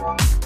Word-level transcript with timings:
Bye. 0.00 0.37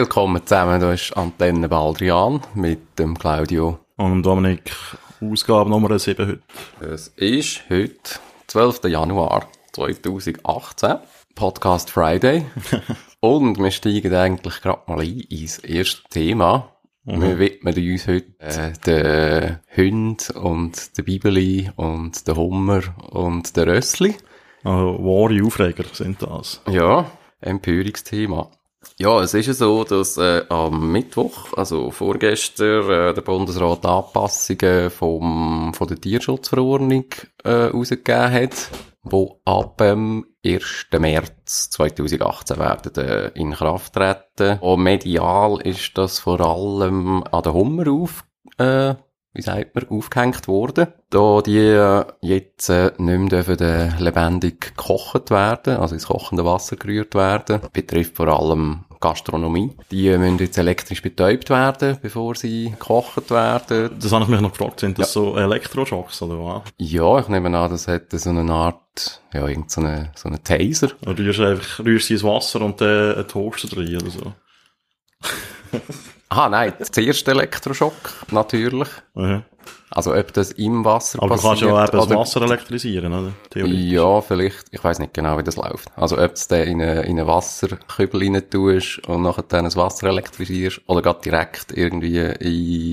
Willkommen 0.00 0.40
zusammen, 0.46 0.80
da 0.80 0.94
ist 0.94 1.14
Antenne 1.14 1.68
Baldrian 1.68 2.40
mit 2.54 2.98
dem 2.98 3.18
Claudio. 3.18 3.80
Und 3.98 4.22
Dominik, 4.22 4.72
Ausgabe 5.20 5.68
Nummer 5.68 5.98
7 5.98 6.26
heute. 6.26 6.40
Es 6.80 7.08
ist 7.08 7.68
heute 7.68 8.18
12. 8.46 8.84
Januar 8.84 9.46
2018, 9.72 10.94
Podcast 11.34 11.90
Friday. 11.90 12.46
Und 13.20 13.58
wir 13.58 13.70
steigen 13.70 14.14
eigentlich 14.14 14.62
gerade 14.62 14.80
mal 14.86 15.00
ein 15.00 15.20
ins 15.20 15.58
erste 15.58 16.08
Thema. 16.08 16.72
Wir 17.04 17.38
widmen 17.38 17.74
uns 17.74 18.06
heute 18.08 18.32
äh, 18.38 18.72
den 18.86 19.58
Hund 19.76 20.30
und 20.30 20.96
der 20.96 21.02
Bibeli 21.02 21.70
und 21.76 22.26
der 22.26 22.36
Hummer 22.36 22.80
und 23.10 23.54
der 23.54 23.66
Rössli. 23.66 24.14
Also, 24.64 24.98
wahre 24.98 25.44
Aufreger 25.44 25.84
sind 25.92 26.22
das. 26.22 26.62
Ja, 26.70 27.04
Empörungsthema. 27.42 28.50
Ja, 29.00 29.18
es 29.22 29.32
ist 29.32 29.46
ja 29.46 29.54
so, 29.54 29.82
dass 29.82 30.18
äh, 30.18 30.44
am 30.50 30.92
Mittwoch, 30.92 31.54
also 31.56 31.90
vorgestern, 31.90 32.90
äh, 32.90 33.14
der 33.14 33.22
Bundesrat 33.22 33.86
Anpassungen 33.86 34.90
vom, 34.90 35.72
von 35.72 35.88
der 35.88 35.98
Tierschutzverordnung 35.98 37.06
äh, 37.42 37.50
rausgegeben 37.50 38.30
hat, 38.30 38.68
wo 39.02 39.40
ab 39.46 39.78
dem 39.78 40.26
1. 40.44 40.88
März 40.98 41.70
2018 41.70 42.58
werden 42.58 42.94
äh, 42.96 43.28
in 43.28 43.52
Kraft 43.52 43.94
treten. 43.94 44.58
Und 44.58 44.82
medial 44.82 45.62
ist 45.62 45.96
das 45.96 46.18
vor 46.18 46.42
allem 46.42 47.22
an 47.22 47.42
den 47.42 47.54
Hummer 47.54 47.90
auf, 47.90 48.26
äh, 48.58 48.96
wie 49.32 49.42
sagt 49.42 49.74
man, 49.74 49.88
aufgehängt 49.88 50.48
worden. 50.48 50.88
Da 51.10 51.40
die 51.42 51.58
äh, 51.58 52.04
jetzt 52.20 52.68
äh, 52.68 52.92
nicht 52.98 53.18
mehr 53.18 53.42
dürfen, 53.42 53.58
äh, 53.60 53.98
lebendig 53.98 54.76
gekocht 54.76 55.30
werden, 55.30 55.76
also 55.76 55.94
ins 55.94 56.06
kochende 56.06 56.44
Wasser 56.44 56.76
gerührt 56.76 57.14
werden, 57.14 57.60
betrifft 57.72 58.16
vor 58.16 58.28
allem 58.28 58.84
Gastronomie. 59.00 59.72
Die 59.90 60.08
äh, 60.08 60.18
müssen 60.18 60.38
jetzt 60.38 60.58
elektrisch 60.58 61.00
betäubt 61.00 61.48
werden, 61.48 61.98
bevor 62.02 62.34
sie 62.34 62.70
gekocht 62.70 63.30
werden. 63.30 63.90
Das 63.98 64.12
habe 64.12 64.24
ich 64.24 64.30
mich 64.30 64.40
noch 64.40 64.52
gefragt, 64.52 64.80
sind 64.80 64.98
das 64.98 65.12
so 65.12 65.36
Elektroschocks 65.36 66.22
oder 66.22 66.34
was? 66.44 66.62
Ja, 66.76 67.18
ich 67.18 67.28
nehme 67.28 67.56
an, 67.56 67.70
das 67.70 67.86
hätte 67.86 68.18
so 68.18 68.30
eine 68.30 68.52
Art, 68.52 69.22
ja, 69.32 69.48
irgend 69.48 69.70
so 69.70 69.80
eine, 69.80 70.12
so 70.16 70.28
eine 70.28 70.42
Taser. 70.42 70.90
Oder 71.02 71.18
rührst 71.18 71.38
du 71.38 71.44
einfach, 71.44 71.84
rührst 71.84 72.08
sie 72.08 72.14
ins 72.14 72.24
Wasser 72.24 72.60
und 72.60 72.80
dann 72.80 73.14
einen 73.14 73.28
Toaster 73.28 73.76
rein 73.76 73.96
oder 73.96 74.10
so? 74.10 74.32
Ah, 76.30 76.48
nein, 76.48 76.72
zuerst 76.92 77.26
Elektroschock, 77.28 77.92
natürlich. 78.30 78.88
Mhm. 79.14 79.42
Also, 79.92 80.14
ob 80.14 80.32
das 80.32 80.52
im 80.52 80.84
Wasser 80.84 81.18
Aber 81.20 81.34
du 81.36 81.42
passiert. 81.42 81.50
kannst 81.50 81.62
ja 81.62 81.68
auch 81.74 81.82
eben 81.88 81.92
das 81.98 82.06
oder- 82.06 82.16
Wasser 82.20 82.42
elektrisieren, 82.42 83.12
oder? 83.12 83.32
Theoretisch. 83.50 83.78
Ja, 83.80 84.20
vielleicht. 84.20 84.66
Ich 84.70 84.82
weiß 84.84 85.00
nicht 85.00 85.12
genau, 85.12 85.36
wie 85.36 85.42
das 85.42 85.56
läuft. 85.56 85.88
Also, 85.96 86.16
ob 86.16 86.34
du 86.48 86.62
in 86.62 86.80
einen 86.80 87.02
in 87.04 87.18
eine 87.18 87.26
Wasserkübel 87.26 88.22
rein 88.22 88.48
tust 88.48 89.00
und 89.08 89.22
nachher 89.22 89.42
dann 89.42 89.64
das 89.64 89.76
Wasser 89.76 90.06
elektrisierst 90.06 90.82
oder 90.86 91.02
gerade 91.02 91.20
direkt 91.22 91.72
irgendwie 91.76 92.18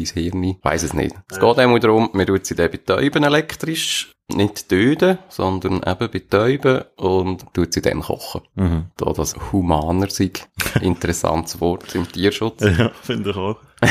ins 0.02 0.12
Hirn. 0.12 0.44
Ich 0.44 0.58
weiss 0.64 0.82
es 0.82 0.94
nicht. 0.94 1.16
Es 1.30 1.40
geht 1.40 1.60
einmal 1.60 1.80
darum, 1.80 2.10
wir 2.14 2.26
tun 2.26 2.40
sie 2.42 2.56
dann 2.56 2.72
betäuben 2.72 3.24
elektrisch. 3.24 4.12
Nicht 4.34 4.68
töten, 4.68 5.20
sondern 5.30 5.82
eben 5.84 6.12
betäuben 6.12 6.82
und 6.98 7.46
tut 7.54 7.74
sie 7.74 7.82
dann 7.82 8.02
kochen. 8.02 8.42
Mhm. 8.56 8.86
Da 8.98 9.14
das 9.14 9.36
humaner 9.52 10.10
sei. 10.10 10.32
Interessantes 10.82 11.62
Wort 11.62 11.96
im 11.96 12.12
Tierschutz. 12.12 12.62
Ja, 12.62 12.92
finde 13.02 13.30
ich 13.30 13.38
auch. 13.38 13.58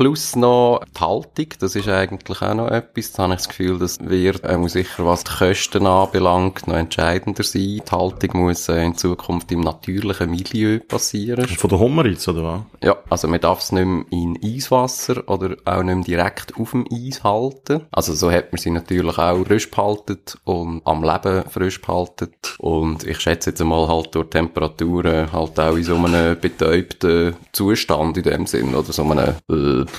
Plus 0.00 0.34
noch 0.34 0.80
die 0.96 0.98
Haltung, 0.98 1.48
das 1.58 1.76
ist 1.76 1.86
eigentlich 1.86 2.40
auch 2.40 2.54
noch 2.54 2.68
etwas. 2.68 3.12
Da 3.12 3.24
habe 3.24 3.34
ich 3.34 3.40
das 3.40 3.48
Gefühl, 3.50 3.78
das 3.78 3.98
wird 4.00 4.42
äh, 4.44 4.56
muss 4.56 4.72
sicher, 4.72 5.04
was 5.04 5.24
die 5.24 5.30
Kosten 5.30 5.86
anbelangt, 5.86 6.66
noch 6.66 6.76
entscheidender 6.76 7.42
sein. 7.42 7.82
Die 7.86 7.90
Haltung 7.90 8.40
muss 8.40 8.70
äh, 8.70 8.82
in 8.82 8.96
Zukunft 8.96 9.52
im 9.52 9.60
natürlichen 9.60 10.30
Milieu 10.30 10.78
passieren. 10.88 11.46
Von 11.46 11.68
der 11.68 11.78
Hummer 11.80 12.06
jetzt, 12.06 12.26
oder 12.28 12.42
was? 12.42 12.60
Ja, 12.82 12.96
also 13.10 13.28
man 13.28 13.42
darf 13.42 13.60
es 13.60 13.72
nicht 13.72 13.84
mehr 13.84 14.04
in 14.08 14.38
Eiswasser 14.42 15.28
oder 15.28 15.54
auch 15.66 15.82
nicht 15.82 15.94
mehr 15.94 16.04
direkt 16.04 16.56
auf 16.58 16.70
dem 16.70 16.86
Eis 16.90 17.22
halten. 17.22 17.82
Also 17.92 18.14
so 18.14 18.32
hat 18.32 18.52
man 18.52 18.58
sie 18.58 18.70
natürlich 18.70 19.18
auch 19.18 19.44
frisch 19.44 19.70
behalten 19.70 20.18
und 20.44 20.80
am 20.86 21.04
Leben 21.04 21.44
frisch 21.50 21.78
behalten. 21.82 22.30
Und 22.56 23.04
ich 23.04 23.20
schätze 23.20 23.50
jetzt 23.50 23.60
einmal 23.60 23.86
halt 23.86 24.14
durch 24.14 24.30
Temperaturen 24.30 25.30
halt 25.30 25.60
auch 25.60 25.76
in 25.76 25.84
so 25.84 25.96
einem 25.96 26.40
betäubten 26.40 27.36
Zustand 27.52 28.16
in 28.16 28.22
dem 28.22 28.46
Sinn 28.46 28.74
oder 28.74 28.94
so 28.94 29.02
einem, 29.02 29.34
äh, 29.50 29.89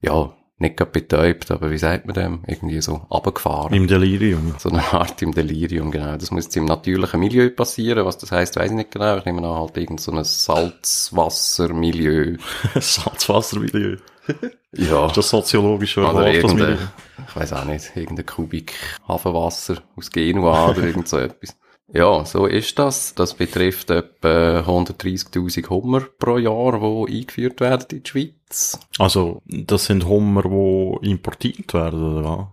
ja, 0.00 0.32
nicht 0.60 0.76
gerade 0.76 0.90
betäubt, 0.90 1.50
aber 1.50 1.70
wie 1.70 1.78
sagt 1.78 2.04
man 2.06 2.14
dem? 2.14 2.40
Irgendwie 2.46 2.82
so 2.82 3.06
abgefahren. 3.10 3.72
Im 3.72 3.86
Delirium. 3.86 4.54
So 4.58 4.68
eine 4.70 4.82
Art 4.92 5.22
im 5.22 5.32
Delirium, 5.32 5.92
genau. 5.92 6.16
Das 6.16 6.32
muss 6.32 6.44
jetzt 6.44 6.56
im 6.56 6.64
natürlichen 6.64 7.20
Milieu 7.20 7.50
passieren. 7.50 8.04
Was 8.04 8.18
das 8.18 8.32
heisst, 8.32 8.56
weiß 8.56 8.70
ich 8.70 8.76
nicht 8.76 8.90
genau. 8.90 9.18
Ich 9.18 9.24
nehme 9.24 9.38
an, 9.38 9.54
halt 9.54 9.76
irgend 9.76 10.00
so 10.00 10.10
ein 10.10 10.24
Salzwassermilieu. 10.24 12.38
Salzwassermilieu. 12.74 13.98
Ja. 14.72 15.06
Ist 15.06 15.16
das 15.16 15.30
soziologisch 15.30 15.96
oder 15.96 16.30
ich 16.30 16.44
weiß 16.44 17.52
auch 17.54 17.64
nicht, 17.64 17.96
irgendein 17.96 18.26
Kubik 18.26 18.74
Hafenwasser 19.08 19.76
aus 19.96 20.10
Genua 20.10 20.68
oder 20.68 20.82
irgend 20.82 21.08
so 21.08 21.16
etwas. 21.16 21.56
Ja, 21.92 22.24
so 22.24 22.46
ist 22.46 22.78
das. 22.78 23.14
Das 23.14 23.34
betrifft 23.34 23.90
etwa 23.90 24.60
130.000 24.60 25.68
Hummer 25.70 26.00
pro 26.18 26.36
Jahr, 26.38 26.78
die 27.06 27.18
eingeführt 27.20 27.60
werden 27.60 27.86
in 27.92 28.02
die 28.02 28.08
Schweiz. 28.08 28.78
Also, 28.98 29.42
das 29.46 29.86
sind 29.86 30.06
Hummer, 30.06 30.42
die 30.42 31.10
importiert 31.10 31.72
werden, 31.72 32.18
oder 32.18 32.24
was? 32.24 32.46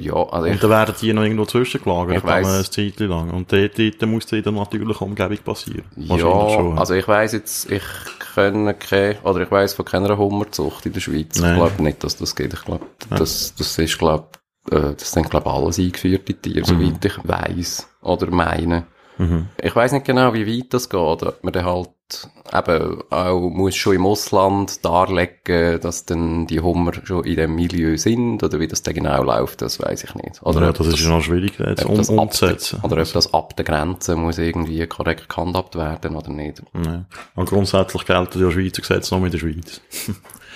Ja, 0.00 0.14
also 0.14 0.48
Und 0.48 0.62
dann 0.62 0.70
werden 0.70 0.94
die 0.98 1.12
noch 1.12 1.24
irgendwo 1.24 1.44
zwischengelagert, 1.44 2.16
Ich 2.16 2.24
weiss. 2.24 2.46
eine 2.48 2.64
Zeit 2.64 3.00
lang. 3.00 3.30
Und 3.30 3.52
dort, 3.52 3.78
dort 3.78 4.02
muss 4.06 4.32
in 4.32 4.42
der 4.42 4.52
natürlichen 4.52 5.06
Umgebung 5.08 5.36
passieren. 5.44 5.84
ja, 5.96 6.16
schon. 6.18 6.78
also 6.78 6.94
ich 6.94 7.06
weiss 7.06 7.32
jetzt, 7.32 7.70
ich 7.70 7.82
kenne 8.34 8.72
keine, 8.72 9.20
oder 9.24 9.42
ich 9.42 9.50
weiss 9.50 9.74
von 9.74 9.84
keiner 9.84 10.16
Hummerzucht 10.16 10.86
in 10.86 10.94
der 10.94 11.00
Schweiz. 11.00 11.38
Nein. 11.38 11.52
Ich 11.52 11.58
glaube 11.58 11.82
nicht, 11.82 12.02
dass 12.02 12.16
das 12.16 12.34
geht. 12.34 12.54
Ich 12.54 12.62
glaube, 12.62 12.86
das, 13.10 13.54
das 13.56 13.78
ist, 13.78 13.98
glaube 13.98 14.28
äh, 14.70 14.94
das 14.94 15.12
sind, 15.12 15.28
glaube 15.28 15.50
alles 15.50 15.78
eingeführte 15.78 16.32
Tiere, 16.32 16.64
soweit 16.64 17.04
ich 17.04 17.18
weiss. 17.28 17.86
Oder 18.04 18.30
meine. 18.30 18.86
Mhm. 19.18 19.48
Ich 19.62 19.74
weiß 19.74 19.92
nicht 19.92 20.06
genau, 20.06 20.34
wie 20.34 20.46
weit 20.46 20.72
das 20.74 20.88
geht. 20.88 20.98
Ob 21.00 21.42
man 21.42 21.52
dann 21.52 21.64
halt 21.64 21.90
eben 22.52 23.02
auch 23.10 23.48
muss 23.50 23.74
schon 23.74 23.94
im 23.94 24.06
Ausland 24.06 24.84
darlegen, 24.84 25.80
dass 25.80 26.04
dann 26.04 26.46
die 26.46 26.60
Hummer 26.60 26.92
schon 27.04 27.24
in 27.24 27.36
dem 27.36 27.54
Milieu 27.54 27.96
sind 27.96 28.42
oder 28.42 28.60
wie 28.60 28.68
das 28.68 28.82
dann 28.82 28.94
genau 28.94 29.22
läuft, 29.22 29.62
das 29.62 29.80
weiß 29.80 30.04
ich 30.04 30.14
nicht. 30.14 30.42
Oder 30.42 30.62
ja, 30.62 30.72
das 30.72 30.86
ist 30.86 31.00
ja 31.00 31.08
noch 31.08 31.22
schwierig, 31.22 31.58
jetzt 31.58 31.84
um, 31.84 31.96
das 31.96 32.10
ab 32.10 32.18
umzusetzen. 32.18 32.80
der, 32.82 32.92
oder 32.92 33.02
ob 33.02 33.12
das 33.12 33.32
ab 33.32 33.56
der 33.56 33.64
Grenze 33.64 34.16
muss 34.16 34.38
irgendwie 34.38 34.86
korrekt 34.86 35.28
gehandhabt 35.28 35.76
werden 35.76 36.16
oder 36.16 36.30
nicht. 36.30 36.62
Ja. 36.84 37.04
Und 37.34 37.48
grundsätzlich 37.48 38.04
gelten 38.04 38.40
ja 38.40 38.50
Schweizer 38.50 38.82
Gesetze 38.82 39.14
nur 39.16 39.24
in 39.26 39.32
der 39.32 39.38
Schweiz. 39.38 39.80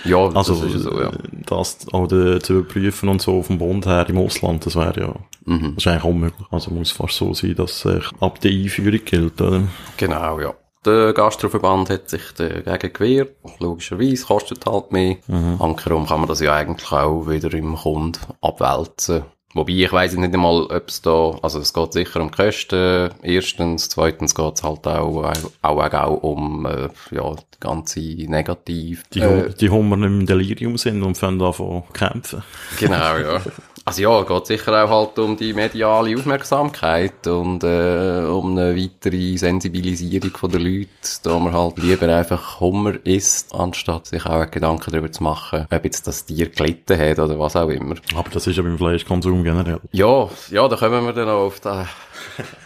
Ja, 0.05 0.17
Also, 0.33 0.55
das 0.63 0.75
ist 0.75 0.83
so, 0.83 1.01
ja. 1.01 1.11
das 1.47 1.93
oder 1.93 2.39
zu 2.39 2.59
überprüfen 2.59 3.09
und 3.09 3.21
so 3.21 3.41
vom 3.41 3.57
Bund 3.57 3.85
her 3.85 4.07
im 4.07 4.17
Ausland, 4.17 4.65
das 4.65 4.75
wäre 4.75 4.99
ja, 4.99 5.15
Mhm. 5.49 5.75
das 5.75 5.85
ist 5.85 5.87
eigentlich 5.87 6.03
unmöglich. 6.03 6.47
Also 6.51 6.71
muss 6.71 6.91
fast 6.91 7.15
so 7.15 7.33
sein, 7.33 7.55
dass 7.55 7.83
es 7.83 8.09
ab 8.19 8.39
der 8.41 8.51
Einführung 8.51 8.99
gilt, 9.03 9.41
oder? 9.41 9.63
Genau, 9.97 10.39
ja. 10.39 10.53
Der 10.85 11.11
Gastroverband 11.11 11.89
hat 11.89 12.09
sich 12.09 12.21
dagegen 12.37 12.93
gewehrt. 12.93 13.35
Logischerweise 13.59 14.25
kostet 14.25 14.65
halt 14.65 14.93
mehr. 14.93 15.17
Hankerum 15.27 16.05
kann 16.05 16.21
man 16.21 16.29
das 16.29 16.39
ja 16.39 16.53
eigentlich 16.53 16.91
auch 16.91 17.27
wieder 17.27 17.53
im 17.53 17.75
Kund 17.75 18.19
abwälzen. 18.41 19.23
Wobei, 19.55 19.73
ich 19.73 19.91
weiss 19.91 20.13
nicht 20.13 20.33
einmal, 20.33 20.65
ob 20.65 20.87
es 20.87 21.01
da, 21.01 21.35
also 21.41 21.59
es 21.59 21.73
geht 21.73 21.93
sicher 21.93 22.21
um 22.21 22.29
Kosten, 22.29 23.09
erstens, 23.23 23.89
zweitens 23.89 24.35
geht 24.35 24.55
es 24.55 24.63
halt 24.63 24.85
auch, 24.85 25.23
auch, 25.23 25.51
auch, 25.63 25.93
auch 25.93 26.23
um, 26.23 26.67
äh, 26.67 26.89
ja, 27.09 27.33
die 27.33 27.59
ganze 27.59 27.99
Negativ. 27.99 29.05
Die, 29.11 29.21
äh, 29.21 29.51
die 29.59 29.71
Hummer 29.71 29.97
nicht 29.97 30.07
im 30.07 30.25
Delirium 30.27 30.77
sind 30.77 31.01
und 31.01 31.17
fangen 31.17 31.41
an 31.41 31.53
zu 31.53 31.83
kämpfen. 31.93 32.43
Genau, 32.79 33.17
ja. 33.17 33.41
Also 33.85 34.01
ja, 34.01 34.23
geht 34.23 34.45
sicher 34.47 34.83
auch 34.83 34.89
halt 34.89 35.19
um 35.19 35.37
die 35.37 35.53
mediale 35.53 36.15
Aufmerksamkeit 36.15 37.25
und 37.27 37.63
äh, 37.63 38.25
um 38.25 38.57
eine 38.57 38.75
weitere 38.75 39.37
Sensibilisierung 39.37 40.31
von 40.31 40.51
der 40.51 40.59
Leute, 40.59 40.89
da 41.23 41.39
man 41.39 41.53
halt 41.53 41.77
lieber 41.77 42.07
einfach 42.15 42.59
Hummer 42.59 42.95
isst, 43.03 43.53
anstatt 43.53 44.07
sich 44.07 44.25
auch 44.25 44.49
Gedanken 44.49 44.91
darüber 44.91 45.11
zu 45.11 45.23
machen, 45.23 45.65
ob 45.71 45.83
jetzt 45.85 46.07
das 46.07 46.25
Tier 46.25 46.49
gelitten 46.49 46.99
hat 46.99 47.19
oder 47.19 47.39
was 47.39 47.55
auch 47.55 47.69
immer. 47.69 47.95
Aber 48.15 48.29
das 48.29 48.47
ist 48.47 48.57
ja 48.57 48.63
beim 48.63 48.77
Fleischkonsum 48.77 49.43
generell. 49.43 49.79
Ja, 49.91 50.29
ja, 50.51 50.67
da 50.67 50.75
kommen 50.75 51.05
wir 51.05 51.13
dann 51.13 51.29
auch 51.29 51.47
auf 51.47 51.59
den 51.59 51.87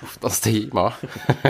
auf 0.01 0.17
das 0.21 0.41
Thema. 0.41 0.93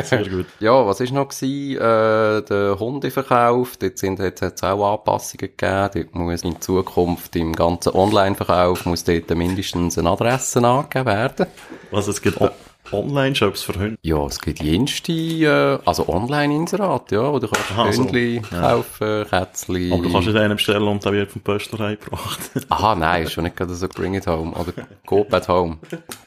Sehr 0.03 0.27
gut. 0.27 0.45
Ja, 0.59 0.85
was 0.85 0.99
ist 0.99 1.11
noch 1.11 1.29
gewesen? 1.29 1.77
Äh, 1.77 2.41
der 2.43 2.77
Hundeverkauf. 2.79 3.77
Dort 3.77 3.97
sind 3.97 4.19
jetzt 4.19 4.41
hat's 4.41 4.63
auch 4.63 4.93
Anpassungen 4.93 5.51
gegeben. 5.57 5.89
Dort 5.93 6.15
muss 6.15 6.43
in 6.43 6.59
Zukunft 6.61 7.35
im 7.35 7.53
ganzen 7.53 7.93
Online-Verkauf 7.93 8.85
muss 8.85 9.03
dort 9.03 9.29
mindestens 9.35 9.97
eine 9.97 10.09
Adresse 10.09 10.63
angegeben 10.65 11.05
werden. 11.05 11.45
Was, 11.91 12.07
es 12.07 12.21
gibt 12.21 12.39
O- 12.41 12.49
Online-Shops 12.91 13.63
für 13.63 13.73
Hunde? 13.73 13.97
Ja, 14.01 14.25
es 14.25 14.39
gibt 14.39 14.61
jenste, 14.61 15.11
äh, 15.11 15.79
also 15.85 16.07
Online-Inserat, 16.09 17.11
ja, 17.11 17.31
wo 17.31 17.39
du 17.39 17.47
kannst 17.47 17.71
Aha, 17.71 17.91
so. 17.91 18.03
Hündli 18.03 18.41
kaufen, 18.41 19.25
Kätzli. 19.29 19.91
Aber 19.91 20.03
du 20.03 20.11
kannst 20.11 20.27
nicht 20.27 20.37
einen 20.37 20.55
bestellen 20.55 20.87
und 20.87 21.03
der 21.03 21.13
wird 21.13 21.31
vom 21.31 21.41
Pöstler 21.41 21.79
heimgebracht. 21.79 22.39
Aha, 22.69 22.95
nein, 22.95 23.23
ist 23.23 23.33
schon 23.33 23.45
nicht 23.45 23.55
gerade 23.55 23.73
so 23.73 23.87
Bring 23.87 24.15
it 24.15 24.27
home 24.27 24.51
oder 24.51 24.73
Coop 25.05 25.33
at 25.33 25.47
home, 25.47 25.77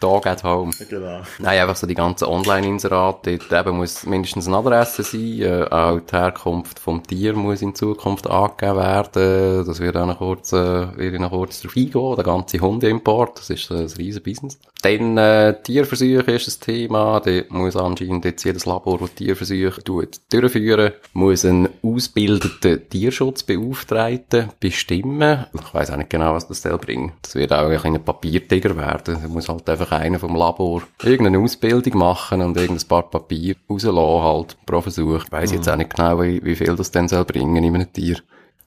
Dog 0.00 0.26
at 0.26 0.42
home. 0.42 0.72
genau. 0.88 1.20
Nein, 1.38 1.60
einfach 1.60 1.76
so 1.76 1.86
die 1.86 1.94
ganzen 1.94 2.26
Online-Inserate, 2.26 3.38
dort 3.38 3.66
eben 3.66 3.76
muss 3.76 4.06
mindestens 4.06 4.46
eine 4.46 4.56
Adresse 4.56 5.02
sein, 5.02 5.42
äh, 5.42 5.66
auch 5.70 6.00
die 6.00 6.16
Herkunft 6.16 6.78
vom 6.78 7.02
Tier 7.02 7.34
muss 7.34 7.62
in 7.62 7.74
Zukunft 7.74 8.28
angegeben 8.28 8.76
werden, 8.76 9.66
das 9.66 9.80
wird 9.80 9.96
auch 9.96 10.06
noch 10.06 10.18
kurz, 10.18 10.52
äh, 10.52 10.96
wird 10.96 11.14
ich 11.14 11.20
noch 11.20 11.30
kurz 11.30 11.60
drauf 11.60 11.76
eingehen, 11.76 12.16
der 12.16 12.24
ganze 12.24 12.58
Hundeimport, 12.58 13.38
das 13.38 13.50
ist 13.50 13.70
ein 13.70 13.86
riesen 13.98 14.22
Business. 14.22 14.58
Dann, 14.82 15.16
äh, 15.18 15.60
Tierversuche 15.62 16.32
ist 16.32 16.45
ein 16.46 16.60
Thema, 16.60 17.20
dort 17.20 17.50
muss 17.50 17.76
anscheinend 17.76 18.24
jetzt 18.24 18.44
jedes 18.44 18.66
Labor, 18.66 18.98
das 18.98 19.14
Tierversuche 19.14 19.82
durchführen, 19.82 20.92
muss 21.12 21.44
einen 21.44 21.68
ausgebildeten 21.82 22.88
Tierschutzbeauftragten 22.88 24.50
bestimmen. 24.60 25.46
Ich 25.54 25.74
weiss 25.74 25.90
auch 25.90 25.96
nicht 25.96 26.10
genau, 26.10 26.34
was 26.34 26.48
das 26.48 26.62
soll 26.62 26.78
bringen. 26.78 27.12
Das 27.22 27.34
wird 27.34 27.52
auch 27.52 27.68
ein 27.68 27.78
kleiner 27.78 27.98
Papiertiger 27.98 28.76
werden. 28.76 29.18
Da 29.22 29.28
muss 29.28 29.48
halt 29.48 29.68
einfach 29.68 29.92
einer 29.92 30.18
vom 30.18 30.36
Labor 30.36 30.82
irgendeine 31.02 31.38
Ausbildung 31.38 31.98
machen 31.98 32.42
und 32.42 32.56
irgendein 32.56 32.88
paar 32.88 33.10
Papier 33.10 33.56
rauslassen 33.68 34.22
halt 34.22 34.56
pro 34.66 34.80
Versuch. 34.80 35.24
Ich 35.24 35.32
weiss 35.32 35.52
jetzt 35.52 35.68
auch 35.68 35.76
nicht 35.76 35.94
genau, 35.94 36.22
wie, 36.22 36.42
wie 36.44 36.56
viel 36.56 36.76
das 36.76 36.90
dann 36.90 37.08
soll 37.08 37.24
bringen 37.24 37.56
in 37.56 37.74
einem 37.74 37.92
Tier. 37.92 38.18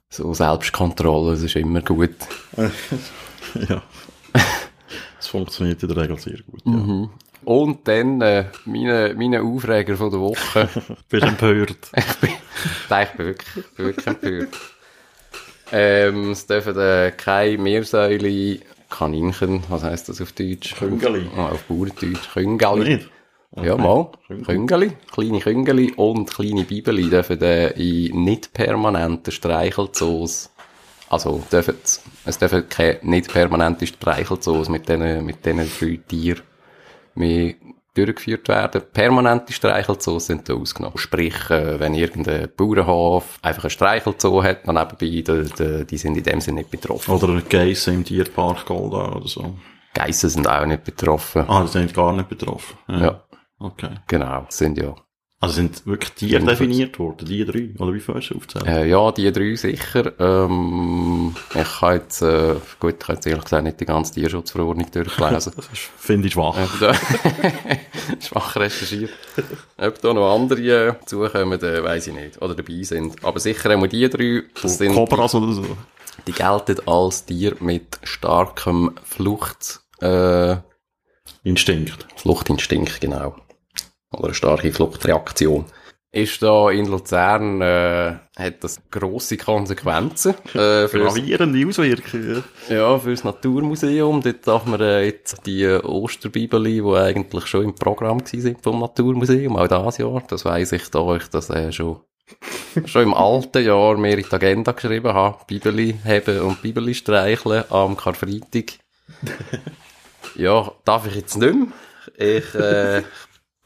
So 0.09 0.33
Selbstkontrolle, 0.33 1.31
das 1.31 1.43
ist 1.43 1.55
immer 1.55 1.81
gut. 1.81 2.15
ja. 3.69 3.81
Es 5.19 5.27
funktioniert 5.27 5.83
in 5.83 5.89
der 5.89 5.97
Regel 5.97 6.17
sehr 6.17 6.39
gut. 6.49 6.61
Ja. 6.65 6.71
Mhm. 6.71 7.09
Und 7.45 7.87
dann, 7.87 8.21
äh, 8.21 8.45
meine, 8.65 9.13
meine 9.17 9.41
Aufreger 9.41 9.95
von 9.95 10.11
der 10.11 10.19
Woche. 10.19 10.69
Bist 11.09 11.25
empört. 11.25 11.77
ich 11.95 12.15
bin, 12.17 12.29
nein, 12.89 13.07
ich 13.09 13.17
bin 13.17 13.25
wirklich, 13.27 13.57
ich 13.57 13.75
bin 13.75 13.85
wirklich 13.85 14.07
empört. 14.07 14.49
Ähm, 15.71 16.31
es 16.31 16.47
dürfen 16.47 16.77
äh, 16.77 17.11
keine 17.15 17.57
Meersäule, 17.57 18.59
Kaninchen, 18.89 19.63
was 19.69 19.83
heisst 19.83 20.09
das 20.09 20.19
auf 20.21 20.31
Deutsch? 20.31 20.75
Küngeli. 20.75 21.27
Auf, 21.35 21.53
auf 21.53 21.63
Bauerndeutsch, 21.63 22.29
Küngeli. 22.33 22.95
Nicht? 22.95 23.09
Ja, 23.55 23.77
mal. 23.77 24.09
Küngeli. 24.45 24.91
Kleine 25.11 25.39
Küngeli 25.39 25.93
und 25.95 26.29
kleine 26.29 26.63
Bibeli 26.63 27.09
dürfen 27.09 27.41
äh, 27.41 27.69
in 27.69 28.23
nicht 28.23 28.53
permanenten 28.53 29.31
Streichelzoos, 29.31 30.49
also 31.09 31.43
dürfen, 31.51 31.75
es 32.25 32.37
dürfen 32.37 32.67
keine 32.69 32.99
nicht 33.03 33.31
permanente 33.31 33.85
Streichelzoos 33.87 34.69
mit 34.69 34.89
diesen, 34.89 35.25
mit 35.25 35.45
diesen 35.45 35.69
drei 35.79 35.99
Tieren 36.07 36.48
mehr 37.19 37.53
durchgeführt 37.95 38.47
werden. 38.47 38.81
Permanente 38.93 39.51
Streichelzoos 39.51 40.27
sind 40.27 40.47
da 40.47 40.53
ausgenommen. 40.53 40.97
Sprich, 40.97 41.49
äh, 41.49 41.79
wenn 41.79 41.93
irgendein 41.93 42.49
Bauernhof 42.55 43.39
einfach 43.41 43.65
ein 43.65 43.69
Streichelzoo 43.69 44.43
hat, 44.43 44.67
dann 44.67 44.75
nebenbei, 44.75 44.97
die, 44.97 45.23
die, 45.23 45.85
die 45.85 45.97
sind 45.97 46.15
in 46.17 46.23
dem 46.23 46.39
Sinne 46.41 46.59
nicht 46.61 46.71
betroffen. 46.71 47.13
Oder 47.13 47.41
Geissen 47.41 47.95
im 47.95 48.05
Tierpark 48.05 48.65
Golda 48.65 49.11
oder 49.15 49.27
so. 49.27 49.55
Geissen 49.93 50.29
sind 50.29 50.47
auch 50.47 50.65
nicht 50.65 50.83
betroffen. 50.83 51.45
Ah, 51.47 51.63
die 51.63 51.67
sind 51.69 51.93
gar 51.93 52.13
nicht 52.13 52.29
betroffen. 52.29 52.77
Ja, 52.87 53.23
Okay. 53.59 53.89
genau, 54.07 54.45
sind 54.49 54.77
ja 54.77 54.95
Also 55.41 55.55
sind 55.55 55.85
wirklich 55.85 56.11
Tiere 56.11 56.43
definiert 56.43 56.99
worden, 56.99 57.25
die 57.25 57.45
drei? 57.45 57.69
Oder 57.79 57.93
wie 57.93 58.01
fährst 58.01 58.31
du 58.31 58.35
aufzählen? 58.35 58.65
Äh, 58.67 58.89
ja, 58.89 59.09
die 59.13 59.31
drei 59.31 59.55
sicher. 59.55 60.11
Ähm, 60.19 61.33
ich 61.55 61.81
habe 61.81 61.95
jetzt, 61.95 62.21
äh, 62.21 62.55
gut, 62.77 62.95
ich 62.99 63.03
habe 63.07 63.13
jetzt 63.13 63.25
ehrlich 63.25 63.45
gesagt 63.45 63.63
nicht 63.63 63.79
die 63.79 63.85
ganze 63.85 64.13
Tierschutzverordnung 64.15 64.91
durchgelesen. 64.91 65.53
Das 65.55 65.67
finde 65.97 66.27
ich 66.27 66.33
schwach. 66.33 66.57
Da 66.81 66.93
schwach 68.19 68.57
recherchiert. 68.57 69.11
Ob 69.77 70.01
da 70.01 70.13
noch 70.13 70.35
andere 70.35 70.89
äh, 70.89 70.93
zukommen, 71.05 71.61
äh, 71.61 71.83
weiss 71.85 72.07
ich 72.07 72.13
nicht. 72.13 72.41
Oder 72.41 72.55
dabei 72.55 72.83
sind. 72.83 73.23
Aber 73.23 73.39
sicher 73.39 73.69
haben 73.71 73.81
wir 73.81 73.87
die 73.87 74.09
drei. 74.09 74.43
Das 74.61 74.77
sind, 74.77 74.93
Cobras 74.93 75.35
oder 75.35 75.53
so. 75.53 75.63
die 76.27 76.33
gelten 76.33 76.85
als 76.85 77.23
Tier 77.23 77.55
mit 77.61 77.97
starkem 78.03 78.91
Flucht, 79.03 79.79
äh, 80.01 80.57
Instinkt. 81.43 82.05
Fluchtinstinkt, 82.17 82.99
genau. 82.99 83.37
Oder 84.11 84.25
eine 84.25 84.33
starke 84.33 84.71
Fluchtreaktion. 84.71 85.65
Ist 86.11 86.41
da 86.41 86.71
in 86.71 86.87
Luzern, 86.87 87.61
äh, 87.61 88.15
hat 88.35 88.63
das 88.63 88.81
grosse 88.89 89.37
Konsequenzen, 89.37 90.33
äh, 90.55 90.87
für 90.87 91.01
Gravierende 91.03 91.67
Auswirkungen. 91.67 92.43
Ja, 92.67 92.97
fürs 92.97 93.23
Naturmuseum. 93.23 94.19
Dort 94.21 94.47
darf 94.47 94.65
man 94.65 94.81
äh, 94.81 95.05
jetzt 95.05 95.45
die 95.45 95.61
äh, 95.61 95.83
Osterbibeli, 95.83 96.81
die 96.81 96.95
eigentlich 96.95 97.45
schon 97.45 97.65
im 97.65 97.75
Programm 97.75 98.25
sind 98.25 98.63
vom 98.63 98.79
Naturmuseum, 98.79 99.55
auch 99.55 99.67
dieses 99.67 99.99
Jahr, 99.99 100.23
das 100.27 100.45
weiss 100.45 100.71
ich, 100.71 100.89
da 100.89 101.15
ich 101.15 101.27
das 101.27 101.51
äh, 101.51 101.71
schon, 101.71 101.99
schon 102.85 103.03
im 103.03 103.13
alten 103.13 103.63
Jahr 103.63 103.95
mehr 103.95 104.17
in 104.17 104.25
die 104.27 104.33
Agenda 104.33 104.71
geschrieben 104.71 105.13
habe. 105.13 105.37
Bibeli 105.45 105.95
haben 106.03 106.39
und 106.39 106.63
Bibeli 106.63 106.95
streicheln 106.95 107.65
am 107.69 107.95
Karfreitag. 107.95 108.79
ja, 110.33 110.71
darf 110.85 111.05
ich 111.05 111.13
jetzt 111.13 111.37
nicht 111.37 111.53
mehr. 111.53 111.67
Ich, 112.17 112.55
äh, 112.55 113.03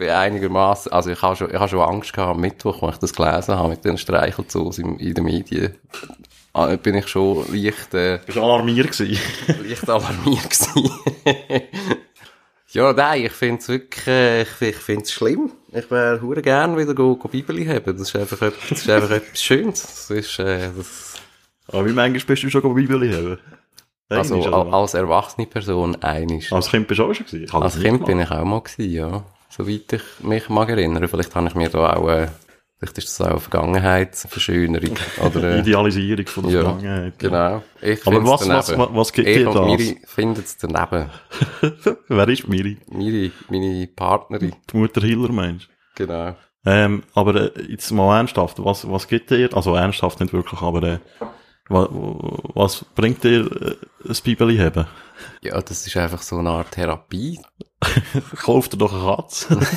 bin 0.03 0.11
einigermaßen, 0.13 0.91
also 0.91 1.11
ich 1.11 1.21
habe 1.21 1.35
schon, 1.35 1.49
ich 1.49 1.55
habe 1.55 1.69
schon 1.69 1.79
Angst 1.79 2.11
gehabt 2.13 2.31
am 2.35 2.41
Mittwoch, 2.41 2.83
als 2.83 2.95
ich 2.95 2.99
das 2.99 3.13
gelesen 3.13 3.55
habe 3.55 3.69
mit 3.69 3.85
den 3.85 3.97
Streichelzoos 3.97 4.77
in, 4.79 4.97
in 4.99 5.13
den 5.13 5.23
Medien. 5.23 5.75
Ah, 6.53 6.75
bin 6.75 6.95
ich 6.95 7.07
schon 7.07 7.45
leicht, 7.53 7.93
äh, 7.93 8.19
Bist 8.25 8.37
alarmiert 8.37 8.91
gewesen? 8.91 9.17
leicht 9.67 9.89
alarmiert 9.89 10.49
gewesen. 10.49 10.91
ja, 12.71 12.91
nein, 12.93 13.25
ich 13.25 13.31
find's 13.31 13.69
wirklich, 13.69 14.05
äh, 14.07 14.41
ich, 14.41 14.61
ich 14.61 14.75
find's 14.75 15.11
schlimm. 15.13 15.51
Ich 15.71 15.89
wäre 15.89 16.21
hure 16.21 16.41
gern 16.41 16.77
wieder 16.77 16.93
go, 16.93 17.15
go 17.15 17.27
Bibeli 17.29 17.65
haben. 17.65 17.97
Das 17.97 18.09
ist 18.09 18.15
einfach, 18.15 18.41
etwas- 18.41 18.69
das 18.69 18.79
ist 18.79 18.89
einfach 18.89 19.11
etwas 19.11 19.41
Schönes. 19.41 19.81
Das 19.81 20.09
ist, 20.11 20.39
äh, 20.39 20.69
das, 20.75 21.13
Aber 21.67 21.85
wie 21.85 21.93
manchmal 21.93 22.25
bist 22.25 22.43
du 22.43 22.49
schon 22.49 22.61
go 22.61 22.73
Bibeli 22.73 23.11
haben? 23.13 23.39
also, 24.09 24.43
als 24.43 24.93
erwachsene 24.93 25.47
Person 25.47 25.95
einisch. 26.03 26.51
Als 26.51 26.69
Kind 26.69 26.87
bist 26.87 26.99
du 26.99 27.05
auch 27.05 27.13
schon 27.13 27.25
gewesen? 27.25 27.51
Als 27.53 27.79
Kind 27.79 28.05
bin 28.05 28.19
ich 28.19 28.29
auch 28.29 28.43
mal 28.43 28.59
gewesen, 28.61 28.91
ja. 28.91 29.23
Soweit 29.55 29.93
ich 29.93 30.01
mich 30.21 30.49
mag 30.49 30.69
erinnern. 30.69 31.07
Vielleicht 31.07 31.35
habe 31.35 31.47
ich 31.47 31.55
mir 31.55 31.69
da 31.69 31.93
auch, 31.93 32.09
äh, 32.09 32.27
vielleicht 32.79 32.97
ist 32.97 33.19
das 33.19 33.27
auch 33.27 33.31
eine 33.31 33.39
Vergangenheitsverschönerung. 33.39 34.95
Oder, 35.25 35.43
äh, 35.43 35.59
Idealisierung 35.59 36.25
von 36.27 36.43
der 36.47 36.51
ja, 36.53 36.61
Vergangenheit. 36.63 37.19
genau. 37.19 37.63
Ich 37.81 38.07
Aber 38.07 38.23
was- 38.25 38.47
was- 38.49 38.65
daneben. 38.67 38.81
was- 38.93 38.97
was 38.97 39.13
gibt 39.13 39.27
ich 39.27 39.37
dir 39.37 39.45
das? 39.45 39.55
Miri 39.65 40.01
finden 40.05 40.41
es 40.43 40.57
daneben. 40.57 41.09
Wer 42.07 42.27
ist 42.29 42.47
Miri? 42.47 42.77
Meine, 42.89 43.31
meine 43.49 43.87
Partnerin. 43.87 44.55
Die 44.71 44.77
Mutter 44.77 45.01
Hiller, 45.01 45.31
meinst 45.31 45.67
du? 45.95 46.05
Genau. 46.07 46.35
Ähm, 46.65 47.03
aber 47.13 47.55
äh, 47.55 47.61
jetzt 47.69 47.91
mal 47.91 48.17
ernsthaft, 48.17 48.63
was, 48.63 48.89
was 48.89 49.07
gibt 49.07 49.29
dir, 49.29 49.49
also 49.53 49.75
ernsthaft 49.75 50.19
nicht 50.21 50.33
wirklich, 50.33 50.61
aber 50.61 50.83
äh, 50.83 50.97
was, 51.69 52.85
bringt 52.95 53.23
dir 53.23 53.45
äh, 53.45 53.75
das 54.05 54.21
Bibeli 54.21 54.57
haben? 54.57 54.85
Ja, 55.41 55.61
das 55.61 55.85
ist 55.87 55.95
einfach 55.97 56.21
so 56.21 56.37
eine 56.37 56.49
Art 56.49 56.71
Therapie. 56.71 57.39
Kauf 58.35 58.69
dir 58.69 58.77
doch 58.77 58.93
eine 58.93 59.15
Katze. 59.15 59.59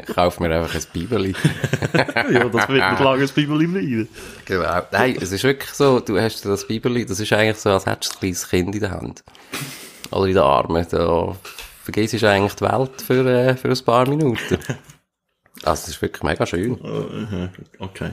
Ich 0.00 0.14
kaufe 0.14 0.40
mir 0.40 0.54
einfach 0.54 0.76
ein 0.76 0.84
Bibeli. 0.92 1.34
ja, 1.92 2.44
das 2.48 2.68
wird 2.68 2.90
nicht 2.90 3.00
lange 3.00 3.22
ein 3.24 3.28
Bibeli 3.34 3.66
bleiben. 3.66 4.08
genau. 4.44 4.82
Nein, 4.92 5.16
es 5.20 5.32
ist 5.32 5.42
wirklich 5.42 5.70
so, 5.70 5.98
du 5.98 6.20
hast 6.20 6.44
das 6.44 6.68
Bibeli, 6.68 7.04
das 7.04 7.18
ist 7.18 7.32
eigentlich 7.32 7.56
so, 7.56 7.70
als 7.70 7.84
hättest 7.84 8.12
du 8.12 8.16
ein 8.18 8.20
kleines 8.20 8.48
Kind 8.48 8.74
in 8.76 8.80
der 8.80 8.92
Hand. 8.92 9.24
Oder 10.12 10.26
in 10.26 10.34
den 10.34 10.42
Armen. 10.44 10.86
Da 10.88 11.36
vergisst 11.82 12.22
du 12.22 12.30
eigentlich 12.30 12.54
die 12.54 12.64
Welt 12.64 13.02
für, 13.02 13.26
äh, 13.26 13.56
für 13.56 13.70
ein 13.70 13.84
paar 13.84 14.08
Minuten. 14.08 14.58
Also, 14.58 14.76
das 15.64 15.88
ist 15.88 16.00
wirklich 16.00 16.22
mega 16.22 16.46
schön. 16.46 16.78
Äh, 16.84 17.48
Okay. 17.80 18.10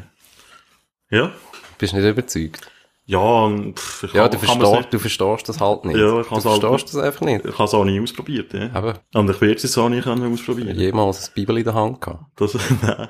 Ja? 1.12 1.32
Bist 1.78 1.94
nicht 1.94 2.04
überzeugt? 2.04 2.68
Ja, 3.08 3.50
pff, 3.76 4.04
ich 4.06 4.14
Ja, 4.14 4.28
du 4.28 4.38
verstehst, 4.40 4.88
du 4.92 4.98
verstehst 5.00 5.48
das 5.50 5.62
halt 5.62 5.86
nicht. 5.86 5.96
Ja, 5.98 6.22
ich 6.22 6.28
du 6.28 6.32
halt- 6.34 6.42
verstehst 6.62 6.94
das 6.96 7.04
einfach 7.04 7.22
nicht. 7.22 7.46
Ich 7.46 7.54
habe 7.54 7.66
es 7.66 7.74
auch 7.76 7.86
nie 7.86 8.00
ausprobiert, 8.02 8.52
ja. 8.54 8.70
Aber 8.74 8.96
Und 9.14 9.30
ich 9.30 9.40
werde 9.42 9.56
es 9.62 9.78
auch 9.78 9.90
nie 9.90 10.02
ausprobieren. 10.02 10.76
jemals 10.76 11.28
ein 11.28 11.32
Bibeli 11.36 11.60
in 11.60 11.66
der 11.66 11.74
Hand 11.76 12.02
gehabt. 12.02 12.24
Das, 12.38 12.54
nein. 12.82 13.08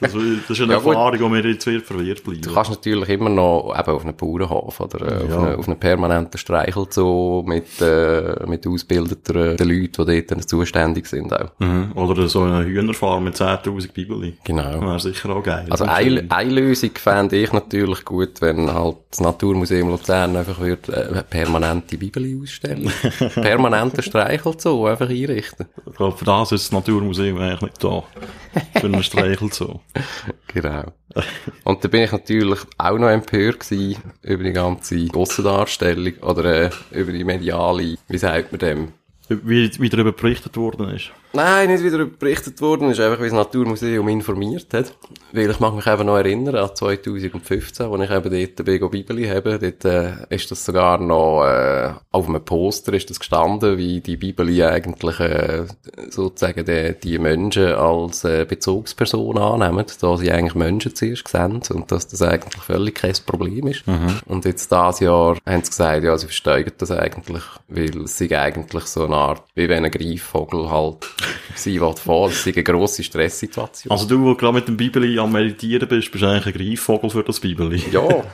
das, 0.00 0.12
das 0.12 0.14
ist 0.14 0.60
eine 0.62 0.72
Ja. 0.72 0.78
Erfahrung, 0.78 1.18
die 1.18 1.28
mir 1.28 1.46
jetzt 1.46 1.66
wird 1.66 1.84
verwehrt 1.84 2.24
bleiben. 2.24 2.40
Du 2.40 2.54
kannst 2.54 2.70
natürlich 2.70 3.08
immer 3.10 3.28
noch 3.28 3.74
eben 3.78 3.90
auf 3.90 4.02
einen 4.02 4.16
Bauernhof 4.16 4.80
oder 4.80 5.00
äh, 5.20 5.28
Ja. 5.28 5.36
auf, 5.36 5.44
einen, 5.44 5.56
auf 5.56 5.68
einen 5.68 5.78
permanenten 5.78 6.38
Streichelzoo 6.38 7.42
mit, 7.46 7.80
äh, 7.82 8.46
mit 8.46 8.66
ausgebildeten 8.66 9.36
äh, 9.58 9.62
Leuten, 9.62 10.06
die 10.06 10.26
dort 10.26 10.48
zuständig 10.48 11.06
sind 11.06 11.32
auch. 11.34 11.50
Mhm. 11.58 11.92
Oder 11.96 12.28
so 12.28 12.40
eine 12.42 12.64
Hühnerfarm 12.64 13.24
mit 13.24 13.34
10.000 13.36 13.92
Bibeli. 13.92 14.38
Genau. 14.44 14.80
Wäre 14.80 15.00
sicher 15.00 15.30
auch 15.36 15.42
geil. 15.42 15.66
Also 15.70 15.84
eine, 15.84 16.24
eine 16.30 16.50
Lösung 16.50 16.90
fände 16.94 17.36
ich 17.36 17.52
natürlich 17.52 18.04
gut, 18.04 18.40
wenn 18.40 18.53
wenn 18.56 18.72
halt 18.72 18.96
das 19.10 19.20
Naturmuseum 19.20 19.88
Luzern 19.88 20.36
einfach 20.36 20.58
würde 20.60 20.92
äh, 20.92 21.22
permanente 21.22 21.96
Bibel 21.96 22.40
ausstellen. 22.40 22.90
Permanenten 23.34 24.02
Streichelzoo 24.02 24.86
einfach 24.86 25.08
einrichten. 25.08 25.66
Ich 25.86 25.96
glaube, 25.96 26.16
für 26.16 26.24
das 26.24 26.52
ist 26.52 26.64
das 26.66 26.72
Naturmuseum 26.72 27.38
eigentlich 27.38 27.62
nicht 27.62 27.84
da. 27.84 28.02
Für 28.78 28.86
einen 28.86 29.02
Streichelzoo. 29.02 29.80
Genau. 30.52 30.84
Und 31.64 31.82
da 31.82 31.88
bin 31.88 32.02
ich 32.02 32.12
natürlich 32.12 32.60
auch 32.78 32.96
noch 32.96 33.08
empört 33.08 33.58
gewesen 33.58 34.00
über 34.22 34.44
die 34.44 34.52
ganze 34.52 35.08
Aussendarstellung 35.12 36.14
oder 36.20 36.44
äh, 36.44 36.70
über 36.92 37.10
die 37.10 37.24
mediale, 37.24 37.96
wie 38.06 38.18
sagt 38.18 38.52
man 38.52 38.60
dem? 38.60 38.92
Wie, 39.28 39.68
wie 39.80 39.88
darüber 39.88 40.12
berichtet 40.12 40.56
worden 40.56 40.90
ist. 40.90 41.10
Nein, 41.34 41.68
nicht 41.68 41.82
wie 41.82 41.90
darüber 41.90 42.16
berichtet 42.16 42.60
worden 42.60 42.90
ist, 42.90 43.00
einfach 43.00 43.18
wie 43.18 43.24
das 43.24 43.32
Naturmuseum 43.32 44.06
informiert 44.06 44.72
hat. 44.72 44.94
Weil 45.32 45.50
ich 45.50 45.58
mag 45.58 45.74
mich 45.74 45.86
eben 45.86 46.06
noch 46.06 46.16
erinnern 46.16 46.54
an 46.54 46.70
2015, 46.72 47.86
als 47.86 48.02
ich 48.04 48.10
eben 48.10 48.54
dort 48.54 48.64
Bego 48.64 48.88
Bibeli 48.88 49.26
habe. 49.26 49.58
Dort 49.58 49.84
äh, 49.84 50.12
ist 50.28 50.48
das 50.52 50.64
sogar 50.64 50.98
noch 50.98 51.44
äh, 51.44 51.92
auf 52.12 52.28
einem 52.28 52.44
Poster 52.44 52.92
ist 52.92 53.10
das 53.10 53.18
gestanden, 53.18 53.76
wie 53.76 54.00
die 54.00 54.16
Bibeli 54.16 54.62
eigentlich 54.62 55.18
äh, 55.18 55.66
sozusagen 56.08 56.64
die, 56.64 56.94
die 57.02 57.18
Menschen 57.18 57.72
als 57.72 58.22
äh, 58.22 58.44
Bezugsperson 58.48 59.36
annehmen, 59.36 59.86
da 60.00 60.16
sie 60.16 60.30
eigentlich 60.30 60.54
Menschen 60.54 60.94
zuerst 60.94 61.26
sehen 61.26 61.60
und 61.68 61.90
dass 61.90 62.06
das 62.06 62.22
eigentlich 62.22 62.62
völlig 62.62 62.94
kein 62.94 63.14
Problem 63.26 63.66
ist. 63.66 63.84
Mhm. 63.88 64.20
Und 64.26 64.44
jetzt 64.44 64.70
dieses 64.70 65.00
Jahr 65.00 65.36
haben 65.44 65.64
sie 65.64 65.70
gesagt, 65.70 66.04
ja, 66.04 66.16
sie 66.16 66.26
verstehen 66.26 66.70
das 66.78 66.92
eigentlich, 66.92 67.42
weil 67.66 68.02
es 68.02 68.18
sei 68.18 68.38
eigentlich 68.38 68.84
so 68.84 69.04
eine 69.04 69.16
Art, 69.16 69.42
wie 69.56 69.68
wenn 69.68 69.84
ein 69.84 69.90
Greifvogel 69.90 70.70
halt 70.70 71.04
sein 71.54 71.80
will 71.80 71.94
vor. 71.96 72.28
Es 72.28 72.46
ist 72.46 72.54
eine 72.54 72.62
grosse 72.62 73.02
Stresssituation. 73.02 73.90
Also 73.90 74.06
du, 74.06 74.22
wo 74.22 74.34
gerade 74.34 74.54
mit 74.54 74.68
dem 74.68 74.76
Bibeli 74.76 75.18
am 75.18 75.32
Meditieren 75.32 75.88
bist, 75.88 76.10
bist 76.10 76.24
eigentlich 76.24 76.46
ein 76.46 76.52
Greifvogel 76.52 77.10
für 77.10 77.22
das 77.22 77.40
Bibeli. 77.40 77.82
ja, 77.90 78.02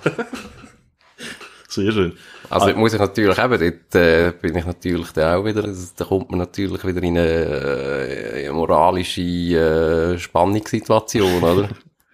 Sehr 1.68 1.92
schön. 1.92 2.14
also 2.48 2.66
jetzt 2.66 2.76
muss 2.76 2.92
ich 2.92 2.98
natürlich 2.98 3.38
eben, 3.38 3.60
dort 3.60 3.94
äh, 3.94 4.32
bin 4.32 4.56
ich 4.56 4.66
natürlich 4.66 5.12
dann 5.12 5.38
auch 5.38 5.44
wieder, 5.44 5.62
also, 5.62 5.92
da 5.96 6.04
kommt 6.04 6.28
man 6.30 6.40
natürlich 6.40 6.84
wieder 6.84 7.00
in 7.00 7.16
eine, 7.16 7.28
äh, 7.28 8.50
moralische 8.50 9.20
äh, 9.20 10.18
Spannungssituation, 10.18 11.44
oder? 11.44 11.68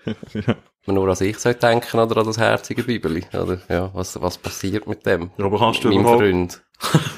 Man 0.87 0.95
nur 0.95 1.09
an 1.09 1.17
sich 1.17 1.39
sollte 1.39 1.61
denken 1.61 1.99
oder 1.99 2.19
an 2.19 2.27
das 2.27 2.39
herzige 2.39 2.85
Bibeli, 2.85 3.25
oder? 3.33 3.59
Ja, 3.69 3.91
was, 3.93 4.21
was 4.21 4.39
passiert 4.39 4.87
mit 4.87 5.05
dem? 5.05 5.31
Ja, 5.37 5.47
aber 5.47 5.59
kannst 5.59 5.83
du 5.83 5.89
Meinem 5.89 6.01
überhaupt, 6.01 6.21
Freund. 6.21 6.63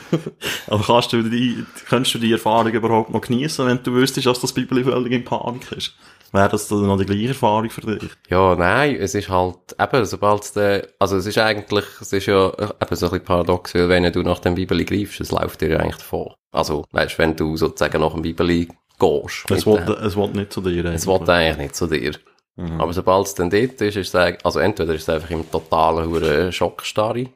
also 0.68 0.84
kannst 0.84 1.12
du 1.12 1.22
die, 1.22 1.64
kannst 1.88 2.14
du 2.14 2.18
die 2.18 2.32
Erfahrung 2.32 2.72
überhaupt 2.72 3.10
noch 3.10 3.20
genießen, 3.20 3.66
wenn 3.66 3.82
du 3.82 3.92
wüsstest, 3.92 4.26
dass 4.26 4.40
das 4.40 4.52
Bibeli 4.52 4.84
völlig 4.84 5.12
in 5.12 5.24
Panik 5.24 5.70
ist? 5.72 5.94
Wäre 6.32 6.48
das 6.48 6.68
dann 6.68 6.86
noch 6.86 6.98
die 6.98 7.06
gleiche 7.06 7.28
Erfahrung 7.28 7.70
für 7.70 7.80
dich? 7.80 8.10
Ja, 8.28 8.54
nein, 8.54 8.96
es 8.96 9.14
ist 9.14 9.28
halt, 9.28 9.56
eben, 9.78 10.04
sobald 10.04 10.44
es 10.44 10.52
der, 10.52 10.88
also 10.98 11.16
es 11.16 11.26
ist 11.26 11.38
eigentlich, 11.38 11.84
es 12.00 12.12
ist 12.12 12.26
ja 12.26 12.48
eben 12.48 12.96
so 12.96 13.06
ein 13.06 13.10
bisschen 13.10 13.24
paradox, 13.24 13.74
weil 13.74 13.88
wenn 13.88 14.12
du 14.12 14.22
nach 14.22 14.38
dem 14.38 14.54
Bibeli 14.54 14.84
greifst, 14.84 15.20
es 15.20 15.30
läuft 15.30 15.60
dir 15.60 15.70
ja 15.70 15.78
eigentlich 15.78 15.96
davon. 15.96 16.34
Also, 16.52 16.84
weißt, 16.92 17.18
wenn 17.18 17.36
du 17.36 17.56
sozusagen 17.56 18.00
nach 18.00 18.12
dem 18.12 18.22
Bibeli 18.22 18.68
gehst. 18.98 19.50
Es 19.50 19.64
mit 19.64 19.86
will, 19.86 19.96
es 20.02 20.16
will 20.16 20.28
nicht 20.28 20.52
zu 20.52 20.60
dir. 20.60 20.84
Es 20.86 21.06
will 21.06 21.30
eigentlich 21.30 21.56
nicht 21.56 21.76
zu 21.76 21.86
dir. 21.86 22.12
Aber 22.58 22.92
sobald 22.92 23.26
es 23.26 23.34
dann 23.34 23.50
dort 23.50 23.80
ist, 23.80 23.96
ist 23.96 24.08
es 24.08 24.14
eigentlich, 24.14 24.44
also 24.44 24.58
entweder 24.58 24.94
ist 24.94 25.02
es 25.02 25.08
einfach 25.08 25.30
im 25.30 25.48
totalen 25.48 26.08
hure 26.08 26.50
Schockstarre. 26.50 27.26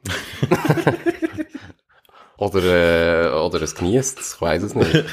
oder, 2.37 2.62
äh, 2.62 3.33
oder 3.33 3.62
es 3.62 3.75
genießt 3.75 4.19
es, 4.19 4.35
ich 4.35 4.41
weiss 4.41 4.62
es 4.64 4.75
nicht. 4.75 5.05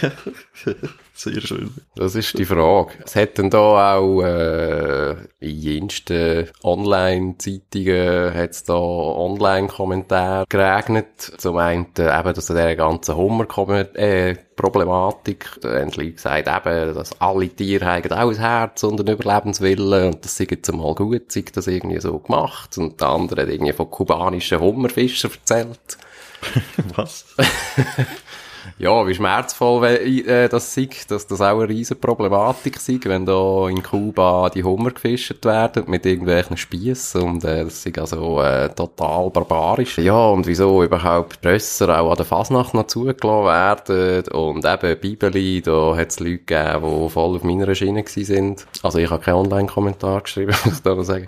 Sehr 1.20 1.42
schön. 1.42 1.74
Das 1.96 2.16
ist 2.16 2.38
die 2.38 2.46
Frage. 2.46 2.94
Es 3.04 3.18
hat 3.18 3.38
dann 3.38 3.50
da 3.50 3.98
auch, 3.98 4.22
äh, 4.22 5.12
in 5.42 5.60
jensten 5.60 6.48
Online-Zeitungen 6.64 8.34
hat 8.34 8.52
es 8.52 8.64
da 8.64 8.76
Online-Kommentare 8.76 10.46
geregnet. 10.48 11.34
Zum 11.38 11.58
einen 11.58 11.88
äh, 11.98 12.18
eben, 12.18 12.34
dass 12.34 12.50
an 12.50 12.56
dieser 12.56 12.78
ganzen 12.78 13.18
Hummer-Problematik, 13.18 15.46
die 15.62 15.68
Leute 15.68 16.12
gesagt, 16.14 16.48
eben, 16.48 16.96
dass 16.96 17.20
alle 17.20 17.50
Tiere 17.50 17.86
haben 17.86 18.14
auch 18.14 18.30
ein 18.30 18.38
Herz 18.38 18.82
und 18.84 19.02
einen 19.02 19.20
Überlebenswillen 19.20 20.14
und 20.14 20.24
das 20.24 20.38
sei 20.38 20.48
jetzt 20.50 20.72
mal 20.72 20.96
gut, 20.96 21.34
sei 21.34 21.44
das 21.54 21.68
irgendwie 21.68 22.00
so 22.00 22.18
gemacht. 22.18 22.78
Und 22.78 23.02
der 23.02 23.10
andere 23.10 23.42
hat 23.42 23.50
irgendwie 23.50 23.74
von 23.74 23.92
kubanischen 23.92 24.62
Hummerfischern 24.62 25.32
erzählt. 25.32 25.98
Was? 26.96 27.26
Ja, 28.78 29.06
wie 29.08 29.13
schmerzvoll 29.13 29.86
äh, 29.86 30.48
das 30.48 30.74
sei, 30.74 30.89
dass 31.08 31.28
das 31.28 31.42
auch 31.42 31.60
eine 31.60 31.70
riesen 31.70 32.00
Problematik 32.00 32.80
sei, 32.80 33.00
wenn 33.04 33.25
da 33.25 33.68
in 33.68 33.84
Kuba 33.84 34.50
die 34.50 34.63
Hummer 34.63 34.92
gefischt 34.92 35.44
werden 35.46 35.84
mit 35.88 36.06
irgendwelchen 36.06 36.58
Spiessen 36.58 37.22
und 37.22 37.44
äh, 37.44 37.63
das 37.63 37.84
sei 37.84 37.94
also 37.98 38.42
äh, 38.42 38.70
total 38.70 39.30
barbarisch. 39.30 39.98
Ja, 39.98 40.30
und 40.30 40.48
wieso 40.48 40.84
überhaupt 40.84 41.46
Rösser 41.46 42.00
auch 42.00 42.12
an 42.12 42.18
der 42.18 42.25
Fasnacht 42.25 42.74
noch 42.74 42.88
zugelassen 42.88 43.46
werden 43.46 44.24
und 44.30 44.66
eben 44.66 45.00
Bibeli, 45.00 45.62
da 45.62 45.96
hat 45.96 46.10
es 46.10 46.20
Leute 46.20 46.39
gegeben, 46.39 47.06
die 47.06 47.10
voll 47.10 47.36
auf 47.36 47.44
meiner 47.44 47.74
Schiene 47.75 48.04
sind. 48.06 48.66
Also 48.84 49.00
ich 49.00 49.10
habe 49.10 49.24
keinen 49.24 49.36
Online-Kommentar 49.36 50.22
geschrieben, 50.22 50.56
muss 50.66 50.75
ich 50.75 50.84
da 50.84 50.96
noch 50.96 51.04
sagen. 51.04 51.28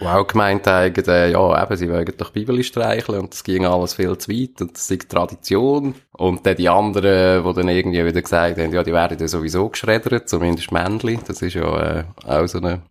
Die 0.00 0.06
auch 0.06 0.26
gemeint 0.26 0.66
haben, 0.66 0.94
äh, 0.94 1.30
ja, 1.30 1.62
eben, 1.62 1.76
sie 1.76 1.90
wollen 1.90 2.12
doch 2.16 2.30
Bibel 2.30 2.62
streicheln 2.62 3.20
und 3.20 3.32
das 3.32 3.44
ging 3.44 3.66
alles 3.66 3.94
viel 3.94 4.16
zu 4.18 4.30
weit 4.30 4.60
und 4.60 4.74
das 4.74 4.90
ist 4.90 5.08
Tradition. 5.08 5.94
Und 6.12 6.44
dann 6.46 6.56
die 6.56 6.68
anderen, 6.68 7.44
die 7.44 7.54
dann 7.54 7.68
irgendwie 7.68 8.04
wieder 8.04 8.22
gesagt 8.22 8.58
haben, 8.58 8.72
ja, 8.72 8.82
die 8.82 8.92
werden 8.92 9.18
ja 9.18 9.28
sowieso 9.28 9.68
geschreddert, 9.68 10.28
zumindest 10.28 10.72
Männli. 10.72 11.18
Das 11.24 11.42
ist 11.42 11.54
ja 11.54 12.00
äh, 12.00 12.04
auch 12.26 12.46
so 12.46 12.58
eine, 12.58 12.82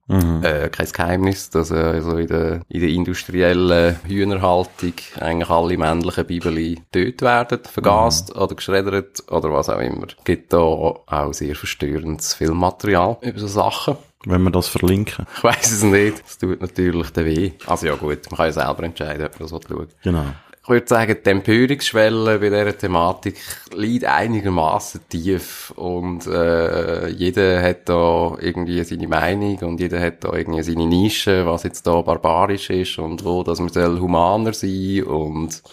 äh, 0.44 0.70
kein 0.70 0.88
Geheimnis, 0.88 1.50
dass 1.50 1.72
äh, 1.72 2.02
so 2.02 2.18
in 2.18 2.28
der, 2.28 2.62
in 2.70 2.82
der 2.82 2.90
industriellen 2.90 4.00
Hühnerhaltung 4.08 4.94
eigentlich 5.20 5.50
alle 5.50 5.78
männlichen 5.78 6.26
Bibeli 6.26 6.80
tötet 6.92 7.22
werden, 7.22 7.60
vergast 7.70 8.36
oder 8.36 8.56
geschreddert 8.56 9.24
oder 9.30 9.52
was 9.52 9.70
auch 9.70 9.80
immer. 9.80 10.08
Gibt 10.24 10.54
da 10.54 10.60
auch 10.60 11.34
sehr 11.34 11.56
verstörendes 11.56 12.34
Filmmaterial 12.34 13.18
über 13.22 13.40
so 13.40 13.48
Sachen. 13.48 13.98
Wenn 14.30 14.44
wir 14.44 14.52
das 14.52 14.68
verlinken. 14.68 15.26
Ich 15.38 15.44
weiss 15.44 15.72
es 15.72 15.84
nicht. 15.84 16.24
Es 16.28 16.38
tut 16.38 16.60
natürlich 16.60 17.12
den 17.12 17.26
weh. 17.26 17.52
Also 17.66 17.88
ja 17.88 17.96
gut, 17.96 18.30
man 18.30 18.38
kann 18.38 18.46
ja 18.48 18.52
selber 18.52 18.84
entscheiden, 18.84 19.26
ob 19.26 19.40
man 19.40 19.50
das 19.50 19.70
schaut. 19.70 19.88
Genau. 20.04 20.26
Ich 20.64 20.70
würde 20.70 20.88
sagen, 20.88 21.16
die 21.26 21.30
Empörungsschwelle 21.30 22.40
bei 22.40 22.50
dieser 22.50 22.78
Thematik 22.78 23.38
liegt 23.74 24.04
einigermaßen 24.04 25.00
tief 25.08 25.72
und 25.78 26.28
äh, 26.28 27.08
jeder 27.08 27.64
hat 27.64 27.88
da 27.88 28.36
irgendwie 28.42 28.84
seine 28.84 29.08
Meinung 29.08 29.58
und 29.60 29.80
jeder 29.80 30.02
hat 30.02 30.26
da 30.26 30.34
irgendwie 30.34 30.64
seine 30.64 30.86
Nische, 30.86 31.46
was 31.46 31.64
jetzt 31.64 31.88
da 31.88 32.02
barbarisch 32.02 32.70
ist 32.70 33.00
und 33.00 33.24
wo, 33.24 33.44
dass 33.44 33.62
man 33.62 33.70
soll 33.70 33.98
humaner 34.02 34.52
sein 34.52 35.04
und 35.04 35.64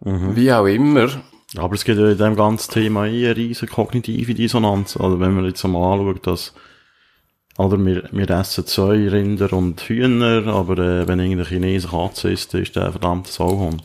wie 0.00 0.52
auch 0.52 0.66
immer. 0.66 1.08
Aber 1.56 1.74
es 1.74 1.84
gibt 1.84 1.98
ja 1.98 2.10
in 2.10 2.18
dem 2.18 2.36
ganzen 2.36 2.72
Thema 2.72 3.06
eh 3.06 3.26
eine 3.26 3.36
riesige 3.36 3.70
kognitive 3.70 4.34
Dissonanz. 4.34 4.96
Also 4.96 5.20
wenn 5.20 5.34
man 5.34 5.44
jetzt 5.44 5.62
mal 5.64 5.92
anschaut, 5.92 6.26
dass, 6.26 6.54
oder 7.66 7.78
wir, 7.84 8.04
wir 8.12 8.30
essen 8.30 8.66
zwei 8.66 9.08
Rinder 9.08 9.52
und 9.52 9.80
Hühner, 9.82 10.46
aber 10.48 10.78
äh, 10.78 11.08
wenn 11.08 11.20
irgendein 11.20 11.46
Chinese 11.46 11.88
Katze 11.88 12.30
isst, 12.30 12.54
dann 12.54 12.62
ist 12.62 12.76
der 12.76 12.90
verdammte 12.90 13.30
Sauhund. 13.32 13.82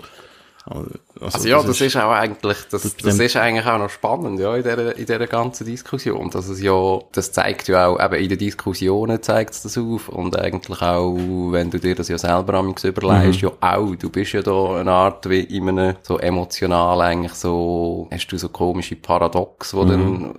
Also, 0.67 0.89
Also 1.31 1.47
ja, 1.47 1.61
das 1.63 1.79
ist 1.79 1.95
auch 1.95 2.11
eigentlich, 2.11 2.57
das, 2.71 2.81
das- 2.83 2.97
das 2.97 3.19
ist 3.19 3.35
eigentlich 3.37 3.67
auch 3.67 3.77
noch 3.77 3.89
spannend, 3.89 4.39
ja, 4.39 4.55
in 4.55 4.63
dieser, 4.63 4.95
in 4.97 5.05
dieser 5.05 5.27
ganzen 5.27 5.65
Diskussion. 5.65 6.31
Dass 6.31 6.49
es 6.49 6.59
ja, 6.61 6.99
das 7.11 7.31
zeigt 7.31 7.67
ja 7.67 7.87
auch, 7.87 7.99
eben 8.03 8.15
in 8.15 8.29
den 8.29 8.37
Diskussionen 8.39 9.21
zeigt 9.21 9.53
es 9.53 9.61
das 9.61 9.77
auf 9.77 10.09
und 10.09 10.35
eigentlich 10.39 10.81
auch, 10.81 11.15
wenn 11.51 11.69
du 11.69 11.79
dir 11.79 11.93
das 11.95 12.07
ja 12.09 12.17
selber 12.17 12.55
amigs 12.55 12.83
überlegst, 12.83 13.41
ja 13.41 13.51
auch, 13.61 13.95
du 13.95 14.09
bist 14.09 14.33
ja 14.33 14.41
da 14.41 14.77
eine 14.77 14.91
Art 14.91 15.29
wie 15.29 15.41
in 15.41 15.69
einem, 15.69 15.95
so 16.01 16.17
emotional 16.17 16.99
eigentlich 17.01 17.33
so, 17.33 18.07
hast 18.11 18.27
du 18.31 18.37
so 18.37 18.49
komische 18.49 18.95
Paradox, 18.95 19.73
wo 19.75 19.85
dann, 19.85 20.33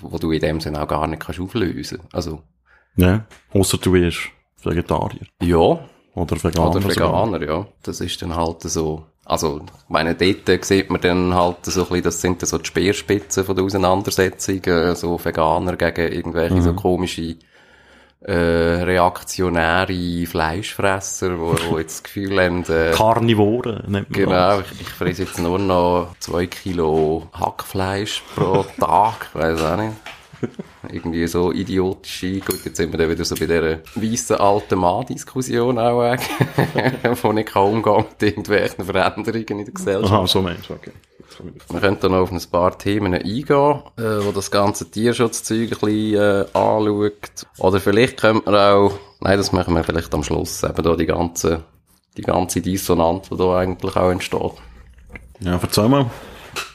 wo 0.00 0.18
du 0.18 0.30
in 0.32 0.40
dem 0.40 0.60
Sinne 0.60 0.82
auch 0.82 0.88
gar 0.88 1.06
nicht 1.06 1.20
kannst 1.20 1.40
auflösen. 1.40 2.00
Also, 2.12 2.42
Ja, 2.96 3.24
ausser 3.52 3.78
du 3.78 3.92
bist 3.92 4.18
Vegetarier. 4.62 5.26
ja, 5.42 5.78
Oder 6.14 6.42
Veganer. 6.42 6.70
Oder 6.70 6.80
sogar. 6.80 6.96
Veganer, 7.30 7.46
ja. 7.46 7.66
Das 7.82 8.00
ist 8.00 8.20
dann 8.22 8.34
halt 8.34 8.62
so. 8.62 9.04
Also, 9.24 9.60
ich 9.66 9.88
meine, 9.90 10.14
dort 10.14 10.64
sieht 10.64 10.88
man 10.88 11.00
dann 11.00 11.34
halt 11.34 11.64
so 11.64 11.80
ein 11.82 11.86
bisschen, 11.88 12.02
das 12.04 12.20
sind 12.20 12.42
dann 12.42 12.48
so 12.48 12.58
die 12.58 12.66
Speerspitzen 12.66 13.44
von 13.44 13.56
der 13.56 13.64
Auseinandersetzung, 13.64 14.62
äh, 14.64 14.94
so 14.94 15.22
Veganer 15.22 15.76
gegen 15.76 16.12
irgendwelche 16.12 16.62
so 16.62 16.72
komische, 16.74 17.36
äh, 18.26 18.82
reaktionäre 18.82 20.26
Fleischfresser, 20.26 21.38
wo, 21.38 21.54
wo 21.70 21.78
jetzt 21.78 21.98
das 21.98 22.02
Gefühl 22.02 22.42
haben, 22.42 22.64
äh, 22.64 22.90
Karnivoren 22.92 23.84
nennt 23.86 24.10
man 24.10 24.12
Genau, 24.12 24.58
das. 24.58 24.72
ich, 24.72 24.80
ich 24.80 24.88
fresse 24.88 25.22
jetzt 25.22 25.38
nur 25.38 25.58
noch 25.60 26.08
zwei 26.18 26.46
Kilo 26.46 27.28
Hackfleisch 27.32 28.22
pro 28.34 28.64
Tag, 28.80 29.28
weiß 29.32 29.62
auch 29.62 29.76
nicht. 29.76 29.92
Irgendwie 30.90 31.26
so 31.26 31.52
idiotische, 31.52 32.40
gut, 32.40 32.64
jetzt 32.64 32.76
sind 32.76 32.92
wir 32.92 32.98
dann 32.98 33.10
wieder 33.10 33.24
so 33.24 33.34
bei 33.34 33.46
dieser 33.46 33.78
weissen 33.94 34.36
alten 34.36 34.78
Mann-Diskussion 34.78 35.78
auch, 35.78 36.02
äh, 36.02 36.16
wo 37.22 37.32
ich 37.32 37.46
kann 37.46 37.62
umgehen 37.62 38.04
mit 38.10 38.22
irgendwelchen 38.22 38.84
Veränderungen 38.84 39.58
in 39.60 39.64
der 39.64 39.74
Gesellschaft. 39.74 40.12
Aha, 40.12 40.26
so 40.26 40.42
meinst 40.42 40.68
du, 40.68 40.74
okay. 40.74 40.92
Wir 41.70 41.80
können 41.80 41.98
dann 42.00 42.12
noch 42.12 42.20
auf 42.20 42.32
ein 42.32 42.40
paar 42.50 42.78
Themen 42.78 43.12
eingehen, 43.12 43.82
äh, 43.98 44.24
wo 44.24 44.32
das 44.32 44.50
ganze 44.50 44.90
Tierschutzzeug 44.90 45.60
ein 45.60 45.68
bisschen 45.68 46.14
äh, 46.14 46.44
anschaut. 46.54 47.46
Oder 47.58 47.80
vielleicht 47.80 48.18
könnte 48.18 48.50
man 48.50 48.54
auch 48.54 48.92
nein, 49.20 49.38
das 49.38 49.52
machen 49.52 49.74
wir 49.74 49.84
vielleicht 49.84 50.14
am 50.14 50.22
Schluss, 50.22 50.62
eben 50.62 50.82
da 50.82 50.96
die 50.96 51.06
ganze, 51.06 51.62
die 52.16 52.22
ganze 52.22 52.60
Dissonanz, 52.60 53.28
die 53.28 53.36
da 53.36 53.58
eigentlich 53.58 53.96
auch 53.96 54.10
entsteht. 54.10 54.52
Ja, 55.40 55.58
erzähl 55.60 55.88
mal. 55.88 56.10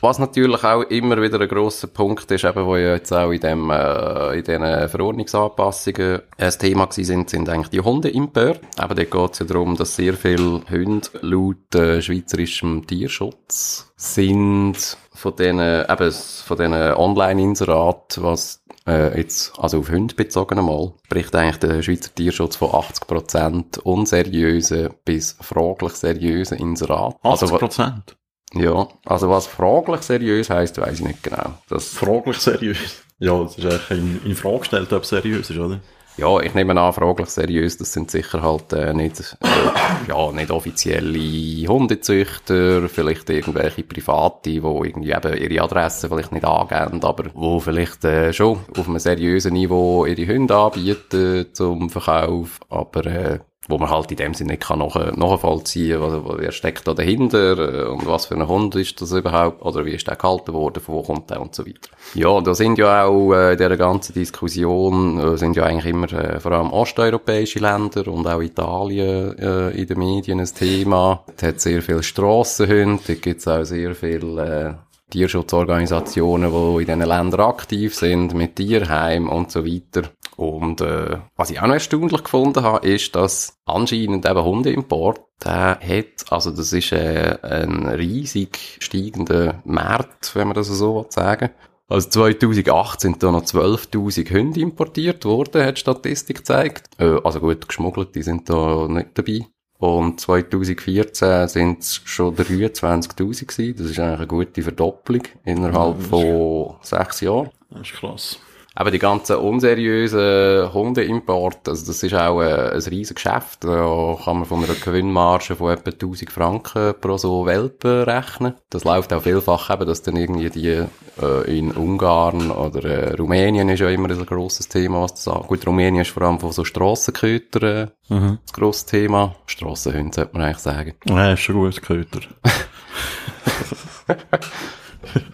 Was 0.01 0.19
natürlich 0.19 0.63
auch 0.63 0.81
immer 0.83 1.21
wieder 1.21 1.39
ein 1.39 1.47
grosser 1.47 1.87
Punkt 1.87 2.29
ist, 2.31 2.43
eben, 2.43 2.65
wo 2.65 2.75
ja 2.75 2.93
jetzt 2.93 3.11
auch 3.13 3.31
in 3.31 3.39
dem, 3.39 3.69
äh, 3.69 4.37
in 4.37 4.43
diesen 4.43 4.89
Verordnungsanpassungen 4.89 6.21
ein 6.37 6.51
Thema 6.51 6.85
gewesen 6.85 7.05
sind, 7.05 7.29
sind 7.29 7.49
eigentlich 7.49 7.69
die 7.69 7.81
Hundeimper. 7.81 8.51
Eben, 8.51 8.61
dort 8.77 9.11
geht 9.11 9.31
es 9.33 9.39
ja 9.39 9.45
darum, 9.45 9.75
dass 9.77 9.95
sehr 9.95 10.13
viele 10.13 10.61
Hunde 10.69 11.07
laut 11.21 11.75
äh, 11.75 12.01
schweizerischem 12.01 12.87
Tierschutz 12.87 13.91
sind 13.95 14.97
von 15.13 15.35
diesen, 15.35 15.59
eben, 15.59 16.11
von 16.11 16.57
diesen 16.57 16.73
Online-Inseraten, 16.73 18.23
was 18.23 18.63
äh, 18.87 19.17
jetzt, 19.17 19.53
also 19.59 19.79
auf 19.79 19.89
Hunde 19.89 20.15
bezogen 20.15 20.57
einmal, 20.57 20.93
spricht 21.05 21.35
eigentlich 21.35 21.57
der 21.57 21.81
Schweizer 21.83 22.13
Tierschutz 22.15 22.55
von 22.55 22.69
80% 22.69 23.79
unseriösen 23.79 24.89
bis 25.05 25.37
fraglich 25.39 25.93
seriösen 25.93 26.57
Inseraten. 26.57 27.19
80 27.21 27.51
Also, 27.51 27.57
Prozent. 27.57 28.17
Ja, 28.53 28.87
also 29.05 29.29
was 29.29 29.47
fraglich 29.47 30.01
seriös 30.01 30.49
heisst, 30.49 30.77
weiss 30.79 30.99
ich 30.99 31.05
nicht 31.05 31.23
genau. 31.23 31.53
Das, 31.69 31.89
Fraglich 31.89 32.37
seriös. 32.37 33.03
Ja, 33.19 33.43
das 33.43 33.57
ist 33.57 33.65
eigentlich 33.65 33.91
in, 33.91 34.21
in 34.25 34.35
Frage 34.35 34.59
gestellt, 34.59 34.91
ob 34.93 35.03
es 35.03 35.09
seriös 35.09 35.49
ist, 35.49 35.57
oder? 35.57 35.79
ja, 36.17 36.39
ich 36.39 36.53
nehme 36.53 36.79
an, 36.79 36.93
fraglich 36.93 37.29
seriös, 37.29 37.77
das 37.77 37.93
sind 37.93 38.11
sicher 38.11 38.41
halt 38.41 38.73
äh, 38.73 38.93
nicht, 38.93 39.37
äh, 39.41 40.09
ja, 40.09 40.31
nicht 40.31 40.51
offizielle 40.51 41.67
Hundezüchter, 41.67 42.87
vielleicht 42.89 43.29
irgendwelche 43.29 43.83
Private, 43.83 44.49
die 44.49 44.57
irgendwie 44.57 45.11
eben 45.11 45.37
ihre 45.37 45.63
Adresse 45.63 46.09
vielleicht 46.09 46.31
nicht 46.31 46.45
angeben, 46.45 47.03
aber 47.03 47.25
wo 47.33 47.59
vielleicht 47.59 48.03
äh, 48.05 48.33
schon 48.33 48.59
auf 48.77 48.87
einem 48.87 48.99
seriösen 48.99 49.53
Niveau 49.53 50.05
ihre 50.05 50.31
Hunde 50.33 50.55
anbieten 50.55 51.47
zum 51.53 51.89
Verkauf, 51.89 52.59
aber 52.69 53.05
äh, 53.05 53.39
wo 53.67 53.77
man 53.77 53.89
halt 53.91 54.09
in 54.11 54.17
dem 54.17 54.33
Sinne 54.33 54.53
nicht 54.53 54.63
kann 54.63 54.79
nach, 54.79 54.95
nachvollziehen 55.15 55.99
kann, 55.99 56.25
was- 56.25 56.37
wer 56.39 56.51
steckt 56.51 56.87
da 56.87 56.93
dahinter 56.95 57.57
äh, 57.57 57.89
und 57.89 58.07
was 58.07 58.25
für 58.25 58.35
ein 58.35 58.47
Hund 58.47 58.75
ist 58.75 58.99
das 59.01 59.11
überhaupt 59.11 59.61
oder 59.61 59.85
wie 59.85 59.91
ist 59.91 60.07
der 60.07 60.15
gehalten 60.15 60.53
worden, 60.53 60.81
von 60.81 60.95
wo 60.95 61.03
kommt 61.03 61.29
der 61.29 61.39
und 61.41 61.53
so 61.53 61.65
weiter. 61.65 61.89
Ja, 62.15 62.41
da 62.41 62.55
sind 62.55 62.79
ja 62.79 63.05
auch 63.05 63.33
äh, 63.33 63.51
in 63.51 63.57
dieser 63.57 63.77
ganzen 63.77 64.13
Diskussion 64.13 65.19
äh, 65.19 65.37
sind 65.37 65.55
ja 65.55 65.63
eigentlich 65.65 65.85
immer 65.93 66.11
äh, 66.11 66.39
vor 66.39 66.53
allem 66.53 66.71
osteuropäische 66.73 67.59
Länder 67.59 68.07
und 68.07 68.25
auch 68.27 68.41
Italien 68.41 69.37
äh, 69.37 69.69
in 69.71 69.85
den 69.87 69.99
Medien 69.99 70.39
ein 70.39 70.45
Thema. 70.47 71.23
Es 71.37 71.43
hat 71.43 71.61
sehr 71.61 71.81
viele 71.83 72.01
Strassenhunde, 72.01 73.03
da 73.05 73.13
gibt 73.13 73.41
es 73.41 73.47
auch 73.47 73.63
sehr 73.63 73.93
viele 73.93 74.77
äh, 74.79 75.11
Tierschutzorganisationen, 75.11 76.51
die 76.51 76.81
in 76.81 76.85
diesen 76.87 77.01
Ländern 77.09 77.41
aktiv 77.41 77.93
sind, 77.95 78.33
mit 78.33 78.55
Tierheim 78.55 79.29
und 79.29 79.51
so 79.51 79.65
weiter. 79.65 80.09
Und 80.41 80.81
äh, 80.81 81.19
was 81.35 81.51
ich 81.51 81.61
auch 81.61 81.67
noch 81.67 81.75
erstaunlich 81.75 82.23
gefunden 82.23 82.63
habe, 82.63 82.87
ist, 82.87 83.15
dass 83.15 83.59
anscheinend 83.65 84.25
eben 84.25 84.43
Hundeimport, 84.43 85.21
der 85.45 85.79
hat, 85.79 86.31
also 86.31 86.49
das 86.49 86.73
ist 86.73 86.91
äh, 86.93 87.37
ein 87.43 87.85
riesig 87.87 88.79
steigender 88.79 89.61
Markt, 89.65 90.35
wenn 90.35 90.47
man 90.47 90.55
das 90.55 90.65
so 90.69 90.95
will 90.95 91.05
sagen 91.09 91.51
also 91.87 92.07
2008 92.07 93.01
sind 93.01 93.21
da 93.21 93.31
noch 93.31 93.43
12.000 93.43 94.31
Hunde 94.31 94.61
importiert 94.61 95.25
worden, 95.25 95.63
hat 95.63 95.75
die 95.75 95.81
Statistik 95.81 96.37
gezeigt. 96.37 96.89
Äh, 96.97 97.19
also 97.23 97.39
gut, 97.41 97.67
geschmuggelt, 97.67 98.15
die 98.15 98.23
sind 98.23 98.49
da 98.49 98.87
nicht 98.87 99.09
dabei. 99.13 99.45
Und 99.77 100.21
2014 100.21 101.49
sind 101.49 101.81
es 101.81 102.01
schon 102.05 102.35
23.000 102.35 103.45
gewesen. 103.45 103.75
Das 103.77 103.91
ist 103.91 103.99
eigentlich 103.99 104.17
eine 104.19 104.27
gute 104.27 104.63
Verdopplung 104.63 105.23
innerhalb 105.43 106.01
von 106.01 106.77
sechs 106.81 107.19
Jahren. 107.19 107.49
Das 107.69 107.81
ist 107.81 107.93
krass. 107.93 108.39
Aber 108.73 108.89
die 108.89 108.99
ganzen 108.99 109.35
unseriösen 109.35 110.73
Hundeimporte, 110.73 111.71
also 111.71 111.85
das 111.87 112.03
ist 112.03 112.13
auch 112.13 112.41
äh, 112.41 112.71
ein 112.71 112.79
riesiges 112.81 113.15
Geschäft. 113.15 113.65
Da 113.65 114.17
kann 114.23 114.37
man 114.37 114.45
von 114.45 114.63
einer 114.63 114.75
Gewinnmarge 114.75 115.57
von 115.57 115.73
etwa 115.73 115.91
1000 115.91 116.31
Franken 116.31 116.93
pro 117.01 117.17
so 117.17 117.45
Welpen 117.45 118.03
rechnen. 118.03 118.53
Das 118.69 118.85
läuft 118.85 119.11
auch 119.11 119.23
vielfach 119.23 119.69
eben, 119.71 119.85
dass 119.85 120.03
dann 120.03 120.15
irgendwie 120.15 120.49
die 120.49 120.85
äh, 121.21 121.57
in 121.57 121.71
Ungarn 121.71 122.49
oder 122.49 122.85
äh, 122.85 123.13
Rumänien 123.15 123.67
ist 123.67 123.81
ja 123.81 123.89
immer 123.89 124.09
ein 124.09 124.25
grosses 124.25 124.69
Thema, 124.69 125.01
was 125.01 125.15
das 125.15 125.27
angeht. 125.27 125.47
Gut, 125.49 125.67
Rumänien 125.67 126.03
ist 126.03 126.11
vor 126.11 126.23
allem 126.23 126.39
von 126.39 126.53
so 126.53 126.63
Strassenkötern 126.63 127.63
äh, 127.63 127.87
Mhm. 128.09 128.39
das 128.45 128.53
grosse 128.53 128.85
Thema. 128.87 129.35
Strassenhunde 129.45 130.13
sollte 130.15 130.33
man 130.33 130.41
eigentlich 130.43 130.57
sagen. 130.57 130.93
Ja, 131.05 131.31
ist 131.33 131.41
schon 131.41 131.55
gut, 131.55 131.81
Köter. 131.81 132.19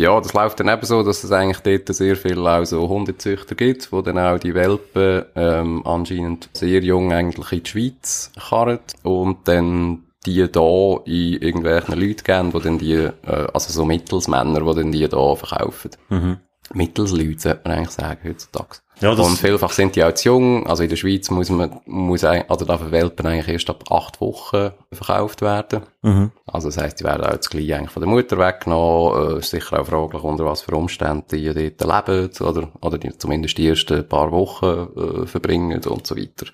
Ja, 0.00 0.18
das 0.18 0.32
läuft 0.32 0.58
dann 0.58 0.68
eben 0.68 0.86
so, 0.86 1.02
dass 1.02 1.22
es 1.24 1.30
eigentlich 1.30 1.60
dort 1.60 1.94
sehr 1.94 2.16
viel 2.16 2.38
auch 2.46 2.64
so 2.64 2.88
Hundezüchter 2.88 3.54
gibt, 3.54 3.92
wo 3.92 4.00
dann 4.00 4.16
auch 4.16 4.38
die 4.38 4.54
Welpen 4.54 5.26
ähm, 5.36 5.86
anscheinend 5.86 6.48
sehr 6.54 6.80
jung 6.82 7.12
eigentlich 7.12 7.52
in 7.52 7.62
die 7.62 7.68
Schweiz 7.68 8.32
karren 8.48 8.78
und 9.02 9.46
dann 9.46 10.04
die 10.24 10.50
da 10.50 10.96
in 11.04 11.42
irgendwelchen 11.42 12.00
Leuten 12.00 12.24
geben, 12.24 12.50
die 12.50 12.60
dann 12.60 12.78
die, 12.78 12.94
äh, 12.94 13.48
also 13.52 13.70
so 13.74 13.84
Mittelsmänner, 13.84 14.60
die 14.60 14.74
dann 14.74 14.90
die 14.90 15.06
da 15.06 15.34
verkaufen. 15.34 15.90
Mhm. 16.08 16.38
Mittelsleute, 16.72 17.38
sollte 17.38 17.60
man 17.64 17.76
eigentlich 17.76 17.90
sagen, 17.90 18.20
heutzutage. 18.24 18.78
Ja, 19.00 19.14
das- 19.14 19.26
und 19.26 19.38
vielfach 19.38 19.72
sind 19.72 19.96
die 19.96 20.04
auch 20.04 20.12
zu 20.12 20.28
jung. 20.28 20.66
Also 20.66 20.82
in 20.82 20.88
der 20.88 20.96
Schweiz 20.96 21.30
muss 21.30 21.48
man, 21.50 21.80
muss 21.86 22.22
also 22.24 22.64
darf 22.64 22.90
Welpen 22.90 23.26
eigentlich 23.26 23.48
erst 23.48 23.70
ab 23.70 23.84
acht 23.90 24.20
Wochen 24.20 24.70
verkauft 24.92 25.40
werden. 25.42 25.82
Mhm. 26.02 26.32
Also 26.46 26.68
das 26.68 26.76
heisst, 26.76 27.00
die 27.00 27.04
werden 27.04 27.24
auch 27.24 27.32
jetzt 27.32 27.50
gleich 27.50 27.74
eigentlich 27.74 27.90
von 27.90 28.02
der 28.02 28.10
Mutter 28.10 28.38
weggenommen. 28.38 29.36
Äh, 29.36 29.38
ist 29.38 29.50
sicher 29.50 29.80
auch 29.80 29.86
fraglich, 29.86 30.22
unter 30.22 30.44
was 30.44 30.62
für 30.62 30.74
Umständen 30.74 31.24
die 31.30 31.74
dort 31.76 32.08
leben 32.08 32.30
oder, 32.40 32.68
oder 32.80 32.98
die 32.98 33.16
zumindest 33.16 33.56
die 33.58 33.68
ersten 33.68 34.06
paar 34.06 34.30
Wochen 34.32 34.66
äh, 34.96 35.26
verbringen 35.26 35.80
und 35.84 36.06
so 36.06 36.16
weiter. 36.16 36.46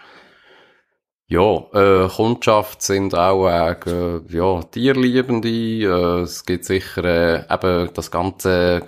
Ja, 1.29 1.57
äh, 1.73 2.09
Kundschaft 2.09 2.83
sind 2.83 3.15
auch 3.17 3.49
äh, 3.49 4.21
ja, 4.29 4.63
Tierliebende. 4.63 5.49
Äh, 5.49 6.21
es 6.23 6.45
gibt 6.45 6.65
sicher 6.65 7.05
äh, 7.05 7.53
eben 7.53 7.91
das 7.95 8.13
ganze, 8.13 8.81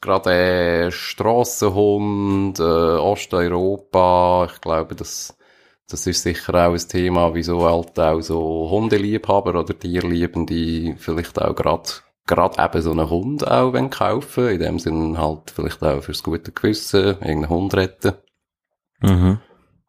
gerade 0.00 0.30
äh, 0.30 0.90
Strassenhund, 0.92 2.60
äh, 2.60 2.62
Osteuropa. 2.62 4.48
Ich 4.52 4.60
glaube, 4.60 4.94
das 4.94 5.36
das 5.92 6.06
ist 6.06 6.22
sicher 6.22 6.54
auch 6.54 6.72
ein 6.72 6.88
Thema, 6.88 7.34
wieso 7.34 7.68
halt 7.68 7.98
auch 8.00 8.20
so 8.22 8.70
Hundeliebhaber 8.70 9.60
oder 9.60 9.78
Tierliebende 9.78 10.96
vielleicht 10.96 11.38
auch 11.40 11.54
gerade 11.54 11.90
gerade 12.26 12.62
eben 12.62 12.82
so 12.82 12.92
einen 12.92 13.10
Hund 13.10 13.46
auch 13.46 13.72
wollen 13.74 13.90
kaufen, 13.90 14.48
in 14.48 14.60
dem 14.60 14.78
Sinne 14.78 15.18
halt 15.18 15.50
vielleicht 15.50 15.82
auch 15.82 16.02
fürs 16.02 16.22
gute 16.22 16.52
Gewissen 16.52 17.04
irgendeinen 17.04 17.48
Hund 17.50 17.74
retten. 17.74 18.14
Mhm. 19.00 19.40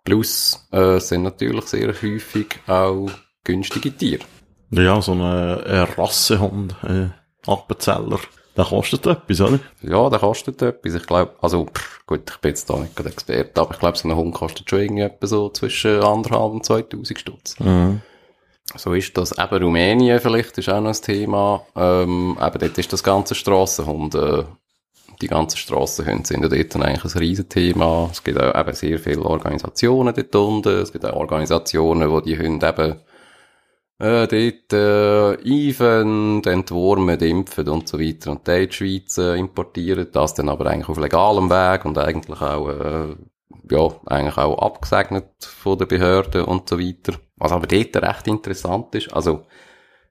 Plus 0.04 0.68
äh, 0.72 1.00
sind 1.00 1.24
natürlich 1.24 1.66
sehr 1.66 1.88
häufig 1.90 2.60
auch 2.68 3.10
günstige 3.44 3.96
Tiere. 3.96 4.24
Ja, 4.72 5.02
so 5.02 5.14
ein, 5.14 5.22
ein 5.22 5.88
Rassehund, 5.98 6.76
äh, 6.84 7.10
Appenzeller, 7.50 8.20
der 8.56 8.66
kostet 8.66 9.06
etwas, 9.06 9.42
oder? 9.42 9.60
Ja, 9.82 10.10
der 10.10 10.20
kostet 10.20 10.62
etwas. 10.62 10.94
Ich 10.94 11.08
glaube, 11.08 11.34
also 11.42 11.66
pff, 11.66 12.06
gut, 12.06 12.30
ich 12.30 12.38
bin 12.38 12.50
jetzt 12.50 12.70
da 12.70 12.78
nicht 12.78 12.96
gerade 12.96 13.10
Experte, 13.10 13.62
aber 13.62 13.74
ich 13.74 13.80
glaube, 13.80 13.98
so 13.98 14.08
ein 14.08 14.16
Hund 14.16 14.34
kostet 14.34 14.70
schon 14.70 14.80
irgendwie 14.80 15.04
etwa 15.04 15.28
so 15.28 15.50
zwischen 15.50 16.02
anderthalb 16.02 16.52
und 16.54 16.66
2000 16.66 17.20
Stutz. 17.20 17.60
Mhm. 17.60 18.02
So 18.76 18.94
ist 18.94 19.18
das. 19.18 19.38
Eben 19.38 19.64
Rumänien 19.64 20.20
vielleicht 20.20 20.58
ist 20.58 20.70
auch 20.70 20.82
noch 20.82 20.90
ein 20.90 21.02
Thema. 21.02 21.66
Ähm, 21.76 22.38
eben 22.42 22.60
dort 22.60 22.78
ist 22.78 22.94
das 22.94 23.04
ganze 23.04 23.36
Strassenhund, 23.36 24.16
äh, 24.16 24.44
die 25.22 25.28
ganzen 25.28 25.58
Strassenhunde 25.58 26.26
sind 26.26 26.44
ja 26.44 26.50
dort 26.50 26.76
dann 26.76 26.84
eigentlich 26.84 27.16
ein 27.16 27.20
Riesenthema. 27.20 28.10
Es 28.12 28.24
gibt 28.24 28.40
auch 28.40 28.60
eben 28.60 28.74
sehr 28.74 29.00
viele 29.00 29.24
Organisationen 29.24 30.14
dort 30.14 30.36
unten. 30.36 30.78
Es 30.78 30.92
gibt 30.92 31.06
auch 31.06 31.16
Organisationen, 31.16 32.10
wo 32.10 32.20
die 32.22 32.38
Hunde 32.38 32.68
eben 32.68 32.96
äh, 34.00 34.28
dort 34.28 34.74
äh, 34.74 35.70
eifen, 35.70 36.44
entwurmen, 36.44 37.20
impfen 37.20 37.70
und 37.70 37.88
so 37.88 38.00
weiter 38.00 38.32
und 38.32 38.48
die 38.48 38.64
in 38.64 38.70
die 38.70 38.76
Schweiz 38.76 39.18
äh, 39.18 39.36
importieren. 39.36 40.08
Das 40.12 40.34
dann 40.34 40.50
aber 40.50 40.66
eigentlich 40.68 40.90
auf 40.90 41.00
legalem 41.00 41.50
Weg 41.50 41.86
und 41.86 41.98
eigentlich 41.98 42.42
auch 42.42 42.70
äh, 42.70 43.16
ja, 43.70 43.88
eigentlich 44.06 44.38
auch 44.38 44.58
abgesegnet 44.60 45.32
von 45.40 45.78
den 45.78 45.88
Behörden 45.88 46.44
und 46.46 46.68
so 46.68 46.80
weiter. 46.80 47.14
Was 47.38 47.52
aber 47.52 47.68
dort 47.68 47.96
recht 47.96 48.28
interessant 48.28 48.94
ist, 48.96 49.14
also, 49.14 49.46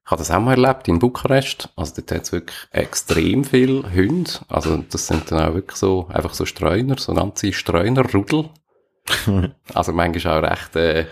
ich 0.05 0.11
habe 0.11 0.19
das 0.19 0.31
auch 0.31 0.41
mal 0.41 0.59
erlebt 0.59 0.89
in 0.89 0.99
Bukarest. 0.99 1.69
Also 1.77 1.95
dort 1.97 2.11
hat 2.11 2.23
es 2.23 2.33
wirklich 2.33 2.57
extrem 2.73 3.45
viel 3.45 3.85
Hunde. 3.95 4.31
Also 4.49 4.85
das 4.91 5.07
sind 5.07 5.31
dann 5.31 5.49
auch 5.49 5.55
wirklich 5.55 5.77
so, 5.77 6.09
einfach 6.09 6.35
so 6.35 6.45
Streuner, 6.45 6.99
so 6.99 7.15
ganze 7.15 7.53
Streunerrudel. 7.53 8.51
also 9.75 9.93
manchmal 9.93 10.45
auch 10.45 10.51
recht 10.51 10.77
äh, 10.77 11.07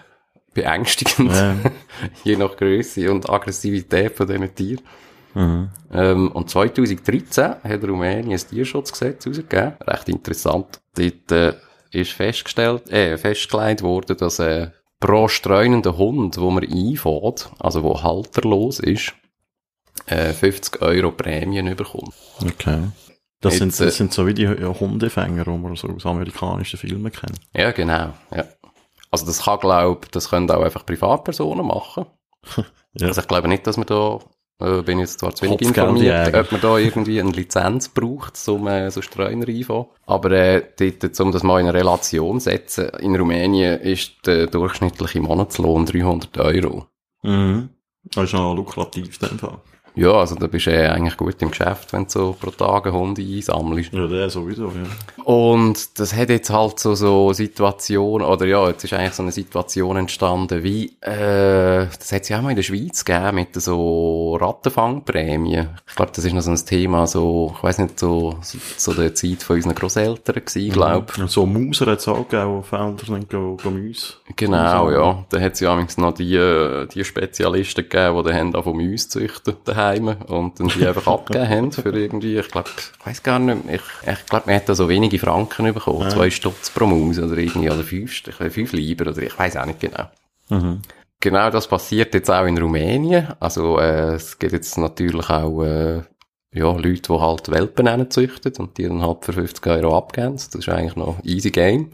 beängstigend, 0.55 1.33
Ja. 1.33 1.57
je 2.25 2.37
nach 2.37 2.57
Größe 2.57 3.11
und 3.11 3.31
Aggressivität 3.31 4.17
von 4.17 4.27
diesen 4.27 4.55
Tieren. 4.55 4.85
Mhm. 5.35 5.69
Ähm, 5.93 6.33
und 6.33 6.51
2013 6.51 7.55
hat 7.63 7.85
Rumänien 7.85 8.33
ein 8.33 8.49
Tierschutzgesetz 8.49 9.25
herausgegeben. 9.25 9.75
Recht 9.87 10.09
interessant. 10.09 10.81
Dort 10.97 11.33
äh, 11.33 11.55
ist 11.93 12.13
festgestellt, 12.13 12.91
äh, 12.91 13.17
festgelegt 13.17 13.83
worden, 13.83 14.17
dass 14.17 14.41
äh, 14.41 14.71
pro 15.01 15.29
streunenden 15.29 15.97
Hund, 15.97 16.39
wo 16.39 16.51
man 16.51 16.65
einfährt, 16.65 17.51
also 17.59 17.83
wo 17.83 18.03
halterlos 18.03 18.79
ist, 18.79 19.15
äh, 20.07 20.33
50 20.33 20.83
Euro 20.83 21.11
Prämien 21.11 21.75
bekommt. 21.75 22.15
Okay. 22.43 22.83
Das 23.41 23.57
sind, 23.57 23.69
Jetzt, 23.69 23.81
äh, 23.81 23.85
das 23.87 23.97
sind 23.97 24.13
so 24.13 24.27
wie 24.27 24.35
die 24.35 24.47
Hundefänger, 24.47 25.45
die 25.45 25.51
man 25.51 25.75
so 25.75 25.89
aus 25.89 26.05
amerikanischen 26.05 26.79
Filmen 26.79 27.11
kennt. 27.11 27.41
Ja, 27.55 27.73
genau. 27.73 28.13
Ja. 28.35 28.45
also 29.11 29.25
das 29.25 29.45
kann, 29.45 29.59
glaube 29.61 30.07
das 30.11 30.29
können 30.29 30.51
auch 30.51 30.63
einfach 30.63 30.85
Privatpersonen 30.87 31.67
machen. 31.67 32.07
Ja. 32.95 33.07
Also 33.07 33.21
ich 33.21 33.29
glaube 33.29 33.47
nicht, 33.47 33.65
dass 33.69 33.77
man 33.77 33.87
da, 33.87 34.19
äh, 34.61 34.83
bin 34.83 34.99
jetzt 34.99 35.21
zwar 35.21 35.35
zu 35.35 35.45
wenig 35.45 35.61
informiert, 35.63 36.35
ob 36.35 36.53
man 36.53 36.61
da 36.61 36.79
irgendwie 36.79 37.21
eine 37.21 37.31
Lizenz 37.31 37.89
braucht, 37.89 38.37
um 38.49 38.67
äh, 38.67 38.91
so 38.91 39.03
Streuner 39.03 39.47
reinfahren. 39.47 39.87
Aber 40.07 40.31
äh, 40.31 40.63
dort, 40.79 41.21
um 41.21 41.33
das 41.33 41.43
mal 41.43 41.61
in 41.61 41.69
eine 41.69 41.79
Relation 41.79 42.41
zu 42.41 42.51
setzen, 42.51 42.91
in 43.01 43.17
Rumänien 43.17 43.81
ist 43.81 44.27
der 44.27 44.47
durchschnittliche 44.47 45.21
Monatslohn 45.21 45.87
300 45.87 46.39
Euro. 46.39 46.87
Mhm. 47.23 47.71
Das 48.05 48.25
ist 48.25 48.33
noch 48.33 48.55
lukrativ 48.55 49.19
in 49.21 49.29
dem 49.29 49.39
Fall. 49.39 49.59
Ja, 49.95 50.13
also 50.13 50.35
da 50.35 50.47
bist 50.47 50.67
du 50.67 50.71
äh, 50.71 50.89
eigentlich 50.89 51.17
gut 51.17 51.41
im 51.41 51.51
Geschäft, 51.51 51.93
wenn 51.93 52.05
du 52.05 52.11
so 52.11 52.37
pro 52.39 52.51
Tag 52.51 52.87
einen 52.87 52.95
Hund 52.95 53.19
einsammelst. 53.19 53.93
Ja, 53.93 54.07
der 54.07 54.31
sowieso, 54.31 54.67
ja. 54.67 55.25
Und 55.25 55.99
das 55.99 56.15
hat 56.15 56.31
jetzt 56.31 56.51
halt 56.51 56.79
so, 56.79 56.95
so 56.95 57.33
Situation, 57.33 58.23
oder 58.23 58.47
ja, 58.47 58.69
jetzt 58.69 58.85
ist 58.85 58.93
eigentlich 58.93 59.15
so 59.15 59.23
eine 59.23 59.33
Situation 59.33 59.97
entstanden, 59.97 60.63
wie, 60.63 60.87
äh, 61.01 61.87
das 61.87 62.13
hat 62.13 62.23
es 62.23 62.29
ja 62.29 62.39
auch 62.39 62.43
mal 62.43 62.51
in 62.51 62.57
der 62.57 62.63
Schweiz 62.63 63.05
gegeben, 63.05 63.35
mit 63.35 63.55
so 63.55 64.37
Rattenfangprämien. 64.37 65.71
Ich 65.89 65.97
glaube, 65.97 66.13
das 66.15 66.25
ist 66.25 66.33
noch 66.33 66.43
so 66.43 66.51
ein 66.51 66.57
Thema, 66.57 67.07
so, 67.07 67.55
ich 67.57 67.63
weiß 67.63 67.79
nicht, 67.79 67.99
so, 67.99 68.37
so, 68.43 68.59
so 68.77 68.95
der 68.95 69.15
Zeit 69.15 69.43
von 69.43 69.57
unseren 69.57 69.75
Grosseltern 69.75 70.37
gewesen, 70.37 70.73
glaub. 70.73 71.19
Und 71.19 71.31
so 71.31 71.47
Mauser 71.47 71.87
hat 71.87 71.99
es 71.99 72.09
auch 72.09 72.29
gegeben, 72.29 72.57
wo 72.57 72.63
Felder 72.63 73.05
sind, 73.05 73.29
go, 73.29 73.57
go 73.63 73.71
Mäuse. 73.71 74.15
Genau, 74.37 74.91
ja. 74.91 75.25
Da 75.29 75.41
hat 75.41 75.55
es 75.55 75.61
ja 75.61 75.87
noch 75.97 76.15
die, 76.15 76.37
äh, 76.37 76.87
die 76.87 77.05
Spezialisten 77.05 77.89
gegeben, 77.89 78.17
die 78.17 78.31
dann 78.31 78.55
haben 78.55 78.63
von 78.63 78.77
Mäuse 78.77 79.09
züchten 79.09 79.57
daheim 79.81 80.09
und 80.09 80.61
dann 80.61 80.69
die 80.69 80.87
einfach 80.87 81.07
abgegeben 81.13 81.49
haben 81.49 81.73
für 81.73 81.91
irgendwie, 81.91 82.39
ich 82.39 82.49
glaube, 82.49 82.71
ich 82.77 83.07
weiß 83.07 83.23
gar 83.23 83.39
nicht, 83.39 83.65
mehr, 83.65 83.77
ich, 83.77 84.09
ich 84.09 84.27
glaube, 84.27 84.47
man 84.47 84.57
hat 84.57 84.69
da 84.69 84.75
so 84.75 84.89
wenige 84.89 85.19
Franken 85.19 85.73
bekommen, 85.73 86.11
zwei 86.11 86.31
Stutz 86.31 86.71
pro 86.71 86.87
Maus 86.87 87.19
oder 87.19 87.37
irgendwie, 87.37 87.71
oder 87.71 87.83
fünf, 87.83 88.23
fünf 88.51 88.73
Lieber 88.73 89.11
oder 89.11 89.23
ich 89.23 89.39
weiß 89.39 89.57
auch 89.57 89.67
nicht 89.67 89.81
genau. 89.81 90.05
Mhm. 90.49 90.81
Genau 91.21 91.51
das 91.51 91.69
passiert 91.69 92.15
jetzt 92.15 92.31
auch 92.31 92.47
in 92.47 92.57
Rumänien. 92.57 93.29
Also 93.41 93.79
äh, 93.79 94.15
es 94.15 94.39
gibt 94.39 94.53
jetzt 94.53 94.79
natürlich 94.79 95.29
auch 95.29 95.63
äh, 95.63 96.03
ja, 96.53 96.73
Leute, 96.73 97.03
die 97.03 97.21
halt 97.21 97.51
Welpen 97.51 98.11
züchten 98.11 98.53
und 98.59 98.79
die 98.79 98.85
dann 98.85 99.03
halt 99.03 99.25
für 99.25 99.35
50 99.35 99.67
Euro 99.67 99.97
abgeben. 99.97 100.33
Das 100.33 100.47
ist 100.47 100.69
eigentlich 100.69 100.97
noch 100.97 101.23
easy 101.23 101.51
game. 101.51 101.91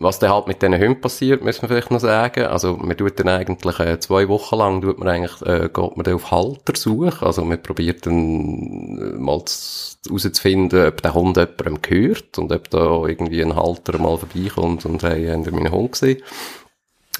Was 0.00 0.20
dann 0.20 0.30
halt 0.30 0.46
mit 0.46 0.62
diesen 0.62 0.78
Hunden 0.78 1.00
passiert, 1.00 1.42
müssen 1.42 1.62
wir 1.62 1.68
vielleicht 1.68 1.90
noch 1.90 1.98
sagen. 1.98 2.44
Also 2.44 2.76
man 2.76 2.96
tut 2.96 3.18
dann 3.18 3.28
eigentlich 3.28 3.80
äh, 3.80 3.98
zwei 3.98 4.28
Wochen 4.28 4.56
lang 4.56 4.80
tut 4.80 4.98
man 4.98 5.08
eigentlich, 5.08 5.42
äh, 5.42 5.68
geht 5.74 5.96
man 5.96 6.04
dann 6.04 6.14
auf 6.14 6.30
Haltersuche. 6.30 7.26
Also 7.26 7.44
man 7.44 7.60
probiert 7.60 8.06
dann 8.06 8.98
äh, 9.16 9.18
mal 9.18 9.44
zu- 9.44 9.96
herauszufinden, 10.06 10.86
ob 10.86 11.02
der 11.02 11.14
Hund 11.14 11.36
jemandem 11.36 11.82
gehört 11.82 12.38
und 12.38 12.52
ob 12.52 12.70
da 12.70 13.04
irgendwie 13.06 13.42
ein 13.42 13.56
Halter 13.56 13.98
mal 13.98 14.16
vorbeikommt 14.16 14.86
und 14.86 15.02
hey, 15.02 15.26
habt 15.26 15.46
ihr 15.46 15.52
meinen 15.52 15.72
Hund 15.72 15.92
gesehen? 15.92 16.22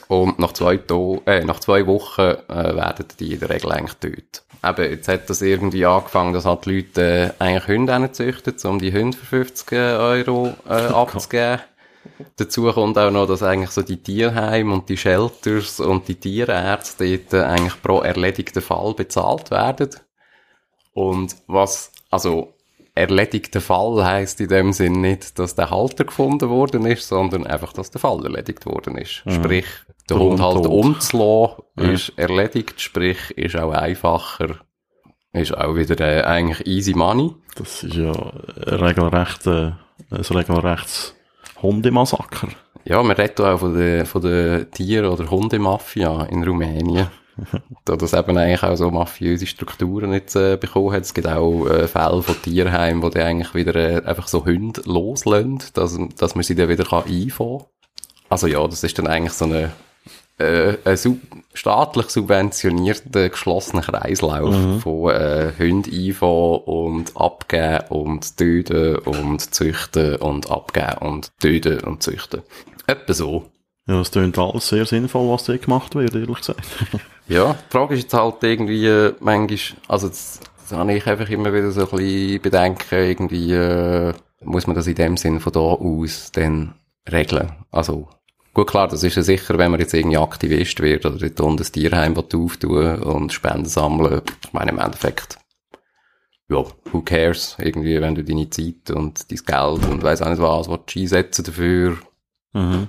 Und 0.07 0.38
nach 0.38 0.53
zwei, 0.53 0.77
To 0.77 1.21
äh, 1.27 1.45
nach 1.45 1.61
zwei 1.61 1.87
Wochen 1.87 2.21
äh, 2.21 2.77
werden 2.77 3.07
die 3.19 3.35
in 3.35 3.41
der 3.41 3.51
Regel 3.51 3.73
eigentlich 3.73 3.95
tot. 3.99 4.43
Eben, 4.64 4.91
jetzt 4.93 5.09
hat 5.09 5.29
das 5.29 5.43
irgendwie 5.43 5.85
angefangen, 5.85 6.33
dass 6.33 6.45
halt 6.47 6.64
die 6.64 6.77
Leute 6.77 7.35
äh, 7.38 7.43
eigentlich 7.43 7.67
Hunde 7.67 8.12
züchten, 8.12 8.55
um 8.71 8.79
die 8.79 8.93
Hunde 8.93 9.17
für 9.17 9.27
50 9.27 9.73
Euro 9.73 10.55
äh, 10.69 10.73
abzugeben. 10.73 11.61
Dazu 12.37 12.71
kommt 12.73 12.99
auch 12.99 13.11
noch, 13.11 13.27
dass 13.27 13.42
eigentlich 13.42 13.71
so 13.71 13.83
die 13.83 14.03
Tierheime 14.03 14.73
und 14.75 14.88
die 14.88 14.97
Shelters 14.97 15.81
und 15.81 16.09
die 16.09 16.14
Tierärzte 16.16 17.18
dort 17.18 17.33
äh, 17.35 17.44
eigentlich 17.47 17.81
pro 17.83 18.01
erledigten 18.01 18.62
Fall 18.62 18.94
bezahlt 18.94 19.51
werden. 19.51 19.90
Und 20.92 21.37
was, 21.47 21.92
also, 22.11 22.55
erledigter 22.94 23.61
Fall 23.61 24.05
heisst 24.05 24.40
in 24.40 24.49
dem 24.49 24.73
Sinn 24.73 25.01
nicht, 25.01 25.38
dass 25.38 25.55
der 25.55 25.71
Halter 25.71 26.05
gefunden 26.05 26.49
worden 26.49 26.85
ist, 26.87 27.07
sondern 27.07 27.47
einfach, 27.47 27.73
dass 27.73 27.90
der 27.92 28.01
Fall 28.01 28.25
erledigt 28.25 28.66
worden 28.66 28.99
ist. 28.99 29.23
Sprich, 29.29 29.66
der, 30.11 30.16
Der 30.16 30.18
Hund 30.18 30.40
Hund 30.40 30.42
halt 30.42 30.64
tot. 30.64 30.66
umzulassen, 30.66 31.62
Ja. 31.79 31.90
ist 31.92 32.12
erledigt, 32.16 32.81
sprich, 32.81 33.31
ist 33.37 33.55
auch 33.57 33.71
einfacher, 33.71 34.57
ist 35.33 35.57
auch 35.57 35.77
wieder 35.77 36.01
äh, 36.01 36.23
eigentlich 36.23 36.66
easy 36.66 36.94
money. 36.94 37.33
Das 37.55 37.85
ist 37.85 37.94
ja 37.94 38.11
ein 38.11 38.75
regelrecht, 38.81 39.47
äh, 39.47 39.73
ein 40.11 40.21
regelrechtes 40.31 41.14
Hundemassaker. 41.62 42.49
Ja, 42.85 43.03
man 43.03 43.16
redet 43.16 43.40
auch 43.40 43.59
von 43.59 43.77
der, 43.77 44.07
von 44.07 44.23
der 44.23 44.71
Tier- 44.71 45.11
oder 45.12 45.31
Hundemafia 45.31 46.25
in 46.25 46.44
Rumänien. 46.44 47.09
da 47.85 47.97
das 47.97 48.12
eben 48.12 48.37
eigentlich 48.37 48.62
auch 48.62 48.77
so 48.77 48.90
mafiöse 48.90 49.47
Strukturen 49.47 50.12
jetzt 50.12 50.37
äh, 50.37 50.57
bekommen 50.57 50.92
hat. 50.92 51.03
Es 51.03 51.14
gibt 51.14 51.29
auch 51.29 51.66
äh, 51.66 51.87
Fälle 51.87 52.23
von 52.23 52.42
Tierheimen, 52.42 53.03
wo 53.03 53.11
die 53.11 53.21
eigentlich 53.21 53.55
wieder 53.55 53.75
äh, 53.77 54.03
einfach 54.05 54.29
so 54.29 54.44
Hunde 54.44 54.83
loslassen, 54.85 55.62
dass, 55.75 55.99
dass 56.16 56.35
man 56.35 56.44
sie 56.44 56.55
dann 56.55 56.68
wieder 56.68 56.85
kann 56.85 57.05
einfangen 57.05 57.59
kann. 57.59 57.66
Also 58.29 58.47
ja, 58.47 58.66
das 58.66 58.85
ist 58.85 58.99
dann 58.99 59.07
eigentlich 59.07 59.33
so 59.33 59.44
eine, 59.44 59.73
äh, 60.38 60.77
ein 60.85 60.96
sub 60.96 61.18
staatlich 61.55 62.11
subventionierter 62.11 63.29
geschlossener 63.31 63.83
Kreislauf 63.83 64.83
von 64.83 65.11
äh, 65.11 65.53
Hunden 65.59 65.92
einfangen 65.92 66.61
und 66.64 67.16
abgeben 67.16 67.85
und 67.88 68.37
töten 68.37 68.96
und 68.96 69.55
züchten 69.55 70.16
und 70.16 70.51
abgeben 70.51 70.98
und 71.01 71.33
töten 71.40 71.81
und 71.81 72.03
züchten. 72.03 72.42
Etwa 72.87 73.12
so. 73.12 73.51
Ja, 73.88 74.01
es 74.01 74.11
klingt 74.11 74.38
alles 74.38 74.68
sehr 74.68 74.87
sinnvoll, 74.87 75.29
was 75.33 75.44
dort 75.44 75.62
gemacht 75.62 75.94
wird, 75.94 76.14
ehrlich 76.14 76.38
gesagt. 76.38 76.66
Ja, 77.31 77.53
die 77.53 77.72
Frage 77.72 77.92
ist 77.92 78.05
jetzt 78.05 78.14
halt 78.14 78.42
irgendwie, 78.42 78.87
äh, 78.87 79.12
manchmal, 79.20 79.59
also 79.87 80.09
das, 80.09 80.40
das 80.62 80.72
habe 80.72 80.94
ich 80.94 81.07
einfach 81.07 81.29
immer 81.29 81.53
wieder 81.53 81.70
so 81.72 81.83
ein 81.83 81.90
bisschen 81.90 82.40
bedenken, 82.40 82.94
irgendwie, 82.94 83.53
äh, 83.53 84.14
muss 84.42 84.66
man 84.66 84.74
das 84.74 84.87
in 84.87 84.94
dem 84.94 85.18
Sinn 85.18 85.38
von 85.38 85.53
da 85.53 85.61
aus 85.61 86.33
dann 86.33 86.72
regeln. 87.11 87.53
Also, 87.70 88.09
gut 88.59 88.71
klar, 88.71 88.88
das 88.88 89.03
ist 89.05 89.14
ja 89.14 89.23
sicher, 89.23 89.57
wenn 89.59 89.71
man 89.71 89.79
jetzt 89.81 89.94
irgendwie 89.94 90.16
Aktivist 90.18 90.81
wird 90.81 91.07
oder 91.07 91.16
dort 91.18 91.40
unten 91.40 91.62
ein 91.62 91.73
Tierheim 91.73 92.16
will 92.16 92.25
auftun 92.35 93.03
und 93.03 93.33
Spenden 93.33 93.66
sammeln. 93.66 94.23
Ich 94.44 94.53
meine, 94.53 94.73
im 94.73 94.79
Endeffekt, 94.79 95.38
ja, 96.49 96.64
who 96.92 97.03
cares? 97.03 97.57
Irgendwie, 97.61 98.01
wenn 98.01 98.14
du 98.16 98.25
deine 98.25 98.51
Zeit 98.51 98.90
und 98.90 99.31
dein 99.31 99.38
Geld 99.38 99.88
und 99.90 100.03
weiss 100.03 100.23
auch 100.23 100.29
nicht 100.31 100.42
was, 100.42 100.68
willst 100.68 100.94
du 100.94 101.01
einsetzen 101.01 101.44
dafür, 101.44 101.99
Mhm. 102.55 102.88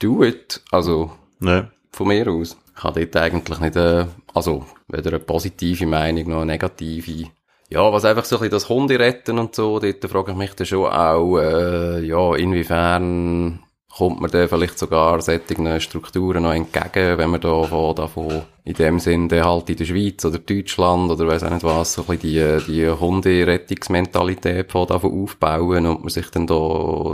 do 0.00 0.24
it. 0.24 0.60
Also, 0.72 1.12
Ne. 1.38 1.70
von 1.92 2.08
mir 2.08 2.26
aus. 2.28 2.56
Ich 2.76 2.82
habe 2.82 3.06
dort 3.06 3.22
eigentlich 3.22 3.60
nicht, 3.60 3.76
äh, 3.76 4.06
also 4.34 4.64
weder 4.88 5.10
eine 5.10 5.18
positive 5.20 5.86
Meinung 5.86 6.30
noch 6.30 6.36
eine 6.38 6.46
negative. 6.52 7.30
Ja, 7.68 7.92
was 7.92 8.04
einfach 8.04 8.24
so 8.24 8.36
ein 8.36 8.40
bisschen 8.40 8.50
das 8.52 8.68
Hunde 8.68 8.98
retten 8.98 9.38
und 9.38 9.54
so, 9.54 9.78
dort 9.78 10.04
frage 10.10 10.32
ich 10.32 10.36
mich 10.38 10.54
dann 10.54 10.66
schon 10.66 10.86
auch, 10.86 11.38
äh, 11.38 12.00
ja, 12.04 12.34
inwiefern 12.34 13.60
kommt 14.00 14.20
man 14.22 14.30
da 14.30 14.48
vielleicht 14.48 14.78
sogar 14.78 15.20
solchen 15.20 15.78
Strukturen 15.78 16.42
noch 16.44 16.54
entgegen, 16.54 17.18
wenn 17.18 17.28
man 17.28 17.40
da 17.42 17.64
von, 17.64 17.94
davon 17.94 18.42
in 18.64 18.72
dem 18.72 18.98
Sinn 18.98 19.28
dann 19.28 19.44
halt 19.44 19.68
in 19.68 19.76
der 19.76 19.84
Schweiz 19.84 20.24
oder 20.24 20.38
Deutschland 20.38 21.10
oder 21.10 21.26
weiss 21.26 21.44
auch 21.44 21.50
nicht 21.50 21.64
was, 21.64 21.92
so 21.92 22.06
ein 22.08 22.16
bisschen 22.16 22.60
die, 22.66 22.72
die 22.72 22.88
Hunderettungsmentalität 22.88 24.72
von 24.72 24.86
davon 24.86 25.22
aufbauen 25.22 25.84
und 25.86 26.00
man 26.00 26.08
sich 26.08 26.30
dann 26.30 26.46
da 26.46 26.54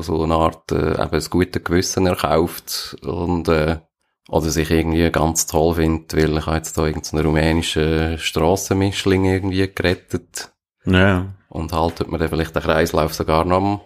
so 0.01 0.23
eine 0.23 0.35
Art, 0.35 0.71
äh, 0.71 0.93
eben 0.93 1.13
ein 1.13 1.25
gutes 1.29 1.65
Gewissen 1.65 2.07
erkauft 2.07 2.97
und, 3.03 3.49
äh, 3.49 3.79
oder 4.29 4.49
sich 4.49 4.71
irgendwie 4.71 5.11
ganz 5.11 5.47
toll 5.47 5.75
findet, 5.75 6.15
weil 6.17 6.39
ich 6.39 6.47
habe 6.47 6.57
jetzt 6.57 6.79
da 6.79 6.87
irgendeinen 6.87 7.27
rumänischen 7.27 8.17
Strassenmischling 8.19 9.25
irgendwie 9.25 9.69
gerettet 9.75 10.53
Ja. 10.85 11.27
und 11.49 11.73
haltet 11.73 12.09
man 12.09 12.21
dann 12.21 12.29
vielleicht 12.29 12.55
den 12.55 12.63
Kreislauf 12.63 13.13
sogar 13.13 13.45
noch 13.45 13.57
am, 13.57 13.81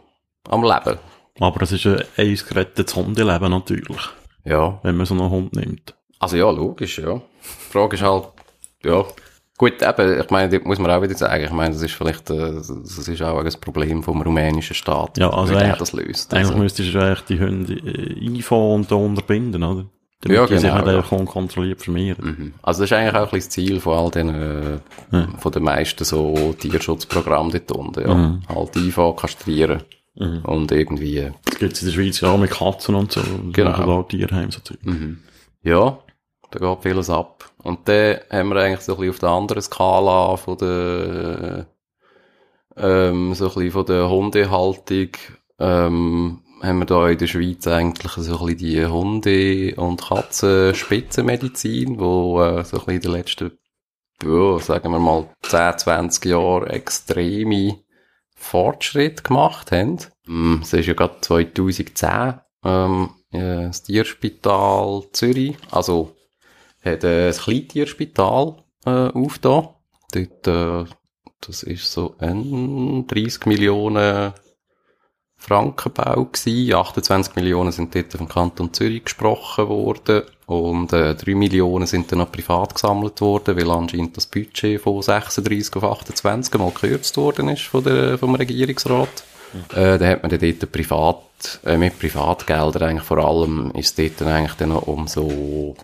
am 0.51 0.63
Leben. 0.63 0.99
Aber 1.41 1.63
es 1.63 1.73
ist 1.73 1.87
ein 1.87 2.03
eins 2.17 2.47
gerettetes 2.47 2.95
Hundeleben 2.95 3.51
natürlich, 3.51 4.01
Ja. 4.45 4.79
wenn 4.83 4.97
man 4.97 5.07
so 5.07 5.15
einen 5.15 5.31
Hund 5.31 5.57
nimmt. 5.57 5.95
Also 6.19 6.37
ja, 6.37 6.51
logisch, 6.51 6.99
ja. 6.99 7.15
Die 7.15 7.73
Frage 7.73 7.97
ist 7.97 8.03
halt, 8.03 8.25
ja. 8.85 9.05
Gut, 9.57 9.75
eben, 9.83 10.21
ich 10.21 10.31
meine, 10.31 10.51
dort 10.51 10.65
muss 10.65 10.79
man 10.79 10.91
auch 10.91 11.03
wieder 11.03 11.15
sagen, 11.15 11.45
ich 11.45 11.51
meine, 11.51 11.75
das 11.75 11.83
ist 11.83 11.93
vielleicht, 11.93 12.31
äh, 12.31 12.55
das 12.55 12.69
ist 12.71 13.23
auch 13.23 13.39
ein 13.45 13.53
Problem 13.61 14.03
vom 14.03 14.23
rumänischen 14.23 14.75
Staat, 14.75 15.19
Ja, 15.19 15.29
also 15.31 15.53
wie 15.55 15.73
das 15.79 15.93
löst. 15.93 16.33
Eigentlich 16.33 16.47
Also, 16.49 16.59
müsstest 16.59 16.95
du 16.95 16.99
eigentlich 16.99 17.21
die 17.23 17.41
Hunde 17.41 17.75
äh, 17.75 18.27
einfangen 18.27 18.73
und 18.77 18.91
da 18.91 18.95
unterbinden, 18.95 19.63
oder? 19.63 19.85
Damit 20.23 20.37
Ja, 20.37 20.47
die 20.47 20.55
sich 20.59 20.63
genau, 20.63 20.77
nicht 20.77 20.87
ja. 20.87 20.97
einfach 20.99 21.13
unkontrolliert 21.13 21.83
vermehren. 21.83 22.25
Mhm. 22.25 22.55
Also 22.63 22.83
das 22.83 22.91
ist 22.91 22.97
eigentlich 22.97 23.15
auch 23.15 23.19
ein 23.21 23.31
bisschen 23.31 23.39
das 23.41 23.49
Ziel 23.51 23.81
von 23.81 23.99
all 23.99 24.11
den, 24.11 24.29
äh, 24.29 24.79
Ja. 25.13 25.29
von 25.39 25.53
den 25.53 25.63
meisten 25.63 26.05
so 26.05 26.55
Tierschutzprogrammen 26.59 27.53
dort 27.53 27.73
unten, 27.73 28.01
ja. 28.09 28.15
Mhm. 28.15 28.43
Halt 28.49 28.77
einfahren, 28.77 29.17
kastrieren 29.17 29.83
Mhm. 30.15 30.43
und 30.45 30.73
irgendwie, 30.73 31.19
äh, 31.19 31.33
Das 31.45 31.59
gibt 31.59 31.73
es 31.75 31.83
in 31.83 31.89
der 31.89 31.95
Schweiz 31.95 32.21
ja 32.21 32.31
auch 32.31 32.39
mit 32.39 32.51
Katzen 32.51 32.95
und 32.95 33.13
so. 33.13 33.21
Genau. 33.53 34.03
Da 34.03 34.03
Tierheim 34.05 34.51
so 34.51 34.61
Zeug. 34.61 34.79
Mhm. 34.83 35.23
Ja, 35.63 35.99
da 36.51 36.59
geht 36.59 36.83
vieles 36.83 37.11
ab. 37.11 37.51
Und 37.63 37.89
dann 37.89 38.19
haben 38.31 38.49
wir 38.49 38.57
eigentlich 38.57 38.81
so 38.81 38.95
ein 38.95 38.99
bisschen 38.99 39.11
auf 39.15 39.19
der 39.21 39.29
anderen 39.29 39.63
Skala 39.63 40.37
von 40.37 40.59
der, 40.59 41.67
ähm, 42.77 43.35
so 43.35 43.45
ein 43.49 43.55
bisschen 43.55 43.71
von 43.71 43.87
der 43.87 44.09
Hundehaltung, 44.11 45.11
ähm, 45.59 46.43
haben 46.63 46.79
wir 46.81 46.87
da 46.87 47.09
in 47.09 47.19
der 47.19 47.27
Schweiz 47.27 47.67
eigentlich 47.67 48.13
so 48.13 48.39
ein 48.39 48.47
bisschen 48.47 48.59
die 48.59 48.85
Hunde- 48.87 49.75
und 49.77 50.03
Katzen-Spitzenmedizin, 50.03 51.99
wo 51.99 52.43
äh, 52.43 52.65
so 52.65 52.79
ein 52.79 52.85
bisschen 52.85 52.95
in 52.95 53.01
den 53.01 53.13
letzten, 53.13 53.53
ja, 54.23 54.59
sagen 54.59 54.91
wir 54.93 54.99
mal, 54.99 55.31
10, 55.43 55.79
20 55.79 56.25
Jahren 56.27 56.67
extreme 56.69 57.79
Fortschritte 58.41 59.23
gemacht 59.23 59.71
haben. 59.71 59.99
Mm, 60.27 60.61
Es 60.63 60.73
ist 60.73 60.87
ja 60.87 60.95
gerade 60.95 61.21
2010 61.21 62.41
ähm, 62.65 63.11
äh, 63.33 63.67
das 63.67 63.83
Tierspital 63.83 65.05
Zürich, 65.13 65.57
also 65.71 66.17
hat 66.83 67.05
äh, 67.05 67.29
ein 67.29 67.35
Kleintierspital 67.35 68.57
äh, 68.87 68.91
aufgetan. 68.91 69.69
Dort, 70.13 70.47
äh, 70.47 70.85
das 71.43 71.63
ist 71.63 71.93
so 71.93 72.17
ein 72.19 73.07
30 73.07 73.47
Millionen 73.47 74.33
Frankenbau 75.37 76.25
gewesen. 76.25 76.75
28 76.75 77.37
Millionen 77.37 77.73
sind 77.73 77.95
dort 77.95 78.13
vom 78.13 78.29
Kanton 78.29 78.73
Zürich 78.73 79.05
gesprochen 79.05 79.69
worden 79.69 80.23
und 80.51 80.93
äh, 80.93 81.15
3 81.15 81.37
Millionen 81.37 81.87
sind 81.87 82.11
dann 82.11 82.19
noch 82.19 82.33
privat 82.33 82.75
gesammelt 82.75 83.21
worden, 83.21 83.57
weil 83.57 83.71
anscheinend 83.71 84.17
das 84.17 84.27
Budget 84.27 84.81
von 84.81 85.01
36 85.01 85.77
auf 85.77 85.85
28 85.85 86.55
mal 86.59 86.73
gekürzt 86.73 87.17
worden 87.17 87.51
ist 87.51 87.63
von 87.63 87.85
der, 87.85 88.19
vom 88.19 88.35
Regierungsrat. 88.35 89.23
Mhm. 89.53 89.79
Äh, 89.79 89.99
da 89.99 90.07
hat 90.09 90.23
man 90.25 90.31
dann 90.31 90.41
dort 90.41 90.73
privat, 90.73 91.61
äh, 91.65 91.77
mit 91.77 92.01
Privatgeldern 92.01 92.83
eigentlich 92.83 93.05
vor 93.05 93.19
allem, 93.19 93.71
ist 93.77 93.97
dort 93.97 94.21
dann 94.21 94.27
eigentlich 94.27 94.55
dann 94.55 94.71
noch 94.71 94.89
um 94.89 95.07
so 95.07 95.77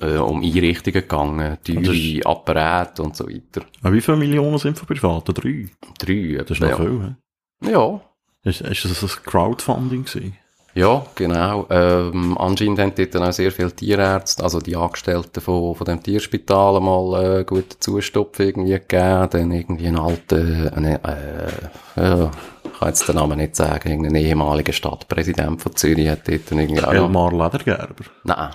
äh, 0.00 0.16
um 0.16 0.42
Einrichtungen 0.42 0.94
gegangen, 0.94 1.58
teure 1.62 2.20
Apparate 2.24 3.02
und 3.02 3.14
so 3.14 3.28
weiter. 3.28 3.66
Aber 3.82 3.92
wie 3.92 4.00
viele 4.00 4.16
Millionen 4.16 4.56
sind 4.56 4.78
von 4.78 4.88
Privaten? 4.88 5.34
Drei? 5.34 5.68
Drei, 5.98 6.38
Das 6.38 6.52
ist 6.52 6.60
noch 6.60 6.70
ja. 6.70 6.76
viel, 6.76 7.14
he? 7.60 7.70
Ja, 7.72 8.00
Ist, 8.42 8.62
ist 8.62 8.84
das 8.86 9.02
ein 9.02 9.22
Crowdfunding 9.22 10.06
gewesen? 10.06 10.38
Ja, 10.74 11.06
genau. 11.14 11.66
Ähm, 11.70 12.36
anscheinend 12.36 12.80
haben 12.80 12.92
dort 12.96 13.14
dann 13.14 13.22
auch 13.22 13.32
sehr 13.32 13.52
viele 13.52 13.70
Tierärzte, 13.70 14.42
also 14.42 14.58
die 14.58 14.74
Angestellten 14.74 15.40
von, 15.40 15.76
von 15.76 15.84
dem 15.84 16.02
Tierspital 16.02 16.80
mal 16.80 17.40
äh, 17.40 17.44
guten 17.44 17.80
Zustopf 17.80 18.40
irgendwie 18.40 18.72
gegeben. 18.72 19.28
Dann 19.30 19.52
irgendwie 19.52 19.86
ein 19.86 19.98
alter, 19.98 20.72
eine, 20.74 21.00
äh, 21.04 22.00
ja, 22.00 22.30
ich 22.64 22.78
kann 22.80 22.88
jetzt 22.88 23.08
den 23.08 23.14
Namen 23.14 23.38
nicht 23.38 23.54
sagen, 23.54 23.88
irgendein 23.88 24.16
ehemaliger 24.16 24.72
Stadtpräsident 24.72 25.62
von 25.62 25.76
Zürich 25.76 26.08
hat 26.08 26.26
dort 26.28 26.50
dann 26.50 26.58
irgendwie 26.58 26.82
auch 26.82 26.92
noch, 26.92 27.04
Elmar 27.04 27.30
Ledergerber. 27.30 28.04
nein. 28.24 28.50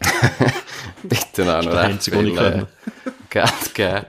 dort 1.04 1.38
dann 1.38 1.48
auch 1.50 1.62
noch 1.62 1.84
recht 1.84 2.02
viel, 2.02 2.36
äh. 2.36 2.64
Geld 3.30 3.74
gegeben. 3.74 4.06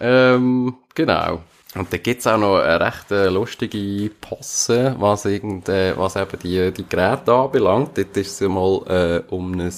Ähm, 0.00 0.76
genau. 0.94 1.40
Und 1.74 1.92
da 1.92 1.98
gibt's 1.98 2.26
auch 2.26 2.38
noch 2.38 2.56
eine 2.58 2.80
recht 2.80 3.10
äh, 3.10 3.28
lustige 3.28 4.10
Posse, 4.20 4.96
was, 4.98 5.26
irgend, 5.26 5.68
äh, 5.68 5.96
was 5.98 6.16
eben 6.16 6.38
die, 6.42 6.72
die 6.72 6.88
Geräte 6.88 7.34
anbelangt. 7.34 7.98
Dort 7.98 8.16
ist 8.16 8.40
es 8.40 8.48
mal 8.48 8.82
äh, 8.86 9.34
um 9.34 9.52
ein, 9.52 9.72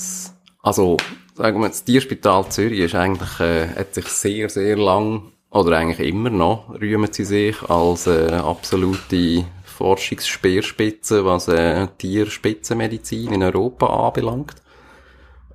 also 0.63 0.97
sagen 1.35 1.61
wir, 1.61 1.69
das 1.69 1.85
Tierspital 1.85 2.49
Zürich 2.49 2.81
ist 2.81 2.95
eigentlich, 2.95 3.41
äh, 3.41 3.69
hat 3.69 3.95
sich 3.95 4.07
sehr, 4.07 4.49
sehr 4.49 4.77
lang, 4.77 5.33
oder 5.51 5.79
eigentlich 5.79 6.09
immer 6.09 6.31
noch, 6.31 6.71
rühmen 6.81 7.13
sie 7.13 7.25
sich 7.25 7.61
als 7.69 8.07
äh, 8.07 8.35
absolute 8.35 9.45
Forschungsspeerspitze, 9.65 11.25
was 11.25 11.49
äh, 11.49 11.89
Tierspitzenmedizin 11.99 13.33
in 13.33 13.43
Europa 13.43 13.87
anbelangt. 13.87 14.55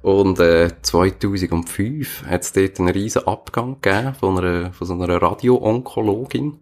Und 0.05 0.39
äh, 0.39 0.69
2005 0.83 2.27
hat 2.27 2.43
es 2.43 2.53
dort 2.53 2.79
einen 2.79 2.89
riesen 2.89 3.25
Abgang 3.25 3.81
gegeben 3.81 4.13
von 4.13 4.37
einer, 4.37 4.71
von 4.71 4.85
so 4.85 4.93
einer 4.93 5.19
Radio-Onkologin, 5.19 6.59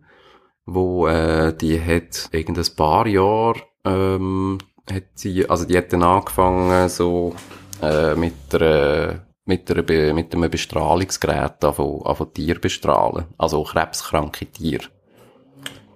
wo 0.66 1.08
äh, 1.08 1.54
die 1.54 1.78
hat 1.78 2.30
irgendein 2.32 2.74
paar 2.78 3.06
Jahre 3.06 3.60
ähm, 3.84 4.60
hat 4.90 5.04
sie, 5.16 5.50
also 5.50 5.66
die 5.66 5.78
hat 5.78 5.92
dann 5.92 6.04
angefangen 6.04 6.88
so 6.88 7.36
äh, 7.82 8.16
mit 8.16 8.54
der 8.54 9.26
mit, 9.44 9.70
einer, 9.70 10.14
mit 10.14 10.34
einem 10.34 10.50
Bestrahlungsgerät 10.50 11.56
von, 11.74 12.16
von 12.16 12.34
Tier 12.34 12.62
bestrahlen, 12.62 13.26
also 13.38 13.64
krebskranke 13.64 14.46
Tiere. 14.46 14.86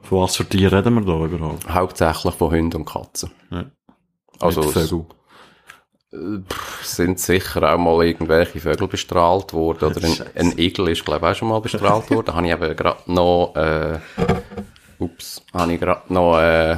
Von 0.02 0.24
was 0.24 0.36
für 0.36 0.44
Tiere 0.44 0.80
reden 0.80 0.96
wir 0.96 1.06
da 1.06 1.24
überhaupt? 1.24 1.70
Hauptsächlich 1.70 2.34
von 2.34 2.52
Hunden 2.52 2.76
und 2.76 2.86
Katzen. 2.86 3.32
Ja. 3.52 3.72
Also 4.42 4.64
Vögel. 4.64 5.06
Sind 6.84 7.20
sicher 7.20 7.74
auch 7.74 7.78
mal 7.78 8.06
irgendwelche 8.06 8.60
Vögel 8.60 8.88
bestrahlt 8.88 9.54
worden. 9.54 9.92
Oder 9.92 10.04
ein, 10.04 10.16
ein 10.36 10.58
Igel 10.58 10.90
ist, 10.90 11.04
glaube 11.04 11.26
ich, 11.26 11.32
auch 11.32 11.36
schon 11.36 11.50
mal 11.50 11.60
bestrahlt 11.60 12.10
worden. 12.10 12.26
Da 12.28 12.34
habe 12.36 12.48
ich 12.48 12.54
eben 12.54 12.76
gerade 12.76 13.12
noch, 13.12 13.54
äh, 13.56 14.00
ups, 15.00 15.44
habe 15.54 15.74
ich 15.74 15.80
gerade 15.80 16.14
noch, 16.14 16.40
äh, 16.40 16.78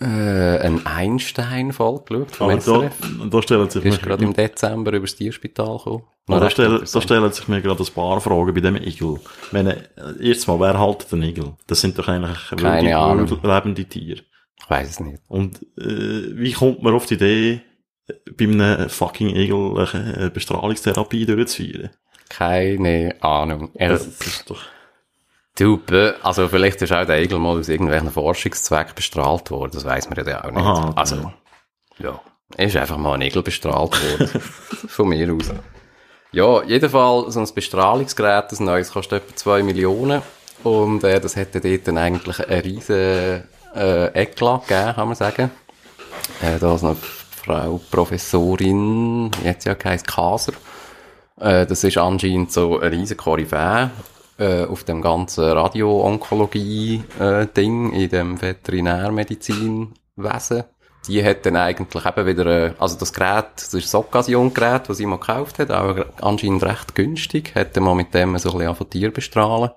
äh, 0.00 0.58
einen 0.60 0.84
Einstein-Fall 0.86 2.00
geschaut 2.04 2.30
vom 2.32 2.50
Aber 2.50 2.60
da, 2.60 2.90
da 3.30 3.42
stellen 3.42 3.70
sich 3.70 3.84
Ist 3.84 4.02
mir, 4.02 4.08
gerade 4.08 4.24
im 4.24 4.32
Dezember 4.32 4.92
über 4.92 5.06
das 5.06 5.14
Tierspital 5.14 5.78
gekommen. 5.78 6.04
Da, 6.26 6.50
stellen, 6.50 6.80
da 6.92 7.00
stellen 7.00 7.32
sich 7.32 7.48
mir 7.48 7.60
gerade 7.60 7.82
ein 7.82 7.92
paar 7.94 8.20
Fragen 8.20 8.54
bei 8.54 8.60
dem 8.60 8.76
Igel. 8.76 9.20
Ich 9.46 9.52
meine, 9.52 9.76
äh, 9.96 10.28
erstens 10.28 10.46
mal, 10.46 10.58
wer 10.60 10.78
haltet 10.78 11.12
den 11.12 11.22
Igel? 11.22 11.54
Das 11.66 11.80
sind 11.80 11.98
doch 11.98 12.08
eigentlich 12.08 12.38
Keine 12.50 12.82
wilde, 12.82 12.96
Ahnung. 12.96 13.30
wilde 13.30 13.46
lebende 13.46 13.84
Tiere. 13.84 14.22
Ich 14.58 14.70
weiß 14.70 14.88
es 14.88 15.00
nicht. 15.00 15.22
Und 15.28 15.62
äh, 15.78 16.36
wie 16.36 16.52
kommt 16.52 16.82
man 16.82 16.94
auf 16.94 17.06
die 17.06 17.14
Idee, 17.14 17.52
äh, 17.52 17.60
bei 18.06 18.44
einem 18.44 18.88
fucking 18.88 19.34
Igel 19.34 19.88
eine 19.92 20.30
Bestrahlungstherapie 20.30 21.26
durchzuführen? 21.26 21.90
Keine 22.28 23.14
Ahnung. 23.20 23.70
Er, 23.74 23.90
Das 23.90 24.06
ist 24.06 24.50
doch... 24.50 24.60
du, 25.56 25.80
also 26.22 26.48
vielleicht 26.48 26.82
ist 26.82 26.92
auch 26.92 27.06
der 27.06 27.22
Igel 27.22 27.38
mal 27.38 27.58
aus 27.58 27.68
irgendwelchen 27.68 28.10
Forschungszwecken 28.10 28.94
bestrahlt 28.94 29.50
worden. 29.50 29.72
Das 29.74 29.84
weiß 29.84 30.10
man 30.10 30.26
ja 30.26 30.44
auch 30.44 30.50
nicht. 30.50 30.60
Aha, 30.60 30.88
okay. 30.88 30.92
also, 30.96 31.32
ja. 31.98 32.20
Er 32.56 32.66
ist 32.66 32.76
einfach 32.76 32.98
mal 32.98 33.14
ein 33.14 33.22
Igel 33.22 33.42
bestrahlt 33.42 33.92
worden. 34.02 34.28
Von 34.88 35.08
mir 35.08 35.32
aus. 35.32 35.50
Ja, 36.32 36.62
jedenfalls, 36.64 37.34
so 37.34 37.40
ein 37.40 37.48
Bestrahlungsgerät, 37.54 38.50
das 38.50 38.60
neues 38.60 38.92
kostet 38.92 39.22
etwa 39.22 39.36
2 39.36 39.62
Millionen. 39.62 40.22
Und 40.62 41.04
äh, 41.04 41.20
das 41.20 41.36
hätte 41.36 41.60
dort 41.60 41.86
dann 41.86 41.98
eigentlich 41.98 42.40
eine 42.48 42.64
riesen 42.64 43.44
äh, 43.74 44.06
Eklat 44.14 44.66
gegeben, 44.66 44.94
kann 44.94 45.08
man 45.08 45.14
sagen. 45.16 45.50
Äh, 46.42 46.58
da 46.58 46.74
ist 46.74 46.82
noch 46.82 46.96
Frau 47.44 47.80
Professorin, 47.90 49.30
jetzt 49.44 49.66
ja 49.66 49.76
heisst 49.84 50.06
Kaser. 50.06 50.54
Äh, 51.38 51.66
das 51.66 51.84
ist 51.84 51.98
anscheinend 51.98 52.50
so 52.50 52.78
ein 52.78 52.88
riesen 52.88 53.18
Koryphäe 53.18 53.90
äh, 54.38 54.64
auf 54.64 54.84
dem 54.84 55.02
ganzen 55.02 55.44
Radio-Onkologie-Ding 55.44 57.92
in 57.92 58.08
dem 58.08 58.40
Veterinärmedizinwesen. 58.40 60.64
Die 61.06 61.22
hat 61.22 61.44
dann 61.44 61.56
eigentlich 61.56 62.06
eben 62.06 62.26
wieder, 62.26 62.46
äh, 62.46 62.72
also 62.78 62.98
das 62.98 63.12
Gerät, 63.12 63.48
das 63.56 63.74
ist 63.74 63.92
das 63.92 63.94
Occasion-Gerät, 63.94 64.88
das 64.88 64.96
sie 64.96 65.04
mal 65.04 65.18
gekauft 65.18 65.58
hat, 65.58 65.70
auch 65.70 66.02
anscheinend 66.22 66.64
recht 66.64 66.94
günstig, 66.94 67.54
hat 67.54 67.76
dann 67.76 67.84
mal 67.84 67.94
mit 67.94 68.14
dem 68.14 68.38
so 68.38 68.58
ein 68.58 68.66
bisschen 68.66 68.88
Tier 68.88 69.12
bestrahlen. 69.12 69.68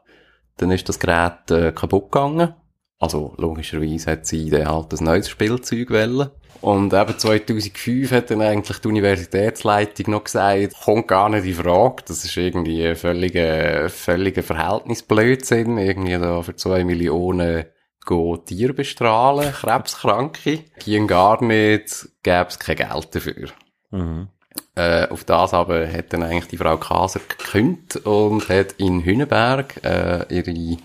Dann 0.56 0.72
ist 0.72 0.88
das 0.88 1.00
Gerät 1.00 1.52
äh, 1.52 1.74
kaputt 1.74 2.14
gegangen. 2.14 2.54
Also 3.00 3.34
logischerweise 3.38 4.12
hat 4.12 4.26
sie 4.26 4.50
dann 4.50 4.68
halt 4.68 4.92
ein 4.94 5.06
neues 5.06 5.30
Spielzeug 5.30 5.92
wollen. 5.92 6.30
Und 6.62 6.94
eben 6.94 7.18
2005 7.18 8.12
hat 8.12 8.32
dann 8.32 8.42
eigentlich 8.42 8.80
die 8.80 8.88
Universitätsleitung 8.88 10.12
noch 10.12 10.24
gesagt, 10.24 10.74
kommt 10.84 11.08
gar 11.08 11.30
nicht 11.30 11.46
in 11.46 11.54
Frage. 11.54 12.04
Das 12.08 12.26
ist 12.26 12.36
irgendwie 12.36 12.88
ein 12.88 12.96
völliger, 12.96 13.90
völliger 13.90 14.42
Verhältnisblödsinn. 14.42 15.78
Irgendwie 15.78 16.14
da 16.14 16.42
für 16.42 16.56
zwei 16.56 16.84
Millionen 16.84 17.66
go 18.08 18.38
Tier 18.38 18.74
bestrahlen, 18.74 19.52
Krebskranke. 19.62 20.64
Ging 20.80 21.06
gar 21.06 21.44
nicht, 21.44 22.10
gäbe 22.24 22.48
es 22.48 22.58
kein 22.58 22.78
Geld 22.78 23.14
dafür. 23.14 23.50
Mhm. 23.92 24.30
Äh, 24.74 25.08
auf 25.10 25.24
das 25.24 25.54
aber 25.54 25.88
hat 25.92 26.14
dann 26.14 26.24
eigentlich 26.24 26.48
die 26.48 26.58
Frau 26.58 26.78
Kaser 26.78 27.20
gekündigt 27.20 27.98
und 28.06 28.50
hat 28.50 28.74
in 28.78 29.04
Hünenberg 29.04 29.84
äh, 29.84 30.26
ihre, 30.34 30.78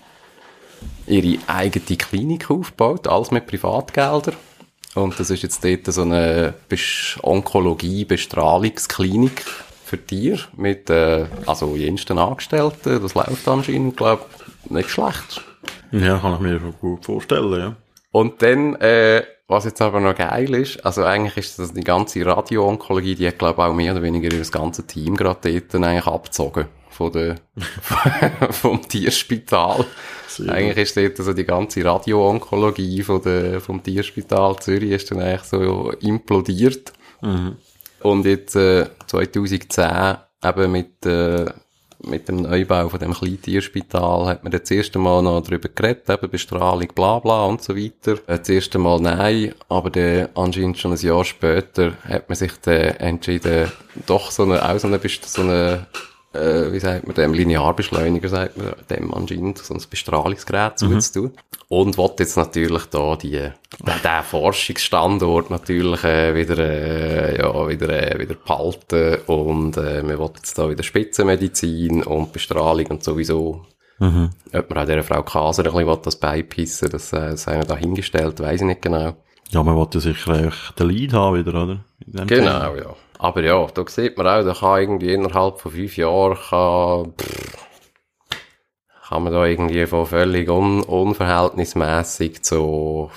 ihre 1.07 1.37
eigene 1.47 1.97
Klinik 1.97 2.49
aufgebaut, 2.49 3.07
alles 3.07 3.31
mit 3.31 3.47
Privatgeldern. 3.47 4.35
Und 4.95 5.19
das 5.19 5.29
ist 5.29 5.43
jetzt 5.43 5.61
dort 5.63 5.85
so 5.87 6.01
eine 6.03 6.53
Bes- 6.69 7.17
Onkologie-Bestrahlungsklinik 7.21 9.43
für 9.85 10.05
Tiere 10.05 10.39
mit 10.55 10.89
äh, 10.89 11.25
also 11.45 11.75
jensten 11.75 12.17
Angestellten. 12.17 13.01
Das 13.01 13.13
läuft 13.15 13.45
anscheinend, 13.47 13.97
glaube 13.97 14.23
nicht 14.69 14.89
schlecht. 14.89 15.41
Ja, 15.91 16.19
kann 16.19 16.35
ich 16.35 16.39
mir 16.39 16.59
gut 16.79 17.03
vorstellen, 17.05 17.59
ja. 17.59 17.75
Und 18.11 18.41
dann, 18.41 18.75
äh, 18.75 19.23
was 19.47 19.65
jetzt 19.65 19.81
aber 19.81 19.99
noch 19.99 20.15
geil 20.15 20.53
ist, 20.53 20.85
also 20.85 21.03
eigentlich 21.03 21.35
ist 21.37 21.59
das 21.59 21.73
die 21.73 21.83
ganze 21.83 22.25
Radio-Onkologie, 22.25 23.15
die 23.15 23.27
hat, 23.27 23.39
glaube 23.39 23.61
ich, 23.61 23.67
auch 23.67 23.73
mehr 23.73 23.91
oder 23.93 24.03
weniger 24.03 24.29
das 24.29 24.51
ganze 24.51 24.85
Team 24.87 25.15
gerade 25.15 25.51
dort 25.51 25.75
eigentlich 25.83 26.07
abgezogen. 26.07 26.65
Von 26.89 27.11
der, 27.11 27.35
vom 28.51 28.87
Tierspital. 28.87 29.85
Sehr 30.37 30.53
eigentlich 30.53 30.77
ist 30.77 30.97
dort 30.97 31.19
also 31.19 31.33
die 31.33 31.45
ganze 31.45 31.83
Radio-Onkologie 31.85 33.03
von 33.03 33.21
der, 33.21 33.61
vom 33.61 33.83
Tierspital 33.83 34.57
Zürich 34.59 34.91
ist 34.91 35.11
dann 35.11 35.21
eigentlich 35.21 35.43
so 35.43 35.91
implodiert. 36.01 36.93
Mhm. 37.21 37.57
Und 38.01 38.25
jetzt, 38.25 38.55
äh, 38.55 38.87
2010, 39.07 40.17
eben 40.43 40.71
mit, 40.71 41.05
äh, 41.05 41.45
mit 42.05 42.27
dem 42.27 42.41
Neubau 42.41 42.89
von 42.89 42.99
dem 42.99 43.13
Kleintierspital 43.13 44.27
hat 44.27 44.43
man 44.43 44.51
das 44.51 44.69
erste 44.69 44.99
Mal 44.99 45.21
noch 45.21 45.41
darüber 45.41 45.69
geredet, 45.69 46.09
eben 46.09 46.29
Bestrahlung, 46.29 46.89
bla 46.93 47.19
bla 47.19 47.45
und 47.45 47.63
so 47.63 47.75
weiter. 47.75 48.13
Äh, 48.27 48.39
Das 48.39 48.49
erste 48.49 48.77
Mal 48.77 48.99
nein, 48.99 49.53
aber 49.69 49.89
dann 49.89 50.29
anscheinend 50.35 50.77
schon 50.77 50.91
ein 50.91 50.97
Jahr 50.97 51.23
später 51.23 51.93
hat 52.03 52.27
man 52.27 52.35
sich 52.35 52.51
dann 52.61 52.95
entschieden, 52.97 53.71
doch 54.05 54.31
so 54.31 54.43
eine, 54.43 54.67
auch 54.67 54.79
so 54.79 54.87
eine, 54.87 54.99
so 55.25 55.41
eine 55.41 55.87
äh, 56.33 56.71
wie 56.71 56.79
sagt 56.79 57.07
man 57.07 57.15
dem, 57.15 57.33
Linearbeschleuniger, 57.33 58.29
sagt 58.29 58.57
man 58.57 58.73
dem 58.89 59.13
anscheinend, 59.13 59.59
so 59.59 59.73
ein 59.73 59.81
Bestrahlungsgerät 59.89 60.81
mhm. 60.81 60.99
zu 60.99 61.13
tun. 61.13 61.31
Und 61.69 61.97
will 61.97 62.09
jetzt 62.19 62.37
natürlich 62.37 62.85
da 62.85 63.15
die, 63.15 63.31
den, 63.31 63.51
den 63.79 64.23
Forschungsstandort 64.23 65.49
natürlich 65.49 66.03
äh, 66.03 66.35
wieder, 66.35 66.57
äh, 66.57 67.39
ja, 67.39 67.67
wieder, 67.67 67.89
äh, 67.89 68.19
wieder 68.19 68.35
behalten 68.35 69.21
und 69.27 69.77
äh, 69.77 70.03
man 70.03 70.19
will 70.19 70.29
jetzt 70.35 70.57
da 70.57 70.69
wieder 70.69 70.83
Spitzenmedizin 70.83 72.03
und 72.03 72.33
Bestrahlung 72.33 72.87
und 72.87 73.03
sowieso 73.03 73.65
Mhm. 73.99 74.31
Ob 74.53 74.69
man 74.69 74.79
auch 74.79 74.85
dieser 74.85 75.03
Frau 75.03 75.23
Kaser 75.23 75.65
ein 75.65 75.71
bisschen 75.71 76.01
das 76.03 76.15
beipissen 76.15 76.89
das, 76.89 77.13
äh, 77.13 77.29
das 77.29 77.47
haben 77.47 77.59
wir 77.59 77.65
da 77.65 77.77
hingestellt, 77.77 78.39
weiss 78.39 78.61
ich 78.61 78.67
nicht 78.67 78.81
genau. 78.81 79.15
Ja, 79.49 79.63
man 79.63 79.75
wollte 79.75 79.99
sicher 79.99 80.51
den 80.77 80.87
Lead 80.87 81.13
haben 81.13 81.37
wieder, 81.37 81.63
oder? 81.63 81.85
Genau, 82.05 82.25
Thema. 82.25 82.75
ja. 82.75 82.95
Aber 83.23 83.41
ja, 83.41 83.65
da 83.67 83.85
sieht 83.87 84.17
man 84.17 84.27
auch, 84.27 84.43
da 84.43 84.53
kann 84.53 84.81
irgendwie 84.81 85.13
innerhalb 85.13 85.57
von 85.57 85.71
fünf 85.71 85.95
Jahren 85.95 86.37
kann, 86.37 87.13
pff, 87.13 87.57
kann 89.07 89.23
man 89.23 89.31
da 89.31 89.45
irgendwie 89.45 89.85
von 89.85 90.05
völlig 90.05 90.49
un 90.49 90.83
unverhältnismäßig 90.83 92.43
zu, 92.43 93.09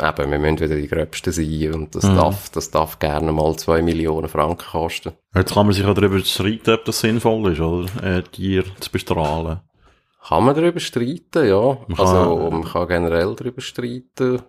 eben, 0.00 0.30
wir 0.30 0.38
müssen 0.38 0.60
wieder 0.60 0.76
die 0.76 0.88
Gröbsten 0.88 1.34
sein 1.34 1.74
und 1.74 1.94
das 1.94 2.04
mhm. 2.04 2.16
darf, 2.16 2.48
das 2.48 2.70
darf 2.70 2.98
gerne 2.98 3.30
mal 3.30 3.54
zwei 3.56 3.82
Millionen 3.82 4.30
Franken 4.30 4.70
kosten. 4.70 5.12
Jetzt 5.34 5.52
kann 5.52 5.66
man 5.66 5.74
sich 5.74 5.84
auch 5.84 5.92
darüber 5.92 6.18
streiten, 6.20 6.70
ob 6.70 6.86
das 6.86 7.00
sinnvoll 7.00 7.52
ist, 7.52 7.60
oder? 7.60 7.90
Äh, 8.02 8.22
Tiere 8.22 8.74
zu 8.80 8.90
bestrahlen. 8.90 9.60
Kann 10.26 10.44
man 10.44 10.54
darüber 10.54 10.80
streiten, 10.80 11.46
ja. 11.46 11.76
Man 11.88 11.98
also, 11.98 12.38
kann, 12.38 12.52
man 12.52 12.64
kann 12.64 12.88
generell 12.88 13.36
darüber 13.36 13.60
streiten. 13.60 14.40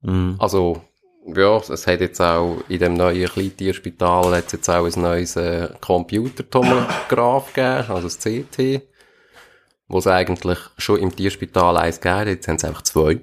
Mhm. 0.00 0.36
Also, 0.38 0.80
ja, 1.26 1.56
es 1.56 1.86
hat 1.86 2.00
jetzt 2.00 2.20
auch 2.20 2.58
in 2.68 2.78
dem 2.78 2.94
neuen 2.94 3.28
Kleintierspital 3.28 4.36
hat 4.36 4.52
jetzt 4.52 4.68
auch 4.68 4.84
ein 4.84 5.02
neues 5.02 5.36
äh, 5.36 5.68
Computertomograph 5.80 7.52
gegeben, 7.52 7.90
also 7.90 8.08
das 8.08 8.18
CT, 8.18 8.82
wo 9.88 9.98
es 9.98 10.06
eigentlich 10.06 10.58
schon 10.78 11.00
im 11.00 11.14
Tierspital 11.14 11.76
eins 11.76 12.00
gegeben 12.00 12.30
jetzt 12.30 12.48
haben 12.48 12.58
sie 12.58 12.66
einfach 12.66 12.82
zwei. 12.82 13.20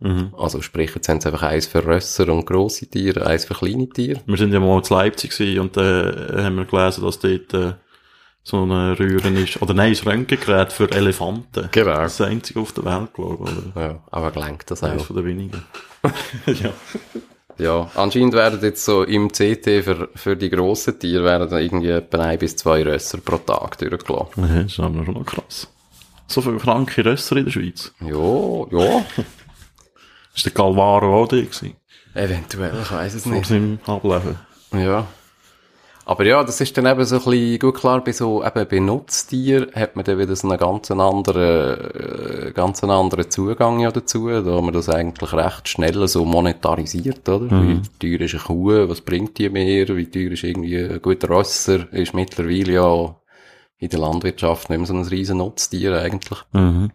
Mhm. 0.00 0.34
Also 0.36 0.60
sprich, 0.60 0.94
jetzt 0.94 1.08
haben 1.08 1.20
sie 1.20 1.28
einfach 1.28 1.44
eins 1.44 1.66
für 1.66 1.86
Rösser 1.86 2.28
und 2.28 2.46
grosse 2.46 2.86
Tiere, 2.86 3.26
eins 3.26 3.44
für 3.44 3.54
kleine 3.54 3.88
Tiere. 3.88 4.20
Wir 4.26 4.36
sind 4.36 4.52
ja 4.52 4.60
mal 4.60 4.78
in 4.78 4.84
Leipzig 4.90 5.58
und 5.58 5.76
äh, 5.76 6.42
haben 6.42 6.56
wir 6.56 6.64
gelesen, 6.64 7.04
dass 7.04 7.20
dort 7.20 7.54
äh, 7.54 7.74
so 8.42 8.62
eine 8.62 8.98
Röhren 8.98 9.36
ist. 9.36 9.62
Oder 9.62 9.72
nein, 9.72 9.92
ein 9.92 10.08
Röntgengerät 10.08 10.72
für 10.72 10.90
Elefanten. 10.90 11.68
Genau. 11.70 11.94
Das 11.94 12.12
ist 12.12 12.20
das 12.20 12.28
einzige 12.28 12.60
auf 12.60 12.72
der 12.72 12.84
Welt, 12.84 13.14
glaube 13.14 13.50
ich. 13.50 13.80
Ja, 13.80 14.02
aber 14.10 14.30
gelenkt 14.32 14.70
das 14.70 14.82
auch. 14.82 14.90
Eines 14.90 15.04
von 15.04 15.16
den 15.16 15.24
wenigen. 15.24 15.62
ja. 16.46 16.70
Ja, 17.58 17.90
anscheinend 17.94 18.34
werden 18.34 18.60
jetzt 18.62 18.84
so 18.84 19.04
im 19.04 19.30
CT 19.30 19.84
für, 19.84 20.08
für 20.14 20.36
die 20.36 20.50
grossen 20.50 20.98
Tiere 20.98 21.24
werden 21.24 21.48
dann 21.48 21.62
irgendwie 21.62 21.90
etwa 21.90 22.18
ein 22.18 22.38
bis 22.38 22.56
zwei 22.56 22.82
Rösser 22.82 23.18
pro 23.18 23.38
Tag 23.38 23.78
durchgelassen. 23.78 24.48
Ja, 24.48 24.62
das 24.62 24.72
ist 24.72 24.80
aber 24.80 25.04
schon 25.04 25.14
noch 25.14 25.26
krass. 25.26 25.68
So 26.26 26.40
viele 26.40 26.56
kranke 26.56 27.04
Rösser 27.04 27.36
in 27.36 27.44
der 27.44 27.52
Schweiz. 27.52 27.92
Ja, 28.00 28.08
ja. 28.08 29.04
ist 30.34 30.44
der 30.44 30.52
Calvaro 30.52 31.22
auch 31.22 31.28
der 31.28 31.42
gewesen? 31.42 31.76
Eventuell, 32.14 32.72
ich 32.82 32.90
weiss 32.90 33.14
es 33.14 33.26
nicht. 33.26 33.46
Vor 33.46 33.56
seinem 33.56 33.78
Ableben. 33.86 34.36
Ja. 34.72 35.06
Aber 36.06 36.26
ja, 36.26 36.44
das 36.44 36.60
ist 36.60 36.76
dann 36.76 36.86
eben 36.86 37.04
so 37.04 37.16
ein 37.16 37.24
bisschen, 37.24 37.58
gut 37.58 37.74
klar, 37.76 38.04
bei 38.04 38.12
so 38.12 38.44
eben 38.44 38.68
bei 38.68 38.78
Nutztieren 38.78 39.72
hat 39.74 39.96
man 39.96 40.04
dann 40.04 40.18
wieder 40.18 40.36
so 40.36 40.48
einen 40.48 40.58
ganz 40.58 40.90
anderen, 40.90 42.48
äh, 42.48 42.52
ganz 42.52 42.84
anderen 42.84 43.30
Zugang 43.30 43.80
ja 43.80 43.90
dazu, 43.90 44.28
da 44.28 44.60
man 44.60 44.74
das 44.74 44.88
eigentlich 44.88 45.32
recht 45.32 45.68
schnell 45.68 46.06
so 46.06 46.24
monetarisiert, 46.24 47.26
oder? 47.28 47.54
Mhm. 47.54 47.82
Wie 48.00 48.16
teuer 48.16 48.20
ist 48.26 48.34
eine 48.34 48.42
Kuh, 48.42 48.88
was 48.88 49.00
bringt 49.00 49.38
die 49.38 49.48
mehr, 49.48 49.88
wie 49.96 50.10
teuer 50.10 50.32
ist 50.32 50.44
irgendwie 50.44 50.78
ein 50.78 51.00
guter 51.00 51.30
Rösser, 51.30 51.92
ist 51.92 52.14
mittlerweile 52.14 52.72
ja 52.72 53.16
in 53.78 53.88
der 53.88 53.98
Landwirtschaft 53.98 54.70
nicht 54.70 54.78
mehr 54.78 54.86
so 54.86 54.94
ein 54.94 55.02
riesen 55.02 55.38
Nutztier 55.38 56.00
eigentlich. 56.00 56.38
Mhm. 56.52 56.90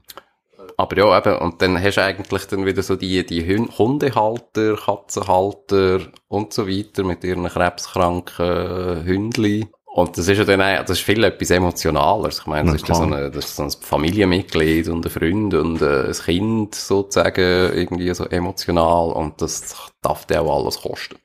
Aber 0.79 0.95
ja, 0.97 1.17
eben, 1.17 1.35
und 1.39 1.61
dann 1.61 1.83
hast 1.83 1.97
du 1.97 2.03
eigentlich 2.05 2.45
dann 2.45 2.65
wieder 2.65 2.81
so 2.83 2.95
die, 2.95 3.25
die 3.25 3.45
Hundehalter, 3.45 4.77
Katzenhalter 4.77 5.99
und 6.29 6.53
so 6.53 6.69
weiter 6.69 7.03
mit 7.03 7.21
ihren 7.25 7.49
krebskranken 7.49 9.03
Hündli. 9.03 9.67
Und 9.83 10.17
das 10.17 10.29
ist 10.29 10.37
ja 10.37 10.45
dann, 10.45 10.59
das 10.59 10.91
ist 10.91 11.01
viel 11.01 11.21
etwas 11.25 11.49
Emotionaleres. 11.49 12.39
Ich 12.39 12.45
meine, 12.45 12.71
das, 12.71 12.87
ja, 12.87 12.93
ist, 12.93 12.97
so 12.97 13.03
eine, 13.03 13.29
das 13.29 13.45
ist 13.47 13.55
so 13.57 13.63
ein 13.63 13.71
Familienmitglied 13.71 14.87
und 14.87 15.05
ein 15.05 15.11
Freund 15.11 15.53
und 15.53 15.81
äh, 15.81 16.05
ein 16.07 16.13
Kind 16.13 16.75
sozusagen 16.75 17.73
irgendwie 17.73 18.13
so 18.13 18.23
emotional 18.23 19.11
und 19.11 19.41
das 19.41 19.91
darf 20.01 20.27
dir 20.27 20.41
auch 20.41 20.63
alles 20.63 20.79
kosten. 20.81 21.17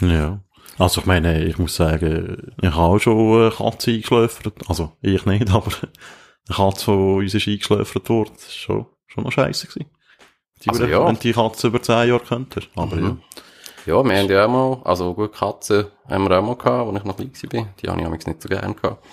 Ja. 0.00 0.38
Also 0.78 1.00
ich 1.00 1.06
meine, 1.08 1.44
ich 1.44 1.58
muss 1.58 1.74
sagen, 1.74 2.52
ich 2.62 2.70
habe 2.70 2.78
auch 2.78 2.98
schon 3.00 3.40
eine 3.40 3.50
Katze 3.50 3.90
eingeschläfert. 3.90 4.54
Also 4.68 4.92
ich 5.00 5.26
nicht, 5.26 5.50
aber 5.52 5.72
eine 6.48 6.56
Katze, 6.56 6.90
die 6.90 6.92
uns 6.92 7.34
ist 7.34 7.48
eingeschläfert 7.48 8.08
wurde, 8.08 8.30
das 8.32 8.46
ist 8.46 8.56
schon 8.56 8.86
schon 9.12 9.24
noch 9.24 9.32
scheiße 9.32 9.66
gewesen. 9.66 9.90
Die 10.64 10.68
also, 10.70 10.86
ja. 10.86 11.06
Wenn 11.06 11.18
die 11.18 11.32
Katze 11.32 11.66
über 11.66 11.82
10 11.82 12.08
Jahre 12.08 12.20
könnte. 12.20 12.62
Aber 12.76 12.96
mhm. 12.96 13.04
ja. 13.04 13.16
Ja, 13.84 14.04
wir 14.04 14.16
haben 14.16 14.30
ja 14.30 14.46
auch 14.46 14.48
mal, 14.48 14.80
also 14.84 15.12
gut, 15.12 15.32
Katzen 15.32 15.86
haben 16.08 16.28
wir 16.28 16.38
auch 16.38 16.42
mal 16.42 16.54
gehabt, 16.54 16.88
als 16.88 16.98
ich 16.98 17.04
noch 17.04 17.16
klein 17.16 17.32
war. 17.52 17.68
Die 17.82 18.04
habe 18.04 18.16
ich 18.16 18.26
nicht 18.26 18.42
so 18.42 18.48
gerne 18.48 18.74
gehabt. 18.74 19.04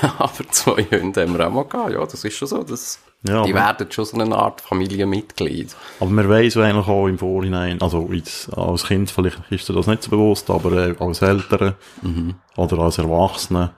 aber 0.18 0.48
zwei 0.50 0.84
Hunde 0.84 1.20
haben 1.20 1.36
wir 1.36 1.46
auch 1.46 1.52
mal 1.52 1.64
gehabt. 1.64 1.92
Ja, 1.92 2.00
das 2.00 2.24
ist 2.24 2.34
schon 2.34 2.48
so. 2.48 2.62
Das, 2.62 2.98
ja, 3.24 3.42
die 3.42 3.52
werden 3.52 3.92
schon 3.92 4.06
so 4.06 4.18
eine 4.18 4.34
Art 4.34 4.62
Familienmitglied. 4.62 5.76
Aber 6.00 6.08
man 6.08 6.30
weiss 6.30 6.56
eigentlich 6.56 6.86
auch 6.86 7.08
im 7.08 7.18
Vorhinein, 7.18 7.82
also 7.82 8.08
jetzt, 8.10 8.50
als 8.56 8.86
Kind 8.86 9.10
vielleicht 9.10 9.38
ist 9.50 9.68
dir 9.68 9.74
das 9.74 9.86
nicht 9.86 10.02
so 10.02 10.10
bewusst, 10.10 10.48
aber 10.48 10.72
äh, 10.72 10.94
als 10.98 11.20
Eltern 11.20 11.74
mhm. 12.00 12.36
oder 12.56 12.78
als 12.78 12.96
Erwachsene, 12.96 13.72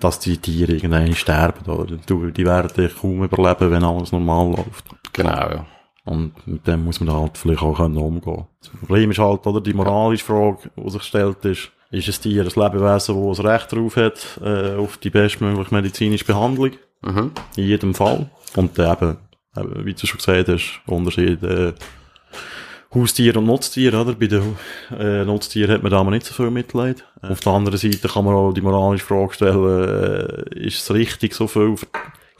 dass 0.00 0.18
die 0.18 0.38
Tiere 0.38 0.72
irgendwann 0.72 1.14
sterben, 1.14 1.70
oder? 1.70 1.96
Die 1.96 2.44
werden 2.44 2.90
kaum 3.00 3.24
überleben, 3.24 3.70
wenn 3.70 3.84
alles 3.84 4.12
normal 4.12 4.48
läuft. 4.56 4.84
Genau, 5.12 5.30
ja. 5.30 5.66
Und 6.04 6.46
mit 6.46 6.66
dem 6.66 6.84
muss 6.84 7.00
man 7.00 7.14
halt 7.14 7.38
vielleicht 7.38 7.62
auch 7.62 7.78
umgehen 7.78 8.20
können. 8.20 8.46
Das 8.60 8.68
Problem 8.68 9.10
ist 9.10 9.18
halt, 9.18 9.46
oder, 9.46 9.60
die 9.60 9.72
moralische 9.72 10.24
Frage, 10.24 10.70
die 10.76 10.90
sich 10.90 11.02
stellt, 11.02 11.44
ist, 11.46 11.70
ist 11.90 12.08
ein 12.08 12.22
Tier 12.22 12.42
ein 12.42 12.62
Lebewesen, 12.62 13.28
das 13.28 13.40
ein 13.40 13.46
Recht 13.46 13.72
darauf 13.72 13.96
hat, 13.96 14.40
äh, 14.42 14.74
auf 14.74 14.98
die 14.98 15.10
bestmögliche 15.10 15.74
medizinische 15.74 16.24
Behandlung? 16.24 16.72
Mhm. 17.02 17.30
In 17.56 17.64
jedem 17.64 17.94
Fall. 17.94 18.28
Und 18.56 18.78
eben, 18.78 19.16
eben, 19.56 19.84
wie 19.86 19.94
du 19.94 20.06
schon 20.06 20.18
gesagt 20.18 20.48
hast, 20.48 20.80
Unterschied, 20.86 21.42
äh, 21.42 21.72
Haustier 22.94 23.36
und 23.36 23.46
Nutztier, 23.46 23.92
oder? 24.00 24.14
Bei 24.14 24.26
den 24.26 24.56
äh, 24.96 25.24
Nutztieren 25.24 25.74
hat 25.74 25.82
man 25.82 25.90
da 25.90 26.04
mal 26.04 26.12
nicht 26.12 26.26
so 26.26 26.34
viel 26.34 26.50
Mitleid. 26.50 27.04
Äh. 27.22 27.28
Auf 27.32 27.40
der 27.40 27.52
anderen 27.52 27.78
Seite 27.78 28.08
kann 28.08 28.24
man 28.24 28.34
auch 28.34 28.52
die 28.52 28.60
moralische 28.60 29.06
Frage 29.06 29.34
stellen, 29.34 30.52
äh, 30.54 30.66
ist 30.66 30.82
es 30.82 30.94
richtig, 30.94 31.34
so 31.34 31.46
viel 31.46 31.76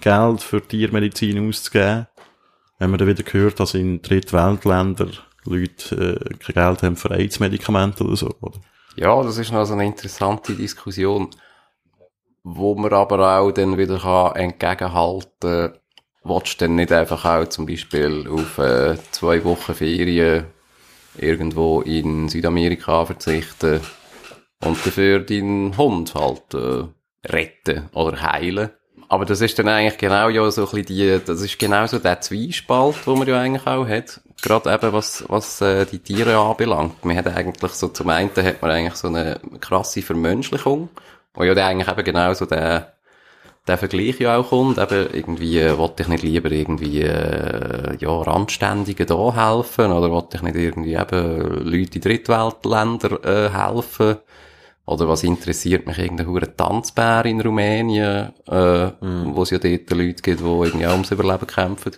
Geld 0.01 0.43
für 0.43 0.63
Tiermedizin 0.63 1.49
auszugeben? 1.49 2.07
Wenn 2.79 2.91
man 2.91 2.99
dann 2.99 3.09
wieder 3.09 3.23
gehört, 3.23 3.59
dass 3.61 3.75
in 3.75 4.03
Drittweltländern 4.03 5.13
Leute 5.45 6.19
äh, 6.21 6.35
kein 6.39 6.55
Geld 6.55 6.83
haben 6.83 6.97
für 6.97 7.11
AIDS-Medikamente 7.11 8.05
oder 8.05 8.17
so, 8.17 8.31
oder? 8.41 8.59
Ja, 8.97 9.23
das 9.23 9.39
ist 9.39 9.53
noch 9.53 9.65
so 9.65 9.75
eine 9.75 9.87
interessante 9.87 10.55
Diskussion, 10.55 11.31
wo 12.45 12.75
man 12.75 12.93
aber 12.93 13.39
auch 13.39 13.51
dann 13.51 13.77
wieder 13.77 13.99
kann 13.99 14.37
entgegenhalten 14.37 15.31
kann, 15.41 15.73
willst 16.25 16.61
du 16.61 16.65
denn 16.65 16.75
nicht 16.75 16.93
einfach 16.93 17.25
auch 17.25 17.47
zum 17.49 17.67
Beispiel 17.67 18.27
auf 18.29 18.59
äh, 18.59 18.97
zwei 19.11 19.45
Wochen 19.45 19.75
Ferien 19.75 20.47
irgendwo 21.17 21.83
in 21.83 22.29
Südamerika 22.29 23.05
verzichten 23.05 23.81
und 24.65 24.85
dafür 24.85 25.21
deinen 25.21 25.77
Hund 25.77 26.15
halt 26.15 26.55
äh, 26.55 26.85
retten 27.29 27.89
oder 27.93 28.21
heilen? 28.21 28.71
Aber 29.09 29.27
das 29.27 29.41
ist 29.41 29.59
dann 29.59 29.69
eigentlich 29.69 29.99
genau 29.99 30.29
ja 30.29 30.51
so 30.51 30.63
ein 30.63 30.71
bisschen 30.71 30.87
die, 30.87 31.21
das 31.25 31.41
ist 31.43 31.59
genau 31.59 31.87
so 31.87 31.99
der 31.99 32.21
Zwiespalt, 32.21 33.07
wo 33.07 33.15
man 33.15 33.29
ja 33.29 33.39
eigentlich 33.39 33.67
auch 33.67 33.87
hat. 33.87 34.21
Gerade 34.43 34.73
eben 34.73 34.93
was, 34.93 35.25
was 35.29 35.61
äh, 35.61 35.87
die 35.87 35.99
Tiere 35.99 36.37
anbelangt. 36.37 37.05
Man 37.05 37.17
hat 37.17 37.27
eigentlich 37.29 37.73
so, 37.73 37.89
zum 37.89 38.09
einen 38.09 38.31
hat 38.35 38.63
man 38.63 38.71
eigentlich 38.71 38.95
so 38.95 39.09
eine 39.09 39.41
krasse 39.61 40.03
Vermenschlichung, 40.03 40.89
wo 41.35 41.45
ja 41.45 41.55
eigentlich 41.55 41.89
eben 41.89 42.05
genau 42.05 42.33
so 42.35 42.47
der, 42.47 42.94
der 43.67 43.79
Vergleich 43.79 44.21
ja 44.21 44.37
auch 44.37 44.51
kommt, 44.51 44.79
eben 44.79 45.09
irgendwie, 45.13 45.59
äh, 45.59 45.79
wollte 45.79 46.03
ich 46.03 46.09
nicht 46.09 46.23
lieber 46.23 46.51
irgendwie, 46.51 47.03
äh, 47.03 47.97
ja, 47.99 48.11
Randständigen 48.11 49.07
da 49.07 49.35
helfen, 49.35 49.91
oder 49.91 50.11
wollte 50.11 50.37
ich 50.37 50.43
nicht 50.43 50.57
irgendwie 50.57 50.95
eben 50.95 51.65
Leute 51.65 51.95
in 51.97 52.01
Drittweltländer 52.01 53.25
äh, 53.25 53.51
helfen, 53.51 54.17
oder 54.87 55.09
was 55.09 55.25
interessiert 55.25 55.87
mich 55.87 55.99
irgendein 55.99 56.27
hure 56.27 56.55
Tanzbär 56.55 57.25
in 57.25 57.41
Rumänien, 57.41 58.35
äh, 58.47 58.87
mm. 58.87 59.35
wo 59.35 59.43
es 59.43 59.51
ja 59.51 59.59
dort 59.59 59.91
Leute 59.91 60.23
gibt, 60.23 60.41
die 60.41 60.45
irgendwie 60.45 60.87
auch 60.87 60.93
ums 60.93 61.11
Überleben 61.11 61.47
kämpfen. 61.47 61.93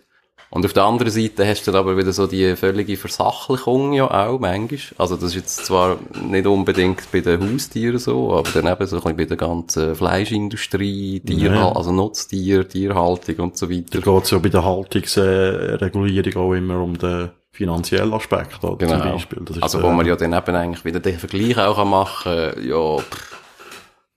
Und 0.51 0.65
auf 0.65 0.73
der 0.73 0.85
anderen 0.85 1.11
Seite 1.11 1.47
hast 1.47 1.67
du 1.67 1.73
dann 1.73 1.81
aber 1.81 1.97
wieder 1.97 2.13
so 2.13 2.27
die 2.27 2.55
völlige 2.57 2.97
Versachlichung 2.97 3.93
ja 3.93 4.07
auch 4.07 4.39
manchmal. 4.39 4.81
Also 4.99 5.17
das 5.17 5.25
ist 5.25 5.35
jetzt 5.35 5.67
zwar 5.67 5.99
nicht 6.23 6.47
unbedingt 6.47 7.11
bei 7.11 7.21
den 7.21 7.53
Haustieren 7.53 7.99
so, 7.99 8.33
aber 8.33 8.49
dann 8.51 8.73
eben 8.73 8.87
so 8.87 8.97
ein 8.97 9.03
bisschen 9.03 9.17
bei 9.17 9.25
der 9.25 9.37
ganzen 9.37 9.95
Fleischindustrie, 9.95 11.21
Tier, 11.21 11.53
ja. 11.53 11.73
also 11.73 11.93
Nutztier, 11.93 12.69
Tierhaltung 12.69 13.37
und 13.37 13.57
so 13.57 13.69
weiter. 13.69 14.01
Da 14.01 14.13
geht 14.13 14.25
es 14.25 14.31
ja 14.31 14.39
bei 14.39 14.49
der 14.49 14.65
Haltungsregulierung 14.65 16.37
auch 16.37 16.53
immer 16.53 16.81
um 16.81 16.97
den 16.97 17.31
finanziellen 17.51 18.13
Aspekt, 18.13 18.63
oder, 18.63 18.77
genau. 18.77 19.01
zum 19.01 19.13
Beispiel. 19.13 19.43
also 19.63 19.83
wo 19.83 19.91
man 19.91 20.07
ja 20.07 20.15
dann 20.15 20.35
eben 20.35 20.55
eigentlich 20.55 20.85
wieder 20.85 21.01
den 21.01 21.19
Vergleich 21.19 21.59
auch 21.59 21.83
machen 21.85 22.53
kann, 22.53 22.69
ja, 22.69 22.99
pff, 22.99 23.36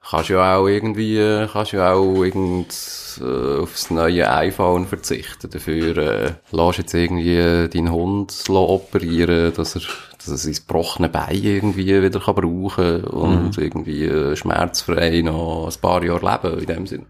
kannst 0.09 0.29
ja 0.29 0.57
auch 0.57 0.67
irgendwie, 0.67 1.17
äh, 1.17 1.47
kannst 1.51 1.71
ja 1.71 1.93
auch 1.93 2.23
irgend, 2.23 2.73
äh, 3.21 3.61
aufs 3.61 3.91
neue 3.91 4.31
iPhone 4.31 4.87
verzichten. 4.87 5.49
Dafür, 5.49 5.97
äh, 5.97 6.33
lässt 6.51 6.77
jetzt 6.79 6.93
irgendwie 6.93 7.69
deinen 7.69 7.91
Hund 7.91 8.33
operieren, 8.49 9.53
dass 9.53 9.75
er, 9.75 9.81
dass 10.17 10.27
er 10.27 10.37
sein 10.37 10.53
gebrochene 10.53 11.09
Bein 11.09 11.43
irgendwie 11.43 12.01
wieder 12.01 12.19
kann 12.19 12.35
brauchen 12.35 13.03
und 13.03 13.57
mhm. 13.57 13.63
irgendwie 13.63 14.05
äh, 14.05 14.35
schmerzfrei 14.35 15.21
noch 15.21 15.67
ein 15.67 15.81
paar 15.81 16.03
Jahre 16.03 16.49
leben, 16.49 16.59
in 16.59 16.65
dem 16.65 16.87
Sinn. 16.87 17.05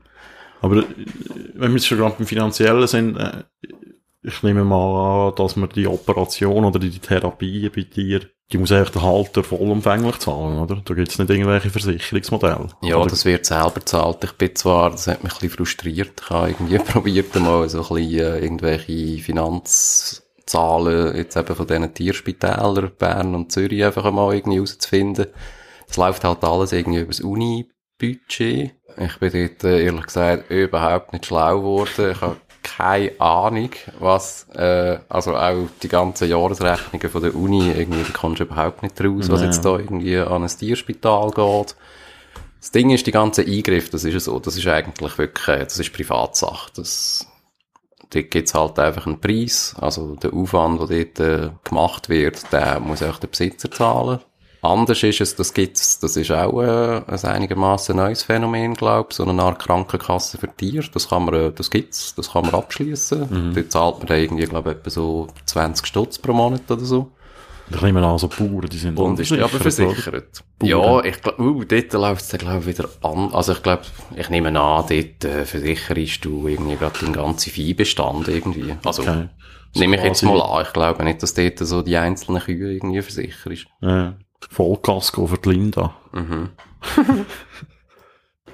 Aber, 0.62 0.78
äh, 0.78 0.86
wenn 1.54 1.72
wir 1.72 1.78
jetzt 1.78 1.88
schon 1.88 2.00
gerade 2.00 2.16
beim 2.18 2.28
Finanziellen 2.28 2.88
sind, 2.88 3.18
äh, 3.18 3.44
ich 4.22 4.44
nehme 4.44 4.66
mal 4.66 5.30
an, 5.30 5.36
dass 5.36 5.56
man 5.56 5.70
die 5.70 5.88
Operation 5.88 6.66
oder 6.66 6.80
die 6.80 7.00
Therapie 7.00 7.70
bei 7.70 7.84
dir, 7.84 8.22
die 8.52 8.58
muss 8.58 8.72
eigentlich 8.72 8.90
der 8.90 9.04
Halter 9.04 9.44
vollumfänglich 9.44 10.18
zahlen, 10.18 10.58
oder? 10.58 10.82
Da 10.84 10.94
gibt 10.96 11.10
es 11.10 11.20
nicht 11.20 11.30
irgendwelche 11.30 11.70
Versicherungsmodelle. 11.70 12.70
Ja, 12.82 12.96
oder? 12.96 13.10
das 13.10 13.24
wird 13.24 13.46
selber 13.46 13.86
zahlt. 13.86 14.24
Ich 14.24 14.32
bin 14.34 14.56
zwar, 14.56 14.90
das 14.90 15.08
hat 15.08 15.24
mich 15.24 15.34
ein 15.34 15.40
bisschen 15.40 15.50
frustriert, 15.52 16.22
ich 16.22 16.30
habe 16.30 16.50
irgendwie 16.50 16.80
probiert 16.80 17.36
mal 17.36 17.70
so 17.70 17.84
ein 17.84 17.96
bisschen 17.96 18.20
äh, 18.20 18.40
irgendwelche 18.40 19.24
Finanzzahlen 19.24 21.16
jetzt 21.16 21.38
eben 21.38 21.56
von 21.56 21.68
diesen 21.68 21.94
Tierspitälern, 21.94 22.92
Bern 22.98 23.36
und 23.36 23.52
Zürich 23.52 23.84
einfach 23.84 24.12
mal 24.12 24.34
irgendwie 24.34 24.58
herauszufinden. 24.58 25.28
Es 25.88 25.98
läuft 25.98 26.24
halt 26.24 26.44
alles 26.44 26.72
irgendwie 26.72 27.00
über 27.00 27.12
das 27.12 27.22
Uni-Budget. 27.22 28.72
Ich 28.98 29.18
bin 29.20 29.32
dort, 29.32 29.64
äh, 29.64 29.86
ehrlich 29.86 30.06
gesagt, 30.06 30.50
überhaupt 30.50 31.14
nicht 31.14 31.28
schlau 31.28 31.60
geworden. 31.60 32.12
Ich 32.12 32.22
habe 32.22 32.38
keine 32.64 33.20
Ahnung, 33.20 33.72
was, 34.00 34.48
äh, 34.54 35.00
also 35.10 35.36
auch 35.36 35.68
die 35.82 35.88
ganzen 35.88 36.30
Jahresrechnungen 36.30 37.10
von 37.10 37.22
der 37.22 37.36
Uni, 37.36 37.72
irgendwie, 37.72 38.04
da 38.04 38.18
kommst 38.18 38.40
du 38.40 38.44
überhaupt 38.44 38.84
nicht 38.84 39.00
raus, 39.02 39.30
was 39.30 39.42
jetzt 39.42 39.64
da 39.64 39.78
irgendwie 39.78 40.18
an 40.18 40.44
ein 40.44 40.50
Tierspital 40.50 41.32
geht. 41.32 41.76
Das 42.60 42.72
Ding 42.72 42.90
ist, 42.90 43.08
die 43.08 43.12
ganze 43.12 43.44
Eingriff, 43.44 43.90
das 43.90 44.04
ist 44.04 44.26
so, 44.26 44.40
das 44.40 44.58
ist 44.58 44.68
eigentlich 44.68 45.18
wirklich, 45.18 45.48
äh, 45.48 45.64
das 45.64 45.80
ist 45.80 45.94
Privatsache. 45.94 46.72
Das, 46.76 47.28
dort 48.10 48.32
gibt's 48.32 48.54
halt 48.54 48.78
einfach 48.80 49.06
einen 49.06 49.22
Preis, 49.22 49.76
also 49.80 50.16
der 50.16 50.34
Aufwand, 50.34 50.90
der 50.90 51.06
dort 51.06 51.20
äh, 51.20 51.50
gemacht 51.64 52.10
wird, 52.10 52.52
der 52.52 52.80
muss 52.80 53.04
auch 53.04 53.18
der 53.18 53.28
Besitzer 53.28 53.72
zahlen. 53.72 54.20
Anders 54.62 55.04
ist 55.04 55.22
es, 55.22 55.36
das 55.36 55.54
gibt's, 55.54 56.00
das 56.00 56.18
ist 56.18 56.32
auch 56.32 56.62
äh, 56.62 57.02
ein 57.08 57.24
einigermaßen 57.24 57.96
neues 57.96 58.24
Phänomen, 58.24 58.74
glaube 58.74 59.10
ich, 59.12 59.16
so 59.16 59.26
eine 59.26 59.42
Art 59.42 59.60
Krankenkasse 59.60 60.38
für 60.38 60.54
Tiere. 60.54 60.86
Das 60.94 61.10
kann 61.10 61.26
man, 61.26 61.34
äh, 61.34 61.52
das 61.52 61.70
gibt's, 61.70 62.14
das 62.16 62.34
kann 62.34 62.44
man 62.44 62.56
abschließen. 62.56 63.28
Mhm. 63.30 63.56
Dort 63.56 63.72
zahlt 63.72 64.00
man 64.00 64.08
dann 64.08 64.20
irgendwie, 64.20 64.46
glaube 64.46 64.72
ich, 64.72 64.78
etwa 64.78 64.90
so 64.90 65.28
20 65.46 65.86
Stutz 65.86 66.18
pro 66.18 66.34
Monat 66.34 66.70
oder 66.70 66.84
so. 66.84 67.12
Da 67.70 67.86
nehmen 67.86 68.04
an, 68.04 68.18
so 68.18 68.28
Bauern, 68.28 68.68
die 68.70 68.78
sind 68.78 68.98
Und 68.98 69.20
ist 69.20 69.32
aber 69.32 69.48
versichert. 69.48 70.44
Ja, 70.64 71.04
ich 71.04 71.22
glaube, 71.22 71.42
uh, 71.42 71.64
dort 71.64 71.94
läuft 71.94 72.22
es 72.22 72.40
glaube 72.40 72.60
ich, 72.62 72.66
wieder 72.66 72.90
an. 73.04 73.32
Also 73.32 73.54
ich 73.54 73.62
glaube, 73.62 73.84
ich 74.16 74.30
nehme 74.30 74.50
an, 74.50 74.86
dort 74.90 74.90
äh, 75.26 75.46
versicherst 75.46 76.26
du 76.26 76.48
irgendwie 76.48 76.76
gerade 76.76 77.00
den 77.00 77.14
ganzen 77.14 77.52
Viehbestand 77.52 78.28
irgendwie. 78.28 78.76
Also, 78.84 79.04
okay. 79.04 79.30
nehme 79.76 79.98
ich 79.98 80.04
jetzt 80.04 80.24
mal 80.24 80.42
an. 80.42 80.64
Ich 80.66 80.74
glaube 80.74 81.04
nicht, 81.04 81.22
dass 81.22 81.36
dort 81.36 81.60
so 81.60 81.84
die 81.84 81.96
einzelnen 81.96 82.42
Kühe 82.42 82.74
irgendwie 82.74 83.02
versichert 83.04 83.54
ist. 83.54 83.68
Ja. 83.82 84.16
Vollkasko 84.50 85.28
für 85.28 85.38
die 85.38 85.50
Linda. 85.50 85.96
Mhm. 86.12 86.50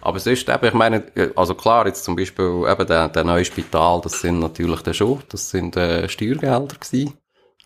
Aber 0.02 0.20
sonst 0.20 0.48
eben, 0.48 0.66
ich 0.66 0.74
meine, 0.74 1.04
also 1.36 1.56
klar, 1.56 1.88
jetzt 1.88 2.04
zum 2.04 2.16
Beispiel 2.16 2.66
eben 2.70 2.88
der, 2.88 3.10
der 3.10 3.24
neue 3.24 3.46
Spital, 3.46 4.02
das 4.02 4.22
sind 4.22 4.40
natürlich 4.40 4.82
dann 4.82 4.94
schon, 4.94 5.24
das 5.30 5.50
sind 5.50 5.76
äh, 5.78 6.08
Steuergelder 6.08 6.76
gewesen. 6.76 7.14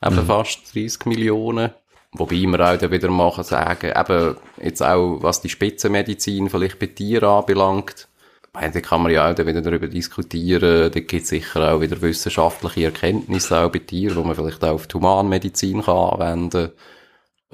Eben 0.01 0.15
mhm. 0.15 0.25
fast 0.25 0.73
30 0.73 1.05
Millionen. 1.05 1.71
Wobei 2.13 2.37
wir 2.37 2.59
auch 2.59 2.77
dann 2.77 2.91
wieder 2.91 3.09
machen 3.09 3.43
sagen, 3.43 3.91
eben 3.95 4.35
jetzt 4.63 4.81
auch, 4.81 5.21
was 5.21 5.41
die 5.41 5.49
Spitzenmedizin 5.49 6.49
vielleicht 6.49 6.79
bei 6.79 6.87
Tieren 6.87 7.29
anbelangt, 7.29 8.07
meine, 8.53 8.73
da 8.73 8.81
kann 8.81 9.01
man 9.01 9.11
ja 9.11 9.31
auch 9.31 9.37
wieder 9.37 9.61
darüber 9.61 9.87
diskutieren, 9.87 10.91
da 10.91 10.99
gibt 10.99 11.23
es 11.23 11.29
sicher 11.29 11.73
auch 11.73 11.81
wieder 11.81 12.01
wissenschaftliche 12.01 12.85
Erkenntnisse 12.85 13.59
auch 13.59 13.71
bei 13.71 13.79
Tieren, 13.79 14.17
wo 14.17 14.23
man 14.23 14.35
vielleicht 14.35 14.63
auch 14.63 14.73
auf 14.73 14.87
die 14.87 14.95
Humanmedizin 14.95 15.83
kann 15.83 15.95
anwenden 15.95 16.69
kann 16.69 16.71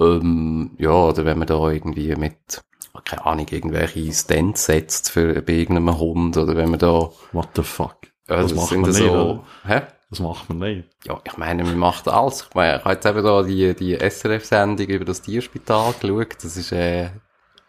ähm, 0.00 0.72
ja, 0.78 0.90
oder 0.90 1.24
wenn 1.24 1.38
man 1.38 1.46
da 1.46 1.70
irgendwie 1.70 2.14
mit, 2.16 2.64
keine 3.04 3.26
Ahnung, 3.26 3.46
irgendwelche 3.50 4.12
Stents 4.12 4.66
setzt 4.66 5.10
für, 5.10 5.42
bei 5.42 5.54
irgendeinem 5.54 5.98
Hund, 5.98 6.36
oder 6.36 6.56
wenn 6.56 6.70
man 6.70 6.78
da... 6.78 7.10
What 7.32 7.48
the 7.56 7.62
fuck? 7.62 7.96
Ja, 8.28 8.42
das, 8.42 8.52
das 8.52 8.60
macht 8.60 8.76
man 8.76 8.92
so, 8.92 9.34
nicht, 9.34 9.44
hä? 9.66 9.82
Das 10.10 10.20
macht 10.20 10.48
man 10.48 10.58
nicht. 10.58 10.88
Ja, 11.04 11.20
ich 11.24 11.36
meine, 11.36 11.64
man 11.64 11.78
macht 11.78 12.08
alles. 12.08 12.46
Ich 12.48 12.54
meine, 12.54 12.78
ich 12.78 12.84
habe 12.84 12.94
jetzt 12.94 13.06
eben 13.06 13.24
da 13.24 13.42
die, 13.42 13.74
die 13.74 13.94
SRF-Sendung 13.98 14.86
über 14.86 15.04
das 15.04 15.22
Tierspital 15.22 15.94
geschaut. 16.00 16.36
Das 16.42 16.56
ist, 16.56 16.72
äh, 16.72 17.10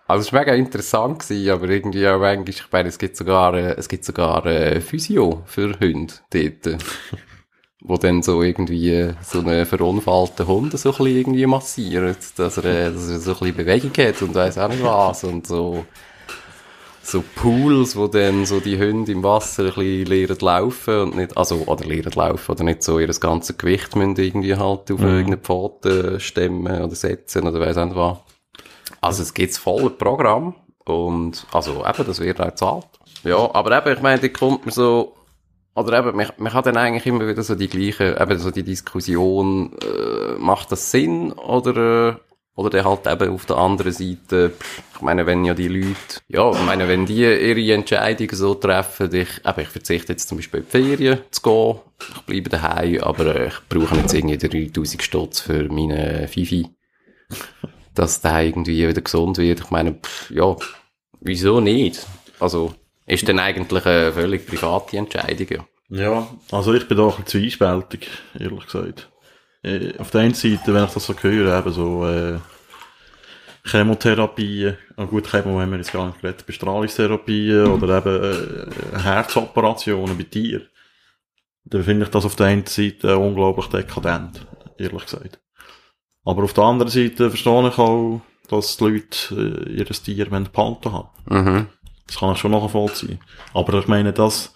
also 0.07 0.21
es 0.21 0.31
war 0.31 0.41
mega 0.41 0.53
interessant 0.53 1.19
gewesen, 1.19 1.51
aber 1.51 1.67
irgendwie 1.67 2.07
auch 2.07 2.21
eigentlich, 2.21 2.59
ich 2.59 2.71
meine, 2.71 2.89
es 2.89 2.97
gibt 2.97 3.17
sogar, 3.17 3.53
äh, 3.55 3.73
es 3.75 3.89
gibt 3.89 4.05
sogar, 4.05 4.45
äh, 4.45 4.79
Physio 4.81 5.43
für 5.45 5.77
Hunde 5.79 6.13
dort 6.31 6.77
wo 7.83 7.97
dann 7.97 8.23
so 8.23 8.41
irgendwie 8.41 9.13
so 9.21 9.39
einen 9.39 9.65
verunfallten 9.65 10.47
Hund 10.47 10.77
so 10.77 10.89
ein 10.89 10.97
bisschen 10.97 11.17
irgendwie 11.17 11.45
massiert, 11.45 12.17
dass 12.37 12.57
er, 12.57 12.65
äh, 12.65 12.91
dass 12.91 13.09
er 13.09 13.19
so 13.19 13.31
ein 13.31 13.39
bisschen 13.39 13.55
Bewegung 13.55 13.91
hat 13.97 14.21
und 14.21 14.35
weiss 14.35 14.57
auch 14.57 14.69
nicht 14.69 14.83
was 14.83 15.23
und 15.23 15.45
so 15.47 15.85
so 17.07 17.23
Pools, 17.35 17.95
wo 17.95 18.07
dann 18.07 18.45
so 18.45 18.59
die 18.59 18.77
Hunde 18.77 19.13
im 19.13 19.23
Wasser 19.23 19.63
ein 19.63 19.73
bisschen 19.73 20.05
lernen 20.07 20.37
laufen 20.41 20.99
und 20.99 21.15
nicht, 21.15 21.37
also, 21.37 21.63
oder 21.65 21.85
lernen 21.85 22.11
laufen, 22.13 22.51
oder 22.51 22.63
nicht 22.65 22.83
so 22.83 22.99
ihr 22.99 23.07
ganzes 23.07 23.57
Gewicht 23.57 23.95
müssen 23.95 24.17
irgendwie 24.17 24.55
halt 24.55 24.91
auf 24.91 24.99
mhm. 24.99 25.07
irgendeine 25.07 25.37
Pfote 25.37 26.19
stemmen 26.19 26.81
oder 26.81 26.95
setzen 26.95 27.47
oder 27.47 27.61
weiss 27.61 27.77
auch 27.77 27.85
nicht 27.85 27.95
was. 27.95 28.17
Also 28.99 29.23
es 29.23 29.33
gibt 29.33 29.55
voll 29.55 29.89
Programm 29.91 30.55
und, 30.85 31.45
also 31.53 31.85
eben, 31.85 32.05
das 32.05 32.19
wird 32.19 32.41
auch 32.41 32.47
gezahlt. 32.47 32.87
Ja, 33.23 33.53
aber 33.53 33.77
eben, 33.77 33.95
ich 33.95 34.01
meine, 34.01 34.19
da 34.19 34.27
kommt 34.27 34.65
man 34.65 34.73
so, 34.73 35.13
oder 35.77 35.99
eben, 35.99 36.17
man, 36.17 36.27
man 36.37 36.53
hat 36.53 36.65
dann 36.65 36.75
eigentlich 36.75 37.05
immer 37.05 37.27
wieder 37.27 37.43
so 37.43 37.53
die 37.53 37.67
gleiche, 37.67 38.17
eben 38.19 38.39
so 38.39 38.49
die 38.49 38.63
Diskussion, 38.63 39.73
äh, 39.73 40.35
macht 40.39 40.71
das 40.71 40.89
Sinn 40.89 41.31
oder, 41.33 42.09
äh, 42.09 42.15
oder 42.55 42.71
der 42.71 42.85
halt 42.85 43.05
eben 43.05 43.35
auf 43.35 43.45
der 43.45 43.57
anderen 43.57 43.91
Seite, 43.91 44.53
ich 44.95 45.01
meine, 45.01 45.27
wenn 45.27 45.45
ja 45.45 45.53
die 45.53 45.67
Leute, 45.67 46.21
ja, 46.29 46.49
ich 46.49 46.65
meine, 46.65 46.87
wenn 46.87 47.05
die 47.05 47.21
ihre 47.21 47.73
Entscheidungen 47.73 48.35
so 48.35 48.55
treffen, 48.55 49.13
ich, 49.13 49.45
eben, 49.45 49.61
ich 49.61 49.67
verzichte 49.67 50.13
jetzt 50.13 50.27
zum 50.27 50.39
Beispiel 50.39 50.61
in 50.61 50.65
die 50.65 50.71
Ferien 50.71 51.19
zu 51.29 51.41
gehen, 51.43 51.79
ich 52.15 52.21
bleibe 52.21 52.49
daheim, 52.49 53.03
aber 53.03 53.35
äh, 53.35 53.47
ich 53.49 53.59
brauche 53.69 53.97
jetzt 53.97 54.15
irgendwie 54.15 54.37
3000 54.39 55.03
Stutz 55.03 55.41
für 55.41 55.71
meine 55.71 56.27
Fifi, 56.27 56.69
dass 57.93 58.21
der 58.21 58.41
irgendwie 58.41 58.87
wieder 58.87 59.01
gesund 59.01 59.37
wird. 59.37 59.59
Ich 59.59 59.69
meine, 59.69 59.93
pff, 59.93 60.31
ja, 60.31 60.55
wieso 61.19 61.61
nicht? 61.61 62.07
Also, 62.39 62.73
ist 63.07 63.27
dann 63.27 63.39
eigentlich 63.39 63.85
eine 63.85 64.13
völlig 64.13 64.45
private 64.45 64.97
Entscheidung, 64.97 65.47
ja. 65.49 65.65
Ja, 65.89 66.27
also 66.51 66.73
ich 66.73 66.87
bin 66.87 66.97
da 66.97 67.03
ein 67.03 67.09
bisschen 67.09 67.27
zwiespältig, 67.27 68.09
ehrlich 68.37 68.65
gesagt. 68.65 69.09
Äh, 69.63 69.97
auf 69.97 70.11
der 70.11 70.21
einen 70.21 70.33
Seite, 70.33 70.73
wenn 70.73 70.83
ich 70.83 70.91
das 70.91 71.05
so 71.05 71.15
höre, 71.17 71.57
eben 71.57 71.71
so, 71.71 72.05
äh, 72.05 72.39
Chemotherapie, 73.67 74.73
ah 74.95 75.05
gut, 75.05 75.27
Chemo 75.29 75.59
haben 75.59 75.71
wir 75.71 75.77
jetzt 75.77 75.91
gar 75.91 76.07
nicht 76.07 76.21
geredet, 76.21 76.45
Bestrahlungstherapien 76.45 77.65
mhm. 77.65 77.71
oder 77.71 77.97
eben 77.97 78.23
äh, 78.23 78.99
Herzoperationen 78.99 80.17
bei 80.17 80.23
Tieren. 80.23 80.67
Dann 81.65 81.83
finde 81.83 82.05
ich 82.05 82.11
das 82.11 82.25
auf 82.25 82.35
der 82.35 82.47
einen 82.47 82.65
Seite 82.65 83.17
unglaublich 83.17 83.67
dekadent, 83.67 84.45
ehrlich 84.77 85.03
gesagt. 85.03 85.39
Aber 86.23 86.43
auf 86.43 86.53
der 86.53 86.63
anderen 86.63 86.91
Seite 86.91 87.29
verstehe 87.29 87.67
ich 87.67 87.77
auch, 87.77 88.21
dass 88.49 88.77
die 88.77 88.83
Leute 88.83 89.65
äh, 89.67 89.71
ihr 89.71 89.85
Tier 89.85 90.29
behalten 90.29 90.91
haben. 90.91 91.09
Mhm. 91.25 91.67
Das 92.07 92.17
kann 92.17 92.31
ich 92.31 92.37
schon 92.37 92.51
nachvollziehen. 92.51 93.19
Aber 93.53 93.73
ich 93.79 93.87
meine, 93.87 94.13
das, 94.13 94.53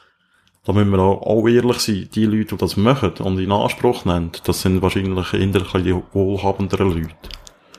da 0.65 0.73
müssen 0.73 0.91
wir 0.91 0.99
auch, 0.99 1.21
auch 1.21 1.47
ehrlich 1.47 1.79
sein, 1.79 2.09
die 2.13 2.25
Leute, 2.25 2.55
die 2.55 2.57
das 2.57 2.77
machen 2.77 3.13
und 3.19 3.39
in 3.39 3.51
Anspruch 3.51 4.05
nehmen, 4.05 4.31
das 4.43 4.61
sind 4.61 4.81
wahrscheinlich 4.81 5.33
innerlich 5.33 5.71
die 5.83 5.95
wohlhabenderen 6.13 6.93
Leute. 6.93 7.15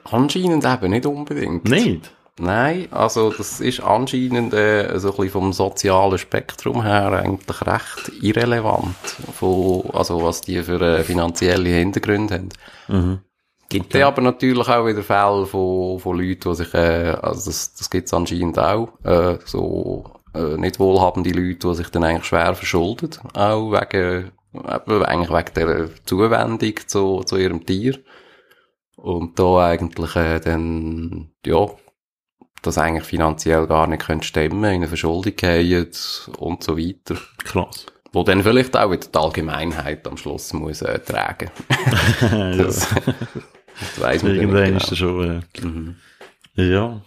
Anscheinend 0.04 0.64
eben 0.64 0.90
nicht 0.90 1.06
unbedingt. 1.06 1.64
Nicht? 1.68 2.12
Nein, 2.38 2.88
also 2.90 3.30
das 3.30 3.60
ist 3.60 3.80
anscheinend 3.80 4.54
äh, 4.54 4.98
so 4.98 5.10
ein 5.10 5.16
bisschen 5.16 5.30
vom 5.30 5.52
sozialen 5.52 6.16
Spektrum 6.16 6.82
her 6.82 7.12
eigentlich 7.12 7.66
recht 7.66 8.10
irrelevant, 8.22 8.96
von, 9.34 9.90
also 9.92 10.22
was 10.22 10.40
die 10.40 10.62
für 10.62 10.80
äh, 10.80 11.04
finanzielle 11.04 11.68
Hintergründe 11.68 12.34
haben. 12.34 12.48
Mhm. 12.88 13.18
Gibt 13.72 13.94
okay. 13.94 14.02
aber 14.02 14.20
natürlich 14.20 14.68
auch 14.68 14.86
wieder 14.86 15.02
Fälle 15.02 15.46
von, 15.46 15.98
von 15.98 16.18
Leuten, 16.18 16.50
die 16.50 16.54
sich, 16.54 16.74
äh, 16.74 17.16
also 17.22 17.50
das, 17.50 17.74
das 17.74 17.88
gibt 17.88 18.06
es 18.06 18.12
anscheinend 18.12 18.58
auch, 18.58 18.88
äh, 19.02 19.38
so 19.46 20.04
äh, 20.34 20.58
nicht 20.58 20.78
wohlhabende 20.78 21.30
Leute, 21.30 21.68
die 21.68 21.74
sich 21.74 21.88
dann 21.88 22.04
eigentlich 22.04 22.26
schwer 22.26 22.54
verschulden, 22.54 23.10
auch 23.32 23.72
wegen, 23.72 24.30
eben, 24.52 25.04
eigentlich 25.04 25.30
wegen 25.30 25.54
der 25.54 25.88
Zuwendung 26.04 26.74
zu, 26.86 27.22
zu 27.24 27.36
ihrem 27.38 27.64
Tier. 27.64 27.98
Und 28.96 29.38
da 29.38 29.66
eigentlich 29.66 30.16
äh, 30.16 30.38
dann, 30.40 31.30
ja, 31.46 31.66
das 32.60 32.76
eigentlich 32.76 33.04
finanziell 33.04 33.66
gar 33.66 33.86
nicht 33.86 34.04
können 34.04 34.22
stemmen, 34.22 34.64
in 34.64 34.70
eine 34.70 34.88
Verschuldung 34.88 35.34
gehen 35.34 35.88
und 36.38 36.62
so 36.62 36.76
weiter. 36.76 37.16
Krass. 37.38 37.86
Wo 38.12 38.22
dann 38.22 38.42
vielleicht 38.42 38.76
auch 38.76 38.90
wieder 38.90 39.06
die 39.06 39.18
Allgemeinheit 39.18 40.06
am 40.06 40.18
Schluss 40.18 40.52
muss 40.52 40.82
äh, 40.82 40.98
tragen. 40.98 41.50
das, 42.58 42.86
das 43.82 44.00
weiss 44.00 44.22
man 44.22 44.34
Irgendwann 44.34 44.64
genau. 44.64 44.76
ist 44.78 44.90
das 44.90 44.98
schon, 44.98 45.42
äh, 45.60 45.66
mhm. 45.66 45.96
ja. 46.56 47.00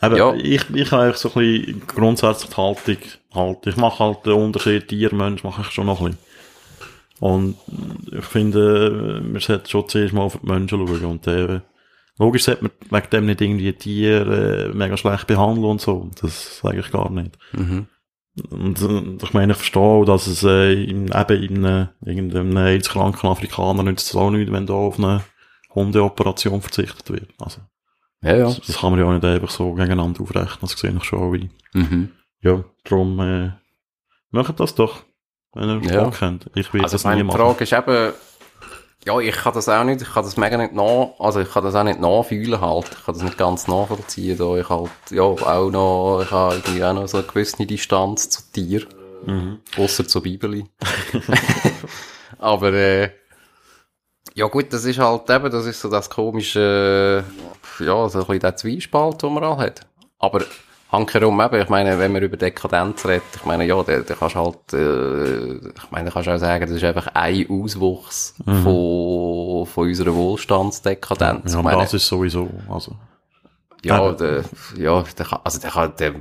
Aber 0.00 0.16
Ja. 0.18 0.34
ich, 0.34 0.68
ich 0.74 0.90
habe 0.90 1.02
eigentlich 1.04 1.16
so 1.18 1.28
ein 1.28 1.34
bisschen 1.34 1.82
grundsätzlich 1.86 2.50
die 2.50 2.56
Haltung, 2.56 2.96
halt, 3.34 3.66
ich 3.66 3.76
mache 3.76 4.04
halt 4.04 4.26
den 4.26 4.32
Unterschied 4.32 4.88
Tier-Mensch, 4.88 5.44
mache 5.44 5.62
ich 5.62 5.70
schon 5.70 5.86
noch 5.86 6.00
ein 6.00 6.06
bisschen. 6.12 6.32
Und 7.20 7.56
ich 8.10 8.24
finde, 8.24 9.22
man 9.24 9.40
sollte 9.40 9.70
schon 9.70 9.88
zuerst 9.88 10.12
mal 10.12 10.22
auf 10.22 10.38
die 10.42 10.46
Menschen 10.46 10.86
schauen 10.88 11.04
und 11.04 11.26
äh, 11.28 11.60
logisch 12.18 12.42
sollte 12.42 12.64
man 12.64 12.72
wegen 12.90 13.10
dem 13.10 13.26
nicht 13.26 13.40
irgendwie 13.40 13.72
Tiere 13.74 14.70
äh, 14.72 14.76
mega 14.76 14.96
schlecht 14.96 15.28
behandeln 15.28 15.66
und 15.66 15.80
so. 15.80 16.10
Das 16.20 16.58
sage 16.58 16.80
ich 16.80 16.90
gar 16.90 17.10
nicht. 17.10 17.38
Mhm. 17.52 17.86
Und 18.50 18.80
äh, 18.82 19.24
ich 19.24 19.32
meine, 19.34 19.52
ich 19.52 19.58
verstehe 19.58 19.82
auch, 19.82 20.04
dass 20.04 20.26
es 20.26 20.42
äh, 20.42 20.72
in, 20.72 21.12
eben 21.14 21.42
in 21.44 21.64
einem, 21.64 21.88
irgendeinem 22.04 22.56
AIDS-kranken 22.56 23.28
Afrikaner 23.30 23.84
nützt 23.84 24.10
es 24.10 24.16
auch 24.16 24.30
nicht, 24.30 24.50
wenn 24.50 24.66
da 24.66 24.74
auf 24.74 24.98
eine 24.98 25.22
Hundeoperation 25.74 26.60
verzichtet 26.62 27.10
wird. 27.10 27.28
Also, 27.38 27.60
Ja, 28.22 28.36
ja. 28.36 28.44
das, 28.44 28.60
das 28.60 28.78
kann 28.78 28.90
man 28.90 29.00
ja 29.00 29.06
auch 29.06 29.12
nicht 29.12 29.24
einfach 29.24 29.50
so 29.50 29.72
gegeneinander 29.72 30.20
aufrechnen, 30.20 30.58
das 30.60 30.72
sehe 30.72 30.94
ich 30.96 31.04
schon 31.04 31.32
wie. 31.32 31.50
Mhm. 31.74 32.10
Ja, 32.40 32.64
darum, 32.84 33.18
äh, 33.20 33.50
macht 34.30 34.58
das 34.60 34.74
doch, 34.74 35.02
wenn 35.54 35.68
ihr 35.82 35.90
Ja. 35.92 36.04
Bock 36.04 36.20
habt. 36.20 36.50
Ich 36.54 36.72
will 36.72 36.82
Also 36.82 36.94
das 36.94 37.04
meine 37.04 37.18
nie 37.18 37.22
machen. 37.24 37.38
Frage 37.40 37.64
ist 37.64 37.72
eben, 37.72 38.12
ja, 39.04 39.18
ich 39.18 39.34
kann 39.34 39.52
das 39.54 39.68
auch 39.68 39.82
nicht, 39.84 40.00
ich 40.02 40.12
kann 40.12 40.22
das 40.24 40.36
mega 40.36 40.56
nicht 40.56 40.72
nach, 40.74 41.10
also 41.18 41.40
ich 41.40 41.50
kann 41.50 41.64
das 41.64 41.74
auch 41.74 41.82
nicht 41.82 42.00
nachfühlen 42.00 42.60
halt, 42.60 42.88
ich 42.92 43.04
kann 43.04 43.14
das 43.14 43.22
nicht 43.24 43.36
ganz 43.38 43.66
nachvollziehen, 43.66 44.38
da 44.38 44.56
ich 44.56 44.68
halt, 44.68 44.90
ja, 45.10 45.22
auch 45.22 45.70
noch, 45.70 46.22
ich 46.24 46.30
habe 46.30 46.54
irgendwie 46.54 46.84
auch 46.84 46.92
noch 46.94 47.08
so 47.08 47.18
eine 47.18 47.26
gewisse 47.26 47.66
Distanz 47.66 48.28
zu 48.30 48.42
Tier, 48.52 48.86
Mhm. 49.26 49.58
ausser 49.76 50.06
zur 50.06 50.22
Bibeli. 50.22 50.64
Aber, 52.38 52.72
äh, 52.72 53.10
ja 54.34 54.46
gut, 54.46 54.72
das 54.72 54.84
ist 54.84 54.98
halt 54.98 55.28
eben, 55.30 55.50
das 55.50 55.66
ist 55.66 55.80
so 55.80 55.88
das 55.90 56.08
komische, 56.10 57.24
ja, 57.78 58.08
so 58.08 58.18
ein 58.18 58.24
bisschen 58.26 58.40
der 58.40 58.56
Zwiespalt, 58.56 59.22
den 59.22 59.34
man 59.34 59.44
halt 59.44 59.58
hat. 59.80 59.86
Aber 60.18 60.42
hankerum 60.90 61.40
eben, 61.40 61.60
ich 61.62 61.68
meine, 61.68 61.98
wenn 61.98 62.12
man 62.12 62.22
über 62.22 62.36
Dekadenz 62.36 63.04
redet, 63.06 63.22
ich 63.34 63.44
meine, 63.44 63.64
ja, 63.66 63.82
da, 63.82 63.98
da 64.00 64.14
kannst 64.14 64.36
halt, 64.36 64.72
äh, 64.72 65.54
ich 65.56 65.90
meine, 65.90 66.06
da 66.06 66.10
kannst 66.12 66.28
du 66.28 66.34
auch 66.34 66.38
sagen, 66.38 66.66
das 66.66 66.76
ist 66.76 66.84
einfach 66.84 67.08
ein 67.14 67.46
Auswuchs 67.50 68.34
von, 68.44 69.66
von 69.66 69.88
unserer 69.88 70.14
Wohlstandsdekadenz. 70.14 71.52
Ja, 71.52 71.58
aber 71.58 71.70
meine, 71.70 71.82
das 71.82 71.94
ist 71.94 72.06
sowieso, 72.06 72.48
also, 72.70 72.94
ja, 73.84 74.12
der, 74.12 74.44
ja, 74.76 75.02
der 75.18 75.40
also 75.44 75.58
der 75.58 75.70
kann, 75.70 75.92
der, 75.98 76.12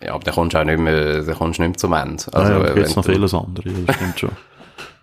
ja, 0.00 0.14
aber 0.14 0.24
der 0.24 0.32
kommst 0.32 0.54
du 0.54 0.58
auch 0.60 0.64
nicht 0.64 0.78
mehr, 0.78 1.22
der 1.22 1.34
kommst 1.34 1.58
du 1.58 1.62
nicht 1.62 1.70
mehr 1.72 1.76
zum 1.78 1.92
Ende. 1.92 2.24
Also, 2.32 2.52
ja, 2.52 2.58
da 2.60 2.64
äh, 2.70 2.74
gibt's 2.74 2.90
wenn 2.90 2.96
noch 2.96 3.04
du- 3.04 3.12
vieles 3.12 3.34
andere, 3.34 3.70
das 3.86 3.96
stimmt 3.96 4.18
schon. 4.18 4.30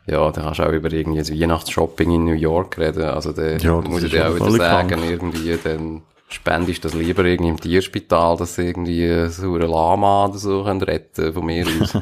Ja, 0.10 0.32
da 0.32 0.42
kannst 0.42 0.60
du 0.60 0.64
auch 0.64 0.72
über 0.72 0.92
irgendwie 0.92 1.20
das 1.20 1.32
Weihnachtsshopping 1.32 2.12
in 2.12 2.26
New 2.26 2.34
York 2.34 2.78
reden. 2.78 3.04
Also, 3.04 3.32
da 3.32 3.58
Ja, 3.58 3.80
muss 3.82 4.04
ich 4.04 4.12
dir 4.12 4.30
auch 4.30 4.36
wieder 4.36 4.52
sagen, 4.52 4.90
krank. 4.90 5.04
irgendwie, 5.10 5.58
dann 5.64 6.02
spendest 6.30 6.84
du 6.84 6.88
das 6.90 6.98
lieber 6.98 7.24
irgendwie 7.26 7.50
im 7.50 7.60
Tierspital, 7.60 8.38
dass 8.38 8.56
sie 8.56 8.68
irgendwie 8.68 9.30
so 9.30 9.54
einen 9.56 9.70
Lama 9.70 10.26
oder 10.26 10.38
so 10.38 10.64
können 10.64 10.82
retten 10.82 11.34
von 11.34 11.46
mir 11.46 11.66
aus. 11.82 11.98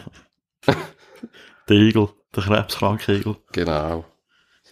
Der 1.69 1.75
Igel, 1.77 2.07
der 2.35 2.43
krebskranke 2.43 3.15
Igel. 3.17 3.35
genau. 3.51 4.05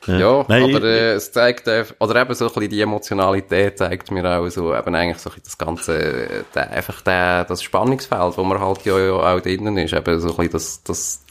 Ja, 0.08 0.46
Nein, 0.48 0.64
aber 0.64 0.84
äh, 0.84 1.14
es 1.14 1.32
zeigt 1.32 1.68
einfach, 1.68 1.96
oder 2.00 2.22
eben 2.22 2.34
so 2.34 2.46
ein 2.46 2.54
bisschen 2.54 2.70
die 2.70 2.82
Emotionalität 2.82 3.78
zeigt 3.78 4.12
mir 4.12 4.26
auch 4.26 4.48
so, 4.50 4.76
eben 4.76 4.96
eigentlich 4.96 5.18
so 5.18 5.30
ein 5.30 5.36
bisschen 5.36 5.44
das 5.44 5.58
ganze, 5.58 5.98
äh, 5.98 6.44
der, 6.54 6.72
einfach 6.72 7.02
der, 7.02 7.46
das 7.46 7.64
Spannungsfeld, 7.64 8.38
wo 8.38 8.44
man 8.44 8.60
halt 8.60 8.86
ja, 8.86 8.98
ja 9.00 9.14
auch 9.14 9.42
drinnen 9.42 9.78
ist, 9.78 9.94
eben 9.94 10.20
so 10.20 10.30
ein 10.30 10.50
bisschen 10.50 10.52
das, 10.52 10.84
das, 10.84 11.26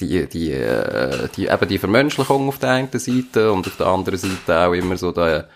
die, 0.00 0.26
die, 0.26 0.52
äh, 0.52 1.28
die, 1.36 1.46
eben 1.46 1.68
die 1.68 1.78
Vermenschlichung 1.78 2.48
auf 2.48 2.58
der 2.58 2.70
einen 2.70 2.88
Seite 2.92 3.52
und 3.52 3.66
auf 3.66 3.76
der 3.76 3.86
anderen 3.86 4.18
Seite 4.18 4.66
auch 4.66 4.72
immer 4.72 4.96
so 4.96 5.12
der, 5.12 5.48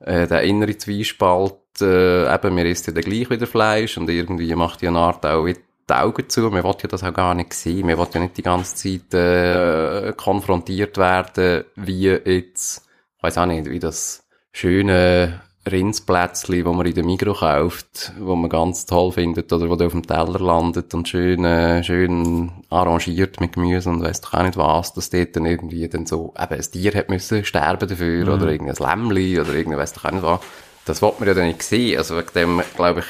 äh, 0.00 0.26
der 0.26 0.42
innere 0.42 0.76
Zwiespalt, 0.76 1.54
äh, 1.80 2.32
eben, 2.32 2.54
mir 2.54 2.66
isst 2.66 2.86
ja 2.86 2.92
dann 2.92 3.04
gleich 3.04 3.30
wieder 3.30 3.46
Fleisch 3.46 3.98
und 3.98 4.08
irgendwie 4.08 4.54
macht 4.54 4.82
die 4.82 4.88
eine 4.88 4.98
Art 4.98 5.26
auch 5.26 5.44
wieder 5.44 5.60
die 5.88 5.94
Augen 5.94 6.28
zu. 6.28 6.42
Man 6.42 6.64
will 6.64 6.74
ja 6.82 6.88
das 6.88 7.02
auch 7.02 7.14
gar 7.14 7.34
nicht 7.34 7.54
sehen. 7.54 7.86
Man 7.86 7.98
will 7.98 8.06
ja 8.12 8.20
nicht 8.20 8.36
die 8.36 8.42
ganze 8.42 8.74
Zeit 8.74 9.14
äh, 9.14 10.12
konfrontiert 10.16 10.96
werden, 10.98 11.64
wie 11.76 12.08
jetzt, 12.08 12.88
ich 13.16 13.22
weiss 13.22 13.38
auch 13.38 13.46
nicht, 13.46 13.70
wie 13.70 13.78
das 13.78 14.24
schöne 14.52 15.40
Rinsplätzchen, 15.70 16.64
wo 16.64 16.72
man 16.72 16.86
in 16.86 16.94
der 16.94 17.04
Migro 17.04 17.34
kauft, 17.34 18.12
wo 18.18 18.34
man 18.34 18.50
ganz 18.50 18.86
toll 18.86 19.12
findet 19.12 19.52
oder 19.52 19.68
wo 19.68 19.76
der 19.76 19.88
auf 19.88 19.92
dem 19.92 20.06
Teller 20.06 20.38
landet 20.38 20.94
und 20.94 21.08
schön, 21.08 21.44
äh, 21.44 21.82
schön 21.84 22.50
arrangiert 22.70 23.40
mit 23.40 23.52
Gemüse 23.52 23.90
und 23.90 24.02
weiss 24.02 24.20
doch 24.20 24.34
auch 24.34 24.42
nicht 24.42 24.56
was, 24.56 24.94
dass 24.94 25.10
dort 25.10 25.36
dann 25.36 25.46
irgendwie 25.46 25.88
dann 25.88 26.06
so, 26.06 26.32
eben 26.38 26.54
ein 26.54 26.60
Tier 26.60 26.94
hat 26.94 27.10
müssen 27.10 27.44
sterben 27.44 27.88
dafür 27.88 28.34
oder 28.34 28.48
irgendein 28.48 28.76
Lämmli 28.76 29.40
oder 29.40 29.54
irgendwie 29.54 29.78
weiss 29.78 29.92
doch 29.92 30.04
auch 30.04 30.12
nicht 30.12 30.22
was. 30.22 30.40
Das 30.84 31.02
will 31.02 31.12
man 31.18 31.28
ja 31.28 31.34
dann 31.34 31.48
nicht 31.48 31.62
sehen. 31.62 31.98
Also 31.98 32.16
wegen 32.16 32.32
dem, 32.34 32.62
glaube 32.74 33.00
ich, 33.00 33.06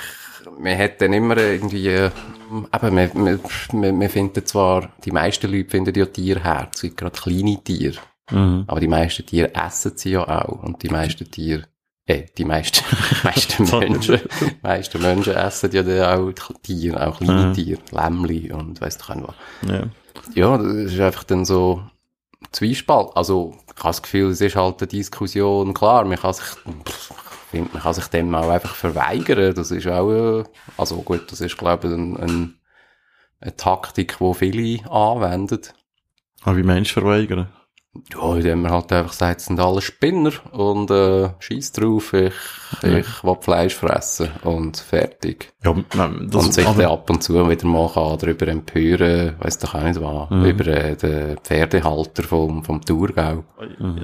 man 0.58 0.78
hat 0.78 1.00
dann 1.00 1.12
immer 1.12 1.36
irgendwie, 1.36 1.88
eben, 1.88 2.10
man, 2.70 2.94
man, 2.94 3.40
man, 3.72 3.98
man 3.98 4.08
findet 4.08 4.48
zwar, 4.48 4.90
die 5.04 5.12
meisten 5.12 5.50
Leute 5.50 5.70
finden 5.70 5.94
ja 5.98 6.06
Tiere 6.06 6.42
herzig, 6.42 6.96
gerade 6.96 7.18
kleine 7.18 7.62
Tiere. 7.62 7.98
Mhm. 8.30 8.64
Aber 8.66 8.80
die 8.80 8.88
meisten 8.88 9.24
Tiere 9.24 9.54
essen 9.54 9.92
sie 9.96 10.10
ja 10.10 10.26
auch. 10.26 10.62
Und 10.62 10.82
die 10.82 10.88
meisten 10.88 11.30
Tiere, 11.30 11.64
äh, 12.06 12.24
die 12.36 12.44
meisten, 12.44 12.84
meisten 13.24 13.64
Menschen, 13.78 14.20
die 14.40 14.56
meisten 14.62 15.00
Menschen 15.00 15.34
essen 15.34 15.70
ja 15.72 15.82
dann 15.82 16.20
auch 16.20 16.52
Tiere, 16.62 17.06
auch 17.06 17.18
kleine 17.18 17.46
Mhm. 17.46 17.54
Tiere, 17.54 17.80
Lämmli 17.90 18.52
und 18.52 18.80
weiss 18.80 18.98
doch 18.98 19.10
auch 19.10 19.14
nicht 19.14 19.28
was. 19.28 19.70
Ja. 19.70 19.84
Ja, 20.34 20.58
das 20.58 20.92
ist 20.92 21.00
einfach 21.00 21.24
dann 21.24 21.44
so 21.44 21.82
Zwiespalt. 22.52 23.10
Also, 23.14 23.54
ich 23.66 23.82
habe 23.82 23.88
das 23.90 24.02
Gefühl, 24.02 24.30
es 24.30 24.40
ist 24.40 24.56
halt 24.56 24.80
eine 24.80 24.88
Diskussion. 24.88 25.74
Klar, 25.74 26.04
man 26.04 26.18
kann 26.18 26.32
sich, 26.32 26.44
pff, 26.44 27.12
finde, 27.50 27.70
man 27.72 27.82
kann 27.82 27.94
sich 27.94 28.06
dem 28.08 28.34
auch 28.34 28.48
einfach 28.48 28.74
verweigern. 28.74 29.54
Das 29.54 29.70
ist 29.70 29.86
auch, 29.86 30.10
äh, 30.10 30.44
also 30.76 31.02
gut, 31.02 31.30
das 31.32 31.40
ist, 31.40 31.56
glaube 31.58 31.88
ich, 31.88 31.94
ein, 31.94 32.16
ein, 32.16 32.54
eine 33.40 33.56
Taktik, 33.56 34.16
die 34.20 34.34
viele 34.34 34.90
anwenden. 34.90 35.60
Aber 36.42 36.56
wie 36.56 36.62
Mensch 36.62 36.92
verweigern? 36.92 37.48
Ja, 38.12 38.36
indem 38.36 38.62
man 38.62 38.70
halt 38.70 38.92
einfach 38.92 39.14
sagt, 39.14 39.40
es 39.40 39.46
sind 39.46 39.58
alle 39.58 39.80
Spinner 39.80 40.30
und 40.52 40.88
äh, 40.90 41.30
scheiß 41.40 41.72
drauf, 41.72 42.12
ich, 42.12 42.34
Ja. 42.82 42.98
ich 42.98 43.24
will 43.24 43.36
Fleisch 43.40 43.74
fressen 43.74 44.28
und 44.44 44.76
fertig. 44.76 45.52
Ja, 45.64 45.74
nein, 45.96 46.28
das, 46.30 46.44
und 46.44 46.54
sich 46.54 46.64
dann 46.64 46.74
aber, 46.80 46.90
ab 46.92 47.10
und 47.10 47.22
zu 47.24 47.34
wieder 47.48 47.66
mal 47.66 47.90
kann 47.92 48.18
darüber 48.18 48.46
empören, 48.46 49.34
weiss 49.40 49.58
doch 49.58 49.74
auch 49.74 49.82
nicht 49.82 50.00
was, 50.00 50.30
Mhm. 50.30 50.44
über 50.44 50.66
äh, 50.68 50.96
den 50.96 51.38
Pferdehalter 51.38 52.22
vom, 52.22 52.62
vom 52.62 52.82
Thurgau. 52.84 53.42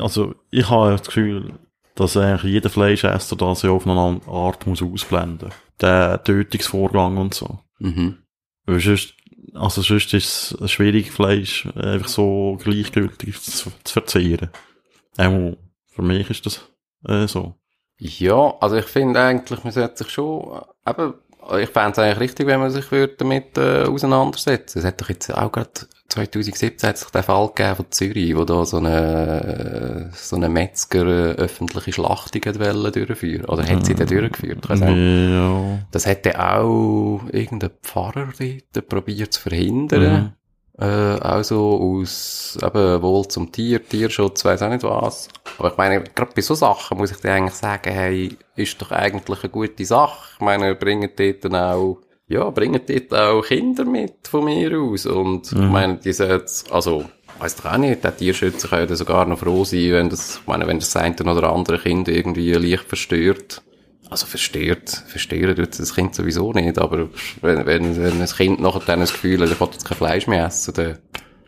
also, 0.00 0.34
ich 0.50 0.68
habe 0.68 0.92
das 0.92 1.06
Gefühl, 1.06 1.52
dass 1.94 2.16
eigentlich 2.16 2.52
jeder 2.52 2.70
Fleischesser 2.70 3.36
das 3.36 3.62
ja 3.62 3.70
auf 3.70 3.86
eine 3.86 3.98
andere 3.98 4.30
Art 4.30 4.66
muss 4.66 4.82
ausblenden. 4.82 5.50
Der 5.80 6.22
Tötungsvorgang 6.22 7.16
und 7.16 7.34
so. 7.34 7.60
Mhm. 7.78 8.18
Weil 8.66 8.80
sonst, 8.80 9.14
also 9.54 9.82
sonst 9.82 10.12
ist 10.14 10.52
es 10.60 10.70
schwierig, 10.70 11.10
Fleisch 11.10 11.66
einfach 11.76 12.08
so 12.08 12.58
gleichgültig 12.62 13.40
zu, 13.40 13.70
zu 13.84 13.92
verzehren. 13.92 14.50
Auch 15.16 15.56
für 15.86 16.02
mich 16.02 16.30
ist 16.30 16.46
das 16.46 16.68
äh, 17.06 17.28
so. 17.28 17.54
Ja, 17.98 18.56
also 18.60 18.76
ich 18.76 18.86
finde 18.86 19.20
eigentlich, 19.20 19.62
man 19.62 19.72
sollte 19.72 19.98
sich 19.98 20.10
schon, 20.10 20.60
äh, 20.84 20.90
eben, 20.90 21.14
ich 21.58 21.68
fände 21.68 21.92
es 21.92 21.98
eigentlich 21.98 22.20
richtig, 22.20 22.46
wenn 22.46 22.60
man 22.60 22.70
sich 22.70 22.90
würde 22.90 23.14
damit 23.18 23.56
äh, 23.58 23.84
auseinandersetzen. 23.84 24.78
Es 24.78 24.84
hat 24.84 25.00
doch 25.00 25.08
jetzt 25.08 25.32
auch 25.32 25.52
gerade 25.52 25.70
2017 26.08 26.88
hat 26.88 26.98
sich 26.98 27.10
der 27.10 27.22
Fall 27.22 27.48
gegeben 27.48 27.76
von 27.76 27.86
Zürich, 27.90 28.36
wo 28.36 28.44
da 28.44 28.64
so 28.64 28.76
eine, 28.76 30.10
äh, 30.12 30.16
so 30.16 30.36
eine 30.36 30.48
Metzger 30.48 31.06
äh, 31.06 31.32
öffentliche 31.32 31.92
Schlachtung 31.92 32.42
hat 32.46 32.60
wollen 32.60 32.92
durchführen. 32.92 33.46
Oder 33.46 33.66
hat 33.66 33.84
sie 33.84 33.94
dann 33.94 34.06
durchgeführt? 34.06 34.68
Nicht. 34.68 34.80
Ja. 34.80 35.78
Das 35.90 36.06
hätte 36.06 36.38
auch 36.38 37.22
irgendein 37.32 37.70
Pfarrer 37.82 38.28
dort 38.72 38.88
probiert 38.88 39.32
zu 39.32 39.40
verhindern. 39.40 40.34
Äh, 40.76 41.20
auch 41.20 41.44
so 41.44 42.00
aus, 42.00 42.58
eben, 42.60 43.00
wohl 43.02 43.28
zum 43.28 43.52
Tier, 43.52 43.86
Tierschutz, 43.86 44.44
weiss 44.44 44.60
auch 44.60 44.70
nicht 44.70 44.82
was. 44.82 45.28
Aber 45.58 45.70
ich 45.70 45.76
meine, 45.76 46.02
gerade 46.02 46.32
bei 46.34 46.42
so 46.42 46.54
Sachen 46.54 46.98
muss 46.98 47.12
ich 47.12 47.18
dir 47.18 47.32
eigentlich 47.32 47.54
sagen, 47.54 47.92
hey, 47.92 48.36
ist 48.56 48.82
doch 48.82 48.90
eigentlich 48.90 49.42
eine 49.44 49.50
gute 49.50 49.84
Sache. 49.84 50.32
Ich 50.34 50.40
meine, 50.40 50.74
bringen 50.74 51.10
dort 51.14 51.44
dann 51.44 51.54
auch, 51.54 51.98
ja, 52.26 52.50
bringen 52.50 52.80
dort 52.86 53.14
auch 53.14 53.42
Kinder 53.42 53.84
mit 53.84 54.26
von 54.28 54.46
mir 54.46 54.76
aus. 54.80 55.06
Und 55.06 55.52
ich 55.52 55.58
meine, 55.58 55.98
die 55.98 56.12
sollten, 56.12 56.50
also, 56.72 57.04
weiss 57.38 57.54
doch 57.54 57.72
auch 57.72 57.78
nicht, 57.78 58.02
der 58.02 58.16
Tierschützer 58.16 58.68
kann 58.68 58.88
ja 58.88 58.96
sogar 58.96 59.26
noch 59.26 59.38
froh 59.38 59.64
sein, 59.64 59.92
wenn 59.92 60.10
das, 60.10 60.40
ich 60.40 60.46
meine, 60.48 60.66
wenn 60.66 60.80
das 60.80 60.96
eine 60.96 61.14
oder 61.22 61.52
andere 61.52 61.78
Kind 61.78 62.08
irgendwie 62.08 62.52
leicht 62.52 62.84
verstört. 62.84 63.62
Also 64.10 64.26
verstört, 64.26 64.90
verstören 65.06 65.56
tut 65.56 65.78
das 65.78 65.94
Kind 65.94 66.14
sowieso 66.14 66.52
nicht, 66.52 66.78
aber 66.78 67.08
wenn, 67.40 67.66
wenn, 67.66 67.96
wenn 67.96 68.20
ein 68.20 68.26
Kind 68.28 68.60
nachher 68.60 68.82
dann 68.86 69.00
das 69.00 69.12
Gefühl 69.12 69.40
hat, 69.40 69.50
er 69.50 69.58
will 69.58 69.68
jetzt 69.72 69.86
kein 69.86 69.96
Fleisch 69.96 70.26
mehr 70.26 70.46
essen, 70.46 70.74
dann, 70.74 70.98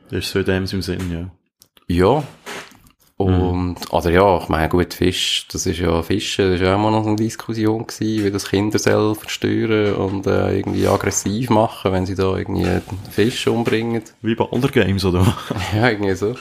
Das 0.08 0.24
ist 0.24 0.30
so 0.32 0.38
in 0.38 0.44
dem 0.46 0.66
Sinn, 0.66 1.12
ja. 1.12 1.30
ja. 1.86 2.24
Und, 3.18 3.76
oder 3.92 4.10
ja, 4.10 4.38
ich 4.42 4.48
meine, 4.50 4.68
gut, 4.68 4.92
Fisch, 4.92 5.46
das 5.50 5.64
ist 5.64 5.78
ja, 5.78 6.02
Fischen, 6.02 6.50
das 6.50 6.54
ist 6.56 6.66
ja 6.66 6.74
auch 6.74 6.78
mal 6.78 6.90
noch 6.90 7.06
eine 7.06 7.16
Diskussion 7.16 7.86
gewesen, 7.86 8.24
wie 8.24 8.30
das 8.30 8.48
Kinder 8.48 8.78
selber 8.78 9.14
verstören 9.14 9.94
und 9.94 10.26
äh, 10.26 10.58
irgendwie 10.58 10.86
aggressiv 10.86 11.48
machen, 11.48 11.92
wenn 11.92 12.04
sie 12.04 12.14
da 12.14 12.36
irgendwie 12.36 12.68
Fisch 13.10 13.46
umbringen. 13.46 14.02
Wie 14.20 14.34
bei 14.34 14.44
Alder 14.50 14.68
Games, 14.68 15.04
oder? 15.06 15.34
Ja, 15.74 15.88
irgendwie 15.88 16.14
so. 16.14 16.34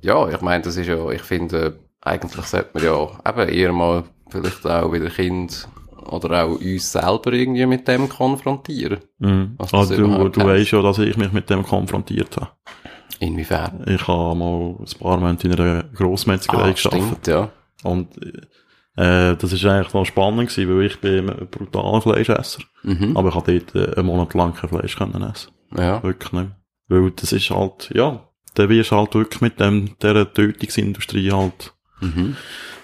Ja, 0.00 0.28
ich 0.28 0.40
meine, 0.40 0.62
das 0.62 0.76
ist 0.76 0.86
ja, 0.86 1.10
ich 1.10 1.22
finde, 1.22 1.80
eigentlich 2.00 2.46
sollte 2.46 2.70
man 2.74 2.84
ja 2.84 3.08
eben 3.28 3.48
eher 3.48 3.72
mal 3.72 4.04
vielleicht 4.30 4.66
auch 4.66 4.92
wieder 4.92 5.10
Kind 5.10 5.68
oder 6.06 6.44
auch 6.44 6.58
uns 6.60 6.92
selber 6.92 7.32
irgendwie 7.32 7.66
mit 7.66 7.86
dem 7.86 8.08
konfrontieren. 8.08 8.98
Mhm. 9.18 9.56
Das 9.58 9.70
du, 9.88 10.28
du 10.28 10.40
weißt 10.44 10.70
ja, 10.72 10.82
dass 10.82 10.98
ich 10.98 11.16
mich 11.16 11.32
mit 11.32 11.50
dem 11.50 11.62
konfrontiert 11.62 12.36
habe. 12.36 12.48
Inwiefern? 13.20 13.84
Ich 13.88 14.06
habe 14.06 14.34
mal 14.36 14.76
ein 14.78 14.98
paar 15.00 15.18
Monate 15.18 15.48
in 15.48 15.54
einer 15.54 15.82
Grossmetzgerei 15.94 16.70
Ah, 16.70 16.72
gearbeitet. 16.72 16.78
stimmt, 16.78 17.26
ja. 17.26 17.50
Und 17.82 18.08
äh, 18.96 19.36
das 19.36 19.52
ist 19.52 19.64
eigentlich 19.64 19.92
noch 19.94 20.04
spannend 20.04 20.48
gewesen, 20.50 20.68
weil 20.78 20.86
ich 20.86 21.00
bin 21.00 21.28
ein 21.30 21.48
brutaler 21.50 22.00
Fleischesser. 22.00 22.62
Mhm. 22.84 23.16
Aber 23.16 23.28
ich 23.30 23.34
habe 23.34 23.60
dort 23.60 23.74
äh, 23.74 23.98
einen 23.98 24.06
Monat 24.06 24.34
lang 24.34 24.54
kein 24.54 24.70
Fleisch 24.70 24.96
können 24.96 25.22
essen. 25.22 25.50
Ja. 25.76 26.02
Wirklich 26.02 26.32
nicht. 26.32 26.50
Weil 26.88 27.10
das 27.10 27.32
ist 27.32 27.50
halt, 27.50 27.90
ja, 27.94 28.24
da 28.54 28.68
wirst 28.68 28.92
halt 28.92 29.14
wirklich 29.14 29.40
mit 29.40 29.60
dem, 29.60 29.96
dieser 30.00 30.32
Tötungsindustrie 30.32 31.30
halt 31.32 31.74
Mhm. 32.00 32.36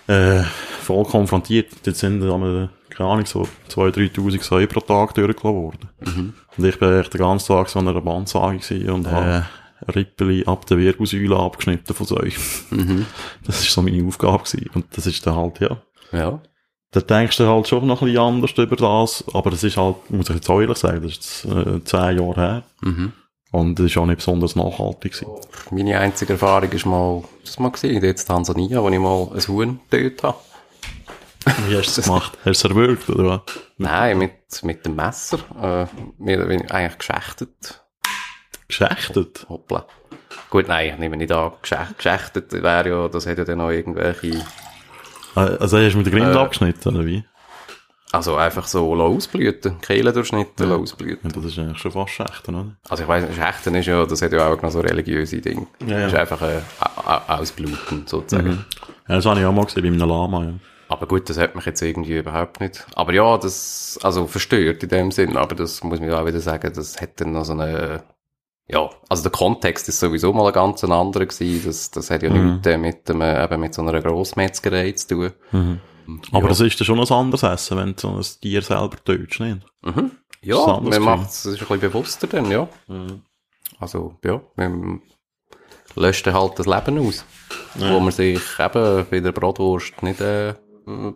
Äh, 0.07 0.43
voll 0.83 1.05
konfrontiert. 1.05 1.69
Jetzt 1.85 2.01
sind 2.01 2.21
da, 2.21 2.69
keine 2.91 3.11
Ahnung, 3.11 3.27
so 3.27 3.49
2.000, 3.71 4.15
3.000 4.15 4.43
Säue 4.43 4.67
pro 4.67 4.81
Tag 4.81 5.15
durchgelassen 5.15 5.63
worden. 5.63 5.89
Mhm. 6.01 6.35
Und 6.57 6.65
ich 6.65 6.79
bin 6.79 7.01
echt 7.01 7.15
den 7.15 7.21
ganzen 7.21 7.49
Tag 7.49 7.69
so 7.69 7.79
an 7.79 7.89
einer 7.89 8.01
Bandsage 8.01 8.59
gewesen 8.59 8.91
und 8.91 9.11
habe 9.11 9.47
Rippeli 9.95 10.45
ab 10.47 10.67
der 10.67 10.79
Wirbelsäule 10.79 11.37
abgeschnitten 11.37 11.95
von 11.95 12.07
Säue. 12.07 12.33
Mhm. 12.71 13.07
Das 13.45 13.61
ist 13.61 13.73
so 13.73 13.83
meine 13.83 14.07
Aufgabe 14.07 14.45
gewesen. 14.45 14.71
Und 14.75 14.87
das 14.97 15.07
ist 15.07 15.27
dann 15.27 15.37
halt, 15.37 15.61
ja. 15.61 15.77
Ja. 16.13 16.41
Da 16.91 17.01
denkst 17.01 17.37
du 17.39 17.47
halt 17.47 17.67
schon 17.67 17.87
noch 17.87 18.03
ein 18.03 18.07
bisschen 18.07 18.23
anders 18.23 18.53
über 18.57 18.77
das, 18.77 19.25
aber 19.35 19.51
das 19.51 19.65
ist 19.65 19.77
halt, 19.77 19.97
muss 20.11 20.29
ich 20.29 20.37
jetzt 20.37 20.49
auch 20.49 20.61
ehrlich 20.61 20.79
sagen, 20.79 21.03
das 21.03 21.13
ist 21.13 21.45
jetzt, 21.45 21.57
äh, 21.57 21.83
zehn 21.85 22.19
Jahre 22.19 22.35
her. 22.37 22.63
Mhm. 22.83 23.13
Und 23.55 23.79
das 23.79 23.87
ist 23.87 23.97
auch 23.99 24.07
nicht 24.07 24.17
besonders 24.17 24.57
nachhaltig 24.57 25.13
gewesen. 25.13 25.29
Meine 25.71 26.01
einzige 26.01 26.33
Erfahrung 26.33 26.73
ist 26.73 26.87
mal, 26.87 27.23
das 27.45 27.57
mal 27.61 27.71
gesehen, 27.71 28.03
jetzt 28.03 28.25
Tansania, 28.25 28.83
wo 28.83 28.89
ich 28.89 28.99
mal 28.99 29.29
ein 29.33 29.47
Huhn 29.47 29.81
getötet 29.89 30.25
habe. 30.25 30.39
Wie 31.69 31.77
hast 31.77 31.97
du 31.97 32.01
das 32.01 32.07
gemacht? 32.07 32.33
Hast 32.45 32.47
du 32.47 32.51
es 32.51 32.65
erwürgt, 32.65 33.09
oder 33.11 33.25
was? 33.29 33.41
Nein, 33.77 34.19
mit, 34.19 34.33
mit 34.65 34.85
dem 34.85 34.97
Messer. 34.97 35.39
Äh, 35.57 35.87
oder 36.35 36.49
weniger 36.49 36.75
eigentlich 36.75 36.99
geschächtet. 36.99 37.85
Geschächtet? 38.67 39.47
Hoppla. 39.49 39.87
Gut, 40.51 40.67
nein, 40.67 40.91
ich 40.95 40.99
nehme 40.99 41.17
nicht 41.17 41.31
an. 41.31 41.53
Geschächt, 41.63 41.97
geschächtet 41.99 42.53
wäre 42.53 42.89
ja, 42.89 43.09
das 43.09 43.25
hat 43.27 43.39
ja 43.39 43.45
dann 43.45 43.59
noch 43.59 43.71
irgendwelche, 43.71 44.31
Äh, 45.37 45.41
Also 45.61 45.79
hast 45.79 45.93
du 45.93 45.99
mit 45.99 46.07
der 46.07 46.13
Grind 46.13 46.35
Äh. 46.35 46.39
abgeschnitten, 46.39 46.97
oder 46.97 47.07
wie? 47.07 47.25
Also 48.15 48.37
einfach 48.37 48.67
so 48.67 48.95
ausblüten, 48.95 49.81
Kehlen 49.81 50.13
durchschnitten, 50.15 50.71
Ja. 50.71 50.77
ausblüten. 50.77 51.31
Ja, 51.31 51.37
das 51.37 51.45
ist 51.53 51.59
eigentlich 51.59 51.79
schon 51.79 51.93
fast 51.93 52.11
Schächten, 52.13 52.55
oder? 52.55 52.77
Also 52.89 53.03
ich 53.03 53.09
weiss 53.09 53.25
Schächten 53.35 53.75
ist 53.75 53.87
ja, 53.87 54.05
das 54.07 54.23
hat 54.23 54.33
ja 54.33 54.49
auch 54.53 54.61
noch 54.63 54.71
so 54.71 54.81
religiöse 54.81 55.41
Dinge. 55.41 55.67
Ja, 55.87 55.99
ja. 55.99 56.01
Das 56.05 56.13
ist 56.13 56.19
einfach 56.19 56.43
äh, 56.43 56.61
au- 56.81 57.11
au- 57.11 57.41
ausbluten, 57.41 58.07
sozusagen. 58.07 58.65
Ja, 59.09 59.17
das 59.17 59.27
habe 59.27 59.41
ich 59.41 59.47
auch 59.47 59.53
mal 59.53 59.65
gesehen 59.65 59.83
bei 59.83 59.89
einem 59.89 59.99
Lama, 60.09 60.45
ja. 60.45 60.53
Aber 60.89 61.07
gut, 61.09 61.29
das 61.31 61.39
hat 61.39 61.55
mich 61.57 61.65
jetzt 61.65 61.81
irgendwie 61.83 62.19
überhaupt 62.19 62.61
nicht. 62.61 62.87
Aber 62.95 63.13
ja, 63.13 63.37
das, 63.39 63.99
also 64.03 64.27
verstört 64.27 64.83
in 64.83 64.89
dem 64.91 65.11
Sinn, 65.11 65.37
aber 65.37 65.55
das 65.55 65.83
muss 65.83 65.99
man 65.99 66.09
ja 66.11 66.21
auch 66.21 66.27
wieder 66.27 66.41
sagen, 66.41 66.71
das 66.75 67.01
hat 67.01 67.21
dann 67.21 67.33
noch 67.33 67.45
so 67.45 67.53
eine, 67.55 68.03
ja, 68.69 68.89
also 69.09 69.23
der 69.23 69.33
Kontext 69.33 69.89
ist 69.89 69.99
sowieso 70.01 70.33
mal 70.33 70.47
ein 70.47 70.53
ganz 70.53 70.85
anderer 70.85 71.27
gewesen. 71.27 71.63
Das, 71.67 71.91
das 71.91 72.11
hat 72.11 72.23
ja 72.23 72.31
Mhm. 72.31 72.53
nichts 72.53 72.67
äh, 72.67 72.77
mit 72.79 73.09
dem, 73.09 73.21
äh, 73.23 73.43
eben 73.45 73.61
mit 73.61 73.75
so 73.75 73.83
einer 73.83 74.01
Grossmetzgerei 74.01 74.93
zu 74.93 75.09
tun. 75.09 75.33
Mhm. 75.53 75.81
Aber 76.33 76.49
das 76.49 76.61
ist 76.61 76.79
dann 76.81 76.87
schon 76.87 77.01
ein 77.01 77.09
anderes 77.11 77.43
Essen, 77.43 77.77
wenn 77.79 77.95
du 77.95 78.01
so 78.01 78.09
ein 78.11 78.23
Tier 78.41 78.63
selber 78.63 78.97
tötest, 79.05 79.41
nicht? 79.41 79.61
Mhm. 79.83 80.11
Ja, 80.43 80.79
man 80.81 81.03
macht 81.03 81.31
es 81.31 81.47
ein 81.47 81.57
bisschen 81.57 81.81
bewusster 81.81 82.27
dann, 82.27 82.51
ja. 82.51 82.69
Also, 83.79 84.17
ja, 84.25 84.41
man 84.57 85.01
löscht 85.97 86.27
halt 86.27 86.59
das 86.59 86.67
Leben 86.67 86.99
aus. 86.99 87.25
Wo 87.77 88.01
man 88.01 88.13
sich 88.13 88.41
eben 88.59 89.07
bei 89.11 89.21
der 89.21 89.33
Bratwurst 89.33 90.03
nicht 90.03 90.21
äh, 90.21 90.55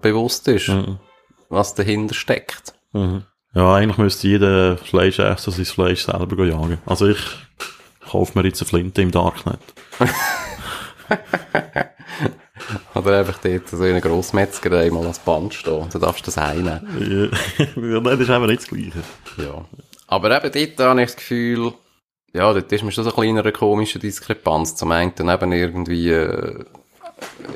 bewusst 0.01 0.49
ist, 0.49 0.69
Mhm. 0.69 0.99
was 1.51 1.75
dahinter 1.75 2.15
steckt. 2.15 2.73
Mhm. 2.93 3.25
Ja, 3.55 3.75
eigentlich 3.75 3.99
müsste 3.99 4.29
jeder 4.29 4.77
Fleischesser 4.79 5.51
sein 5.51 5.65
Fleisch 5.65 6.05
selber 6.07 6.45
jagen. 6.45 6.79
Also 6.87 7.07
ich 7.09 7.19
kaufe 8.09 8.39
mir 8.39 8.47
jetzt 8.47 8.63
eine 8.63 8.69
Flinte 8.69 9.03
im 9.03 9.11
Darknet. 9.11 9.61
Oder 12.95 13.19
einfach 13.21 13.39
dort 13.39 13.69
so 13.69 13.83
in 13.85 13.91
einer 13.91 14.01
Grossmetzgerei 14.01 14.91
mal 14.91 15.07
als 15.07 15.19
Band 15.19 15.55
stehen. 15.55 15.87
Dann 15.91 16.01
darfst 16.01 16.27
du 16.27 16.27
das 16.27 16.39
einnehmen. 16.39 17.31
Ja, 17.59 18.01
Nein, 18.01 18.05
das 18.05 18.21
ist 18.21 18.31
eben 18.31 18.47
nicht 18.47 18.63
das 18.63 18.69
Gleiche. 18.69 19.03
Ja. 19.37 19.65
Aber 20.07 20.45
eben 20.45 20.53
dort 20.77 20.89
habe 20.89 21.03
ich 21.03 21.07
das 21.07 21.17
Gefühl, 21.17 21.73
ja, 22.33 22.53
dort 22.53 22.71
ist 22.71 22.85
mir 22.85 22.93
schon 22.93 23.05
so 23.05 23.11
ein 23.11 23.17
kleiner 23.17 23.53
komische 23.53 23.99
Diskrepanz. 23.99 24.75
Zum 24.77 24.91
einen 24.93 25.13
eben 25.19 25.53
irgendwie, 25.53 26.11
äh, 26.11 26.65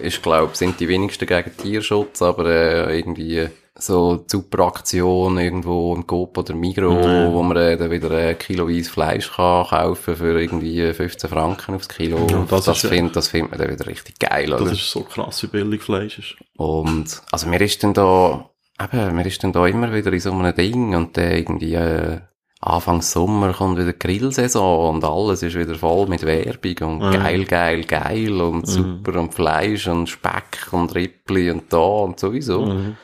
ich 0.03 0.23
glaube, 0.23 0.57
sind 0.57 0.81
die 0.81 0.89
wenigsten 0.89 1.27
gegen 1.27 1.57
Tierschutz, 1.57 2.23
aber 2.23 2.47
äh, 2.47 2.99
irgendwie 2.99 3.49
so 3.75 4.17
die 4.17 4.25
super 4.29 4.65
Aktion 4.67 5.39
irgendwo 5.39 5.95
im 5.95 6.07
Coop 6.07 6.37
oder 6.37 6.55
Migro, 6.55 6.91
Mhm. 6.93 7.33
wo 7.33 7.43
man 7.43 7.57
äh, 7.57 7.77
dann 7.77 7.91
wieder 7.91 8.11
äh, 8.11 8.35
kiloweise 8.35 8.91
Fleisch 8.91 9.33
kann 9.33 9.67
kaufen 9.67 10.15
für 10.17 10.39
irgendwie 10.41 10.93
15 10.93 11.31
Franken 11.31 11.75
aufs 11.75 11.89
Kilo. 11.89 12.27
Ja, 12.31 12.45
das 12.49 12.67
das 12.67 12.81
findet 12.83 13.17
das 13.17 13.29
findet 13.29 13.53
man 13.53 13.61
dann 13.61 13.71
wieder 13.71 13.87
richtig 13.87 14.19
geil, 14.19 14.51
Das 14.51 14.61
oder? 14.61 14.73
ist 14.73 14.91
so 14.91 15.01
krass, 15.03 15.43
wie 15.43 15.47
billig 15.47 15.83
Fleisch 15.83 16.19
ist. 16.19 16.37
Und, 16.57 17.23
also 17.33 17.47
mir 17.49 17.61
ist 17.63 17.83
dann 17.83 17.95
da, 17.95 18.51
eben, 18.83 19.15
mir 19.17 19.27
ist 19.27 19.43
dann 19.43 19.53
da 19.53 19.67
immer 19.67 19.93
wieder 19.93 20.13
in 20.13 20.21
so 20.21 20.33
einem 20.33 20.55
Ding 20.55 20.95
und 20.95 21.17
dann 21.17 21.33
irgendwie, 21.33 21.75
äh, 21.75 22.21
Anfang 22.65 23.03
Sommer 23.03 23.55
kommt 23.55 23.77
wieder 23.79 23.93
die 23.93 23.99
Grillsaison 23.99 24.95
und 24.95 25.05
alles 25.05 25.43
ist 25.43 25.59
wieder 25.59 25.75
voll 25.75 26.07
mit 26.07 26.25
Werbung 26.25 27.01
und 27.01 27.09
Mhm. 27.09 27.13
geil, 27.15 27.45
geil, 27.47 27.85
geil 27.85 28.41
und 28.41 28.69
super 28.69 29.19
und 29.19 29.35
Fleisch 29.35 29.89
und 29.89 30.09
Speck 30.09 30.69
und 30.71 30.95
Rippli 30.95 31.51
und 31.51 31.73
da 31.73 31.79
und 31.79 32.21
sowieso. 32.21 32.67
Mhm. 32.67 32.97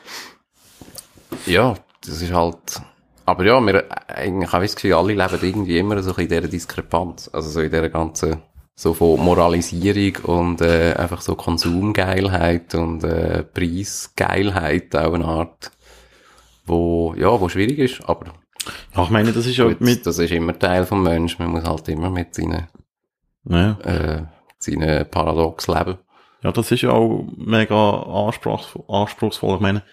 Ja, 1.45 1.75
das 2.05 2.21
ist 2.21 2.33
halt, 2.33 2.81
aber 3.25 3.45
ja, 3.45 3.59
wir, 3.61 3.85
eigentlich 4.07 4.51
habe 4.51 4.65
ich 4.65 4.71
das 4.71 4.75
Gefühl, 4.75 4.93
alle 4.93 5.13
leben 5.13 5.39
irgendwie 5.41 5.77
immer 5.77 6.01
so 6.01 6.13
ein 6.15 6.21
in 6.23 6.29
dieser 6.29 6.47
Diskrepanz. 6.47 7.29
Also 7.31 7.49
so 7.49 7.61
in 7.61 7.69
dieser 7.69 7.89
ganzen, 7.89 8.41
so 8.75 8.93
von 8.93 9.19
Moralisierung 9.19 10.15
und 10.25 10.61
äh, 10.61 10.93
einfach 10.93 11.21
so 11.21 11.35
Konsumgeilheit 11.35 12.73
und 12.75 13.03
äh, 13.03 13.43
Preisgeilheit 13.43 14.95
auch 14.95 15.13
eine 15.13 15.25
Art, 15.25 15.71
wo, 16.65 17.13
ja, 17.17 17.39
wo 17.39 17.49
schwierig 17.49 17.79
ist, 17.79 18.01
aber 18.09 18.33
Ja, 18.95 19.03
ich 19.03 19.09
meine, 19.09 19.31
das 19.31 19.45
ist 19.45 19.57
ja 19.57 19.65
mit, 19.79 20.05
das 20.05 20.17
ist 20.17 20.31
immer 20.31 20.57
Teil 20.57 20.85
vom 20.85 21.03
Menschen. 21.03 21.43
Man 21.43 21.51
muss 21.53 21.63
halt 21.69 21.87
immer 21.89 22.09
mit 22.09 22.33
seinen, 22.35 22.67
ja, 23.45 23.71
äh, 23.81 24.23
seinen 24.57 25.09
Paradox 25.09 25.67
leben. 25.67 25.97
ja, 26.43 26.51
das 26.51 26.71
ist 26.71 26.81
ja 26.81 26.91
auch 26.91 27.27
mega 27.37 28.01
anspruchsvoll, 28.01 28.83
anspruchsvoll. 28.87 29.55
Ich 29.55 29.61
meine, 29.61 29.83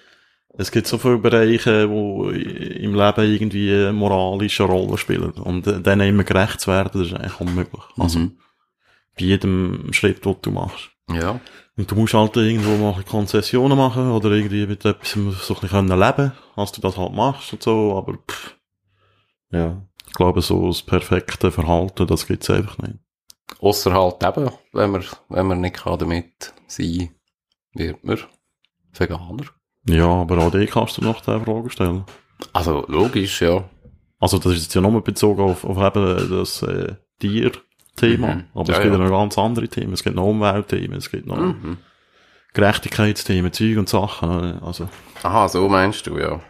es 0.58 0.70
gibt 0.70 0.86
so 0.86 0.98
viele 0.98 1.18
Bereiche, 1.18 1.88
wo 1.90 2.28
im 2.30 2.94
Leben 2.94 3.32
irgendwie 3.32 3.92
moralische 3.92 4.64
Rolle 4.64 4.96
spielen. 4.98 5.32
Und 5.32 5.66
äh, 5.66 5.80
denen 5.80 6.08
immer 6.08 6.24
gerecht 6.24 6.60
zu 6.60 6.70
werden, 6.70 6.90
das 6.92 7.08
ist 7.08 7.14
eigentlich 7.14 7.40
unmöglich. 7.40 7.82
Also, 7.98 8.18
Mhm. 8.20 8.38
bei 9.18 9.24
jedem 9.24 9.92
Schritt, 9.92 10.24
den 10.24 10.36
du 10.42 10.50
machst. 10.50 10.90
Ja. 11.10 11.40
Und 11.76 11.90
du 11.90 11.94
musst 11.94 12.14
halt 12.14 12.36
irgendwo 12.36 12.76
mal 12.76 13.02
Konzessionen 13.02 13.76
machen 13.76 14.10
oder 14.10 14.30
irgendwie 14.30 14.66
mit 14.66 14.84
etwas 14.84 15.10
so 15.10 15.20
ein 15.20 15.26
bisschen 15.26 15.68
können 15.68 16.00
leben, 16.00 16.32
als 16.56 16.72
du 16.72 16.80
das 16.80 16.96
halt 16.96 17.12
machst 17.12 17.52
und 17.52 17.62
so, 17.62 17.96
aber 17.98 18.14
pff, 18.26 18.56
ja, 19.50 19.82
ich 20.06 20.12
glaube, 20.14 20.40
so 20.40 20.68
das 20.68 20.82
perfekte 20.82 21.52
Verhalten, 21.52 22.06
das 22.06 22.26
gibt's 22.26 22.48
einfach 22.48 22.78
nicht. 22.78 22.94
Ausser 23.60 23.92
halt 23.92 24.22
eben, 24.24 24.50
wenn 24.72 24.90
man, 24.90 25.04
wenn 25.28 25.46
man 25.46 25.60
nicht 25.60 25.76
kann 25.76 25.98
damit 25.98 26.54
sein 26.66 27.10
wird 27.74 28.02
man 28.04 28.18
Veganer. 28.92 29.44
Ja, 29.88 30.06
aber 30.08 30.38
auch 30.38 30.50
die 30.50 30.66
kannst 30.66 30.98
du 30.98 31.02
noch 31.04 31.20
diese 31.20 31.40
Frage 31.40 31.70
stellen. 31.70 32.04
Also, 32.52 32.84
logisch, 32.88 33.40
ja. 33.42 33.64
Also 34.18 34.38
das 34.38 34.52
ist 34.54 34.62
jetzt 34.64 34.74
ja 34.74 34.80
nur 34.80 35.02
bezogen 35.02 35.40
auf, 35.42 35.64
auf 35.64 35.76
eben 35.78 36.30
das 36.30 36.62
äh, 36.62 36.94
Tierthema, 37.20 38.34
Mhm. 38.34 38.44
aber 38.54 38.68
Ja, 38.68 38.74
es 38.76 38.82
gibt 38.82 38.94
ja 38.94 38.98
ja. 39.00 39.08
noch 39.08 39.10
ganz 39.10 39.38
andere 39.38 39.68
Themen, 39.68 39.92
es 39.92 40.02
gibt 40.02 40.16
noch 40.16 40.24
Umweltthemen, 40.24 40.96
es 40.98 41.10
gibt 41.10 41.26
noch 41.26 41.38
Mhm. 41.38 41.78
Gerechtigkeitsthemen, 42.54 43.52
Zeug 43.52 43.76
und 43.78 43.88
Sachen, 43.88 44.62
also 44.62 44.88
Aha, 45.22 45.48
so 45.48 45.68
meinst 45.68 46.06
du, 46.06 46.18
ja. 46.18 46.40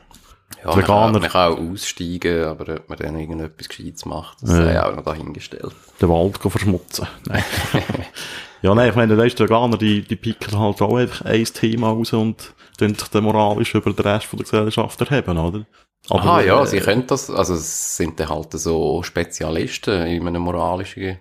Ja, 0.63 0.71
man 0.71 0.79
Veganer. 0.79 1.13
kann, 1.13 1.21
man 1.23 1.31
kann 1.31 1.53
auch 1.53 1.73
aussteigen, 1.73 2.45
aber 2.45 2.75
ob 2.77 2.89
man 2.89 2.99
dann 2.99 3.19
irgendetwas 3.19 3.69
Gescheites 3.69 4.05
macht, 4.05 4.43
das 4.43 4.51
Ja. 4.51 4.57
sei 4.65 4.83
auch 4.83 4.97
noch 4.97 5.05
dahingestellt. 5.05 5.73
den 6.01 6.09
Wald 6.09 6.39
verschmutzen. 6.39 7.07
Nein. 7.27 7.45
ja, 8.63 8.75
nein, 8.75 8.91
ich 8.91 8.97
meine, 8.97 9.17
der 9.17 9.25
ist 9.27 9.39
der 9.39 9.49
Veganer, 9.49 9.77
die, 9.79 10.03
die 10.03 10.17
picken 10.17 10.59
halt 10.59 10.81
auch 10.83 10.97
einfach 10.97 11.25
ein 11.27 11.45
Thema 11.45 11.91
raus 11.91 12.13
und 12.13 12.55
tun 12.79 12.95
sich 12.95 13.09
dann 13.09 13.25
moralisch 13.25 13.75
über 13.75 13.93
den 13.93 14.05
Rest 14.05 14.27
von 14.27 14.39
der 14.39 14.45
Gesellschaft 14.45 15.01
erheben, 15.01 15.39
oder? 15.39 15.65
Aber, 16.09 16.21
Aha, 16.23 16.41
ja, 16.43 16.63
äh, 16.63 16.67
sie 16.67 16.79
können 16.81 17.07
das, 17.07 17.31
also 17.31 17.55
es 17.55 17.97
sind 17.97 18.19
dann 18.21 18.29
halt 18.29 18.53
so 18.53 19.03
Spezialisten 19.03 20.07
in 20.07 20.27
einem 20.27 20.43
moralischen 20.43 21.19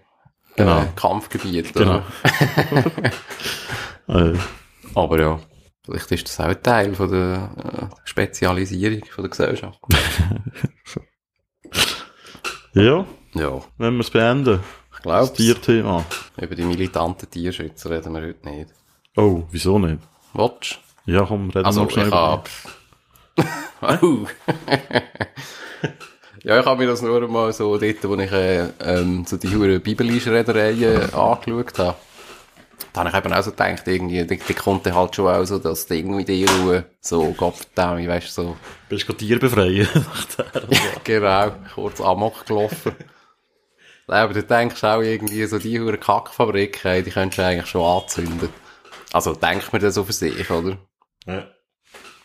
Genau. 0.57 0.79
äh, 0.81 0.85
Kampfgebiet. 0.95 1.73
Genau. 1.73 2.01
Oder? 4.07 4.31
äh, 4.33 4.37
Aber 4.93 5.19
ja, 5.19 5.39
vielleicht 5.85 6.11
ist 6.11 6.27
das 6.27 6.39
auch 6.39 6.53
Teil 6.55 6.95
von 6.95 7.09
der 7.11 7.49
äh, 7.91 7.95
Spezialisierung 8.03 9.03
von 9.05 9.23
der 9.23 9.29
Gesellschaft. 9.29 9.79
ja, 12.73 13.05
Ja, 13.33 13.61
wenn 13.77 13.93
wir 13.95 14.01
es 14.01 14.09
beenden, 14.09 14.59
ich 14.91 14.95
das 14.95 15.01
glaube, 15.01 15.33
Tierthema. 15.33 16.05
über 16.41 16.55
die 16.55 16.63
militanten 16.63 17.29
Tierschützer 17.29 17.89
reden 17.89 18.13
wir 18.13 18.21
heute 18.21 18.49
nicht. 18.49 18.69
Oh, 19.15 19.43
wieso 19.51 19.79
nicht? 19.79 19.99
Watch? 20.33 20.81
Ja, 21.05 21.25
komm, 21.25 21.49
reden 21.49 21.65
Also, 21.65 21.83
wir 21.83 21.91
schnell 21.91 22.07
ich 22.07 22.13
habe 22.13 22.43
Oh. 24.01 24.25
ja, 26.43 26.59
ich 26.59 26.65
habe 26.65 26.81
mir 26.81 26.87
das 26.87 27.01
nur 27.01 27.27
mal 27.27 27.53
so 27.53 27.77
dort, 27.77 28.03
wo 28.03 28.15
ich 28.15 28.31
äh, 28.31 28.69
ähm, 28.81 29.25
so 29.25 29.37
die 29.37 29.53
hure 29.55 29.79
Bibelschredereien 29.79 31.13
angeschaut 31.13 31.77
habe. 31.79 31.95
Da 32.93 33.01
habe 33.03 33.09
ich 33.09 33.15
eben 33.15 33.33
auch 33.33 33.43
so 33.43 33.51
gedacht, 33.51 33.87
irgendwie, 33.87 34.25
die, 34.25 34.37
die 34.37 34.53
konnte 34.53 34.95
halt 34.95 35.15
schon 35.15 35.27
auch 35.27 35.43
so 35.43 35.59
das 35.59 35.85
Ding 35.85 36.15
mit 36.15 36.29
ihr 36.29 36.49
Ruhe, 36.49 36.85
so, 37.01 37.33
Gott, 37.37 37.55
ich 37.75 38.07
weißt 38.07 38.33
so. 38.33 38.55
Bist 38.89 39.07
du 39.09 39.13
Tier 39.13 39.39
befreien? 39.39 39.87
genau, 41.03 41.51
kurz 41.73 41.99
Amok 42.01 42.45
gelaufen. 42.45 42.93
Nein, 44.07 44.23
aber 44.23 44.33
du 44.33 44.43
denkst 44.43 44.83
auch 44.83 45.01
irgendwie, 45.01 45.45
so 45.45 45.57
die 45.59 45.79
hure 45.79 45.97
Kackfabriken, 45.97 47.03
die 47.03 47.11
könntest 47.11 47.39
du 47.39 47.45
eigentlich 47.45 47.67
schon 47.67 47.83
anzünden. 47.83 48.49
Also, 49.11 49.33
denkt 49.33 49.73
man 49.73 49.81
das 49.81 49.95
so 49.95 50.03
für 50.03 50.13
sich, 50.13 50.49
oder? 50.49 50.77
Ja. 51.25 51.47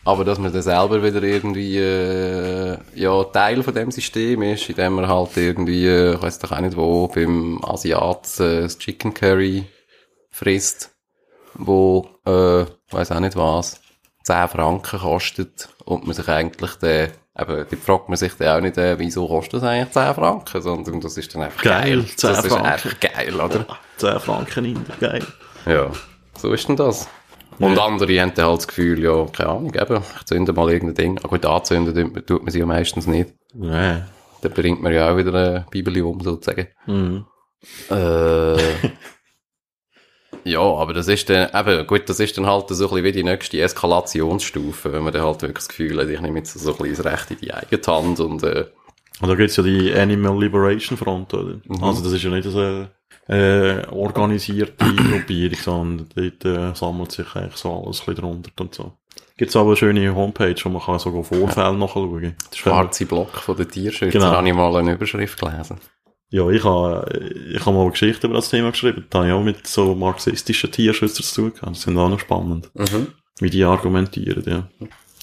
Aber 0.04 0.24
dass 0.24 0.38
man 0.38 0.52
dann 0.52 0.62
selber 0.62 1.02
wieder 1.02 1.22
irgendwie, 1.22 1.78
äh, 1.78 2.78
ja, 2.94 3.24
Teil 3.24 3.62
von 3.62 3.74
dem 3.74 3.90
System 3.90 4.42
ist, 4.42 4.68
indem 4.70 4.94
man 4.94 5.08
halt 5.08 5.36
irgendwie, 5.36 5.86
äh, 5.86 6.14
ich 6.14 6.22
weiss 6.22 6.38
doch 6.38 6.52
auch 6.52 6.60
nicht 6.60 6.76
wo, 6.76 7.08
beim 7.08 7.62
Asiat 7.64 8.40
äh, 8.40 8.62
das 8.62 8.78
Chicken 8.78 9.12
Curry 9.12 9.66
frisst, 10.30 10.94
wo, 11.54 12.08
äh, 12.26 12.64
weiss 12.90 13.10
auch 13.12 13.20
nicht 13.20 13.36
was, 13.36 13.80
10 14.24 14.48
Franken 14.48 15.00
kostet 15.00 15.68
und 15.84 16.06
man 16.06 16.14
sich 16.14 16.28
eigentlich 16.28 16.74
dann, 16.76 17.10
eben, 17.38 17.66
die 17.70 17.76
fragt 17.76 18.08
man 18.08 18.16
sich 18.16 18.34
dann 18.34 18.58
auch 18.58 18.60
nicht, 18.60 18.76
äh, 18.78 18.98
wieso 18.98 19.26
kostet 19.26 19.54
das 19.54 19.62
eigentlich 19.64 19.92
10 19.92 20.14
Franken, 20.14 20.62
sondern 20.62 21.00
das 21.00 21.16
ist 21.16 21.34
dann 21.34 21.42
einfach 21.42 21.62
geil. 21.62 21.96
Geil, 22.02 22.06
10 22.06 22.30
das 22.30 22.44
ist 22.44 22.52
Franken. 22.52 22.66
einfach 22.66 23.00
geil, 23.00 23.40
oder? 23.40 23.66
10 23.96 24.20
Franken 24.20 24.64
in 24.64 24.84
geil. 25.00 25.26
Ja, 25.66 25.90
so 26.36 26.52
ist 26.52 26.68
denn 26.68 26.76
das. 26.76 27.08
Und 27.58 27.78
andere 27.78 28.18
haben 28.20 28.32
dann 28.34 28.46
halt 28.46 28.58
das 28.58 28.68
Gefühl, 28.68 29.02
ja, 29.02 29.26
keine 29.26 29.50
Ahnung, 29.50 29.74
eben, 29.74 30.02
ich 30.18 30.24
zünde 30.24 30.52
mal 30.54 30.70
irgendein 30.70 30.94
Ding. 30.94 31.20
Ah, 31.22 31.28
gut, 31.28 31.44
anzünden 31.44 32.24
tut 32.24 32.42
man- 32.42 32.50
sie 32.50 32.60
ja 32.60 32.64
meistens 32.66 33.06
nicht. 33.06 33.34
Nee. 33.52 34.02
Dann 34.42 34.52
bringt 34.54 34.80
man 34.80 34.92
ja 34.94 35.12
auch 35.12 35.16
wieder 35.18 35.34
eine 35.34 35.66
Bibel 35.70 36.00
um, 36.02 36.20
sozusagen. 36.20 36.68
Mhm. 36.86 37.26
Äh, 37.90 38.56
ja, 40.44 40.60
aber 40.60 40.92
das 40.94 41.08
ist 41.08 41.28
dann, 41.30 41.48
eben, 41.54 41.86
gut, 41.86 42.08
das 42.08 42.20
ist 42.20 42.36
dann 42.38 42.46
halt 42.46 42.68
so 42.68 42.74
ein 42.74 42.90
bisschen 42.90 43.04
wie 43.04 43.12
die 43.12 43.24
nächste 43.24 43.60
Eskalationsstufe, 43.60 44.92
wenn 44.92 45.02
man 45.02 45.12
dann 45.12 45.22
halt 45.22 45.42
wirklich 45.42 45.58
das 45.58 45.68
Gefühl 45.68 45.98
hat, 46.00 46.08
ich 46.08 46.20
nehme 46.20 46.38
jetzt 46.38 46.54
so 46.58 46.72
ein 46.72 46.76
bisschen 46.78 47.02
das 47.04 47.12
Recht 47.12 47.30
in 47.30 47.36
die 47.38 47.52
eigene 47.54 47.82
Hand 47.86 48.20
und, 48.20 48.42
äh, 48.42 48.66
Und 49.20 49.28
da 49.28 49.34
gibt's 49.34 49.56
ja 49.56 49.62
die 49.62 49.92
Animal 49.94 50.38
Liberation 50.40 50.96
Front, 50.96 51.34
oder? 51.34 51.60
Also 51.82 52.02
das 52.02 52.12
ist 52.12 52.22
ja 52.22 52.30
nicht 52.30 52.46
eine 52.48 52.90
äh, 53.28 53.86
organisierte 53.88 54.84
Gruppierung, 55.10 55.58
sondern 55.62 56.08
dort 56.14 56.44
äh, 56.44 56.74
sammelt 56.74 57.12
sich 57.12 57.34
eigentlich 57.36 57.56
so 57.56 57.70
alles 57.84 58.00
ein 58.00 58.06
bisschen 58.06 58.14
drunter 58.16 58.50
und 58.60 58.74
so. 58.74 58.92
Gibt's 59.36 59.56
aber 59.56 59.68
eine 59.68 59.76
schöne 59.76 60.14
Homepage, 60.14 60.54
wo 60.64 60.68
man 60.68 60.82
kann 60.82 60.98
sogar 60.98 61.24
Vorfälle 61.24 61.76
nachschauen. 61.76 62.34
Das 62.50 62.58
ist, 62.58 62.66
wenn 62.66 62.72
man- 62.74 62.82
schwarze 62.84 63.06
Block 63.06 63.30
von 63.36 63.56
den 63.56 63.68
Tierschützern, 63.68 64.10
Genau. 64.20 64.32
habe 64.36 64.48
ich 64.48 64.54
mal 64.54 64.76
eine 64.76 64.92
Überschrift 64.94 65.38
gelesen. 65.40 65.76
Ja, 66.30 66.48
ich 66.48 66.62
habe, 66.62 67.06
ich 67.52 67.60
habe 67.60 67.72
mal 67.72 67.82
eine 67.82 67.90
Geschichte 67.90 68.28
über 68.28 68.36
das 68.36 68.50
Thema 68.50 68.70
geschrieben. 68.70 69.04
Da 69.10 69.18
habe 69.18 69.28
ich 69.28 69.34
auch 69.34 69.42
mit 69.42 69.66
so 69.66 69.94
marxistischen 69.94 70.70
Tierschützern 70.70 71.24
zu 71.24 71.34
tun 71.34 71.52
gehabt. 71.52 71.76
Das 71.76 71.82
sind 71.82 71.98
auch 71.98 72.08
noch 72.08 72.20
spannend. 72.20 72.70
Wie 73.40 73.50
die 73.50 73.64
argumentieren, 73.64 74.44
ja. 74.46 74.68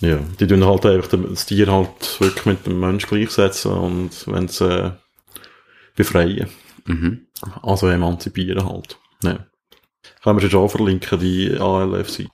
Ja, 0.01 0.19
die 0.39 0.45
tun 0.45 0.65
halt 0.65 0.85
einfach 0.85 1.09
das 1.09 1.45
Tier 1.45 1.71
halt 1.71 2.19
wirklich 2.19 2.45
mit 2.45 2.65
dem 2.65 2.79
Mensch 2.79 3.07
gleichsetzen 3.07 3.71
und 3.71 4.11
wenn 4.27 4.47
sie 4.47 4.69
äh, 4.69 4.91
befreien. 5.95 6.49
Mhm. 6.85 7.27
Also 7.63 7.87
emanzipieren 7.87 8.67
halt. 8.67 8.97
Ja. 9.23 9.39
Können 10.23 10.41
wir 10.41 10.49
schon 10.49 10.61
auch 10.61 10.67
verlinken, 10.67 11.19
die 11.19 11.57
ALF-Seite. 11.57 12.29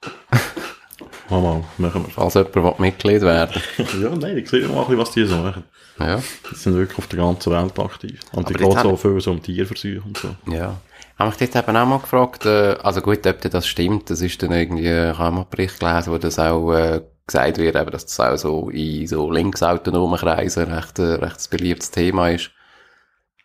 mal, 1.29 1.41
mal, 1.41 1.63
machen 1.77 2.05
Falls 2.09 2.33
jemand 2.33 2.79
Mitglied 2.79 3.21
werden 3.21 3.61
wir. 3.77 4.01
ja, 4.01 4.15
nein, 4.15 4.37
ich 4.37 4.49
sehe 4.49 4.67
mal 4.67 4.81
ein 4.81 4.87
bisschen, 4.87 4.97
was 4.97 5.11
die 5.11 5.25
so 5.25 5.37
machen. 5.37 5.63
Ja. 5.99 6.21
Die 6.51 6.55
sind 6.55 6.75
wirklich 6.75 6.97
auf 6.97 7.07
der 7.07 7.19
ganzen 7.19 7.51
Welt 7.53 7.77
aktiv. 7.79 8.19
Und 8.31 8.49
die 8.49 8.53
geht 8.53 8.71
so 8.71 8.75
haben- 8.77 8.97
viel 8.97 9.21
so 9.21 9.31
um 9.31 9.41
Tierversuche 9.41 10.01
und 10.05 10.17
so. 10.17 10.35
Ja. 10.51 10.77
Habe 11.19 11.29
mich 11.29 11.49
dort 11.51 11.67
eben 11.67 11.77
auch 11.77 11.85
mal 11.85 11.99
gefragt, 11.99 12.45
äh, 12.45 12.75
also 12.81 13.01
gut, 13.01 13.25
ob 13.27 13.41
das 13.41 13.67
stimmt, 13.67 14.09
das 14.09 14.21
ist 14.21 14.41
dann 14.41 14.51
irgendwie, 14.51 14.87
ich 15.11 15.17
habe 15.17 15.35
mal 15.35 15.45
Bericht 15.49 15.79
gelesen, 15.79 16.11
wo 16.11 16.17
das 16.17 16.39
auch 16.39 16.73
äh, 16.73 17.01
gesagt 17.27 17.57
wird, 17.59 17.75
eben, 17.75 17.91
dass 17.91 18.05
das 18.07 18.19
auch 18.19 18.35
so 18.37 18.69
in 18.69 19.05
so 19.07 19.29
linksautonomen 19.31 20.19
Kreisen 20.19 20.71
recht, 20.73 20.97
äh, 20.97 21.13
recht 21.13 21.49
beliebtes 21.51 21.91
Thema 21.91 22.29
ist. 22.31 22.49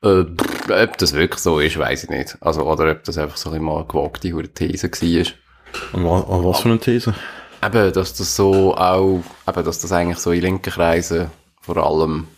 Äh, 0.03 0.25
ob 0.83 0.97
das 0.99 1.13
wirklich 1.13 1.41
so 1.41 1.61
ist, 1.61 1.79
weiß 1.79 2.05
ich 2.05 2.11
nicht. 2.11 2.39
Also, 2.41 2.63
oder 2.63 2.91
ob 2.93 3.05
das 3.05 3.19
einfach 3.19 3.37
so 3.37 3.51
ein 3.51 3.63
mal 3.63 3.77
eine 3.79 3.87
gewagte 3.87 4.31
These 4.55 4.91
war. 4.91 5.33
Und 5.93 6.05
wa 6.05 6.11
wa- 6.29 6.45
was 6.49 6.61
für 6.61 6.69
eine 6.71 6.79
These? 6.79 7.15
Eben, 7.63 7.93
dass 7.93 8.15
das 8.15 8.35
so 8.35 8.75
auch, 8.77 9.21
eben, 9.47 9.65
dass 9.65 9.81
das 9.81 9.93
eigentlich 9.93 10.19
so 10.19 10.31
in 10.33 10.41
linken 10.43 10.73
Kreisen 10.73 11.31
vor 11.61 11.77
allem 11.77 12.29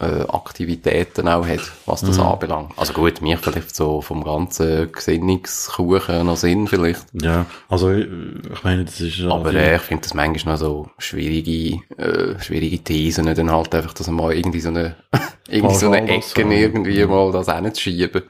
äh, 0.00 0.22
Aktivitäten 0.28 1.28
auch 1.28 1.46
hat, 1.46 1.60
was 1.86 2.00
das 2.00 2.18
anbelangt. 2.18 2.72
Also 2.76 2.92
gut, 2.92 3.20
mir 3.22 3.38
vielleicht 3.38 3.74
so 3.76 4.00
vom 4.00 4.24
ganzen 4.24 4.90
Gesinnungskuchen 4.90 6.26
noch 6.26 6.36
Sinn 6.36 6.66
vielleicht. 6.66 7.04
Ja, 7.12 7.46
also 7.68 7.90
ich, 7.92 8.06
ich 8.52 8.64
meine, 8.64 8.84
das 8.84 9.00
ist 9.00 9.18
ja 9.18 9.30
Aber 9.30 9.54
äh, 9.54 9.76
ich 9.76 9.82
finde 9.82 10.02
das 10.02 10.14
manchmal 10.14 10.54
noch 10.54 10.60
so 10.60 10.90
schwierige, 10.98 11.80
äh, 11.96 12.38
schwierige 12.40 12.78
Thesen, 12.80 13.26
dann 13.34 13.50
halt 13.52 13.74
einfach, 13.74 13.94
dass 13.94 14.06
man 14.08 14.16
mal 14.16 14.34
irgendwie 14.34 14.60
so 14.60 14.70
eine, 14.70 14.96
irgendwie 15.48 15.74
so 15.76 15.90
eine 15.90 15.98
Pauschal 16.06 16.16
das 16.18 16.32
Ecke 16.32 16.42
so. 16.42 16.50
irgendwie 16.50 17.04
mal 17.06 17.32
das 17.32 17.54
hinzuschieben. 17.54 18.22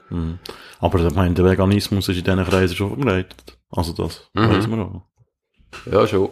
aber 0.79 0.99
ich 1.05 1.13
meine, 1.15 1.33
der 1.33 1.45
Veganismus 1.45 2.07
ist 2.09 2.17
in 2.17 2.23
diesen 2.23 2.45
Kreisen 2.45 2.75
schon 2.75 2.89
verbreitet. 2.95 3.57
Also 3.71 3.93
das 3.93 4.29
Mhm. 4.33 4.49
weiß 4.49 4.67
man 4.67 4.81
auch. 4.81 5.01
Ja, 5.91 6.05
schon. 6.07 6.29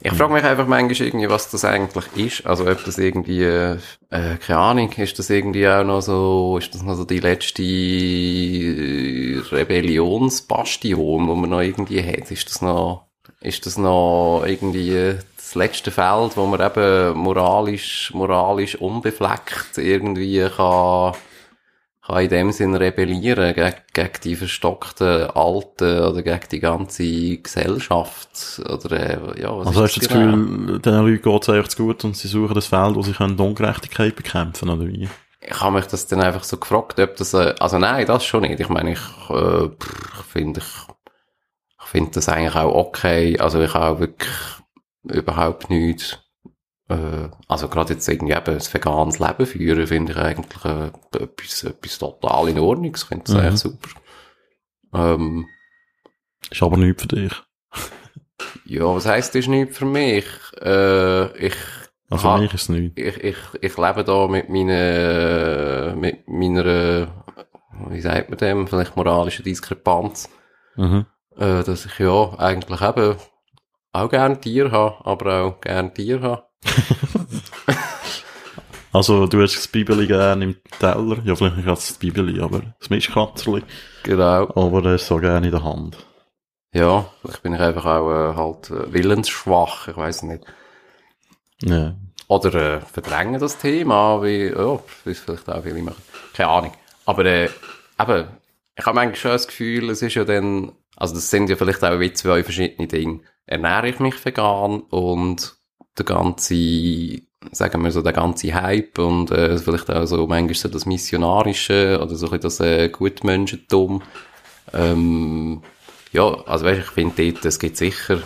Ich 0.00 0.12
frage 0.12 0.32
mich 0.32 0.44
einfach 0.44 0.68
manchmal 0.68 1.08
irgendwie, 1.08 1.28
was 1.28 1.50
das 1.50 1.64
eigentlich 1.64 2.06
ist. 2.14 2.46
Also 2.46 2.70
ob 2.70 2.84
das 2.84 2.98
irgendwie, 2.98 3.42
äh, 3.42 3.78
keine 4.10 4.58
Ahnung, 4.58 4.92
ist 4.92 5.18
das 5.18 5.28
irgendwie 5.28 5.68
auch 5.68 5.82
noch 5.82 6.02
so, 6.02 6.56
ist 6.58 6.72
das 6.72 6.82
noch 6.82 6.94
so 6.94 7.04
die 7.04 7.18
letzte 7.18 7.64
äh, 7.64 9.38
Rebellionsbastion, 9.50 11.26
wo 11.26 11.34
man 11.34 11.50
noch 11.50 11.62
irgendwie 11.62 12.00
hat? 12.00 12.30
Ist 12.30 12.48
das 12.48 12.62
noch, 12.62 13.08
ist 13.40 13.66
das 13.66 13.76
noch 13.76 14.44
irgendwie 14.46 15.16
das 15.36 15.56
letzte 15.56 15.90
Feld, 15.90 16.36
wo 16.36 16.46
man 16.46 16.60
eben 16.60 17.18
moralisch, 17.18 18.12
moralisch 18.14 18.76
unbefleckt 18.76 19.78
irgendwie 19.78 20.48
kann, 20.48 21.14
kann 22.08 22.22
in 22.22 22.28
dem 22.30 22.52
Sinn 22.52 22.74
rebellieren 22.74 23.54
gegen, 23.54 23.74
gegen 23.92 24.20
die 24.24 24.36
verstockten 24.36 25.30
Alten 25.30 26.00
oder 26.00 26.22
gegen 26.22 26.48
die 26.50 26.60
ganze 26.60 27.36
Gesellschaft 27.36 28.62
oder 28.68 28.92
äh, 29.36 29.42
ja, 29.42 29.56
was 29.56 29.68
Also 29.68 29.82
hast 29.82 29.96
du 29.96 30.00
das 30.00 30.08
genau? 30.08 30.36
Gefühl, 30.36 30.78
den 30.80 30.94
Leuten 30.94 31.22
geht 31.22 31.42
es 31.42 31.48
eigentlich 31.48 31.68
zu 31.68 31.84
gut 31.84 32.04
und 32.04 32.16
sie 32.16 32.28
suchen 32.28 32.54
das 32.54 32.66
Feld, 32.66 32.94
wo 32.94 33.02
sie 33.02 33.12
können 33.12 33.36
die 33.36 33.42
Ungerechtigkeit 33.42 34.16
bekämpfen 34.16 34.70
oder 34.70 34.86
wie? 34.86 35.08
Ich 35.40 35.60
habe 35.60 35.76
mich 35.76 35.86
das 35.86 36.06
dann 36.06 36.20
einfach 36.20 36.44
so 36.44 36.56
gefragt, 36.56 36.98
ob 36.98 37.16
das, 37.16 37.34
äh, 37.34 37.54
also 37.58 37.78
nein, 37.78 38.06
das 38.06 38.24
schon 38.24 38.42
nicht. 38.42 38.58
Ich 38.58 38.68
meine, 38.68 38.92
ich, 38.92 39.30
äh, 39.30 39.68
finde, 40.26 40.60
ich, 40.60 40.66
ich 41.80 41.86
finde 41.86 42.10
das 42.12 42.28
eigentlich 42.28 42.56
auch 42.56 42.74
okay. 42.74 43.38
Also 43.38 43.60
ich 43.60 43.74
habe 43.74 44.00
wirklich 44.00 44.32
überhaupt 45.04 45.70
nichts, 45.70 46.18
äh, 46.88 47.28
also 47.48 47.68
gerade 47.68 47.94
jetzt 47.94 48.08
irgendwie 48.08 48.34
eben 48.34 48.54
ein 48.54 48.72
veganes 48.72 49.18
Leben 49.18 49.46
führen, 49.46 49.86
finde 49.86 50.12
ich 50.12 50.18
eigentlich 50.18 50.64
äh, 50.64 50.90
etwas, 51.18 51.64
etwas 51.64 51.98
total 51.98 52.48
in 52.48 52.58
Ordnung. 52.58 52.94
Ich 52.94 53.04
finde 53.04 53.24
das 53.24 53.34
Mhm. 53.34 53.40
eigentlich 53.40 53.60
super. 53.60 53.88
Ähm, 54.94 55.46
Ist 56.50 56.62
aber 56.62 56.76
nichts 56.78 57.02
für 57.02 57.08
dich. 57.08 57.32
ja, 58.64 58.84
was 58.84 59.06
heisst, 59.06 59.34
das 59.34 59.40
ist 59.40 59.48
nichts 59.48 59.78
für 59.78 59.84
mich? 59.86 60.24
Äh, 60.60 61.46
ich 61.46 61.54
Also 62.10 62.30
für 62.30 62.38
mich 62.38 62.54
ist 62.54 62.62
es 62.62 62.68
nichts. 62.70 62.94
ich, 63.00 63.16
ich, 63.22 63.36
ich 63.60 63.76
lebe 63.76 64.04
da 64.04 64.26
mit 64.28 64.48
meiner, 64.48 65.94
mit 65.96 66.26
meiner, 66.28 67.24
wie 67.90 68.00
sagt 68.00 68.30
man 68.30 68.38
dem, 68.38 68.66
vielleicht 68.66 68.96
moralischen 68.96 69.44
Diskrepanz, 69.44 70.28
Mhm. 70.76 71.06
äh, 71.36 71.62
dass 71.64 71.84
ich 71.86 71.98
ja 71.98 72.34
eigentlich 72.38 72.80
eben 72.80 73.16
auch 73.92 74.08
gerne 74.08 74.40
Tier 74.40 74.70
habe, 74.70 75.04
aber 75.04 75.42
auch 75.42 75.60
gerne 75.60 75.92
Tier 75.92 76.20
habe. 76.22 76.44
Also 78.92 79.26
du 79.26 79.42
hast 79.42 79.54
das 79.54 79.68
Bibeli 79.68 80.06
gerne 80.06 80.44
im 80.44 80.56
Teller. 80.80 81.18
Ja, 81.24 81.36
vielleicht 81.36 81.56
nicht 81.56 81.68
das 81.68 81.92
Bibeli, 81.92 82.40
aber 82.40 82.62
das 82.80 82.90
Mischkatzerli. 82.90 83.62
Genau. 84.02 84.48
Aber 84.54 84.82
das 84.82 85.02
ist 85.02 85.08
so 85.08 85.18
gerne 85.18 85.46
in 85.46 85.52
der 85.52 85.62
Hand. 85.62 85.98
Ja, 86.72 87.10
vielleicht 87.20 87.42
bin 87.42 87.54
ich 87.54 87.60
einfach 87.60 87.84
auch 87.84 88.10
äh, 88.10 88.34
halt 88.34 88.70
äh, 88.70 88.92
willensschwach, 88.92 89.88
ich 89.88 89.96
weiß 89.96 90.22
nicht. 90.24 90.44
Ja. 91.62 91.94
Oder 92.28 92.54
äh, 92.54 92.80
verdrängen 92.80 93.40
das 93.40 93.58
Thema, 93.58 94.22
wie, 94.22 94.48
ja, 94.48 94.78
wie 95.04 95.10
es 95.10 95.20
vielleicht 95.20 95.48
auch 95.48 95.62
viele 95.62 95.82
machen. 95.82 96.02
Keine 96.34 96.50
Ahnung. 96.50 96.72
Aber 97.06 97.24
äh, 97.24 97.44
eben, 98.00 98.28
ich 98.76 98.86
habe 98.86 98.94
manchmal 98.94 99.16
schon 99.16 99.30
das 99.30 99.46
Gefühl, 99.46 99.90
es 99.90 100.02
ist 100.02 100.14
ja 100.14 100.24
dann, 100.24 100.72
also 100.96 101.14
das 101.14 101.30
sind 101.30 101.48
ja 101.48 101.56
vielleicht 101.56 101.82
auch 101.84 102.00
wie 102.00 102.12
zwei 102.12 102.42
verschiedene 102.42 102.86
Dinge. 102.86 103.20
Ernähre 103.46 103.88
ich 103.88 103.98
mich 103.98 104.22
vegan 104.24 104.80
und 104.80 105.57
der 105.98 106.06
ganze, 106.06 106.54
sagen 107.52 107.82
wir 107.84 107.90
so, 107.92 108.02
der 108.02 108.12
ganze 108.12 108.54
Hype 108.54 108.98
und 108.98 109.30
äh, 109.30 109.58
vielleicht 109.58 109.90
auch 109.90 110.06
so 110.06 110.26
manchmal 110.26 110.54
so 110.54 110.68
das 110.68 110.86
Missionarische 110.86 112.00
oder 112.02 112.14
so 112.14 112.26
ein 112.26 112.30
bisschen 112.40 112.42
das 112.42 112.60
äh, 112.60 112.88
Gutmenschentum. 112.88 114.02
Ähm, 114.72 115.62
ja, 116.12 116.24
also 116.46 116.64
weißt, 116.64 116.80
ich 116.80 116.90
finde 116.90 117.32
dort, 117.32 117.44
es 117.44 117.58
gibt 117.58 117.76
sicher 117.76 118.20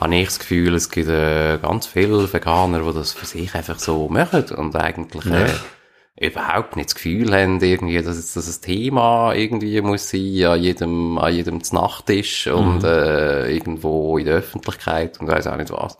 habe 0.00 0.16
ich 0.16 0.28
das 0.28 0.38
Gefühl, 0.38 0.74
es 0.74 0.88
gibt 0.90 1.08
äh, 1.10 1.58
ganz 1.60 1.86
viele 1.86 2.32
Veganer, 2.32 2.80
die 2.80 2.94
das 2.94 3.12
für 3.12 3.26
sich 3.26 3.54
einfach 3.54 3.78
so 3.78 4.08
machen 4.08 4.44
und 4.56 4.74
eigentlich 4.74 5.24
Ja. 5.26 5.44
äh, 5.44 6.26
überhaupt 6.26 6.76
nicht 6.76 6.88
das 6.88 6.94
Gefühl 6.94 7.34
haben, 7.34 7.60
irgendwie, 7.60 8.00
dass 8.02 8.16
es 8.16 8.32
das 8.34 8.48
ein 8.48 8.62
Thema 8.62 9.34
irgendwie 9.34 9.80
muss 9.82 10.08
sein, 10.10 10.44
an 10.44 10.62
jedem, 10.62 11.18
an 11.18 11.34
jedem 11.34 11.60
Nachttisch 11.72 12.46
und 12.46 12.82
äh, 12.84 13.50
irgendwo 13.52 14.16
in 14.18 14.24
der 14.26 14.36
Öffentlichkeit 14.36 15.20
und 15.20 15.28
weiß 15.28 15.46
auch 15.48 15.56
nicht 15.56 15.70
was. 15.70 15.98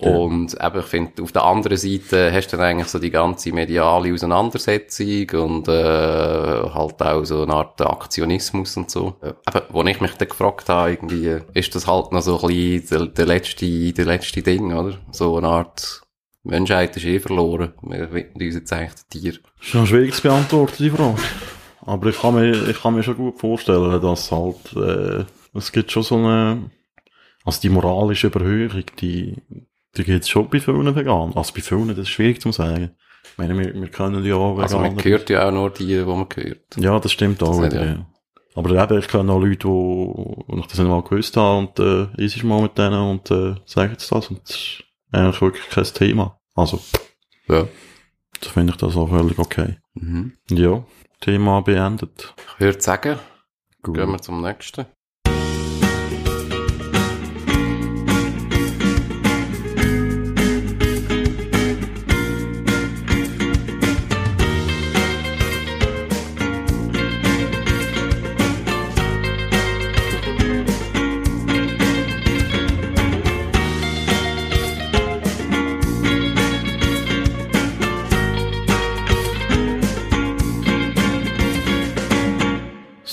Und 0.00 0.56
eben, 0.58 0.78
ich 0.80 0.86
finde, 0.86 1.22
auf 1.22 1.32
der 1.32 1.44
anderen 1.44 1.76
Seite 1.76 2.32
hast 2.32 2.48
du 2.48 2.56
dann 2.56 2.66
eigentlich 2.66 2.88
so 2.88 2.98
die 2.98 3.10
ganze 3.10 3.52
mediale 3.52 4.12
Auseinandersetzung 4.14 5.28
und 5.42 5.68
äh, 5.68 5.72
halt 5.72 7.02
auch 7.02 7.24
so 7.24 7.42
eine 7.42 7.52
Art 7.52 7.80
Aktionismus 7.80 8.76
und 8.78 8.90
so. 8.90 9.16
Äh, 9.20 9.34
Eben, 9.48 9.66
wo 9.68 9.82
ich 9.84 10.00
mich 10.00 10.12
dann 10.14 10.28
gefragt 10.28 10.70
habe, 10.70 10.92
irgendwie, 10.92 11.38
ist 11.52 11.74
das 11.74 11.86
halt 11.86 12.10
noch 12.10 12.22
so 12.22 12.40
ein 12.40 12.48
bisschen 12.48 12.88
der, 12.88 13.06
der 13.06 13.26
letzte, 13.26 13.92
der 13.92 14.04
letzte 14.06 14.42
Ding, 14.42 14.72
oder? 14.72 14.98
So 15.10 15.36
eine 15.36 15.48
Art 15.48 16.00
Menschheit 16.42 16.96
ist 16.96 17.04
eh 17.04 17.20
verloren. 17.20 17.74
Wir 17.82 18.12
widmen 18.12 18.46
uns 18.46 18.54
jetzt 18.54 18.72
eigentlich 18.72 18.94
den 18.94 19.20
Tier. 19.20 19.34
Ist 19.60 19.74
noch 19.74 19.86
schwierig 19.86 20.14
zu 20.14 20.22
beantworten, 20.22 20.82
die 20.82 20.90
Frage. 20.90 21.18
Aber 21.82 22.08
ich 22.08 22.18
kann 22.18 22.34
mir, 22.34 22.68
ich 22.68 22.80
kann 22.80 22.94
mir 22.94 23.02
schon 23.02 23.16
gut 23.16 23.38
vorstellen, 23.38 24.00
dass 24.00 24.32
halt, 24.32 24.74
äh, 24.74 25.24
es 25.54 25.70
gibt 25.70 25.92
schon 25.92 26.02
so 26.02 26.16
eine, 26.16 26.70
also 27.44 27.60
die 27.60 27.68
moralische 27.68 28.28
Überhöhung, 28.28 28.84
die, 29.00 29.36
die 29.96 30.04
gibt's 30.04 30.28
schon 30.28 30.48
bei 30.48 30.60
vielen 30.60 30.94
Veganern. 30.94 31.32
Also 31.34 31.52
bei 31.54 31.60
vielen, 31.60 31.88
das 31.88 31.98
ist 31.98 32.08
schwierig 32.10 32.40
zu 32.40 32.52
sagen. 32.52 32.90
Ich 33.24 33.38
meine, 33.38 33.56
wir, 33.58 33.72
wir 33.74 33.88
können 33.88 34.24
ja 34.24 34.34
auch 34.34 34.58
Also 34.58 34.78
man 34.78 35.02
hört 35.02 35.30
ja 35.30 35.48
auch 35.48 35.52
nur 35.52 35.70
die, 35.70 35.86
die 35.86 36.04
man 36.04 36.26
hört. 36.34 36.76
Ja, 36.76 36.98
das 36.98 37.12
stimmt 37.12 37.42
auch 37.42 37.60
Das 37.62 37.72
ja- 37.74 37.84
ja. 37.84 38.06
Aber 38.54 38.70
eben, 38.84 38.98
ich 38.98 39.08
kenne 39.08 39.32
auch 39.32 39.40
Leute, 39.40 39.56
die, 39.66 40.58
ich 40.60 40.66
das 40.66 40.78
nicht 40.78 40.88
mal 40.88 41.02
gewusst 41.02 41.36
habe 41.38 41.58
und, 41.58 41.78
äh, 41.78 42.22
ist 42.24 42.42
mal 42.42 42.60
mit 42.60 42.76
denen 42.76 43.00
und, 43.00 43.30
äh, 43.30 43.54
sagen 43.64 43.92
jetzt 43.92 44.12
das 44.12 44.28
und 44.28 44.42
das 44.42 44.56
ist 44.56 44.84
eigentlich 45.10 45.40
wirklich 45.40 45.68
kein 45.70 45.84
Thema. 45.84 46.38
Also, 46.54 46.78
Ja. 47.48 47.66
da 48.40 48.48
finde 48.50 48.72
ich 48.72 48.78
das 48.78 48.94
auch 48.96 49.08
völlig 49.08 49.38
okay. 49.38 49.78
Mhm. 49.94 50.32
Ja, 50.50 50.84
Thema 51.20 51.60
beendet. 51.62 52.34
Ich 52.54 52.60
würde 52.60 52.80
sagen, 52.82 53.18
Gut. 53.82 53.94
gehen 53.96 54.10
wir 54.10 54.20
zum 54.20 54.42
nächsten. 54.42 54.84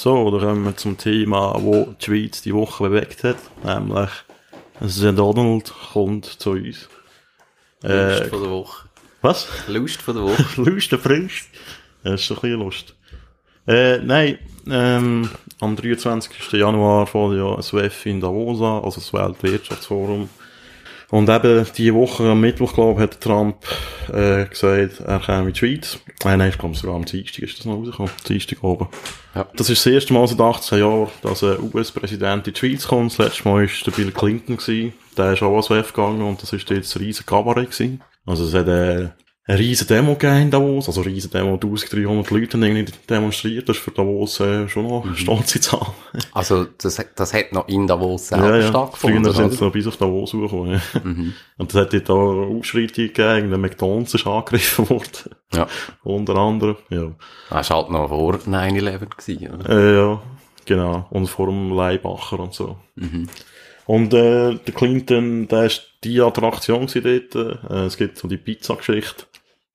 So, 0.09 0.31
dann 0.31 0.39
kommen 0.41 0.65
wir 0.65 0.75
zum 0.75 0.97
Thema, 0.97 1.53
wo 1.59 1.85
die 2.01 2.03
Schweiz 2.03 2.41
die 2.41 2.55
Woche 2.55 2.89
bewegt 2.89 3.23
hat. 3.23 3.37
Nämlich, 3.63 4.09
der 4.81 5.11
Donald 5.13 5.71
kommt 5.93 6.25
zu 6.25 6.49
uns. 6.49 6.89
Lust 7.83 8.21
Äh, 8.23 8.25
von 8.25 8.41
der 8.41 8.49
Woche. 8.49 8.89
was? 9.21 9.47
Lust 9.67 10.01
von 10.01 10.15
der 10.15 10.23
Woche. 10.23 10.43
Lust, 10.63 10.91
der 10.91 10.97
Frisch. 10.97 11.51
Das 12.03 12.21
ist 12.21 12.31
ein 12.31 12.37
bisschen 12.37 12.59
Lust. 12.59 12.95
Äh, 13.67 13.99
nein, 13.99 14.39
ähm, 14.67 15.29
am 15.59 15.75
23. 15.75 16.53
Januar 16.53 17.05
fährt 17.05 17.35
ja 17.35 17.53
ein 17.53 17.63
WEF 17.83 18.07
in 18.07 18.19
Davos 18.19 18.61
an, 18.61 18.83
also 18.83 18.99
das 18.99 19.13
Weltwirtschaftsforum. 19.13 20.27
Und 21.11 21.27
eben, 21.27 21.65
die 21.75 21.93
Woche 21.93 22.23
am 22.29 22.41
Mittwoch, 22.41 22.73
glaube 22.73 23.01
ich, 23.01 23.03
hat 23.03 23.21
Trump, 23.21 23.57
äh, 24.13 24.45
gesagt, 24.45 24.99
er 24.99 25.19
käme 25.19 25.47
in 25.47 25.53
die 25.53 25.59
Schweiz. 25.59 25.99
Äh, 26.23 26.37
nein, 26.37 26.49
ich 26.49 26.57
glaube 26.57 26.75
sogar 26.75 26.95
am 26.95 27.05
Dienstag 27.05 27.43
ist 27.43 27.57
das 27.57 27.65
noch 27.65 27.77
rausgekommen. 27.77 28.11
Dienstag 28.27 28.63
oben. 28.63 28.87
Ja. 29.33 29.47
Das 29.55 29.69
ist 29.69 29.83
das 29.83 29.91
erste 29.91 30.13
Mal 30.13 30.27
seit 30.27 30.39
18 30.39 30.79
Jahren, 30.79 31.07
dass 31.23 31.43
ein 31.43 31.57
US-Präsident 31.73 32.47
in 32.47 32.53
die 32.53 32.59
Schweiz 32.59 32.87
kommt. 32.87 33.11
Das 33.11 33.17
letzte 33.17 33.47
Mal 33.47 33.63
war 33.63 33.69
der 33.85 33.91
Bill 33.91 34.11
Clinton. 34.11 34.57
Gewesen. 34.57 34.93
Der 35.17 35.33
ist 35.33 35.41
auch 35.41 35.51
ans 35.51 35.69
WEF 35.69 35.93
gegangen 35.93 36.21
und 36.21 36.41
das 36.41 36.53
ist 36.53 36.69
jetzt 36.69 36.95
ein 36.95 37.01
riesen 37.01 37.25
Kabarett 37.25 37.71
gewesen. 37.71 38.01
Also 38.25 38.45
es 38.45 38.53
hat 38.53 38.67
äh, 38.67 39.09
eine 39.49 39.57
riesen 39.57 39.87
Demo 39.87 40.13
gegeben 40.13 40.43
in 40.43 40.51
Davos. 40.51 40.87
Also 40.87 41.01
riesen 41.01 41.31
Demo, 41.31 41.53
1300 41.53 42.29
Leute 42.29 42.53
haben 42.53 42.63
irgendwie 42.63 42.93
demonstriert. 43.09 43.67
Das 43.67 43.77
ist 43.77 43.83
für 43.83 43.89
Davos 43.91 44.39
äh, 44.41 44.69
schon 44.69 44.87
noch 44.87 45.05
eine 45.05 45.15
stolze 45.15 45.59
Zahl. 45.59 45.87
Also, 46.33 46.65
das, 46.65 47.03
das 47.15 47.33
hat 47.33 47.51
noch 47.51 47.67
in 47.67 47.87
Davos 47.87 48.27
selber 48.27 48.61
stattgefunden, 48.61 49.23
Früher 49.23 49.33
sind 49.33 49.53
sie 49.53 49.63
noch 49.63 49.71
bis 49.71 49.87
auf 49.87 49.97
Davos 49.97 50.31
gekommen. 50.31 50.73
Ja. 50.93 51.01
Mhm. 51.03 51.33
Und 51.57 51.73
es 51.73 51.75
hat 51.75 51.93
dort 51.93 52.09
auch 52.11 52.57
Ausschreitungen 52.57 53.13
gegeben. 53.13 53.49
Der 53.49 53.57
McDonalds 53.57 54.13
ist 54.13 54.27
angegriffen 54.27 54.89
worden. 54.89 55.35
Ja. 55.53 55.67
Unter 56.03 56.35
anderem, 56.35 56.75
ja. 56.89 57.11
Das 57.49 57.69
war 57.71 57.77
halt 57.77 57.89
noch 57.89 58.09
vor 58.09 58.35
9-11 58.35 58.99
gewesen, 58.99 59.53
oder? 59.55 59.69
Äh, 59.69 59.95
ja, 59.95 60.21
genau. 60.65 61.07
Und 61.09 61.27
vor 61.27 61.47
dem 61.47 61.71
Leibacher 61.71 62.39
und 62.39 62.53
so. 62.53 62.77
Mhm. 62.95 63.27
Und 63.89 64.13
äh, 64.13 64.53
der 64.53 64.73
Clinton, 64.75 65.47
der 65.47 65.65
ist 65.65 65.95
die 66.03 66.21
Attraktion 66.21 66.85
dort. 66.85 67.35
Äh, 67.35 67.85
es 67.85 67.97
gibt 67.97 68.19
so 68.19 68.27
die 68.27 68.37
Pizza-Geschichte. 68.37 69.25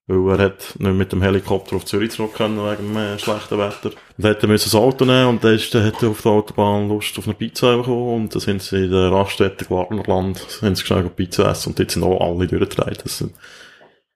Weil 0.06 0.38
er 0.38 0.44
hat 0.46 0.74
nicht 0.78 0.94
mit 0.94 1.12
dem 1.12 1.22
Helikopter 1.22 1.76
auf 1.76 1.86
Zürich 1.86 2.10
zurück 2.10 2.34
können 2.34 2.58
wegen 2.58 2.92
dem 2.92 2.96
äh, 2.96 3.18
schlechten 3.18 3.58
Wetter. 3.58 3.88
Und 3.88 3.96
dann 4.18 4.32
hat 4.32 4.42
er 4.42 4.48
müssen 4.48 4.70
das 4.70 4.74
Auto 4.74 5.06
nehmen 5.06 5.28
und 5.28 5.44
dann, 5.44 5.54
ist, 5.54 5.74
dann 5.74 5.84
hat 5.84 6.02
er 6.02 6.10
auf 6.10 6.20
der 6.20 6.32
Autobahn 6.32 6.88
Lust 6.88 7.18
auf 7.18 7.24
eine 7.24 7.34
Pizza 7.34 7.78
bekommen. 7.78 8.14
Und 8.24 8.34
dann 8.34 8.40
sind 8.40 8.62
sie 8.62 8.84
in 8.84 8.90
der 8.90 9.10
Raststätte 9.10 9.64
Glarnerland, 9.64 10.38
sind 10.38 10.76
sie 10.76 10.84
schnell 10.84 11.08
Pizza 11.08 11.50
essen 11.50 11.70
und 11.70 11.78
dort 11.78 11.90
sind 11.90 12.02
auch 12.02 12.20
alle 12.20 12.46
durchgetragen. 12.46 12.98
Das 13.02 13.18
sind 13.18 13.32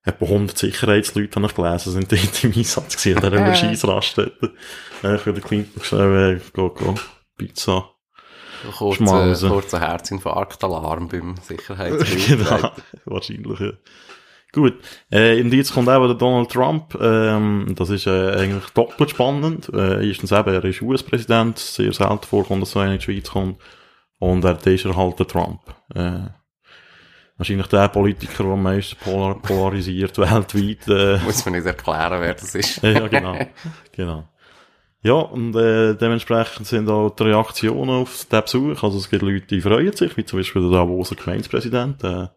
etwa 0.05 0.26
100 0.26 0.59
Sicherheitsleute, 0.59 1.36
habe 1.36 1.47
ich 1.47 1.55
gelesen, 1.55 1.93
sind 1.93 2.12
dort 2.12 2.45
im 2.45 2.53
Einsatz 2.55 3.03
gewesen, 3.03 3.24
an 3.24 3.32
dieser 3.32 3.55
scheiß 3.55 3.89
Raststätte. 3.89 4.53
Äh, 5.03 5.16
für 5.16 5.32
den 5.32 5.43
Clinton 5.43 5.80
gesagt, 5.80 6.03
äh, 6.03 6.41
go, 6.53 6.68
go, 6.68 6.95
Pizza. 7.36 7.91
Kurzer, 8.76 9.49
kurzer 9.49 9.80
Herzinfarkt-Alarm 9.80 11.09
beim 11.09 11.20
genau, 11.20 11.43
Sicherheitsdienst. 11.43 12.51
wahrscheinlich, 13.05 13.61
ja. 13.61 13.72
Gut, 14.53 14.74
äh, 15.11 15.40
und 15.42 15.53
jetzt 15.53 15.74
kommt 15.74 15.88
eben 15.88 16.07
der 16.07 16.14
Donald 16.14 16.51
Trump, 16.51 16.96
ähm, 17.01 17.74
das 17.76 17.90
ist 17.90 18.07
äh, 18.07 18.30
eigentlich 18.32 18.70
doppelt 18.70 19.11
spannend. 19.11 19.70
Äh, 19.74 20.09
erstens 20.09 20.32
eben, 20.32 20.55
er 20.55 20.64
ist 20.64 20.80
US-Präsident, 20.80 21.59
sehr 21.59 21.92
selten 21.92 22.26
vorkommt, 22.26 22.62
dass 22.62 22.70
so 22.70 22.78
einer 22.78 22.92
in 22.92 22.99
die 22.99 23.05
Schweiz 23.05 23.30
kommt. 23.30 23.61
Und 24.18 24.44
er 24.44 24.66
ist 24.66 24.84
er 24.86 24.96
halt 24.96 25.18
der 25.18 25.26
Trump. 25.26 25.61
Äh, 25.94 26.30
wahrscheinlich 27.36 27.66
der 27.66 27.88
Politiker, 27.88 28.44
der 28.44 28.53
am 28.53 28.62
meisten 28.62 28.96
polar 28.96 29.40
polarisiert 29.40 30.16
weltweit. 30.18 30.88
Äh, 30.88 31.18
Muss 31.24 31.44
man 31.44 31.55
nicht 31.55 31.66
erklären, 31.66 32.20
wer 32.20 32.34
das 32.34 32.55
ist. 32.55 32.82
ja, 32.82 33.07
genau. 33.07 33.38
genau. 33.92 34.28
Ja, 35.03 35.12
und 35.12 35.55
äh, 35.55 35.94
dementsprechend 35.94 36.66
sind 36.66 36.90
auch 36.90 37.11
die 37.11 37.24
Reaktionen 37.24 37.90
auf 37.90 38.24
den 38.24 38.42
Besuch. 38.42 38.82
Also 38.82 38.99
es 38.99 39.09
gibt 39.09 39.22
Leute, 39.22 39.46
die 39.46 39.61
freuen 39.61 39.92
sich, 39.92 40.16
wie 40.16 40.24
zum 40.24 40.40
Beispiel 40.40 40.62
der 40.62 40.72
Davoser 40.72 41.14
Gemeindepräsident. 41.14 42.03
Der 42.03 42.34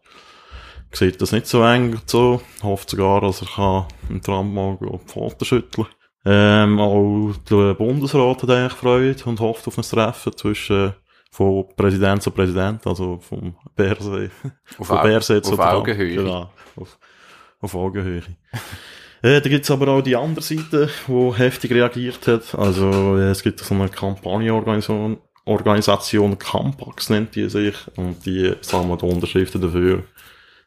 sieht 0.96 1.20
das 1.20 1.32
nicht 1.32 1.46
so 1.46 1.62
eng 1.62 1.92
und 1.92 2.08
so. 2.08 2.40
Hofft 2.62 2.90
sogar, 2.90 3.20
dass 3.20 3.42
er 3.42 3.48
kann 3.48 3.86
im 4.08 4.22
Trump 4.22 4.52
mal 4.52 4.78
die 4.80 4.98
Pfoten 5.06 5.44
schütteln 5.44 5.86
ähm, 6.24 6.78
Auch 6.78 7.32
der 7.50 7.74
Bundesrat 7.74 8.42
hat 8.42 8.50
eigentlich 8.50 8.72
Freude 8.72 9.24
und 9.24 9.40
hofft 9.40 9.66
auf 9.66 9.78
ein 9.78 9.82
Treffen 9.82 10.36
zwischen 10.36 10.94
von 11.32 11.64
Präsident 11.74 12.22
zu 12.22 12.30
Präsident, 12.30 12.86
also 12.86 13.18
vom 13.18 13.56
Bärsee 13.74 14.30
Auf, 14.78 14.86
von 14.86 15.02
Bärsee 15.02 15.40
zu 15.40 15.52
auf 15.52 15.56
Trump. 15.56 15.72
Augenhöhe. 15.72 16.16
Genau, 16.16 16.50
auf, 16.76 16.98
auf 17.60 17.74
Augenhöhe. 17.74 18.22
äh, 19.22 19.40
da 19.40 19.48
gibt's 19.48 19.70
aber 19.70 19.88
auch 19.88 20.02
die 20.02 20.14
andere 20.14 20.44
Seite, 20.44 20.90
die 21.08 21.32
heftig 21.34 21.72
reagiert 21.72 22.26
hat. 22.28 22.54
Also 22.54 23.16
äh, 23.16 23.30
es 23.30 23.42
gibt 23.42 23.60
so 23.60 23.74
eine 23.74 23.88
Kampagnenorganisation, 23.88 25.18
Organisation 25.44 26.38
Campax 26.38 27.08
nennt 27.10 27.34
die 27.34 27.48
sich, 27.48 27.74
und 27.96 28.24
die 28.26 28.54
sammelt 28.60 29.02
Unterschriften 29.02 29.60
dafür, 29.60 30.04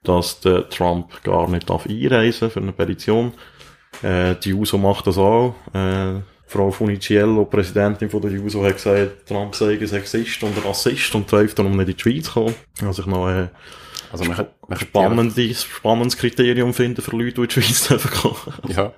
dass 0.08 0.40
der 0.40 0.70
Trump 0.70 1.22
gar 1.24 1.48
nicht 1.50 1.70
darf 1.70 1.86
einreisen 1.88 2.50
für 2.50 2.60
eine 2.62 2.72
Petition. 2.72 3.34
Äh, 4.02 4.36
die 4.44 4.54
USO 4.54 4.78
macht 4.78 5.08
das 5.08 5.18
auch. 5.18 5.56
Äh, 5.74 6.22
Frau 6.48 6.70
Funiciello, 6.70 7.46
Präsidentin 7.46 8.10
von 8.10 8.22
der 8.22 8.32
USO, 8.40 8.64
hat 8.64 8.76
gesagt, 8.76 9.28
Trump 9.28 9.56
sei 9.56 9.78
ein 9.80 9.88
Sexist 9.88 10.44
und 10.44 10.56
ein 10.56 10.64
Rassist 10.64 11.14
und 11.16 11.32
darf 11.32 11.54
darum 11.56 11.76
nicht 11.76 11.90
in 11.90 11.96
die 11.96 12.02
Schweiz 12.02 12.32
kommen. 12.32 12.54
Was 12.82 13.00
ich 13.00 13.06
noch 13.08 13.28
äh, 13.30 13.48
Also 14.12 14.26
man, 14.26 14.36
kann- 14.36 14.48
man 14.68 14.78
spannendes, 14.80 15.64
spannendes 15.64 16.18
Kriterium 16.18 16.74
finden 16.74 17.02
für 17.02 17.12
Leute, 17.18 17.34
die 17.34 17.42
in 17.42 17.48
die 17.48 17.54
Schweiz 17.54 17.88
dürfen 17.88 18.12
kommen. 18.12 18.36
Ja. 18.68 18.76
ja. 18.84 18.94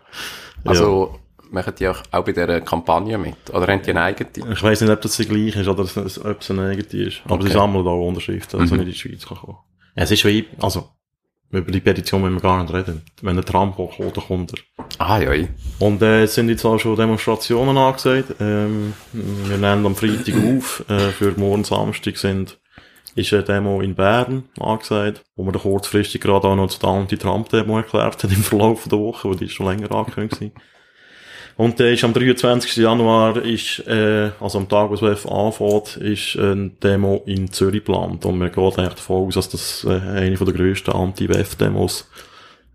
Also, 0.65 1.17
machen 1.49 1.73
die 1.79 1.87
auch, 1.87 2.01
auch 2.11 2.25
bei 2.25 2.33
dieser 2.33 2.59
Kampagne 2.59 3.17
mit? 3.17 3.35
Oder 3.53 3.67
haben 3.71 3.81
die 3.81 3.91
eine 3.91 4.01
eigene? 4.01 4.29
Ich 4.51 4.61
weiss 4.63 4.81
nicht, 4.81 4.91
ob 4.91 4.99
das 5.01 5.15
die 5.15 5.25
gleich 5.25 5.55
ist 5.55 5.67
oder 5.69 5.83
ob 5.83 6.41
es 6.41 6.51
eine 6.51 6.69
eigene 6.69 7.03
ist. 7.07 7.21
Aber 7.25 7.37
sie 7.41 7.47
Okay. 7.49 7.53
sammeln 7.53 7.87
auch 7.87 8.05
Unterschriften, 8.07 8.59
dass 8.59 8.71
Mhm. 8.71 8.77
nicht 8.79 8.87
in 8.87 8.91
die 8.93 8.97
Schweiz 8.99 9.25
kann 9.25 9.37
kommen. 9.37 9.57
Es 9.95 10.11
ist 10.11 10.25
wie, 10.25 10.45
also, 10.59 10.89
über 11.51 11.71
die 11.71 11.79
Petition 11.79 12.21
müssen 12.21 12.35
wir 12.35 12.41
gar 12.41 12.61
nicht 12.61 12.73
reden. 12.73 13.03
Wenn 13.21 13.35
der 13.35 13.45
Trump 13.45 13.79
auch 13.79 13.95
kommt, 13.95 14.17
dann 14.17 14.23
kommt 14.25 14.53
er. 14.53 14.85
Ah, 14.97 15.19
ja. 15.19 15.47
Und 15.79 16.01
äh, 16.01 16.23
es 16.23 16.35
sind 16.35 16.49
jetzt 16.49 16.65
auch 16.65 16.77
schon 16.77 16.95
Demonstrationen 16.95 17.77
angesagt. 17.77 18.35
Ähm, 18.39 18.93
wir 19.13 19.57
nehmen 19.57 19.85
am 19.85 19.95
Freitag 19.95 20.35
auf. 20.57 20.83
Äh, 20.89 21.11
für 21.11 21.33
morgen 21.37 21.63
Samstag 21.63 22.17
sind 22.17 22.59
ist 23.15 23.33
eine 23.33 23.43
Demo 23.43 23.81
in 23.81 23.95
Bern 23.95 24.43
angesagt, 24.59 25.23
wo 25.35 25.43
man 25.43 25.55
kurzfristig 25.55 26.21
gerade 26.21 26.47
auch 26.47 26.55
noch 26.55 26.67
zu 26.67 26.79
der 26.79 26.89
Anti-Trump-Demo 26.89 27.77
erklärt 27.77 28.23
hat 28.23 28.31
im 28.31 28.43
Verlauf 28.43 28.87
der 28.87 28.99
Woche, 28.99 29.29
weil 29.29 29.37
die 29.37 29.45
ist 29.45 29.53
schon 29.53 29.65
länger 29.65 29.91
angekündigt 29.91 30.41
war. 30.41 30.61
Und 31.57 31.79
der 31.79 31.93
ist 31.93 32.03
am 32.03 32.13
23. 32.13 32.77
Januar, 32.77 33.37
ist, 33.37 33.79
äh, 33.87 34.29
also 34.39 34.59
am 34.59 34.69
Tag, 34.69 34.91
wo 34.91 34.93
es 34.93 35.25
anfängt, 35.25 35.97
ist 35.97 36.37
eine 36.37 36.69
Demo 36.69 37.23
in 37.25 37.51
Zürich 37.51 37.83
geplant. 37.83 38.25
Und 38.25 38.39
wir 38.39 38.49
gehen 38.49 38.63
eigentlich 38.63 38.93
davon 38.93 39.27
aus, 39.27 39.33
dass 39.33 39.49
das 39.49 39.83
äh, 39.83 39.99
eine 39.99 40.35
der 40.35 40.53
grössten 40.53 40.91
Anti-WEF-Demos 40.91 42.07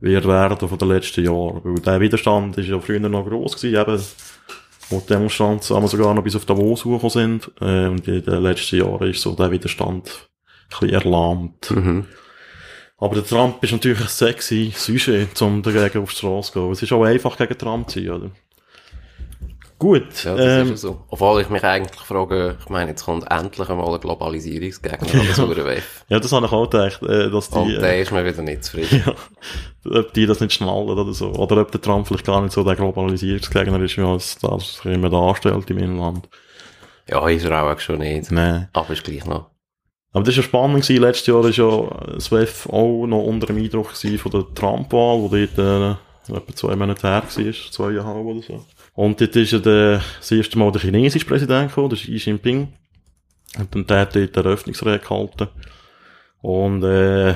wird 0.01 0.27
werden 0.27 0.69
von 0.69 0.79
den 0.79 0.89
letzten 0.89 1.25
Jahren. 1.25 1.61
Weil 1.63 1.81
der 1.81 2.01
Widerstand 2.01 2.59
ist 2.59 2.69
ja 2.69 2.81
früher 2.81 2.99
noch 2.99 3.25
gross 3.25 3.57
gewesen, 3.57 3.81
eben, 3.81 4.03
wo 4.91 4.99
die 4.99 5.07
Demonstranten 5.07 5.77
aber 5.77 5.87
sogar 5.87 6.13
noch 6.13 6.25
bis 6.25 6.35
auf 6.35 6.45
Davos 6.45 6.85
hochgekommen 6.85 7.11
sind. 7.11 7.51
Äh, 7.61 7.87
und 7.87 8.09
in 8.09 8.25
den 8.25 8.43
letzten 8.43 8.79
Jahren 8.79 9.09
ist 9.09 9.23
so 9.23 9.37
der 9.37 9.53
Widerstand 9.53 10.09
ein 10.09 10.69
bisschen 10.69 10.91
erlahmt. 10.91 11.71
Mhm. 11.71 12.07
Aber 12.99 13.15
der 13.15 13.25
Trump 13.27 13.63
ist 13.63 13.73
natürlich 13.73 14.01
ein 14.01 14.09
sexy 14.09 14.73
Sujet, 14.75 15.41
um 15.41 15.63
dagegen 15.63 16.03
auf 16.03 16.11
die 16.11 16.17
Straße 16.17 16.53
zu 16.53 16.61
gehen. 16.61 16.73
Es 16.73 16.83
ist 16.83 16.93
auch 16.93 17.05
einfach 17.05 17.37
gegen 17.37 17.57
Trump 17.57 17.89
zu 17.89 18.01
sein, 18.01 18.11
oder? 18.11 18.31
Gut. 19.83 20.23
Ja, 20.23 20.37
das 20.37 20.69
ähm, 20.69 20.75
ist 20.75 20.83
so. 20.83 21.01
Obwohl 21.09 21.41
ich 21.43 21.51
mich 21.51 21.65
eigentlich 21.65 22.01
frage, 22.03 22.57
ich 22.61 22.69
meine, 22.69 22.91
jetzt 22.91 23.05
kommt 23.05 23.29
endlich 23.29 23.69
einmal 23.69 23.93
ein 23.93 24.01
Globalisierungsgegner 24.01 25.13
an 25.13 25.27
das 25.29 25.39
WEF. 25.39 26.05
ja, 26.09 26.21
das 26.21 26.31
habe 26.31 26.47
ich 26.47 26.53
auch 26.53 26.71
gedacht, 26.71 27.03
äh, 27.03 27.29
dass 27.29 27.51
die, 27.51 27.59
Und 27.59 27.71
äh, 27.75 27.81
der 27.81 28.01
ist 28.01 28.13
mir 28.13 28.25
wieder 28.25 28.43
nicht 28.43 28.63
zufrieden. 28.63 29.03
ja, 29.85 29.99
ob 29.99 30.13
die 30.15 30.27
das 30.27 30.39
nicht 30.39 30.53
schnallen 30.53 30.89
oder 30.89 31.13
so. 31.13 31.31
Oder 31.33 31.63
ob 31.63 31.73
der 31.73 31.81
Trump 31.81 32.07
vielleicht 32.07 32.25
gar 32.25 32.41
nicht 32.41 32.53
so 32.53 32.63
der 32.63 32.77
Globalisierungsgegner 32.77 33.83
ist, 33.83 33.99
wie 33.99 34.03
es 34.03 34.39
das 34.39 34.83
immer 34.85 35.11
darstellt 35.11 35.69
im 35.69 35.79
Inland. 35.79 36.29
Ja, 37.09 37.29
ist 37.29 37.45
er 37.45 37.65
auch 37.65 37.81
schon 37.81 37.99
nicht. 37.99 38.31
Nee. 38.31 38.67
Aber 38.73 38.91
ist 38.91 39.03
gleich 39.03 39.27
noch. 39.27 39.51
Aber 40.13 40.23
das 40.23 40.37
war 40.37 40.43
ja 40.45 40.49
spannend 40.49 40.83
gewesen. 40.87 41.03
Letztes 41.03 41.27
Jahr 41.27 41.43
war 41.43 41.51
ja 41.51 42.15
das 42.15 42.31
WEF 42.31 42.69
auch 42.69 43.05
noch 43.09 43.25
unter 43.25 43.49
dem 43.49 43.57
Eindruck 43.57 43.97
von 43.97 44.31
der 44.31 44.45
Trump-Wahl, 44.55 45.19
wo 45.23 45.29
dort, 45.29 45.59
äh, 45.59 46.33
etwa 46.33 46.55
zwei 46.55 46.77
Monate 46.77 47.03
her 47.03 47.25
war, 47.25 47.71
zweieinhalb 47.73 48.25
oder 48.25 48.43
so. 48.43 48.65
Und 48.95 49.21
dort 49.21 49.37
ist 49.37 49.53
ja 49.53 49.59
der, 49.59 50.03
das 50.19 50.31
erste 50.31 50.59
Mal 50.59 50.71
der 50.71 50.83
chinesische 50.83 51.27
Präsident 51.27 51.69
gekommen, 51.69 51.89
der 51.89 51.99
Xi 51.99 52.17
Jinping. 52.17 52.69
Und 53.59 53.75
dann 53.75 53.87
der 53.87 54.01
hat 54.01 54.17
dort 54.17 54.37
eine 54.37 54.47
Eröffnungsrede 54.47 54.99
gehalten. 54.99 55.49
Und, 56.43 56.83
äh, 56.83 57.35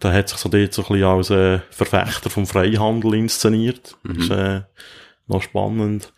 da 0.00 0.12
hat 0.12 0.28
sich 0.28 0.38
so 0.38 0.48
dort 0.48 0.74
so 0.74 0.82
ein 0.82 0.88
bisschen 0.88 1.04
als, 1.04 1.30
äh, 1.30 1.60
Verfechter 1.70 2.30
vom 2.30 2.46
Freihandel 2.46 3.14
inszeniert. 3.14 3.96
Das 4.02 4.16
ist, 4.16 4.30
äh, 4.30 4.62
noch 5.26 5.42
spannend. 5.42 6.12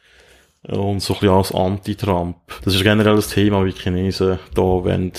Und 0.62 1.00
so 1.00 1.14
ein 1.14 1.20
bisschen 1.20 1.36
als 1.36 1.52
Anti-Trump. 1.52 2.36
Das 2.64 2.74
ist 2.74 2.82
generell 2.82 3.16
das 3.16 3.28
Thema, 3.28 3.64
wie 3.64 3.72
die 3.72 3.80
Chinesen 3.80 4.38
da 4.54 4.62
wollen, 4.62 5.12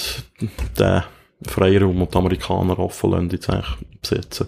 den 0.78 1.04
Freiraum 1.46 2.02
und 2.02 2.14
die 2.14 2.18
Amerikaner 2.18 2.80
offen 2.80 3.12
lassen, 3.12 3.30
jetzt 3.30 3.50
eigentlich 3.50 3.78
besetzen. 4.02 4.48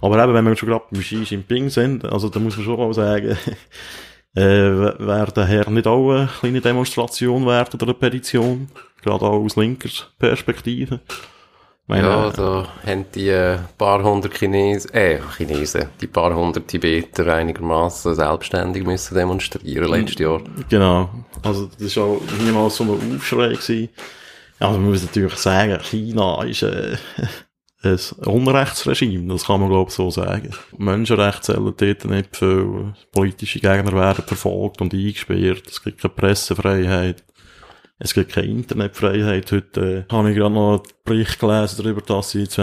Aber 0.00 0.22
eben, 0.22 0.32
wenn 0.32 0.46
wir 0.46 0.56
schon 0.56 0.68
gerade 0.68 0.84
beim 0.90 1.00
Xi 1.00 1.16
Jinping 1.22 1.68
sind, 1.68 2.04
also 2.04 2.28
da 2.28 2.38
muss 2.40 2.56
man 2.56 2.64
schon 2.64 2.78
mal 2.78 2.94
sagen, 2.94 3.36
äh, 4.38 4.98
wäre 4.98 5.32
der 5.32 5.44
Herr 5.46 5.70
nicht 5.70 5.86
auch 5.86 6.10
eine 6.10 6.28
kleine 6.40 6.60
Demonstration 6.60 7.46
wert 7.46 7.74
oder 7.74 7.86
eine 7.86 7.94
Petition? 7.94 8.68
Gerade 9.02 9.24
auch 9.24 9.44
aus 9.44 9.56
linker 9.56 9.88
Perspektive. 10.18 11.00
Meine, 11.86 12.06
Ja, 12.06 12.30
da 12.30 12.68
haben 12.86 13.06
die 13.14 13.28
äh, 13.28 13.58
paar 13.78 14.02
hundert 14.02 14.36
Chinesen, 14.36 14.92
äh, 14.92 15.20
Chinesen, 15.36 15.86
die 16.00 16.06
paar 16.06 16.34
hundert 16.34 16.68
Tibeter 16.68 17.32
einigermaßen 17.34 18.14
selbstständig 18.14 18.84
müssen 18.84 19.14
demonstrieren 19.14 19.90
letztes 19.90 20.18
Jahr. 20.18 20.42
Genau. 20.68 21.08
Also, 21.42 21.70
das 21.78 21.96
war 21.96 22.04
auch 22.04 22.20
niemals 22.44 22.76
so 22.76 22.84
ein 22.84 23.16
Aufschrei 23.16 23.48
gewesen. 23.48 23.88
Also 24.58 24.78
man 24.78 24.90
muss 24.90 25.02
natürlich 25.02 25.36
sagen, 25.36 25.80
China 25.80 26.42
ist, 26.42 26.62
äh, 26.62 26.96
ein 27.82 27.98
Unrechtsregime, 28.26 29.32
das 29.32 29.44
kann 29.46 29.60
man 29.60 29.68
glaube 29.70 29.88
ich 29.90 29.94
so 29.94 30.10
sagen. 30.10 30.50
Menschenrechte 30.76 31.42
zählen 31.42 31.74
dort 31.76 32.04
nicht 32.06 32.36
viel. 32.36 32.94
Politische 33.12 33.60
Gegner 33.60 33.92
werden 33.92 34.24
verfolgt 34.26 34.80
und 34.80 34.92
eingesperrt. 34.92 35.62
Es 35.68 35.82
gibt 35.82 36.00
keine 36.00 36.14
Pressefreiheit. 36.14 37.22
Es 38.00 38.14
gibt 38.14 38.32
keine 38.32 38.48
Internetfreiheit. 38.48 39.50
Heute 39.52 40.06
äh, 40.08 40.12
habe 40.12 40.30
ich 40.30 40.36
gerade 40.36 40.54
noch 40.54 40.72
einen 40.72 40.82
Bericht 41.04 41.38
gelesen 41.38 41.82
darüber, 41.82 42.00
dass 42.00 42.30
sie 42.30 42.40
jetzt 42.42 42.56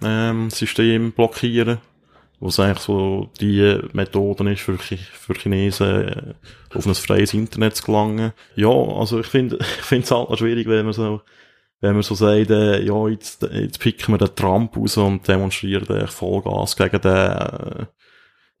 VPN-System 0.00 1.12
blockieren 1.12 1.78
wo 2.38 2.48
es 2.48 2.60
eigentlich 2.60 2.80
so 2.80 3.30
die 3.40 3.78
Methode 3.94 4.52
ist, 4.52 4.60
für, 4.60 4.76
Chi- 4.76 4.98
für 4.98 5.32
Chinesen 5.32 6.08
äh, 6.08 6.34
auf 6.74 6.86
ein 6.86 6.94
freies 6.94 7.32
Internet 7.32 7.76
zu 7.76 7.84
gelangen. 7.86 8.32
Ja, 8.56 8.68
also 8.68 9.20
ich 9.20 9.26
finde 9.26 9.56
ich 9.60 9.66
finde 9.66 10.04
es 10.04 10.10
halt 10.10 10.28
noch 10.28 10.36
schwierig, 10.36 10.66
wenn 10.68 10.84
man 10.84 10.92
so 10.92 11.22
wenn 11.80 11.94
man 11.94 12.02
so 12.02 12.14
sagt, 12.14 12.50
äh, 12.50 12.82
ja, 12.82 13.08
jetzt, 13.08 13.42
jetzt 13.42 13.80
picken 13.80 14.14
wir 14.14 14.18
den 14.18 14.34
Trump 14.34 14.76
raus 14.76 14.96
und 14.96 15.26
demonstrieren 15.28 15.86
eigentlich 15.86 16.10
Vollgas 16.10 16.76
gegen 16.76 17.00
den, 17.00 17.12
äh, 17.12 17.86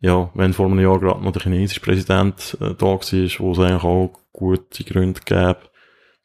ja, 0.00 0.30
wenn 0.34 0.52
vor 0.52 0.66
einem 0.66 0.80
Jahr 0.80 1.00
gerade 1.00 1.24
noch 1.24 1.32
der 1.32 1.42
chinesische 1.42 1.80
Präsident 1.80 2.56
äh, 2.60 2.74
da 2.74 2.86
war, 2.86 3.00
wo 3.00 3.52
es 3.52 3.58
eigentlich 3.58 3.84
auch 3.84 4.12
gute 4.32 4.84
Gründe 4.84 5.20
gäbe, 5.24 5.58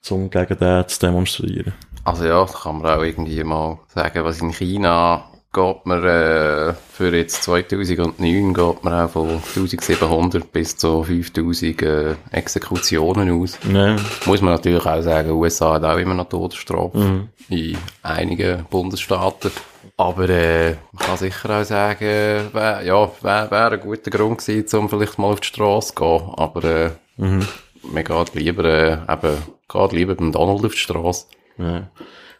um 0.09 0.29
gegen 0.29 0.57
den 0.57 0.87
zu 0.87 0.99
demonstrieren. 0.99 1.73
Also 2.03 2.25
ja, 2.25 2.45
kann 2.45 2.79
man 2.79 2.97
auch 2.97 3.03
irgendwie 3.03 3.43
mal 3.43 3.79
sagen, 3.87 4.23
was 4.23 4.41
in 4.41 4.51
China 4.51 5.30
geht 5.53 5.85
man 5.85 6.03
äh, 6.03 6.73
für 6.93 7.13
jetzt 7.15 7.43
2009 7.43 8.53
geht 8.53 8.83
man 8.83 8.93
auch 8.93 9.09
von 9.09 9.29
1700 9.29 10.51
bis 10.51 10.77
zu 10.77 11.03
5000 11.03 11.81
äh, 11.81 12.15
Exekutionen 12.31 13.41
aus. 13.41 13.59
Ja, 13.71 13.97
Muss 14.25 14.41
man 14.41 14.53
natürlich 14.53 14.85
auch 14.85 15.01
sagen, 15.01 15.31
USA 15.31 15.73
hat 15.73 15.83
auch 15.83 15.97
immer 15.97 16.13
noch 16.13 16.29
Todesstrafe 16.29 16.97
Mhm. 16.97 17.29
in 17.49 17.77
einigen 18.01 18.65
Bundesstaaten. 18.69 19.51
Aber 19.97 20.29
äh, 20.29 20.75
man 20.93 21.05
kann 21.05 21.17
sicher 21.17 21.61
auch 21.61 21.65
sagen, 21.65 22.49
wär, 22.53 22.81
ja, 22.83 23.11
wäre 23.21 23.51
wär 23.51 23.71
ein 23.73 23.79
guter 23.81 24.09
Grund 24.09 24.37
gewesen, 24.39 24.79
um 24.79 24.89
vielleicht 24.89 25.19
mal 25.19 25.27
auf 25.33 25.41
die 25.41 25.47
Straße 25.47 25.93
zu 25.93 25.95
gehen. 25.95 26.29
Aber 26.37 26.63
äh, 26.63 26.89
mhm. 27.17 27.45
man 27.83 28.03
geht 28.03 28.35
lieber, 28.35 28.63
äh, 28.63 28.93
eben, 29.11 29.37
geht 29.67 29.91
lieber 29.91 30.15
beim 30.15 30.31
Donald 30.31 30.65
auf 30.65 30.71
die 30.73 30.77
Straße. 30.77 31.25
Ja. 31.57 31.89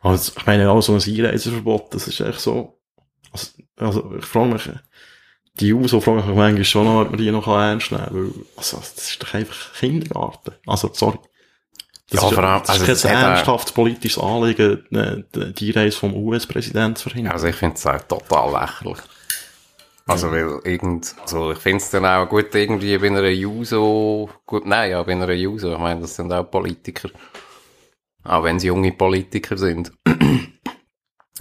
Also, 0.02 0.32
ich 0.36 0.46
meine, 0.46 0.70
auch 0.72 0.82
so 0.82 0.94
ein 0.94 1.02
Einreiseverbot, 1.02 1.94
das 1.94 2.08
ist 2.08 2.22
echt 2.22 2.40
so, 2.40 2.74
also, 3.32 3.48
also 3.78 4.16
ich 4.18 4.26
frage 4.26 4.54
mich, 4.54 4.70
die 5.56 5.74
USO 5.74 6.00
frage 6.02 6.20
ich 6.22 6.26
mich 6.28 6.36
manchmal 6.36 6.64
schon 6.66 6.86
noch, 6.86 7.02
ob 7.02 7.10
man 7.12 7.18
die 7.18 7.32
noch 7.32 7.48
ernst 7.48 7.92
nehmen 7.92 8.04
kann, 8.06 8.16
weil, 8.16 8.46
also, 8.58 8.78
das 8.78 9.10
ist 9.10 9.22
doch 9.24 9.34
einfach 9.34 9.74
Kindergarten. 9.74 10.52
Also, 10.66 10.90
sorry. 10.94 11.20
Das 12.10 12.22
Ja, 12.22 12.28
ist, 12.28 12.34
vor 12.36 12.44
allem- 12.44 12.60
das 12.62 12.70
also, 12.70 12.84
ist 12.84 13.04
das 13.06 13.12
kein 13.12 13.24
ernsthaftes 13.24 13.72
politisches 13.74 14.22
Anliegen, 14.22 14.86
die 14.92 15.54
die 15.54 15.72
Reise 15.72 15.98
vom 15.98 16.14
US-Präsidenten 16.14 16.98
zu 16.98 17.10
verhindern. 17.10 17.34
Also 17.34 17.48
ich 17.48 17.56
finde 17.56 17.76
es 17.76 17.86
auch 17.88 18.02
total 18.02 18.52
lächerlich. 18.52 18.98
Also 20.08 20.30
weil 20.32 20.60
irgend, 20.66 21.16
also 21.22 21.52
ich 21.54 21.60
finde 21.60 21.78
es 21.78 21.90
dann 21.90 22.06
auch 22.06 22.28
gut 22.28 22.54
irgendwie 22.54 22.98
bei 22.98 23.08
einer 23.08 23.30
Juso, 23.30 24.30
gut, 24.46 24.66
nein, 24.66 24.92
ja, 24.92 25.02
bei 25.04 25.14
einer 25.14 25.32
Juso, 25.32 25.72
ich 25.72 25.80
meine, 25.80 26.02
das 26.02 26.16
sind 26.18 26.34
auch 26.34 26.44
Politiker. 26.44 27.10
Auch 28.26 28.44
wenn 28.44 28.60
sie 28.60 28.68
junge 28.68 28.92
Politiker 28.92 29.58
sind. 29.58 29.92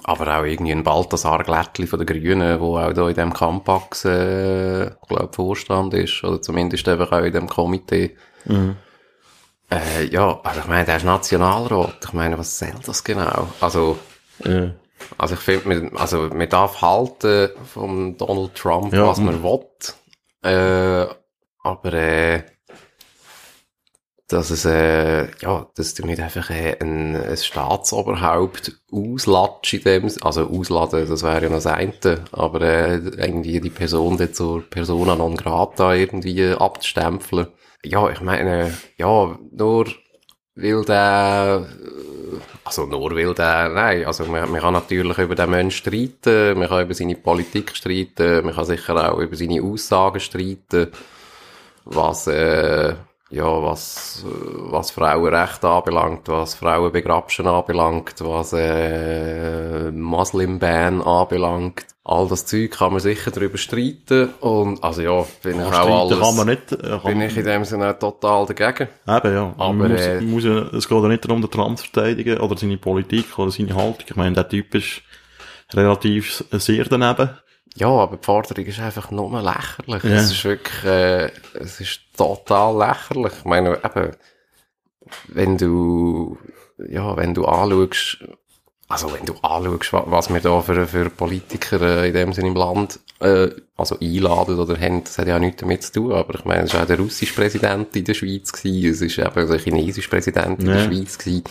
Aber 0.04 0.38
auch 0.38 0.44
irgendwie 0.44 0.72
ein 0.72 0.82
Balthasar 0.84 1.42
Glättli 1.44 1.86
von 1.86 1.98
den 1.98 2.06
Grünen, 2.06 2.60
wo 2.60 2.78
auch 2.78 2.92
da 2.92 3.08
in 3.08 3.14
dem 3.14 3.32
Campax, 3.32 4.04
äh, 4.04 4.90
glaub, 5.08 5.34
Vorstand 5.34 5.94
ist, 5.94 6.24
oder 6.24 6.40
zumindest 6.40 6.88
einfach 6.88 7.12
auch 7.12 7.22
in 7.24 7.32
dem 7.32 7.48
Komitee. 7.48 8.16
Mhm. 8.46 8.76
Äh, 9.70 10.06
ja, 10.06 10.22
aber 10.42 10.56
ich 10.58 10.66
meine, 10.66 10.84
der 10.84 10.96
ist 10.96 11.04
Nationalrat. 11.04 11.98
Ich 12.04 12.12
meine, 12.12 12.36
was 12.38 12.58
soll 12.58 12.72
das 12.84 13.04
genau? 13.04 13.48
Also, 13.60 13.98
Ja. 14.44 14.70
also 15.18 15.34
ich 15.34 15.40
finde, 15.40 15.68
man, 15.68 15.96
also 15.96 16.28
man 16.32 16.48
darf 16.48 16.80
halten 16.82 17.50
von 17.72 18.16
Donald 18.16 18.54
Trump, 18.54 18.92
Ja, 18.92 19.06
was 19.06 19.18
man 19.18 19.42
will. 19.42 19.60
Äh, 20.42 21.06
aber 21.62 21.92
äh, 21.92 22.42
dass 24.30 24.50
es, 24.50 24.64
äh, 24.64 25.26
ja, 25.40 25.66
dass 25.74 25.94
du 25.94 26.06
nicht 26.06 26.20
einfach 26.20 26.50
äh, 26.50 26.76
ein, 26.80 27.16
ein 27.16 27.36
Staatsoberhaupt 27.36 28.80
auslatsch 28.92 29.74
in 29.74 29.82
dem, 29.82 30.10
also 30.22 30.48
ausladen, 30.48 31.08
das 31.08 31.24
wäre 31.24 31.42
ja 31.42 31.48
noch 31.48 31.56
das 31.56 31.66
eine, 31.66 32.24
aber 32.30 32.60
äh, 32.60 32.96
irgendwie 32.96 33.60
die 33.60 33.70
Person 33.70 34.16
dort 34.18 34.36
zur 34.36 34.62
Persona 34.62 35.16
non 35.16 35.36
grata 35.36 35.94
irgendwie 35.94 36.52
abzustempeln. 36.52 37.48
Ja, 37.84 38.08
ich 38.08 38.20
meine, 38.20 38.72
ja, 38.98 39.36
nur 39.50 39.86
weil 40.54 40.84
der, 40.84 41.66
äh, 41.68 42.38
also 42.64 42.86
nur 42.86 43.10
weil 43.16 43.34
der, 43.34 43.68
nein, 43.70 44.04
also 44.04 44.26
man, 44.26 44.48
man 44.48 44.60
kann 44.60 44.74
natürlich 44.74 45.18
über 45.18 45.34
den 45.34 45.50
Menschen 45.50 45.78
streiten, 45.78 46.56
man 46.56 46.68
kann 46.68 46.84
über 46.84 46.94
seine 46.94 47.16
Politik 47.16 47.76
streiten, 47.76 48.44
man 48.44 48.54
kann 48.54 48.64
sicher 48.64 49.12
auch 49.12 49.18
über 49.18 49.34
seine 49.34 49.60
Aussagen 49.60 50.20
streiten, 50.20 50.92
was, 51.84 52.28
äh, 52.28 52.94
ja, 53.30 53.62
was, 53.62 54.24
äh, 54.26 54.72
was 54.72 54.90
Frauenrechte 54.90 55.68
anbelangt, 55.68 56.28
was 56.28 56.54
Frauenbegrabschen 56.54 57.46
anbelangt, 57.46 58.14
was 58.18 58.52
äh, 58.52 59.90
Muslim-Ban 59.92 61.00
anbelangt. 61.00 61.86
All 62.02 62.26
das 62.26 62.46
Zeug 62.46 62.72
kann 62.72 62.92
man 62.92 63.00
sicher 63.00 63.30
darüber 63.30 63.56
streiten. 63.56 64.30
Und, 64.40 64.82
also 64.82 65.02
ja, 65.02 65.24
bin 65.42 65.60
ich 65.60 65.66
auch 65.66 66.10
alles, 66.10 66.18
kann 66.18 66.36
man 66.36 66.46
nicht, 66.48 66.72
äh, 66.72 66.76
kann 66.76 67.00
bin 67.04 67.20
ich 67.20 67.36
in 67.36 67.44
dem 67.44 67.64
Sinne 67.64 67.96
total 67.96 68.46
dagegen. 68.46 68.88
Eben, 69.06 69.34
ja. 69.34 69.54
Aber, 69.56 69.72
man 69.72 69.92
muss, 69.92 70.00
äh, 70.00 70.20
muss 70.20 70.44
ja, 70.44 70.58
es 70.76 70.88
geht 70.88 71.02
ja 71.02 71.08
nicht 71.08 71.24
darum, 71.24 71.40
den 71.40 71.50
Trump 71.50 71.78
zu 71.78 71.84
verteidigen 71.84 72.38
oder 72.40 72.56
seine 72.56 72.78
Politik 72.78 73.38
oder 73.38 73.52
seine 73.52 73.76
Haltung. 73.76 74.06
Ich 74.08 74.16
meine, 74.16 74.34
der 74.34 74.48
Typ 74.48 74.74
ist 74.74 75.02
relativ 75.72 76.44
sehr 76.50 76.84
daneben. 76.84 77.30
Ja, 77.76 77.88
aber 77.88 78.16
die 78.16 78.24
Forderung 78.24 78.64
ist 78.64 78.80
einfach 78.80 79.10
nur 79.10 79.30
lächerlich. 79.42 80.02
Ja. 80.04 80.16
Es 80.16 80.30
ist 80.32 80.44
wirklich, 80.44 80.84
äh, 80.84 81.30
es 81.54 81.80
ist 81.80 82.00
total 82.16 82.76
lächerlich. 82.76 83.32
Ich 83.38 83.44
meine, 83.44 83.78
eben, 83.84 84.10
wenn 85.28 85.56
du, 85.56 86.38
ja, 86.88 87.16
wenn 87.16 87.34
du 87.34 87.44
anschaust, 87.46 88.18
also 88.88 89.12
wenn 89.14 89.24
du 89.24 89.34
anschaust, 89.42 89.92
wa- 89.92 90.04
was 90.06 90.32
wir 90.32 90.40
da 90.40 90.60
für, 90.60 90.86
für 90.86 91.10
Politiker 91.10 91.80
äh, 91.80 92.08
in 92.08 92.14
dem 92.14 92.32
Sinne 92.32 92.48
im 92.48 92.56
Land, 92.56 92.98
äh, 93.20 93.48
also 93.76 93.98
einladen 94.00 94.58
oder 94.58 94.78
haben, 94.78 95.04
das 95.04 95.18
hat 95.18 95.28
ja 95.28 95.36
auch 95.36 95.40
nichts 95.40 95.60
damit 95.60 95.82
zu 95.84 95.92
tun, 95.92 96.12
aber 96.12 96.34
ich 96.34 96.44
meine, 96.44 96.64
es 96.64 96.74
war 96.74 96.82
auch 96.82 96.86
der 96.86 96.98
russische 96.98 97.34
Präsident 97.34 97.94
in 97.94 98.04
der 98.04 98.14
Schweiz 98.14 98.52
gewesen, 98.52 98.90
es 98.90 99.00
ist 99.00 99.18
eben 99.18 99.48
der 99.48 99.58
chinesische 99.58 100.10
Präsident 100.10 100.58
in 100.60 100.66
der. 100.66 100.74
Schweiz 100.84 101.18
gewesen. 101.18 101.44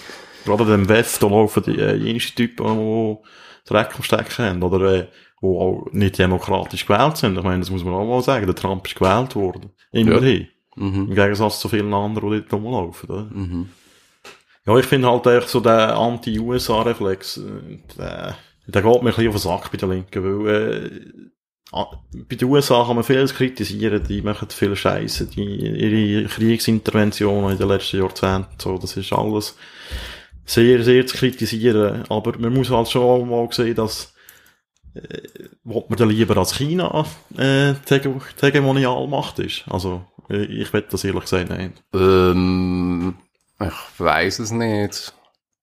Gerade 0.46 0.66
dem 0.66 0.88
WEF, 0.90 1.18
da 1.20 1.28
laufen 1.28 1.64
die, 1.66 1.80
äh, 1.80 1.96
jenste 1.96 2.36
Typen, 2.36 3.18
die 3.66 3.70
Dreck 3.74 3.96
am 3.96 4.04
Stecken 4.04 4.46
haben, 4.46 4.64
oder, 4.64 4.94
äh, 4.94 5.08
die 5.42 5.48
auch 5.48 5.88
nicht 5.92 6.18
demokratisch 6.18 6.86
gewählt 6.86 7.18
sind. 7.18 7.38
Ich 7.38 7.44
meine, 7.44 7.60
das 7.60 7.70
muss 7.70 7.84
man 7.84 7.94
auch 7.94 8.06
mal 8.06 8.22
sagen. 8.22 8.46
Der 8.46 8.56
Trump 8.56 8.86
ist 8.88 8.96
gewählt 8.96 9.36
worden. 9.36 9.72
Immerhin. 9.92 10.48
Mhm. 10.76 11.08
Im 11.10 11.16
Gegensatz 11.16 11.60
zu 11.60 11.70
vielen 11.70 11.94
anderen, 11.94 12.32
die 12.32 12.42
dort 12.42 12.54
rumlaufen, 12.54 13.10
oder? 13.10 13.28
Mhm. 13.32 13.70
Ja, 14.66 14.78
ich 14.78 14.86
finde 14.86 15.10
halt 15.10 15.26
echt 15.26 15.50
so 15.50 15.60
der 15.60 15.98
Anti-USA-Reflex, 15.98 17.38
äh, 17.38 17.80
der, 17.98 18.38
der 18.68 18.82
geht 18.82 19.02
mir 19.02 19.10
ein 19.10 19.16
bisschen 19.16 19.28
auf 19.28 19.36
den 19.36 19.40
Sack 19.40 19.72
bei 19.72 19.78
den 19.78 19.90
Linken, 19.90 20.24
weil, 20.24 20.56
äh, 20.56 20.90
bei 21.72 22.36
den 22.36 22.48
USA 22.48 22.84
kann 22.84 22.96
man 22.96 23.04
vieles 23.04 23.34
kritisieren, 23.34 24.04
die 24.08 24.22
machen 24.22 24.50
viel 24.50 24.76
Scheiße, 24.76 25.28
die, 25.28 25.44
ihre 25.44 26.28
Kriegsinterventionen 26.28 27.52
in 27.52 27.58
den 27.58 27.68
letzten 27.68 27.98
Jahrzehnten, 27.98 28.56
so, 28.58 28.78
das 28.78 28.98
ist 28.98 29.14
alles 29.14 29.56
sehr, 30.46 30.84
sehr 30.84 31.06
zu 31.06 31.18
kritisieren, 31.18 32.04
aber 32.10 32.38
man 32.40 32.54
muss 32.54 32.70
halt 32.70 32.90
schon 32.90 33.02
auch 33.02 33.26
mal 33.26 33.48
sehen, 33.52 33.76
dass, 33.76 34.14
äh, 34.96 35.50
will 35.64 35.84
man 35.88 35.98
dann 35.98 36.10
lieber 36.10 36.38
als 36.38 36.56
China, 36.56 37.06
äh, 37.38 37.74
die 37.74 37.94
Hege- 37.94 38.20
die 38.42 38.46
Hegemonialmacht 38.46 39.40
ist. 39.40 39.66
Also, 39.70 40.04
äh, 40.30 40.44
ich 40.46 40.72
wette 40.74 40.90
das 40.92 41.04
ehrlich 41.04 41.22
gesagt 41.24 41.50
nicht. 41.50 41.84
Ähm, 41.94 43.16
ich 43.62 44.00
weiß 44.00 44.40
es 44.40 44.52
nicht. 44.52 45.14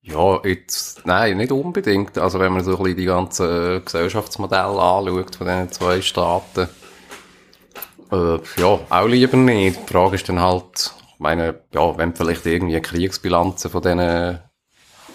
Ja, 0.02 0.40
jetzt, 0.44 1.04
nein, 1.04 1.36
nicht 1.38 1.50
unbedingt. 1.50 2.16
Also 2.16 2.38
wenn 2.38 2.52
man 2.52 2.62
so 2.62 2.76
ein 2.76 2.82
bisschen 2.82 2.96
die 2.96 3.04
ganzen 3.06 3.84
Gesellschaftsmodelle 3.84 4.80
anschaut 4.80 5.34
von 5.34 5.46
diesen 5.48 5.72
zwei 5.72 6.00
Staaten, 6.00 6.68
äh, 8.12 8.38
ja, 8.60 8.78
auch 8.88 9.06
lieber 9.08 9.36
nicht. 9.36 9.80
Die 9.88 9.92
Frage 9.92 10.14
ist 10.14 10.28
dann 10.28 10.40
halt, 10.40 10.94
ich 11.14 11.18
meine, 11.18 11.60
ja, 11.74 11.98
wenn 11.98 12.14
vielleicht 12.14 12.46
irgendwie 12.46 12.80
Kriegsbilanzen 12.80 13.68
von 13.68 13.82
diesen, 13.82 14.38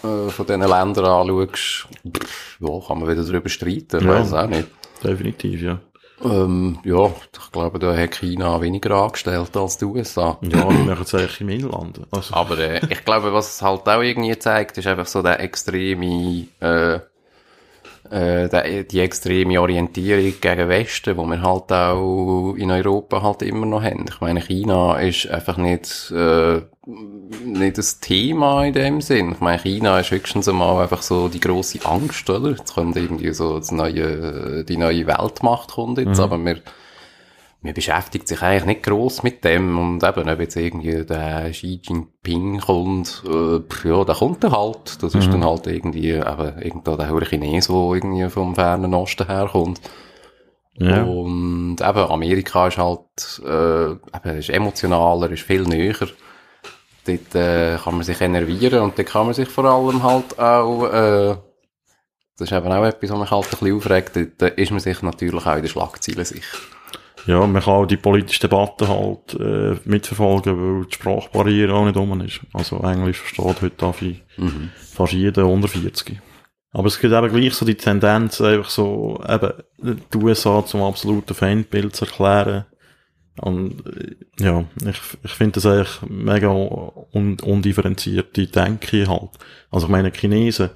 äh, 0.04 0.30
von 0.30 0.46
diesen 0.46 0.62
Ländern 0.62 1.06
anschaust, 1.06 1.88
pff, 2.18 2.58
ja, 2.60 2.80
kann 2.88 3.00
man 3.00 3.10
wieder 3.10 3.24
darüber 3.24 3.50
streiten. 3.50 3.98
Ich 4.00 4.04
Ja. 4.06 4.10
weiß 4.10 4.34
auch 4.34 4.48
nicht. 4.48 4.68
Definitiv, 5.04 5.62
ja. 5.62 5.80
Ähm, 6.24 6.78
ja, 6.84 7.08
ich 7.08 7.52
glaube, 7.52 7.80
da 7.80 7.96
hat 7.98 8.12
China 8.20 8.62
weniger 8.62 8.92
angestellt 8.92 9.58
als 9.58 9.78
die 9.80 9.86
USA. 9.86 10.38
Ja, 10.42 10.50
die 10.50 10.84
machen 10.84 11.02
es 11.02 11.16
eigentlich 11.16 11.42
im 11.42 11.50
Inland. 11.50 12.02
Also, 12.12 12.36
Aber 12.36 12.60
äh, 12.60 12.80
ich 12.90 13.04
glaube, 13.04 13.34
was 13.34 13.56
es 13.56 13.62
halt 13.64 13.88
auch 13.90 14.02
irgendwie 14.02 14.38
zeigt, 14.38 14.78
ist 14.78 14.86
einfach 14.86 15.08
so 15.08 15.24
der 15.24 15.40
extreme, 15.40 16.46
äh, 16.60 17.00
äh, 18.12 18.84
die 18.84 19.00
extreme 19.00 19.62
Orientierung 19.62 20.34
gegen 20.42 20.70
Westen, 20.70 21.18
wo 21.18 21.26
wir 21.26 21.42
halt 21.42 21.72
auch 21.72 22.56
in 22.56 22.70
Europa 22.70 23.22
halt 23.22 23.42
immer 23.42 23.66
noch 23.66 23.82
haben. 23.82 24.06
Ich 24.10 24.20
meine, 24.20 24.42
China 24.42 25.00
ist 25.00 25.30
einfach 25.30 25.58
nicht, 25.58 26.12
äh, 26.12 26.62
nicht 27.46 27.78
das 27.78 28.00
Thema 28.00 28.66
in 28.66 28.74
dem 28.74 29.02
Sinn. 29.02 29.32
Ich 29.32 29.40
meine, 29.40 29.60
China 29.60 30.00
ist 30.00 30.12
höchstens 30.12 30.50
einmal 30.50 30.84
einfach 30.84 31.02
so 31.02 31.30
die 31.30 31.40
grosse 31.40 31.86
Angst, 31.86 32.30
oder? 32.30 32.50
Jetzt 32.50 32.74
kommt 32.74 32.98
irgendwie 32.98 33.34
so 33.34 33.58
das 33.58 33.72
neue, 33.72 34.66
die 34.66 34.78
neue 34.78 35.08
Weltmacht 35.08 35.72
kommt 35.72 35.98
jetzt, 35.98 36.20
aber 36.20 36.38
wir, 36.38 36.58
man 37.62 37.74
beschäftigt 37.76 38.28
sich 38.28 38.42
eigentlich 38.42 38.66
nicht 38.66 38.84
gross 38.84 39.22
mit 39.22 39.44
dem 39.46 39.78
und 39.78 40.04
eben, 40.04 40.28
ob 40.28 40.40
jetzt 40.40 40.56
irgendwie 40.56 41.06
der 41.06 41.52
Xi 41.52 41.80
Jinping 41.84 42.60
kommt, 42.60 43.24
äh, 43.26 43.60
pf, 43.60 43.86
ja, 43.86 44.04
der 44.04 44.16
kommt 44.16 44.44
dann 44.44 44.52
halt. 44.52 45.02
Das 45.04 45.14
ist 45.14 45.32
dann 45.32 45.46
halt 45.46 45.68
irgendwie, 45.68 46.10
eben, 46.10 46.60
irgendwo 46.60 46.96
der 46.96 47.08
Chines, 47.26 47.68
der 47.68 47.76
irgendwie 47.76 48.30
vom 48.30 48.56
fernen 48.56 48.94
Osten 48.96 49.28
herkommt. 49.28 49.80
ja. 50.74 51.04
Und 51.04 51.82
eben, 51.82 52.12
Amerika 52.12 52.68
ist 52.68 52.80
halt, 52.80 53.42
äh, 53.46 53.92
eben, 53.92 54.38
ist 54.40 54.50
emotionaler, 54.50 55.30
ist 55.30 55.44
viel 55.44 55.62
näher. 55.64 56.08
Dort 57.06 57.36
äh, 57.36 57.78
kann 57.78 57.96
man 57.96 58.04
sich 58.04 58.22
enervieren 58.22 58.82
und 58.82 58.98
dort 58.98 59.08
kann 59.08 59.26
man 59.26 59.36
sich 59.36 59.50
vor 59.50 59.66
allem 59.66 60.02
halt 60.02 60.38
auch, 60.40 60.86
äh, 60.86 61.36
das 62.38 62.50
ist 62.50 62.58
eben 62.58 62.72
auch 62.72 62.86
etwas, 62.86 63.10
was 63.12 63.20
mich 63.20 63.32
halt 63.32 63.46
ein 63.46 63.50
bisschen 63.50 63.76
aufregt, 63.76 64.16
dort 64.16 64.42
äh, 64.42 64.62
ist 64.62 64.72
man 64.72 64.80
sich 64.80 65.02
natürlich 65.04 65.46
auch 65.46 65.56
in 65.56 65.62
den 65.62 65.70
Schlagzeilen 65.70 66.26
sicher. 66.26 66.58
Ja, 67.28 67.46
man 67.46 67.62
kann 67.62 67.74
auch 67.74 67.86
die 67.86 67.98
politische 67.98 68.42
Debatte 68.42 68.88
halt 68.88 69.34
äh, 69.40 69.78
mitverfolgen, 69.86 70.56
weil 70.58 70.86
die 70.86 70.94
Sprachbarriere 70.94 71.74
auch 71.74 71.86
nicht 71.86 71.98
um 71.98 72.22
ist. 72.22 72.42
Also 72.54 72.80
Englisch 72.80 73.20
versteht 73.20 73.62
heute 73.62 73.86
auf 73.86 74.02
Mhm. 74.02 74.70
fast 74.76 75.14
jeder 75.14 75.46
unter 75.48 75.68
40. 75.68 76.20
Aber 76.74 76.88
es 76.88 77.00
gibt 77.00 77.14
eben 77.14 77.30
gleich 77.30 77.54
so 77.54 77.66
die 77.66 77.76
Tendenz, 77.76 78.40
einfach 78.40 78.70
so, 78.70 79.22
eben, 79.28 79.52
die 80.14 80.18
USA 80.18 80.66
zum 80.66 80.82
absoluten 80.84 81.34
Feindbild 81.34 81.96
zu 81.96 82.06
erklären. 82.06 82.66
Und, 83.40 83.86
äh, 83.88 84.16
ja, 84.40 84.64
ich, 84.86 85.00
ich 85.24 85.32
finde 85.32 85.54
das 85.54 85.66
eigentlich 85.66 86.02
mega 86.10 86.50
un, 86.50 87.38
undifferenzierte 87.42 88.48
Denke 88.48 89.08
halt. 89.08 89.32
Also 89.70 89.88
ich 89.88 89.92
meine, 89.92 90.12
Chinesen, 90.12 90.70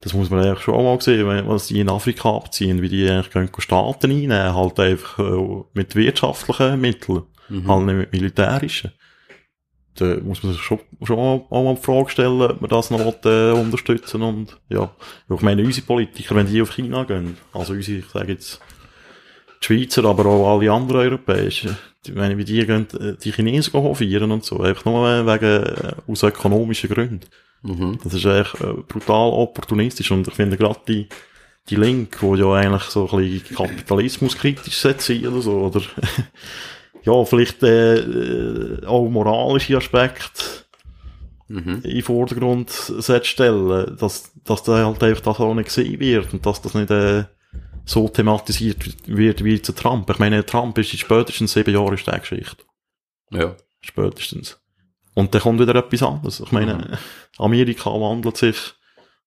das 0.00 0.12
muss 0.12 0.30
man 0.30 0.40
eigentlich 0.44 0.60
schon 0.60 0.74
auch 0.74 0.82
mal 0.82 1.00
sehen, 1.00 1.26
wenn- 1.26 1.48
was 1.48 1.68
die 1.68 1.80
in 1.80 1.88
Afrika 1.88 2.30
abziehen, 2.36 2.82
wie 2.82 2.88
die 2.88 3.08
eigentlich 3.08 3.30
können 3.30 3.50
Staaten 3.58 4.10
einnehmen, 4.10 4.54
halt 4.54 4.78
einfach 4.80 5.18
äh, 5.18 5.62
mit 5.74 5.94
wirtschaftlichen 5.96 6.80
Mitteln, 6.80 7.22
Mhm. 7.48 7.68
halt 7.68 7.86
nicht 7.86 7.96
mit 7.96 8.12
militärischen. 8.12 8.92
Da 9.96 10.16
muss 10.16 10.42
man 10.42 10.52
sich 10.52 10.60
schon, 10.62 10.80
schon 11.04 11.18
auch 11.18 11.48
mal 11.64 11.74
die 11.76 11.80
Frage 11.82 12.10
stellen, 12.10 12.42
ob 12.42 12.60
man 12.60 12.68
das 12.68 12.90
noch 12.90 13.00
äh, 13.00 13.52
unterstützen 13.52 14.22
und, 14.22 14.58
ja. 14.68 14.90
Ich 15.32 15.40
meine, 15.40 15.62
unsere 15.62 15.86
Politiker, 15.86 16.34
wenn 16.34 16.48
die 16.48 16.60
auf 16.60 16.72
China 16.74 17.04
gehen, 17.04 17.36
also 17.52 17.74
unsere, 17.74 17.98
ich 17.98 18.06
sage 18.06 18.32
jetzt, 18.32 18.60
die 19.62 19.66
Schweizer, 19.66 20.04
aber 20.04 20.26
auch 20.26 20.58
alle 20.58 20.70
anderen 20.72 21.00
Europäischen, 21.00 21.78
die, 22.04 22.10
ich 22.10 22.16
meine, 22.16 22.36
wie 22.36 22.44
die 22.44 22.66
gehen, 22.66 22.88
äh, 23.00 23.14
die 23.22 23.32
Chinesen 23.32 23.72
hofieren 23.74 24.32
und 24.32 24.44
so, 24.44 24.60
einfach 24.60 24.84
nur 24.84 25.06
wegen, 25.26 25.44
äh, 25.64 25.92
aus 26.10 26.22
ökonomischen 26.24 26.90
Gründen. 26.90 27.20
Mhm. 27.64 27.98
Das 28.04 28.12
ist 28.14 28.24
echt 28.24 28.60
äh, 28.60 28.74
brutal 28.86 29.32
opportunistisch 29.32 30.10
und 30.10 30.28
ich 30.28 30.34
finde 30.34 30.56
gerade 30.56 30.80
die, 30.86 31.08
die 31.68 31.76
Link, 31.76 32.22
wo 32.22 32.36
ja 32.36 32.52
eigentlich 32.52 32.84
so 32.84 33.08
ein 33.10 33.16
bisschen 33.18 33.56
kapitalismuskritisch 33.56 34.78
sein 34.78 35.26
oder 35.26 35.40
so, 35.40 35.52
oder 35.52 35.80
ja, 37.04 37.24
vielleicht 37.24 37.62
äh, 37.62 37.96
äh, 37.96 38.86
auch 38.86 39.08
moralische 39.08 39.76
Aspekte 39.76 40.64
Mhm. 41.46 41.82
in 41.84 41.90
den 41.90 42.02
Vordergrund 42.02 42.70
stellen, 43.22 43.96
dass, 43.98 44.32
dass 44.44 44.62
da 44.62 44.86
halt 44.86 45.02
einfach 45.02 45.22
das 45.22 45.40
auch 45.40 45.54
nicht 45.54 45.66
gesehen 45.66 46.00
wird 46.00 46.32
und 46.32 46.46
dass 46.46 46.62
das 46.62 46.72
nicht 46.72 46.90
äh, 46.90 47.24
so 47.84 48.08
thematisiert 48.08 49.06
wird 49.06 49.44
wie 49.44 49.60
zu 49.60 49.72
Trump. 49.72 50.08
Ich 50.08 50.18
meine, 50.18 50.44
Trump 50.46 50.78
ist 50.78 50.94
in 50.94 50.98
spätestens 50.98 51.52
sieben 51.52 51.74
Jahren 51.74 51.94
ist 51.94 52.06
der 52.06 52.18
Geschichte. 52.18 52.64
Ja. 53.30 53.56
Spätestens. 53.82 54.58
Und 55.14 55.34
dann 55.34 55.40
kommt 55.42 55.60
wieder 55.60 55.74
etwas 55.76 56.02
anderes. 56.02 56.40
Ich 56.40 56.52
meine, 56.52 56.74
Mhm. 56.74 56.82
Amerika 57.38 57.90
wandelt 57.90 58.36
sich, 58.36 58.56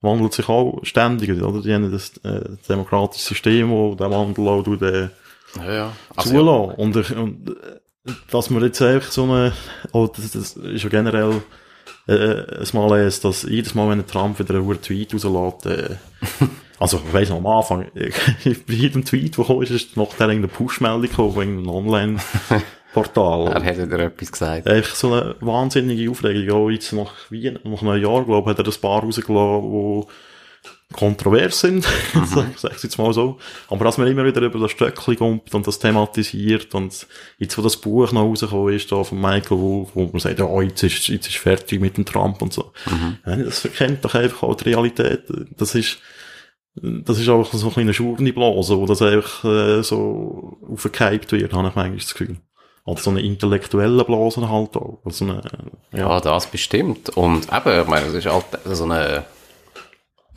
wandelt 0.01 0.33
sich 0.33 0.47
auch 0.49 0.79
ständig, 0.83 1.29
oder? 1.41 1.61
Die 1.61 1.73
haben 1.73 1.91
das, 1.91 2.17
äh, 2.23 2.43
demokratische 2.67 3.25
System, 3.29 3.69
wo 3.69 3.95
der 3.95 4.11
Wandel 4.11 4.47
auch 4.47 4.63
durch 4.63 4.79
den 4.79 5.09
Ja, 5.55 5.73
ja. 5.73 5.93
Also, 6.15 6.31
zulassen. 6.31 6.75
Und, 6.75 6.95
ich, 6.97 7.15
und, 7.15 7.49
äh, 7.49 8.11
dass 8.31 8.49
man 8.49 8.63
jetzt 8.63 8.81
einfach 8.81 9.11
so 9.11 9.23
eine, 9.23 9.53
oh, 9.93 10.07
das, 10.07 10.31
das 10.31 10.53
ist 10.57 10.83
ja 10.83 10.89
generell, 10.89 11.41
äh, 12.07 12.13
es 12.13 12.73
mal 12.73 12.99
ist, 12.99 13.23
dass 13.25 13.43
jedes 13.43 13.73
Mal, 13.75 13.89
wenn 13.89 13.99
ein 13.99 14.07
Trump 14.07 14.39
wieder 14.39 14.55
einen 14.55 14.81
Tweet 14.81 15.13
rauslässt, 15.13 15.65
äh, 15.65 15.95
also, 16.79 17.01
ich 17.05 17.13
weiss 17.13 17.29
noch, 17.29 17.37
am 17.37 17.47
Anfang, 17.47 17.87
bei 17.93 18.73
jedem 18.73 19.03
Tweet, 19.05 19.37
der 19.37 19.45
kam, 19.45 19.61
ist, 19.61 19.71
ist 19.71 19.97
noch 19.97 20.11
irgendeine 20.19 20.47
Push-Meldung 20.47 21.01
gekommen, 21.01 21.33
von 21.33 21.41
irgendeinem 21.43 22.19
Online-Portal. 22.97 23.47
er 23.47 23.63
hat 23.63 23.77
wieder 23.77 23.99
etwas 23.99 24.31
gesagt. 24.31 24.67
Einfach 24.67 24.95
so 24.95 25.13
eine 25.13 25.35
wahnsinnige 25.39 26.09
Aufregung. 26.09 26.55
Auch 26.55 26.69
jetzt 26.69 26.93
nach 26.93 27.13
Wien, 27.29 27.59
nach 27.63 27.81
einem 27.81 28.01
Jahr, 28.01 28.25
glaube 28.25 28.51
ich, 28.51 28.57
hat 28.57 28.65
er 28.65 28.71
ein 28.71 28.81
paar 28.81 29.01
rausgelassen, 29.01 29.63
wo 29.63 30.07
kontrovers 30.93 31.59
sind, 31.59 31.85
mhm. 32.13 32.45
ich 32.53 32.83
jetzt 32.83 32.97
mal 32.97 33.11
so. 33.13 33.37
Aber 33.67 33.83
dass 33.83 33.97
man 33.97 34.07
immer 34.07 34.25
wieder 34.25 34.41
über 34.41 34.57
das 34.59 34.71
Stöckchen 34.71 35.17
kommt 35.17 35.53
und 35.53 35.67
das 35.67 35.79
thematisiert 35.79 36.73
und 36.75 37.05
jetzt, 37.39 37.57
wo 37.57 37.61
das 37.61 37.75
Buch 37.75 38.11
noch 38.13 38.23
rausgekommen 38.23 38.73
ist, 38.73 38.89
da 38.91 39.03
von 39.03 39.19
Michael 39.19 39.59
Wolff, 39.59 39.89
wo 39.95 40.05
man 40.05 40.19
sagt, 40.19 40.39
oh, 40.39 40.61
jetzt 40.61 40.83
ist, 40.83 41.07
jetzt 41.09 41.27
ist 41.27 41.37
fertig 41.37 41.81
mit 41.81 41.97
dem 41.97 42.05
Trump 42.05 42.41
und 42.41 42.53
so. 42.53 42.71
Mhm. 42.89 43.17
Ja, 43.25 43.35
das 43.35 43.59
verkennt 43.59 44.05
doch 44.05 44.15
einfach 44.15 44.43
auch 44.43 44.55
die 44.55 44.69
Realität. 44.69 45.23
Das 45.57 45.75
ist, 45.75 45.99
das 46.75 47.19
ist 47.19 47.27
auch 47.27 47.51
so 47.51 47.65
eine 47.67 47.73
kleine 47.73 47.93
Schurni-Blase, 47.93 48.77
wo 48.77 48.85
das 48.85 49.01
einfach 49.01 49.43
äh, 49.43 49.83
so 49.83 50.57
aufgehypt 50.69 51.33
wird, 51.33 51.53
habe 51.53 51.67
ich 51.67 51.75
manchmal 51.75 51.97
das 51.97 52.13
Gefühl. 52.13 52.37
Oder 52.87 53.01
so 53.01 53.09
eine 53.09 53.21
intellektuelle 53.21 54.03
Blase 54.05 54.49
halt 54.49 54.77
auch. 54.77 54.99
Also 55.03 55.25
eine, 55.25 55.41
ja. 55.91 55.99
ja, 55.99 56.19
das 56.21 56.47
bestimmt. 56.47 57.09
Und 57.17 57.47
eben, 57.53 57.81
ich 57.81 57.87
meine, 57.87 58.05
es 58.07 58.13
ist 58.13 58.25
halt 58.25 58.45
so 58.63 58.85
eine 58.85 59.25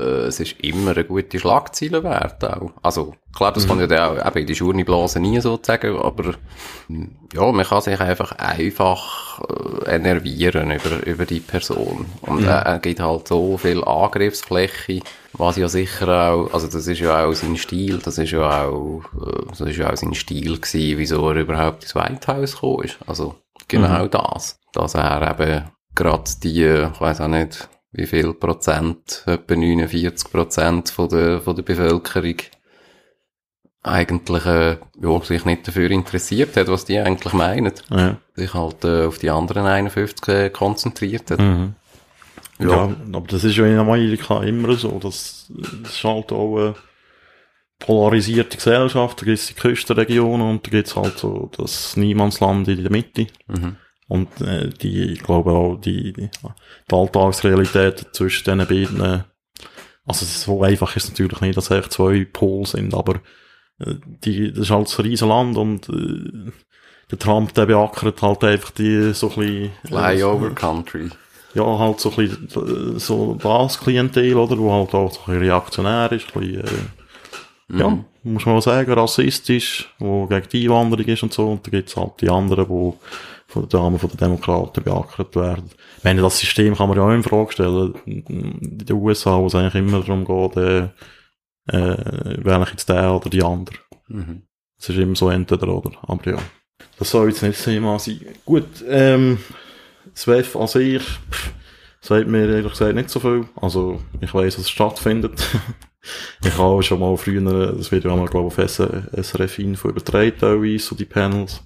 äh, 0.01 0.27
es 0.27 0.41
ist 0.41 0.57
immer 0.61 0.93
eine 0.93 1.05
gute 1.05 1.39
Schlagzeile 1.39 2.03
wert 2.03 2.45
auch. 2.45 2.73
Also, 2.83 3.15
klar, 3.37 3.53
das 3.53 3.65
mhm. 3.65 3.69
kann 3.69 3.81
ja 3.81 3.87
dann 3.87 4.19
auch 4.19 4.27
eben 4.27 4.39
in 4.39 4.47
die 4.47 4.55
Schurni 4.55 4.85
nie 4.85 5.41
sozusagen, 5.41 5.97
aber 5.97 6.35
ja, 7.33 7.53
man 7.53 7.65
kann 7.65 7.83
sich 7.83 8.01
einfach 8.01 8.33
einfach 8.33 9.41
äh, 9.87 9.97
enervieren 9.97 10.71
über, 10.71 11.07
über 11.07 11.27
die 11.27 11.41
Person. 11.41 12.07
Und 12.23 12.41
mhm. 12.41 12.49
er, 12.49 12.63
er 12.63 12.79
gibt 12.79 13.01
halt 13.01 13.29
so 13.29 13.57
viel 13.59 13.85
Angriffsfläche, 13.85 15.03
was 15.33 15.57
ja 15.57 15.69
sicher 15.69 16.09
auch, 16.09 16.53
also 16.53 16.67
das 16.67 16.87
ist 16.87 17.01
ja 17.01 17.25
auch 17.25 17.33
sein 17.33 17.57
Stil, 17.57 17.99
das 17.99 18.19
ist 18.19 18.33
ja 18.33 18.65
auch, 18.65 19.03
äh, 19.15 19.47
das 19.49 19.61
ist 19.61 19.77
ja 19.77 19.91
auch 19.91 19.97
sein 19.97 20.15
Stil 20.15 20.59
gewesen, 20.59 20.99
wieso 20.99 21.29
er 21.31 21.37
überhaupt 21.37 21.85
ins 21.85 21.95
White 21.95 22.27
House 22.27 22.55
gekommen 22.55 22.85
ist. 22.85 22.99
Also, 23.07 23.37
genau 23.69 24.05
mhm. 24.05 24.11
das. 24.11 24.59
Dass 24.73 24.95
er 24.95 25.31
eben 25.31 25.65
gerade 25.95 26.31
die, 26.43 26.65
ich 26.65 27.01
weiß 27.01 27.21
auch 27.21 27.29
nicht, 27.29 27.69
wie 27.93 28.07
viel 28.07 28.35
Prozent, 28.35 29.25
etwa 29.27 29.57
49 29.57 30.31
Prozent 30.31 30.91
von 30.91 31.09
der, 31.09 31.41
von 31.41 31.57
der 31.57 31.63
Bevölkerung 31.63 32.37
eigentlich 33.83 34.47
äh, 34.47 34.77
ja, 35.01 35.21
sich 35.23 35.45
nicht 35.45 35.67
dafür 35.67 35.91
interessiert 35.91 36.57
hat, 36.57 36.69
was 36.69 36.85
die 36.85 36.99
eigentlich 36.99 37.33
meinen. 37.33 37.73
Ja. 37.89 38.17
Sich 38.35 38.53
halt 38.53 38.85
äh, 38.85 39.07
auf 39.07 39.19
die 39.19 39.31
anderen 39.31 39.67
51 39.67 40.29
äh, 40.29 40.51
konzentriert 40.51 41.31
hat. 41.31 41.41
Mhm. 41.41 41.75
Ja. 42.61 42.69
ja. 42.69 42.97
aber 43.13 43.27
das 43.27 43.45
ist 43.45 43.57
ja 43.57 43.67
in 43.67 43.79
Amerika 43.79 44.43
immer 44.43 44.75
so. 44.75 44.99
Das, 44.99 45.51
das 45.83 45.93
ist 45.93 46.05
halt 46.05 46.33
auch 46.33 46.57
eine 46.57 46.75
polarisierte 47.79 48.57
Gesellschaft. 48.57 49.21
Da 49.21 49.25
gibt 49.25 49.39
es 49.39 49.47
die 49.49 49.55
Küstenregionen 49.55 50.47
und 50.49 50.67
da 50.67 50.71
gibt 50.71 50.89
es 50.89 50.97
halt 50.97 51.19
so 51.19 51.51
das 51.57 51.97
Niemandsland 51.97 52.69
in 52.69 52.83
der 52.83 52.93
Mitte. 52.93 53.27
Mhm. 53.49 53.77
Und 54.09 54.41
äh, 54.41 54.71
die, 54.71 55.13
ich 55.13 55.23
glaube 55.23 55.53
auch, 55.53 55.77
die, 55.77 56.13
die, 56.13 56.29
die 56.91 56.95
Alltagsrealität 56.95 58.07
zwischen 58.13 58.45
diesen 58.45 58.69
beiden, 58.69 59.01
äh, 59.01 59.23
also 60.05 60.27
so 60.27 60.63
einfach 60.63 60.97
ist 60.97 61.05
es 61.05 61.11
natürlich 61.11 61.41
nicht, 61.41 61.57
dass 61.57 61.71
es 61.71 61.89
zwei 61.91 62.25
Pole 62.25 62.67
sind, 62.67 62.93
aber 62.93 63.21
äh, 63.79 63.95
die, 64.25 64.53
das 64.53 64.63
ist 64.63 64.71
halt 64.71 64.99
ein 64.99 65.03
riesen 65.03 65.29
Land 65.29 65.57
und 65.57 65.89
äh, 65.89 66.51
der 67.11 67.19
Trump, 67.19 67.55
der 67.55 67.67
beackert 67.67 68.21
halt 68.21 68.45
einfach 68.45 68.71
die 68.73 69.13
so 69.15 69.31
ein 69.31 69.37
bisschen... 69.37 69.65
Äh, 69.85 69.89
Flyover 69.89 70.51
Country. 70.55 71.11
Ja, 71.55 71.79
halt 71.79 72.01
so 72.01 72.11
ein 72.11 72.17
bisschen 72.17 72.97
äh, 72.97 72.99
so 72.99 73.35
das 73.35 73.81
Klientel, 73.81 74.37
oder, 74.37 74.57
wo 74.59 74.73
halt 74.73 74.95
auch 74.95 75.13
so 75.13 75.21
ein 75.21 75.27
bisschen 75.27 75.43
reaktionär 75.43 76.13
ist, 76.13 76.27
ein 76.35 76.41
bisschen, 76.41 76.61
äh, 76.61 77.73
mhm. 77.73 77.79
ja, 77.79 78.05
muss 78.23 78.47
man 78.47 78.55
mal 78.55 78.63
sagen, 78.63 78.93
rassistisch, 78.93 79.93
wo 79.99 80.27
gegen 80.27 80.49
die 80.49 80.65
Einwanderung 80.69 81.07
ist 81.07 81.23
und 81.23 81.33
so, 81.33 81.51
und 81.51 81.67
da 81.67 81.71
gibt's 81.71 81.97
halt 81.97 82.21
die 82.21 82.31
anderen, 82.31 82.69
wo 82.69 82.99
von 83.51 83.69
der 83.69 83.81
Dame 83.81 83.99
von 83.99 84.09
den 84.11 84.19
Demokraten 84.19 84.85
beackert 84.85 85.35
werden. 85.35 85.71
Ich 85.99 86.05
meine, 86.05 86.23
das 86.23 86.39
System 86.39 86.77
kann 86.77 86.89
man 86.89 86.97
ja 86.97 87.05
auch 87.05 87.11
in 87.11 87.25
Frage 87.25 87.53
stellen. 87.53 87.95
In 88.07 88.85
den 88.87 88.97
USA, 88.97 89.39
wo 89.39 89.47
es 89.47 89.55
eigentlich 89.57 89.75
immer 89.75 90.01
darum 90.01 90.25
geht, 90.25 90.57
äh, 90.57 90.89
äh, 91.67 92.45
wähle 92.45 92.63
ich 92.63 92.71
jetzt 92.71 92.89
der 92.89 93.13
oder 93.13 93.29
die 93.29 93.43
andere. 93.43 93.77
Mhm. 94.07 94.43
Es 94.79 94.89
ist 94.89 94.99
immer 94.99 95.17
so 95.17 95.31
entweder 95.31 95.69
oder. 95.69 95.91
Aber 96.03 96.31
ja. 96.31 96.39
Das 96.99 97.11
soll 97.11 97.29
jetzt 97.29 97.43
nicht 97.43 97.59
das 97.59 97.65
Thema 97.65 97.99
sein. 97.99 98.21
Gut, 98.45 98.85
ähm, 98.89 99.39
SWEF 100.21 100.55
an 100.55 100.67
sich, 100.67 101.03
pff, 101.03 101.53
sagt 102.03 102.29
mir 102.29 102.47
ehrlich 102.47 102.73
gesagt 102.73 102.95
nicht 102.95 103.09
so 103.09 103.21
viel. 103.21 103.47
Also, 103.57 104.03
ich 104.21 104.35
weiss, 104.35 104.57
dass 104.57 104.65
es 104.65 104.71
stattfindet. 104.71 105.41
ich 106.45 106.59
habe 106.59 106.83
schon 106.83 107.01
mal 107.01 107.17
früher, 107.17 107.73
das 107.73 107.91
wird 107.91 108.05
ja 108.05 108.15
mal, 108.15 108.27
glaube 108.27 108.53
ich, 108.53 108.59
auf 108.59 108.71
SRF 108.71 109.59
Info 109.59 109.89
übertragen, 109.89 110.35
teilweise, 110.39 110.85
so 110.85 110.95
die 110.95 111.07
Panels 111.07 111.63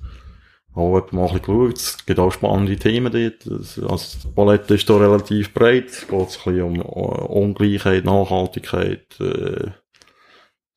auch 0.73 1.11
mal 1.13 1.27
ein 1.27 1.33
bisschen 1.33 1.41
geschaut. 1.41 1.77
Es 1.77 2.07
gibt 2.07 2.21
auch 2.21 2.31
spannende 2.31 2.77
Themen 2.77 3.13
dort. 3.13 3.91
Also, 3.91 4.19
die 4.25 4.35
Palette 4.35 4.75
ist 4.75 4.89
da 4.89 4.99
relativ 4.99 5.53
breit. 5.53 5.89
Es 5.89 6.07
geht 6.07 6.13
ein 6.13 6.27
bisschen 6.27 6.63
um 6.63 6.81
Ungleichheit, 6.81 8.05
Nachhaltigkeit, 8.05 9.19
äh, 9.21 9.71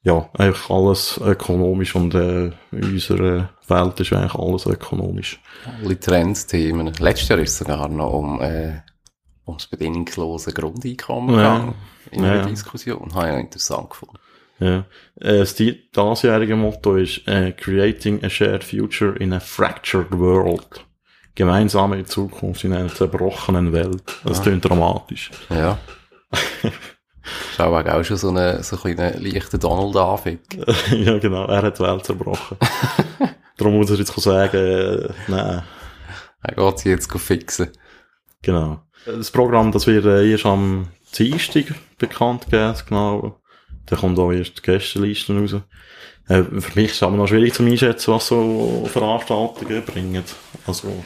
ja, 0.01 0.29
eigentlich 0.33 0.69
alles 0.69 1.19
ökonomisch 1.23 1.95
und 1.95 2.15
äh, 2.15 2.51
in 2.71 2.83
unserer 2.83 3.49
Welt 3.69 3.99
ist 3.99 4.13
eigentlich 4.13 4.35
alles 4.35 4.65
ökonomisch. 4.65 5.39
Alle 5.83 5.99
Trendsthemen. 5.99 6.93
Letztes 6.99 7.29
Jahr 7.29 7.39
ist 7.39 7.51
es 7.51 7.57
sogar 7.59 7.87
noch 7.87 8.13
um, 8.13 8.41
äh, 8.41 8.81
ums 9.45 9.67
bedingungslose 9.67 10.53
Grundeinkommen 10.53 11.35
ja. 11.35 11.57
gegangen 11.57 11.75
in 12.11 12.23
der 12.23 12.35
ja. 12.37 12.45
Diskussion. 12.45 13.13
Habe 13.13 13.27
ich 13.27 13.33
ja 13.33 13.39
interessant 13.39 13.89
gefunden. 13.89 14.17
Ja. 14.59 14.85
Äh, 15.19 15.39
das 15.39 15.55
diesjährige 15.55 16.55
Motto 16.55 16.95
ist 16.95 17.27
äh, 17.27 17.51
Creating 17.51 18.23
a 18.23 18.29
Shared 18.29 18.63
Future 18.63 19.15
in 19.17 19.33
a 19.33 19.39
Fractured 19.39 20.11
World. 20.11 20.85
Gemeinsame 21.35 22.03
Zukunft 22.05 22.63
in 22.63 22.73
einer 22.73 22.93
zerbrochenen 22.93 23.71
Welt. 23.71 24.03
Das 24.23 24.39
ah. 24.39 24.43
klingt 24.43 24.67
dramatisch. 24.67 25.29
Ja. 25.49 25.77
Schau 27.55 27.75
auch 27.75 28.03
schon 28.03 28.17
so 28.17 28.29
einen 28.29 28.63
so 28.63 28.81
einen 28.83 29.21
leichten 29.21 29.59
Donald 29.59 29.95
David. 29.95 30.39
ja, 30.91 31.19
genau. 31.19 31.45
Er 31.45 31.61
hat 31.63 31.77
die 31.77 31.83
Welt 31.83 32.05
zerbrochen. 32.05 32.57
Darum 33.57 33.75
muss 33.75 33.89
er 33.89 33.97
jetzt 33.97 34.13
sagen, 34.19 34.57
äh, 34.57 35.09
nein. 35.27 35.63
Er 36.43 36.53
geht 36.55 36.79
sie 36.79 36.89
jetzt 36.89 37.11
fixen. 37.11 37.69
Genau. 38.41 38.81
Das 39.05 39.31
Programm, 39.31 39.71
das 39.71 39.87
wird 39.87 40.05
äh, 40.05 40.29
erst 40.29 40.45
am 40.45 40.87
Dienstag 41.17 41.73
bekannt 41.97 42.49
geben, 42.49 42.75
genau 42.87 43.39
da 43.87 43.95
kommt 43.95 44.19
auch 44.19 44.31
erst 44.31 44.57
die 44.57 44.61
Gästeliste 44.61 45.35
raus. 45.35 45.55
Äh, 46.27 46.43
für 46.43 46.79
mich 46.79 46.91
ist 46.91 46.95
es 46.95 47.03
aber 47.03 47.17
noch 47.17 47.27
schwierig 47.27 47.53
zu 47.53 47.63
einschätzen, 47.63 48.13
was 48.13 48.27
so 48.27 48.87
Veranstaltungen 48.91 49.83
bringen. 49.83 50.23
Also, 50.67 51.03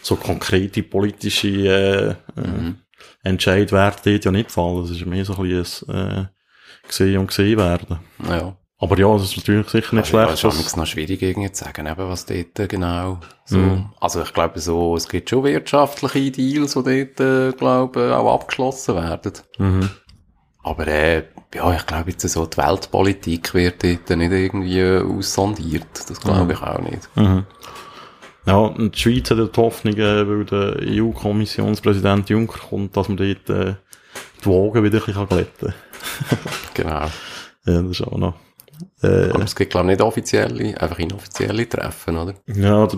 so 0.00 0.16
konkrete 0.16 0.82
politische 0.82 1.48
äh, 1.48 2.40
äh 2.40 2.48
mhm. 2.48 2.78
Entscheid 3.24 3.70
werden 3.72 4.00
dort 4.04 4.24
ja 4.24 4.30
nicht 4.30 4.50
fallen. 4.50 4.82
Das 4.82 4.90
ist 4.90 5.04
mehr 5.04 5.24
so 5.24 5.36
ein 5.36 5.48
bisschen 5.48 5.90
ein, 5.90 6.24
äh, 6.24 6.86
gesehen 6.86 7.18
und 7.18 7.26
gesehen 7.26 7.58
werden. 7.58 7.98
Ja. 8.28 8.56
Aber 8.82 8.98
ja, 8.98 9.12
das 9.12 9.26
ist 9.26 9.36
natürlich 9.36 9.68
sicher 9.68 9.94
nicht 9.94 10.12
also, 10.12 10.38
schlecht. 10.40 10.44
Es 10.44 10.66
ist 10.66 10.76
noch 10.76 10.86
schwierig 10.86 11.22
irgendwie 11.22 11.52
zu 11.52 11.64
sagen, 11.64 11.86
eben, 11.86 12.08
was 12.08 12.26
dort 12.26 12.68
genau 12.68 13.20
so. 13.44 13.58
Mm. 13.58 13.92
Also 14.00 14.22
ich 14.22 14.34
glaube 14.34 14.58
so, 14.58 14.96
es 14.96 15.08
gibt 15.08 15.30
schon 15.30 15.44
wirtschaftliche 15.44 16.32
Deals, 16.32 16.74
die 16.74 16.82
dort, 16.82 17.20
äh, 17.20 17.56
glaube 17.56 18.16
auch 18.16 18.34
abgeschlossen 18.34 18.96
werden. 18.96 19.34
Mhm. 19.58 19.88
Aber 20.64 20.88
äh, 20.88 21.22
ja, 21.54 21.72
ich 21.76 21.86
glaube 21.86 22.10
jetzt 22.10 22.28
so, 22.28 22.44
die 22.44 22.56
Weltpolitik 22.56 23.54
wird 23.54 23.84
dort 23.84 24.18
nicht 24.18 24.32
irgendwie 24.32 24.82
aussondiert. 24.82 25.86
Das 26.08 26.20
glaube 26.20 26.46
mhm. 26.46 26.50
ich 26.50 26.60
auch 26.62 26.80
nicht. 26.80 27.08
Mhm. 27.14 27.46
Ja, 28.46 28.56
und 28.56 28.96
die 28.96 28.98
Schweiz 28.98 29.30
hat 29.30 29.38
die 29.38 29.60
Hoffnung, 29.60 29.94
äh, 29.94 30.28
weil 30.28 30.44
der 30.44 30.76
EU-Kommissionspräsident 30.80 32.30
Juncker 32.30 32.58
kommt, 32.68 32.96
dass 32.96 33.06
man 33.06 33.16
dort 33.16 33.48
äh, 33.48 33.76
die 34.44 34.46
Wagen 34.46 34.82
wieder 34.82 34.98
ein 34.98 35.04
bisschen 35.04 35.28
glätten 35.28 35.72
kann. 36.28 36.38
genau. 36.74 37.06
Ja, 37.64 37.80
das 37.80 37.92
ist 37.92 38.02
auch 38.08 38.18
noch. 38.18 38.34
Äh, 39.02 39.30
Aber 39.30 39.44
es 39.44 39.56
gibt, 39.56 39.70
glaube 39.70 39.86
ich, 39.86 39.98
nicht 39.98 40.02
offizielle, 40.02 40.80
einfach 40.80 40.98
inoffizielle 40.98 41.68
Treffen, 41.68 42.16
oder? 42.16 42.34
Ja, 42.46 42.88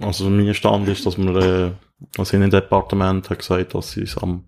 also 0.00 0.30
mein 0.30 0.54
Stand 0.54 0.88
ist, 0.88 1.06
dass 1.06 1.18
man, 1.18 1.36
äh, 1.36 1.70
das 2.16 2.32
Innendepartement 2.32 3.28
hat 3.28 3.38
gesagt, 3.38 3.74
dass 3.74 3.92
sie 3.92 4.02
es 4.02 4.16
am 4.18 4.44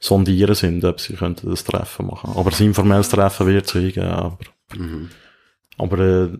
sondieren 0.00 0.54
sind, 0.54 0.84
ob 0.84 1.00
sie 1.00 1.14
könnten 1.14 1.50
das 1.50 1.64
Treffen 1.64 2.06
machen. 2.06 2.32
Aber 2.36 2.50
ein 2.52 2.66
informelles 2.66 3.08
Treffen 3.08 3.46
wird 3.46 3.66
es 3.66 3.72
geben, 3.72 4.06
aber, 4.06 4.38
mhm. 4.76 5.10
aber, 5.76 5.98
äh, 5.98 6.38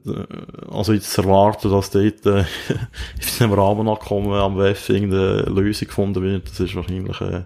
also 0.70 0.92
jetzt 0.92 1.16
erwarten, 1.18 1.70
dass 1.70 1.90
dort, 1.90 2.24
äh, 2.26 2.40
in 2.68 3.20
diesem 3.20 3.52
Rahmenabkommen 3.52 4.32
am 4.32 4.56
WEF 4.58 4.88
irgendeine 4.88 5.42
Lösung 5.42 5.88
gefunden 5.88 6.22
wird, 6.22 6.48
das 6.48 6.60
ist 6.60 6.76
wahrscheinlich, 6.76 7.20
äh, 7.20 7.44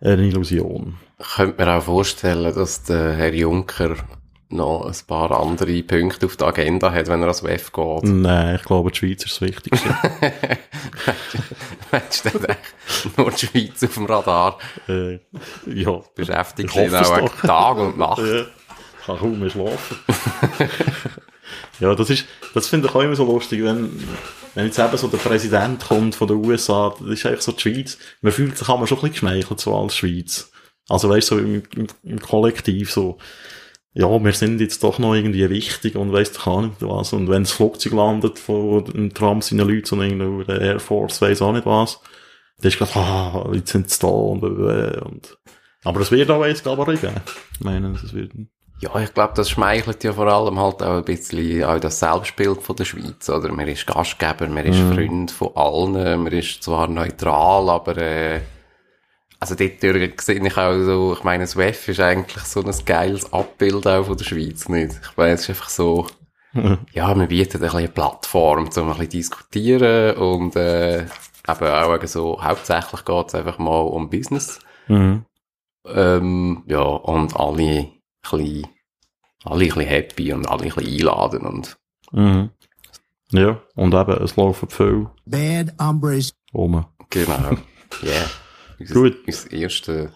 eine 0.00 0.26
Illusion. 0.26 0.96
Ich 1.18 1.34
könnte 1.34 1.64
mir 1.64 1.72
auch 1.72 1.82
vorstellen, 1.82 2.54
dass 2.54 2.84
der 2.84 3.14
Herr 3.14 3.34
Juncker 3.34 3.96
noch 4.50 4.86
ein 4.86 5.06
paar 5.06 5.30
andere 5.30 5.82
Punkte 5.82 6.26
auf 6.26 6.36
der 6.36 6.48
Agenda 6.48 6.90
hat, 6.92 7.08
wenn 7.08 7.20
er 7.20 7.28
als 7.28 7.42
WEF 7.42 7.72
geht. 7.72 8.04
Nein, 8.04 8.56
ich 8.56 8.62
glaube, 8.62 8.90
die 8.90 8.98
Schweiz 8.98 9.24
ist 9.24 9.40
das 9.40 9.40
Wichtigste. 9.42 9.88
Meinst 11.92 12.24
du 12.24 12.30
denn 12.30 12.56
nur 13.16 13.30
die 13.30 13.46
Schweiz 13.46 13.84
auf 13.84 13.94
dem 13.94 14.06
Radar? 14.06 14.58
Äh, 14.88 15.18
ja. 15.66 16.00
Beschäftigt 16.14 16.72
sich 16.72 16.94
auch 16.94 17.28
Tag 17.40 17.76
und 17.76 17.98
Nacht. 17.98 18.18
Ja. 18.18 18.40
Ich 18.40 19.06
kann 19.06 19.18
kaum 19.18 19.38
mehr 19.38 19.50
schlafen. 19.50 19.98
ja, 21.80 21.94
das 21.94 22.10
ist, 22.10 22.26
das 22.54 22.68
finde 22.68 22.88
ich 22.88 22.94
auch 22.94 23.02
immer 23.02 23.16
so 23.16 23.24
lustig, 23.24 23.62
wenn, 23.62 24.02
wenn 24.54 24.66
jetzt 24.66 24.78
eben 24.78 24.96
so 24.96 25.08
der 25.08 25.18
Präsident 25.18 25.86
kommt 25.86 26.14
von 26.14 26.28
den 26.28 26.44
USA, 26.44 26.94
das 26.98 27.08
ist 27.08 27.26
eigentlich 27.26 27.42
so 27.42 27.52
die 27.52 27.60
Schweiz, 27.60 27.98
man 28.22 28.32
fühlt 28.32 28.56
sich 28.56 28.68
aber 28.68 28.86
schon 28.86 28.98
ein 28.98 29.10
bisschen 29.10 29.28
geschmeichelt, 29.28 29.60
so 29.60 29.76
als 29.76 29.96
Schweiz. 29.96 30.50
Also 30.88 31.10
weißt 31.10 31.30
du, 31.30 31.34
so 31.36 31.40
im, 31.40 31.62
im, 31.76 31.86
im 32.02 32.20
Kollektiv 32.20 32.90
so, 32.90 33.18
ja, 33.94 34.08
wir 34.22 34.32
sind 34.32 34.60
jetzt 34.60 34.82
doch 34.84 34.98
noch 34.98 35.14
irgendwie 35.14 35.48
wichtig 35.50 35.96
und 35.96 36.12
weißt 36.12 36.36
du 36.36 36.50
auch 36.50 36.60
nicht 36.62 36.80
was. 36.82 37.12
Und 37.12 37.28
wenn 37.28 37.42
das 37.42 37.52
Flugzeug 37.52 37.92
landet 37.94 38.38
von 38.38 39.10
Tram 39.14 39.40
seinen 39.42 39.66
Leuten, 39.68 39.86
so 39.86 40.00
irgendwo 40.00 40.42
der 40.44 40.60
Air 40.60 40.80
Force, 40.80 41.20
weiss 41.22 41.42
auch 41.42 41.52
nicht 41.52 41.66
was, 41.66 42.00
dann 42.58 42.68
ist 42.68 42.78
gerade, 42.78 42.94
ah, 42.96 43.48
jetzt 43.52 43.70
sind 43.72 43.88
sie 43.90 43.98
da 44.00 44.06
und, 44.08 44.42
äh, 44.42 45.00
und, 45.00 45.38
aber 45.84 46.00
es 46.00 46.10
wird 46.10 46.30
auch 46.30 46.44
jetzt, 46.44 46.62
glaube 46.62 46.92
ich, 46.94 47.00
geben. 47.00 47.14
Ich 47.54 47.60
meine, 47.60 47.92
es 47.92 48.12
wird, 48.12 48.32
Ja, 48.80 49.00
ich 49.00 49.12
glaube, 49.14 49.32
das 49.34 49.50
schmeichelt 49.50 50.04
ja 50.04 50.12
vor 50.12 50.26
allem 50.28 50.58
halt 50.60 50.82
auch 50.82 50.98
ein 50.98 51.04
bisschen 51.04 51.64
auch 51.64 51.80
das 51.80 51.98
Selbstbild 51.98 52.62
von 52.62 52.76
der 52.76 52.84
Schweiz, 52.84 53.28
oder? 53.28 53.50
Man 53.52 53.66
ist 53.66 53.86
Gastgeber, 53.86 54.46
man 54.48 54.66
ist 54.66 54.78
Mhm. 54.78 54.92
Freund 54.94 55.30
von 55.32 55.50
allen, 55.56 56.22
man 56.22 56.32
ist 56.32 56.62
zwar 56.62 56.86
neutral, 56.88 57.68
aber, 57.70 57.96
äh, 57.96 58.40
also 59.40 59.54
dort 59.54 59.80
sehe 59.80 60.46
ich 60.46 60.56
auch 60.56 60.82
so, 60.82 61.14
ich 61.16 61.24
meine, 61.24 61.44
das 61.44 61.56
WEF 61.56 61.88
ist 61.88 62.00
eigentlich 62.00 62.42
so 62.44 62.62
ein 62.62 62.74
geiles 62.84 63.32
Abbild 63.32 63.86
auch 63.86 64.04
von 64.06 64.16
der 64.16 64.24
Schweiz, 64.24 64.68
nicht? 64.68 64.98
Ich 65.02 65.16
meine, 65.16 65.32
es 65.34 65.42
ist 65.42 65.50
einfach 65.50 65.68
so, 65.68 66.06
ja, 66.92 67.14
wir 67.14 67.26
bieten 67.26 67.56
ein 67.58 67.60
bisschen 67.60 67.78
eine 67.78 67.88
Plattform, 67.88 68.68
um 68.74 68.82
ein 68.82 68.88
bisschen 68.88 69.08
diskutieren 69.10 70.16
und, 70.16 70.56
äh, 70.56 71.02
eben 71.02 71.08
auch 71.66 72.06
so, 72.06 72.42
hauptsächlich 72.42 73.04
geht 73.04 73.28
es 73.28 73.34
einfach 73.34 73.58
mal 73.58 73.80
um 73.80 74.10
Business. 74.10 74.58
mhm. 74.88 75.24
Ähm, 75.86 76.64
ja, 76.66 76.80
und 76.82 77.34
alle 77.36 77.62
ein 77.62 77.92
bisschen, 78.22 78.66
alle 79.44 79.64
ein 79.64 79.68
bisschen 79.68 79.86
happy 79.86 80.32
und 80.34 80.46
alle 80.46 80.64
ein 80.64 80.70
bisschen 80.70 80.92
einladen 80.92 81.46
und 81.46 81.76
Mhm. 82.10 82.50
Ja, 83.32 83.60
und 83.74 83.92
eben, 83.94 84.22
es 84.24 84.36
laufen 84.36 84.68
viel 84.70 85.08
Bad 85.26 85.74
hombres. 85.80 86.32
rum. 86.54 86.86
genau. 87.10 87.50
Yeah. 88.02 88.26
Unser, 88.78 88.94
Gut. 88.94 89.16
Unser 89.26 89.52
erste, 89.52 90.12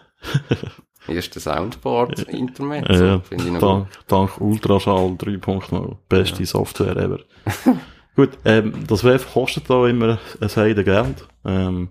erste 1.09 1.41
Soundboard-Internet. 1.41 2.89
Ja, 2.89 2.97
so, 2.97 3.21
finde 3.21 3.45
ich 3.45 3.53
noch 3.53 3.61
dank, 3.61 3.89
dank 4.09 4.41
Ultraschall 4.41 5.11
3.0. 5.13 5.97
Beste 6.09 6.47
Software 6.47 6.97
ever. 6.97 7.21
Gut, 8.17 8.31
ähm, 8.45 8.85
das 8.87 9.05
WEF 9.05 9.33
kostet 9.33 9.71
da 9.71 9.87
immer 9.87 10.19
ein 10.41 10.49
Heide 10.49 10.85
Geld. 10.85 11.27
Ähm, 11.45 11.89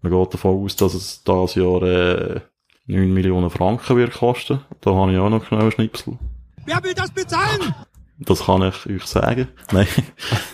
man 0.00 0.12
geht 0.12 0.34
davon 0.34 0.62
aus, 0.62 0.76
dass 0.76 0.94
es 0.94 1.24
dieses 1.24 1.54
Jahr 1.56 1.82
äh, 1.82 2.40
9 2.86 3.12
Millionen 3.12 3.50
Franken 3.50 3.96
wird 3.96 4.14
kosten. 4.14 4.60
Da 4.80 4.94
habe 4.94 5.12
ich 5.12 5.18
auch 5.18 5.28
noch 5.28 5.44
schnell 5.44 5.62
einen 5.62 5.72
Schnipsel. 5.72 6.18
Wer 6.64 6.82
will 6.84 6.94
das 6.94 7.10
bezahlen? 7.10 7.74
Das 8.18 8.44
kann 8.44 8.62
ich 8.62 8.86
euch 8.86 9.06
sagen. 9.06 9.48
Nein, 9.72 9.88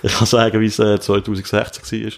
ich 0.02 0.14
kann 0.14 0.26
sagen, 0.26 0.60
wie 0.60 0.66
es 0.66 0.78
äh, 0.78 0.98
2016 0.98 2.04
war. 2.04 2.12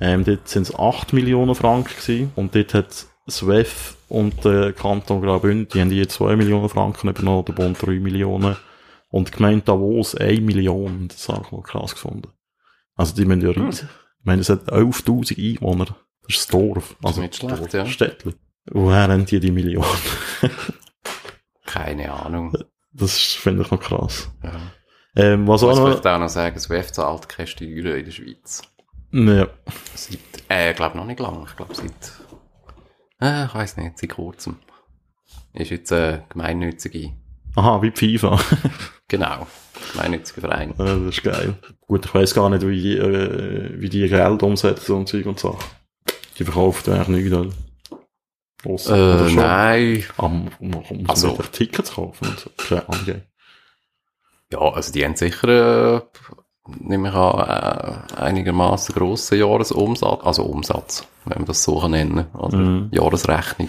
Ähm, 0.00 0.24
dort 0.24 0.48
sind 0.48 0.62
es 0.62 0.74
8 0.78 1.12
Millionen 1.12 1.54
Franken 1.54 1.94
gewesen. 1.94 2.32
Und 2.36 2.54
dort 2.54 2.74
hat 2.74 3.06
das 3.26 3.46
WEF 3.46 3.96
und 4.08 4.44
der 4.44 4.72
Kanton 4.72 5.20
Graubünden, 5.22 5.68
die 5.72 5.80
haben 5.80 5.90
je 5.92 6.06
2 6.06 6.36
Millionen 6.36 6.68
Franken 6.68 7.08
übernommen, 7.10 7.44
der 7.44 7.52
Bund 7.52 7.80
3 7.80 8.00
Millionen. 8.00 8.56
Und 9.10 9.28
die 9.28 9.32
Gemeinde 9.32 9.64
Davos 9.64 10.14
1 10.14 10.40
Million. 10.40 11.08
Das 11.08 11.28
habe 11.28 11.42
ich 11.44 11.52
mal 11.52 11.62
krass 11.62 11.92
gefunden. 11.94 12.28
Also 12.96 13.14
die 13.14 13.24
müssen 13.24 13.42
ja 13.42 13.50
riesig. 13.50 13.88
Ich 14.20 14.24
meine, 14.26 14.40
es 14.42 14.48
hat 14.48 14.68
11.000 14.72 15.38
Einwohner. 15.56 15.86
Das 16.26 16.36
ist 16.36 16.54
ein 16.54 16.60
Dorf. 16.74 16.96
Also 17.02 17.20
nicht 17.20 17.36
schlecht, 17.36 17.72
ja. 17.74 17.86
Städtli. 17.86 18.34
Woher 18.70 19.08
haben 19.08 19.26
die 19.26 19.40
die 19.40 19.50
Million? 19.50 19.84
keine 21.66 22.12
Ahnung. 22.12 22.52
Das 22.92 23.16
ist- 23.16 23.36
finde 23.36 23.62
ich 23.62 23.70
noch 23.70 23.80
krass. 23.80 24.30
Ja. 24.42 24.52
Ähm, 25.16 25.46
was 25.48 25.62
Ich 25.62 25.68
auch 25.68 25.74
noch... 25.76 25.86
vielleicht 25.86 26.06
auch 26.06 26.18
noch 26.18 26.28
sagen, 26.28 26.54
das 26.54 26.70
WEF 26.70 26.92
zahlt 26.92 27.28
keine 27.28 27.46
Steuern 27.46 27.98
in 27.98 28.04
der 28.04 28.12
Schweiz. 28.12 28.62
Ja. 29.12 29.48
Seit, 29.94 30.18
äh, 30.48 30.70
ich 30.70 30.76
glaube 30.76 30.96
noch 30.96 31.06
nicht 31.06 31.20
lang. 31.20 31.44
Ich 31.48 31.56
glaube 31.56 31.74
seit, 31.74 32.12
äh, 33.20 33.46
ich 33.46 33.54
weiss 33.54 33.76
nicht, 33.76 33.98
seit 33.98 34.10
kurzem. 34.10 34.56
Ist 35.52 35.70
jetzt, 35.70 35.90
äh, 35.92 36.20
gemeinnützige, 36.28 37.12
Aha, 37.56 37.82
wie 37.82 37.90
die 37.90 38.16
FIFA. 38.18 38.38
genau, 39.08 39.46
gemeinnützige 39.92 40.40
Verein. 40.42 40.72
Ja, 40.78 40.84
das 40.84 41.16
ist 41.16 41.22
geil. 41.24 41.56
Gut, 41.86 42.06
ich 42.06 42.14
weiss 42.14 42.34
gar 42.34 42.48
nicht, 42.48 42.64
wie, 42.66 42.96
äh, 42.96 43.80
wie 43.80 43.88
die 43.88 44.08
Geld 44.08 44.42
umsetzen 44.44 44.92
und 44.94 45.08
Zeug 45.08 45.26
und 45.26 45.40
Sachen. 45.40 45.58
Die 46.38 46.44
verkaufen 46.44 46.94
eigentlich 46.94 47.32
nichts, 47.32 47.92
oder? 48.92 49.26
Äh, 49.26 49.32
nein. 49.34 50.04
Um, 50.18 50.48
um, 50.60 50.74
um 50.74 51.10
Also- 51.10 51.30
also. 51.30 51.42
Tickets 51.50 51.92
kaufen 51.94 52.28
und 52.28 52.38
so. 52.38 52.50
Ja, 54.52 54.58
also 54.58 54.92
die 54.92 55.04
haben 55.04 55.16
sicher, 55.16 55.96
äh, 55.96 56.00
nehme 56.78 57.08
ich 57.08 57.14
an, 57.14 57.38
äh, 57.40 58.20
einigermaßen 58.20 58.94
grossen 58.94 59.38
Jahresumsatz, 59.38 60.20
also 60.24 60.44
Umsatz, 60.44 61.06
wenn 61.24 61.38
man 61.38 61.46
das 61.46 61.62
so 61.62 61.78
kann 61.80 61.90
nennen, 61.92 62.26
oder 62.34 62.56
Mhm. 62.58 62.88
Jahresrechnung. 62.92 63.68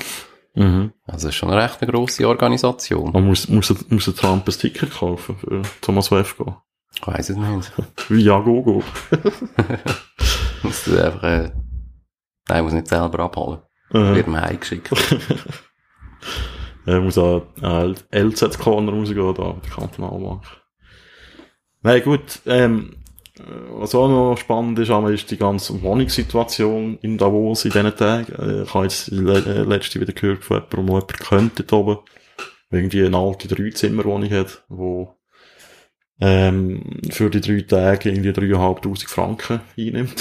Mhm. 0.53 0.91
Also 1.07 1.29
ist 1.29 1.35
schon 1.35 1.49
eine 1.49 1.61
recht 1.63 1.81
eine 1.81 1.91
grosse 1.91 2.27
Organisation. 2.27 3.11
Man 3.13 3.25
muss, 3.25 3.47
muss, 3.47 3.73
muss 3.89 4.05
der 4.05 4.15
Trump 4.15 4.47
ein 4.47 4.51
Ticket 4.51 4.91
kaufen 4.91 5.37
für 5.37 5.61
Thomas 5.81 6.09
gehen. 6.09 6.25
Ich 6.93 7.07
weiss 7.07 7.29
es 7.29 7.37
nicht. 7.37 7.71
Wie 8.09 8.21
ja, 8.23 8.37
go, 8.39 8.61
go. 8.61 8.83
Muss 10.63 10.83
du 10.83 11.03
einfach, 11.03 11.23
äh, 11.23 11.51
nein, 12.49 12.63
muss 12.63 12.73
nicht 12.73 12.87
selber 12.87 13.19
abholen. 13.23 13.61
Äh, 13.91 14.13
Wird 14.15 14.27
mir 14.27 14.41
heimgeschickt. 14.41 14.89
Er 16.85 16.99
muss 16.99 17.17
an 17.17 17.43
äh, 17.61 18.19
LZ-Corner 18.21 18.91
rausgehen, 18.91 19.33
da, 19.35 19.53
der 19.63 19.71
Kantonalbank. 19.73 20.43
Nein, 21.83 22.03
gut, 22.03 22.41
ähm, 22.45 22.97
äh, 23.37 23.41
was 23.71 23.95
auch 23.95 24.07
noch 24.07 24.37
spannend 24.37 24.77
ist, 24.79 24.91
aber 24.91 25.11
ist 25.11 25.31
die 25.31 25.37
ganze 25.37 25.81
Wohnungssituation 25.81 26.99
in 27.01 27.17
Davos 27.17 27.65
in 27.65 27.71
diesen 27.71 27.95
Tagen. 27.95 28.33
Äh, 28.33 28.63
Ich 28.63 28.73
habe 28.73 28.85
jetzt 28.85 29.07
le 29.07 29.37
äh, 29.39 29.63
letzte 29.63 29.99
wieder 29.99 30.13
gehört 30.13 30.43
von 30.43 30.57
jemandem, 30.57 30.87
wo 30.87 30.93
jemand 30.93 31.19
könnte 31.19 31.63
dort 31.63 31.87
oben, 31.87 31.99
irgendwie 32.69 33.03
eine 33.05 33.17
alte 33.17 33.47
Dreizimmerwohnung 33.47 34.29
hat, 34.29 34.63
wo 34.69 35.15
ähm, 36.19 37.01
für 37.09 37.29
die 37.29 37.41
drei 37.41 37.61
Tage 37.61 38.11
irgendwie 38.11 38.29
3'500 38.29 39.07
Franken 39.07 39.61
einnimmt. 39.77 40.13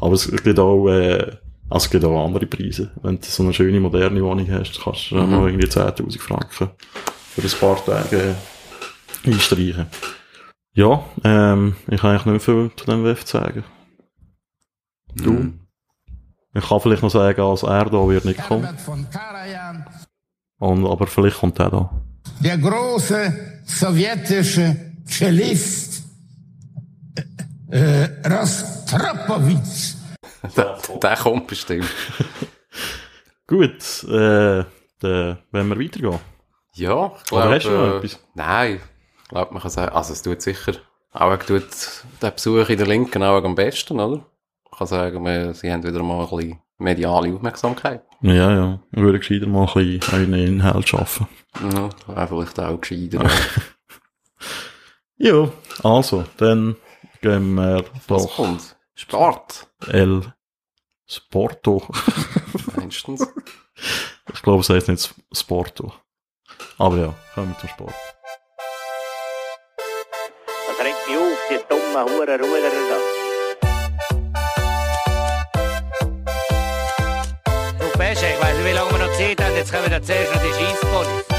Aber 0.00 0.14
es 0.14 0.28
gibt 0.28 0.58
auch, 0.58 0.88
äh, 0.88 1.36
also 1.70 1.84
es 1.86 1.90
gibt 1.90 2.04
auch 2.04 2.24
andere 2.24 2.46
Preise. 2.46 2.90
Wenn 3.02 3.20
du 3.20 3.26
so 3.26 3.44
eine 3.44 3.54
schöne, 3.54 3.78
moderne 3.78 4.22
Wohnung 4.22 4.50
hast, 4.50 4.80
kannst 4.82 5.12
du 5.12 5.16
mhm. 5.16 5.30
mal 5.30 5.48
irgendwie 5.48 5.68
10.000 5.68 6.18
Franken 6.18 6.70
für 7.34 7.42
ein 7.42 7.60
paar 7.60 7.84
Tage 7.84 8.34
einstreichen. 9.24 9.86
Ja, 10.74 11.04
ähm, 11.24 11.76
ich 11.88 12.00
kann 12.00 12.10
eigentlich 12.12 12.32
nicht 12.34 12.44
viel 12.44 12.70
zu 12.76 12.84
dem 12.86 13.04
WEF 13.04 13.26
sagen. 13.26 13.64
Du? 15.14 15.32
Mhm. 15.32 15.60
Ich 16.54 16.66
kann 16.68 16.80
vielleicht 16.80 17.02
noch 17.02 17.10
sagen, 17.10 17.40
als 17.40 17.62
er 17.62 17.84
da 17.86 18.08
wird 18.08 18.24
nicht 18.24 18.42
kommen. 18.46 18.66
Und, 20.58 20.86
aber 20.86 21.06
vielleicht 21.06 21.38
kommt 21.38 21.58
er 21.58 21.70
da. 21.70 21.90
der 22.40 22.58
große 22.58 23.62
sowjetische 23.66 24.76
Cellist 25.06 26.04
äh, 27.70 28.04
äh, 28.04 28.28
Rostropowitsch. 28.28 29.94
Der, 30.56 30.76
der 31.00 31.16
kommt 31.16 31.46
bestimmt. 31.46 31.86
Gut, 33.46 34.04
äh, 34.04 34.64
dann 35.00 35.38
wenn 35.52 35.68
wir 35.68 35.78
weitergehen. 35.78 36.18
Ja, 36.74 37.12
ich 37.24 37.32
Oder 37.32 37.42
glaube, 37.42 37.54
hast 37.56 37.64
du 37.66 37.70
noch 37.70 37.94
äh, 37.94 37.96
etwas? 37.98 38.18
nein, 38.34 38.80
glaube, 39.32 39.52
man 39.52 39.62
kann 39.62 39.70
sagen, 39.70 39.94
also 39.94 40.12
es 40.12 40.22
tut 40.22 40.42
sicher, 40.42 40.74
auch 41.12 41.36
tut 41.38 41.66
der 42.20 42.30
Besuch 42.30 42.68
in 42.68 42.78
der 42.78 42.86
Linken 42.86 43.22
auch 43.22 43.42
am 43.42 43.54
besten, 43.54 44.00
oder? 44.00 44.24
Ich 44.70 44.78
kann 44.78 44.86
sagen, 44.86 45.24
wir, 45.24 45.54
sie 45.54 45.72
haben 45.72 45.82
wieder 45.82 46.02
mal 46.02 46.24
ein 46.24 46.36
bisschen 46.36 46.58
mediale 46.78 47.34
Aufmerksamkeit. 47.34 48.02
Ja, 48.20 48.52
ja. 48.52 48.80
Ich 48.92 49.00
würde 49.00 49.18
gescheiter 49.18 49.46
mal 49.46 49.66
ein 49.66 49.98
bisschen 49.98 50.14
einen 50.14 50.46
Inhalt 50.46 50.88
schaffen. 50.88 51.28
Ja, 51.60 51.90
wäre 52.06 52.28
vielleicht 52.28 52.60
auch 52.60 52.80
gescheiter. 52.80 53.28
Ja, 55.18 55.52
also, 55.84 56.24
dann 56.38 56.74
gehen 57.20 57.54
wir 57.54 57.84
Was 58.08 58.24
doch 58.24 58.34
kommt? 58.34 58.76
Sport. 58.96 59.68
El 59.86 60.34
Sporto. 61.06 61.86
Meistens. 62.76 63.28
ich 64.34 64.42
glaube, 64.42 64.62
es 64.62 64.70
heißt 64.70 64.88
nicht 64.88 65.14
Sporto. 65.30 65.92
Aber 66.76 66.96
ja, 66.96 67.14
kommen 67.34 67.50
wir 67.50 67.58
zum 67.60 67.68
Sport. 67.68 67.94
Das 70.82 70.90
regt 70.90 71.06
mich 71.06 71.16
auf, 71.16 71.38
die 71.48 71.60
dummen 71.68 72.04
Huren 72.12 72.40
Ruderer 72.40 72.82
da. 72.90 72.96
Du 77.78 77.86
Pesche, 77.98 78.26
ich 78.26 78.40
weiss 78.42 78.56
nicht, 78.56 78.66
wie 78.66 78.72
lange 78.72 78.90
wir 78.90 78.98
noch 78.98 79.12
Zeit 79.12 79.40
haben. 79.40 79.54
Jetzt 79.54 79.72
kommen 79.72 79.88
wir 79.88 80.02
zuerst 80.02 80.34
noch 80.34 80.42
die 80.42 80.48
Scheisspolice. 80.48 81.31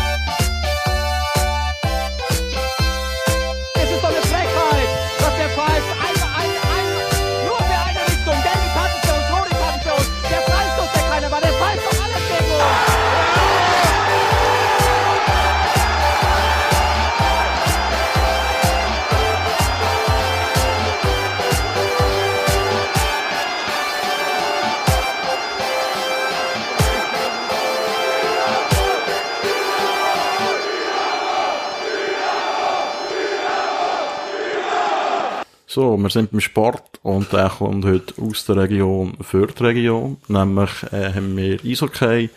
So, 35.73 35.97
wir 35.97 36.11
sind 36.11 36.29
beim 36.29 36.39
Sport 36.39 36.99
und 37.01 37.33
der 37.33 37.49
kommt 37.49 37.83
heute 37.83 38.13
aus 38.21 38.45
der 38.45 38.57
Region 38.57 39.17
für 39.21 39.47
die 39.47 39.63
Region. 39.63 40.17
Nämlich 40.27 40.69
äh, 40.91 41.11
haben 41.11 41.35
wir 41.35 41.65
Eishockey, 41.65 42.29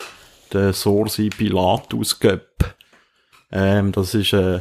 den 0.54 0.72
Sorsi 0.72 1.28
Pilatus 1.28 2.18
Cup. 2.18 2.74
Ähm, 3.52 3.92
das 3.92 4.14
ist 4.14 4.32
äh, 4.32 4.60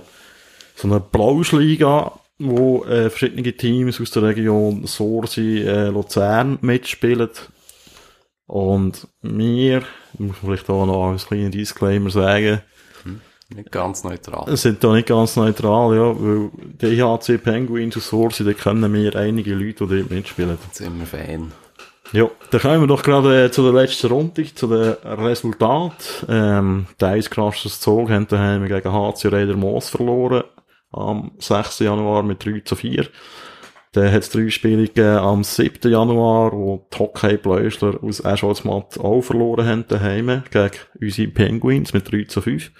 so 0.75 0.89
eine 0.89 0.99
Blauschliga, 0.99 2.19
wo 2.37 2.83
äh, 2.83 3.09
verschiedene 3.09 3.53
Teams 3.53 4.01
aus 4.01 4.11
der 4.11 4.23
Region 4.23 4.85
Sorsi 4.85 5.61
äh, 5.61 5.87
Luzern 5.87 6.57
mitspielen. 6.59 7.29
Und 8.45 9.07
wir, 9.21 9.83
muss 10.17 10.35
man 10.41 10.51
vielleicht 10.51 10.69
auch 10.69 10.85
noch 10.85 11.11
als 11.11 11.27
kleinen 11.27 11.51
Disclaimer 11.51 12.09
sagen, 12.09 12.61
Nicht 13.53 13.71
ganz 13.71 14.03
neutral. 14.03 14.57
sind 14.57 14.83
da 14.83 14.93
nicht 14.93 15.07
ganz 15.07 15.35
neutral, 15.35 15.95
ja, 15.95 16.19
weil 16.19 16.49
die 16.81 16.99
IHC 16.99 17.37
Penguins 17.43 17.95
aus 17.95 18.09
Sorsi, 18.09 18.43
da 18.43 18.53
kennen 18.53 18.91
wir 18.91 19.15
einige 19.15 19.53
Leute, 19.53 19.85
die 19.85 19.99
dort 19.99 20.09
mitspielen. 20.09 20.57
Jetzt 20.65 20.77
sind 20.77 20.97
wir 20.97 21.05
Fan. 21.05 21.51
Ja, 22.11 22.29
dann 22.51 22.61
kommen 22.61 22.81
wir 22.81 22.87
doch 22.87 23.03
gerade 23.03 23.45
äh, 23.45 23.51
zu 23.51 23.63
der 23.63 23.73
letzten 23.73 24.07
Runde, 24.07 24.53
zu 24.53 24.67
den 24.67 24.93
Resultaten. 25.03 25.95
Ähm, 26.27 26.87
der 26.99 27.09
Eiskrasches 27.09 27.79
Zog 27.79 28.09
haben 28.09 28.27
daheim 28.27 28.67
gegen 28.67 28.91
HC 28.91 29.27
Raider 29.27 29.55
Moos 29.55 29.89
verloren, 29.89 30.43
am 30.91 31.31
6. 31.39 31.79
Januar 31.79 32.23
mit 32.23 32.45
3 32.45 32.61
zu 32.61 32.75
4. 32.75 33.07
Dann 33.91 34.11
hat 34.11 34.23
es 34.23 34.29
drei 34.29 34.49
Spiele 34.49 34.87
gegeben 34.87 35.17
am 35.17 35.43
7. 35.43 35.89
Januar, 35.89 36.51
wo 36.51 36.87
die 36.93 36.99
Hockey 36.99 37.37
Bläusler 37.37 38.03
aus 38.03 38.19
Escholzmatt 38.19 38.99
auch 38.99 39.21
verloren 39.21 39.65
haben 39.65 39.85
daheim 39.87 40.43
gegen 40.51 40.71
unsere 40.99 41.27
Penguins 41.29 41.93
mit 41.93 42.11
3 42.11 42.25
zu 42.25 42.41
5. 42.41 42.71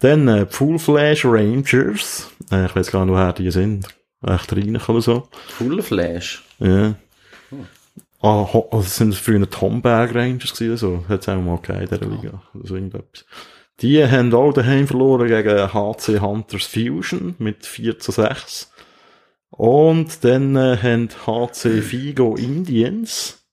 Dann 0.00 0.28
äh, 0.28 0.46
Full 0.46 0.78
Flash 0.78 1.24
Rangers, 1.24 2.30
äh, 2.52 2.66
ich 2.66 2.76
weiß 2.76 2.90
gar 2.92 3.04
nicht, 3.04 3.12
woher 3.14 3.32
die 3.32 3.50
sind, 3.50 3.86
echt 4.26 4.52
rein 4.52 4.76
oder 4.76 5.00
so. 5.00 5.28
Full 5.48 5.82
Flash. 5.82 6.44
Ja. 6.58 6.94
Ah, 8.20 8.46
ho- 8.52 8.68
also 8.72 8.82
das 8.84 8.96
sind 8.96 9.14
früher 9.14 9.44
die 9.46 9.56
Homberg 9.60 10.14
Rangers 10.14 10.52
gewesen, 10.52 10.76
so. 10.76 11.04
Hat's 11.08 11.28
auch 11.28 11.40
mal 11.40 11.56
gegeben 11.58 11.80
in 11.82 11.88
dieser 11.88 12.06
Liga. 12.06 12.42
So 12.64 12.74
irgendetwas. 12.74 13.24
Die 13.80 14.04
haben 14.04 14.34
auch 14.34 14.52
daheim 14.52 14.88
verloren 14.88 15.28
gegen 15.28 15.72
HC 15.72 16.18
Hunters 16.20 16.64
Fusion 16.66 17.36
mit 17.38 17.64
4 17.64 17.98
zu 18.00 18.10
6. 18.10 18.72
Und 19.50 20.24
dann 20.24 20.56
äh, 20.56 20.76
haben 20.82 21.08
HC 21.26 21.80
Figo 21.80 22.34
Indians, 22.36 23.46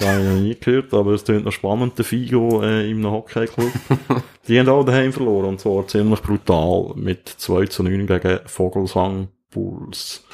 habe 0.00 0.20
ich 0.20 0.28
noch 0.28 0.40
nie 0.40 0.56
gehört, 0.58 0.94
aber 0.94 1.12
es 1.12 1.24
klingt 1.24 1.44
noch 1.44 1.52
spannend, 1.52 1.98
der 1.98 2.04
Figo 2.04 2.62
äh, 2.62 2.90
im 2.90 3.04
Hockey-Club. 3.08 3.70
die 4.48 4.58
haben 4.58 4.68
auch 4.68 4.84
daheim 4.84 5.12
verloren, 5.12 5.46
und 5.46 5.60
zwar 5.60 5.86
ziemlich 5.86 6.20
brutal, 6.20 6.92
mit 6.96 7.28
2 7.28 7.66
zu 7.66 7.82
9 7.82 8.06
gegen 8.06 8.40
Vogelsang 8.46 9.28
Bulls. 9.50 10.24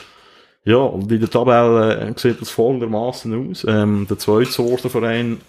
Ja, 0.64 0.78
und 0.78 1.10
in 1.12 1.20
der 1.20 1.30
Tabelle 1.30 1.96
äh, 1.96 2.12
sieht 2.16 2.40
das 2.40 2.50
folgendermaßen 2.50 3.50
aus. 3.50 3.64
Ähm, 3.68 4.06
der 4.10 4.18
zweite 4.18 4.90
Verein 4.90 5.40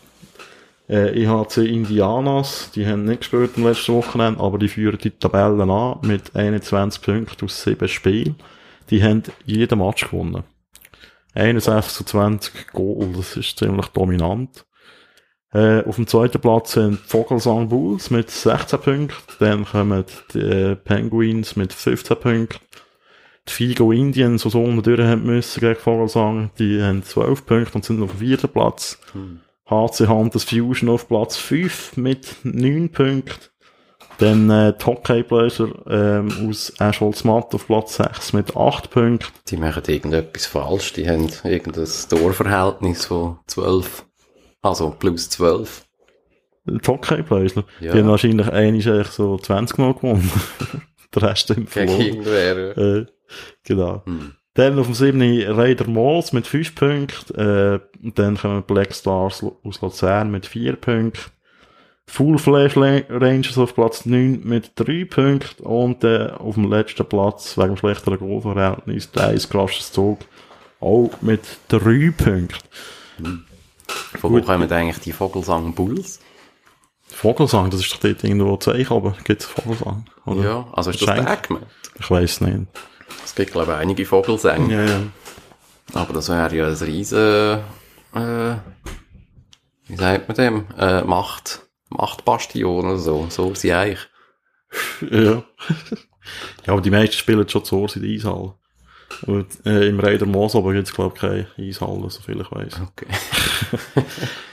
äh, 0.89 1.23
IHC 1.23 1.65
Indianas, 1.65 2.72
die 2.73 2.85
haben 2.85 3.06
nicht 3.06 3.22
gespielt 3.22 3.52
am 3.57 3.64
letzten 3.64 3.94
Wochenende, 3.94 4.39
aber 4.39 4.57
die 4.57 4.68
führen 4.68 4.99
die 4.99 5.11
Tabellen 5.11 5.69
an 5.69 5.98
mit 6.03 6.35
21 6.35 7.02
Punkten 7.02 7.45
aus 7.45 7.64
7 7.64 7.88
Spielen. 7.88 8.35
Die 8.89 9.03
haben 9.03 9.23
jeden 9.45 9.80
Match 9.80 10.10
gewonnen. 10.10 10.44
61 11.38 11.94
zu 11.94 12.04
20 12.04 12.72
Goal, 12.74 13.14
das 13.16 13.38
ist 13.38 13.58
ziemlich 13.60 13.88
dominant. 13.88 14.66
Äh, 15.54 15.84
auf 15.84 15.96
dem 15.96 16.08
zweiten 16.08 16.42
Platz 16.42 16.74
sind 16.74 17.00
Vogelsang 17.00 17.70
Bulls 17.70 18.10
mit 18.10 18.30
16 18.30 18.80
Punkten, 18.80 19.34
dann 19.40 19.66
kommen 19.66 20.04
die 20.34 20.40
äh, 20.40 20.76
Penguins 20.76 21.56
mit 21.56 21.72
15 21.72 22.18
Punkten, 22.18 22.60
die 23.48 23.52
Figo 23.52 23.92
Indians, 23.92 24.44
die 24.44 24.50
so 24.50 24.62
unten 24.62 24.84
durch 24.84 25.00
haben 25.00 25.26
müssen 25.26 25.62
gegen 25.62 25.80
Vogelsang, 25.80 26.52
die 26.60 26.82
haben 26.82 27.04
12 27.04 27.46
Punkte 27.46 27.76
und 27.76 27.86
sind 27.86 28.02
auf 28.04 28.12
dem 28.12 28.20
vierten 28.20 28.50
Platz. 28.50 29.00
HC 29.70 30.08
Hunters 30.08 30.44
Fusion 30.46 30.90
auf 30.90 31.08
Platz 31.08 31.38
5 31.38 31.98
mit 31.98 32.36
9 32.44 32.90
Punkten. 32.92 33.50
Dann 34.19 34.49
äh, 34.49 34.73
die 34.73 34.85
Hockey 34.85 35.22
Blazer 35.23 35.69
ähm, 35.88 36.49
aus 36.49 36.73
Escholzmatt 36.80 37.53
auf 37.53 37.68
Platz 37.68 37.98
6 37.98 38.34
mit 38.34 38.56
8 38.57 38.89
Punkten. 38.89 39.27
Die 39.48 39.57
machen 39.57 39.84
irgendetwas 39.88 40.48
falsch. 40.48 40.94
Die 40.94 41.07
haben 41.07 41.30
irgendein 41.44 41.88
Torverhältnis 42.10 43.06
von 43.06 43.38
12. 43.45 44.06
Also 44.64 44.89
plus 44.98 45.30
12. 45.30 45.85
Die 46.65 46.88
Hockey 46.88 47.22
Blazer. 47.22 47.64
Ja. 47.80 47.94
Die 47.94 47.99
haben 47.99 48.10
wahrscheinlich 48.10 48.48
eigentlich 48.52 49.07
so 49.07 49.38
20 49.38 49.77
Mal 49.77 49.94
gewonnen. 49.94 50.31
Der 51.15 51.23
Rest 51.23 51.49
im 51.52 51.56
Gegen 51.56 51.68
verloren. 51.68 52.02
irgendwer. 52.02 52.77
Äh, 52.77 53.06
genau. 53.64 54.02
Hm. 54.06 54.34
Dann 54.56 54.80
auf 54.80 54.88
dem 54.88 54.95
7. 54.95 55.22
Raider 55.52 55.88
Malls 55.88 56.34
mit 56.34 56.48
5 56.48 56.73
Punkten. 56.73 57.35
Äh, 57.35 57.80
dann 58.15 58.38
kommen 58.38 58.64
Black 58.64 58.94
Stars 58.95 59.45
aus 59.64 59.81
Luzern 59.81 60.31
mit 60.31 60.48
4 60.48 60.76
Punkten. 60.76 61.31
Full 62.10 62.38
Flash 62.40 62.76
La- 62.76 63.02
Rangers 63.10 63.58
auf 63.58 63.76
Platz 63.76 64.06
9 64.06 64.42
mit 64.44 64.72
3 64.76 65.06
Punkten. 65.06 65.64
Und 65.64 66.04
äh, 66.04 66.30
auf 66.32 66.56
dem 66.56 66.70
letzten 66.70 67.06
Platz, 67.06 67.58
wegen 67.58 67.70
dem 67.70 67.78
schlechteren 67.78 68.18
Goalverhältnis, 68.20 69.12
der 69.12 69.28
Eiskrasches 69.28 69.92
Zug 69.92 70.20
auch 70.80 71.10
mit 71.22 71.42
3 71.68 72.12
Punkten. 72.18 73.44
Von 74.20 74.32
wo 74.34 74.42
kommen 74.42 74.72
eigentlich 74.72 75.00
die 75.00 75.12
Vogelsang 75.12 75.74
Bulls? 75.74 76.20
Vogelsang, 77.10 77.70
das 77.70 77.82
ist 77.82 77.94
doch 77.94 78.00
dort 78.00 78.24
irgendwo 78.24 78.58
zu 78.58 78.72
euch, 78.72 78.92
aber 78.92 79.16
gibt's 79.24 79.46
Vogelsang? 79.46 80.06
Oder? 80.26 80.44
Ja, 80.44 80.68
also 80.74 80.92
ist 80.92 81.02
das 81.06 81.42
gemeint? 81.42 81.66
Ich 82.00 82.10
weiss 82.12 82.42
nicht. 82.42 82.60
Es 83.24 83.34
gibt, 83.36 83.52
glaube 83.54 83.72
ich, 83.74 83.78
einige 83.78 84.06
Vogelsänge. 84.06 84.74
Ja, 84.74 84.84
ja. 84.86 85.00
Aber 85.94 86.14
das 86.14 86.30
wäre 86.30 86.54
ja 86.56 86.68
ein 86.68 86.74
riesen, 86.74 87.18
äh, 88.14 88.56
wie 89.88 89.96
sagt 89.96 90.28
man 90.28 90.36
dem? 90.38 90.66
Äh, 90.78 91.02
Macht, 91.04 91.62
Machtbastion 91.90 92.86
oder 92.86 92.98
so. 92.98 93.28
So 93.30 93.54
sie 93.54 93.74
eigentlich. 93.74 94.08
Ja. 95.10 95.44
ja, 96.66 96.74
aber 96.74 96.82
die 96.82 96.92
meisten 96.92 97.16
spielen 97.16 97.48
schon 97.48 97.64
zu 97.64 97.78
Hause 97.78 98.00
in 98.00 98.06
der 98.06 98.12
Eishalle. 98.12 98.54
Und, 99.26 99.48
äh, 99.66 99.88
Im 99.88 100.00
Raider 100.00 100.26
Moos 100.26 100.56
aber 100.56 100.74
gibt's 100.74 100.94
glaube 100.94 101.14
ich, 101.16 101.22
keine 101.22 101.48
Eishalle, 101.58 102.10
so 102.10 102.22
viel 102.22 102.42
ich 102.42 102.52
weiss. 102.52 102.80
Okay. 102.82 103.08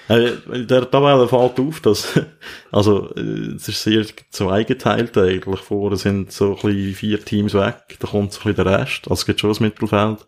Äh, 0.06 0.32
der 0.66 0.90
Tabelle 0.90 1.26
fällt 1.26 1.58
auf, 1.58 1.80
dass, 1.80 2.20
also, 2.70 3.10
äh, 3.14 3.54
es 3.56 3.68
ist 3.68 3.82
sehr 3.82 4.04
zweigeteilt 4.30 5.16
eigentlich. 5.16 5.60
Vorher 5.60 5.96
sind 5.96 6.30
so 6.30 6.50
ein 6.50 6.54
bisschen 6.56 6.94
vier 6.94 7.24
Teams 7.24 7.54
weg, 7.54 7.96
da 8.00 8.08
kommt 8.08 8.32
so 8.32 8.40
ein 8.40 8.54
bisschen 8.54 8.64
der 8.64 8.80
Rest. 8.80 9.04
Also 9.04 9.14
es 9.14 9.26
gibt 9.26 9.40
schon 9.40 9.48
das 9.48 9.60
Mittelfeld. 9.60 10.26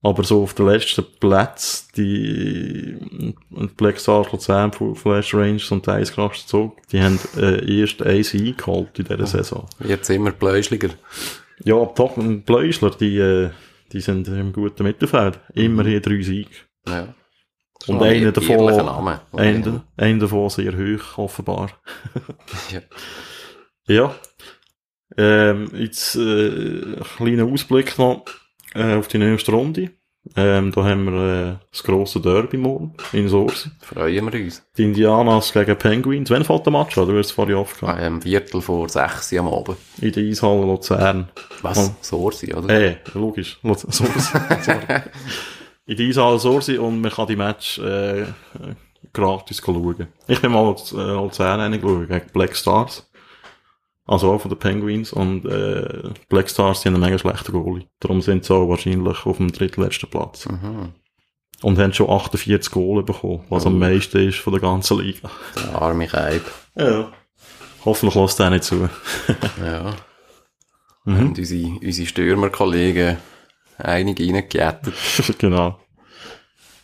Aber 0.00 0.22
so 0.22 0.44
auf 0.44 0.54
den 0.54 0.66
letzten 0.66 1.04
Platz, 1.18 1.88
die, 1.96 3.34
Black 3.76 3.98
Stars, 3.98 4.30
Luzern, 4.30 4.72
Flash 4.72 5.34
Rangers 5.34 5.72
und 5.72 5.86
der 5.86 5.94
Eiskraft 5.94 6.48
Zug, 6.48 6.76
die 6.92 7.02
haben, 7.02 7.18
äh, 7.36 7.80
erst 7.80 8.02
ein 8.02 8.22
Sieg 8.22 8.58
geholt 8.58 8.96
in 8.98 9.06
dieser 9.06 9.26
Saison. 9.26 9.66
Jetzt 9.80 10.08
immer 10.10 10.30
Bläuschliger. 10.30 10.90
Ja, 11.64 11.76
ein 12.16 12.42
Bläusler, 12.42 12.90
die, 12.90 13.18
äh, 13.18 13.50
die 13.92 14.00
sind 14.00 14.28
im 14.28 14.52
guten 14.52 14.84
Mittelfeld. 14.84 15.40
Immerhin 15.54 16.00
drei 16.00 16.22
Siege. 16.22 16.50
Ja. 16.86 17.14
Und 17.86 18.02
einer 18.02 18.32
davon, 18.32 18.66
Name. 18.66 19.20
einer, 19.32 19.84
einer 19.96 20.18
davon 20.18 20.50
sehr 20.50 20.76
hoch, 20.76 21.18
offenbar. 21.18 21.70
Ja. 22.70 22.80
Ja. 23.88 24.14
Ähm, 25.16 25.70
jetzt, 25.74 26.16
äh, 26.16 26.96
ein 26.96 27.02
kleiner 27.16 27.44
Ausblick 27.44 27.98
noch, 27.98 28.24
äh, 28.74 28.94
auf 28.96 29.08
die 29.08 29.18
nächste 29.18 29.52
Runde. 29.52 29.90
Ähm, 30.36 30.72
da 30.72 30.84
haben 30.84 31.04
wir, 31.06 31.52
äh, 31.52 31.56
das 31.70 31.82
grosse 31.82 32.20
Derby 32.20 32.58
morgen 32.58 32.92
in 33.12 33.28
Sorsi. 33.28 33.70
Freuen 33.80 34.30
wir 34.30 34.40
uns. 34.44 34.62
Die 34.76 34.84
Indianas 34.84 35.52
gegen 35.54 35.76
Penguins. 35.76 36.28
Wann 36.30 36.44
fällt 36.44 36.66
der 36.66 36.72
Match 36.72 36.98
an? 36.98 37.06
Du 37.06 37.14
wirst 37.14 37.30
es 37.30 37.34
vorhin. 37.34 37.64
Am 37.88 38.20
Viertel 38.20 38.60
vor 38.60 38.88
sechs 38.90 39.32
am 39.32 39.48
Abend. 39.48 39.78
In 40.02 40.12
der 40.12 40.24
Eishalle 40.24 40.66
Luzern. 40.66 41.28
Was? 41.62 41.78
Oh. 41.88 41.94
Sorsi, 42.02 42.52
oder? 42.52 42.68
Eh, 42.68 42.96
logisch. 43.14 43.58
Luz- 43.62 43.86
Sorsi. 43.88 44.38
In 45.86 45.96
der 45.96 46.06
Eishalle 46.06 46.38
Sorsi 46.38 46.76
und 46.76 47.00
man 47.00 47.10
kann 47.10 47.26
die 47.28 47.36
Match 47.36 47.78
äh, 47.78 48.20
äh, 48.22 48.26
gratis 49.14 49.62
schauen. 49.64 50.08
Ich 50.26 50.42
bin 50.42 50.52
mal 50.52 50.74
äh, 50.74 50.96
Luzern 51.14 51.60
reingeschaut 51.60 52.08
gegen 52.08 52.26
Black 52.34 52.54
Stars. 52.54 53.07
Also 54.08 54.32
auch 54.32 54.40
von 54.40 54.48
den 54.50 54.58
Penguins. 54.58 55.12
Und 55.12 55.44
äh, 55.44 56.10
Black 56.28 56.48
Stars 56.50 56.80
die 56.80 56.88
haben 56.88 56.94
einen 56.94 57.04
mega 57.04 57.18
schlechten 57.18 57.52
Goalie. 57.52 57.86
Darum 58.00 58.20
sind 58.22 58.44
sie 58.44 58.54
auch 58.54 58.68
wahrscheinlich 58.68 59.26
auf 59.26 59.36
dem 59.36 59.52
drittletzten 59.52 60.08
Platz. 60.10 60.46
Mhm. 60.46 60.94
Und 61.62 61.78
haben 61.78 61.92
schon 61.92 62.08
48 62.10 62.72
Goal 62.72 63.02
bekommen, 63.02 63.44
was 63.48 63.66
am 63.66 63.78
meisten 63.78 64.28
ist 64.28 64.38
von 64.38 64.52
der 64.52 64.62
ganzen 64.62 64.98
Liga. 65.00 65.30
Der 65.56 65.80
arme 65.82 66.06
Keib. 66.06 66.42
Ja. 66.76 67.12
Hoffentlich 67.84 68.14
lässt 68.14 68.38
der 68.38 68.50
nicht 68.50 68.64
zu. 68.64 68.88
Ja. 69.64 69.94
Mhm. 71.04 71.28
Und 71.28 71.38
unsere, 71.38 71.68
unsere 71.82 72.06
Stürmerkollegen 72.08 73.18
einige 73.78 74.24
reingejettet. 74.24 74.94
genau. 75.38 75.78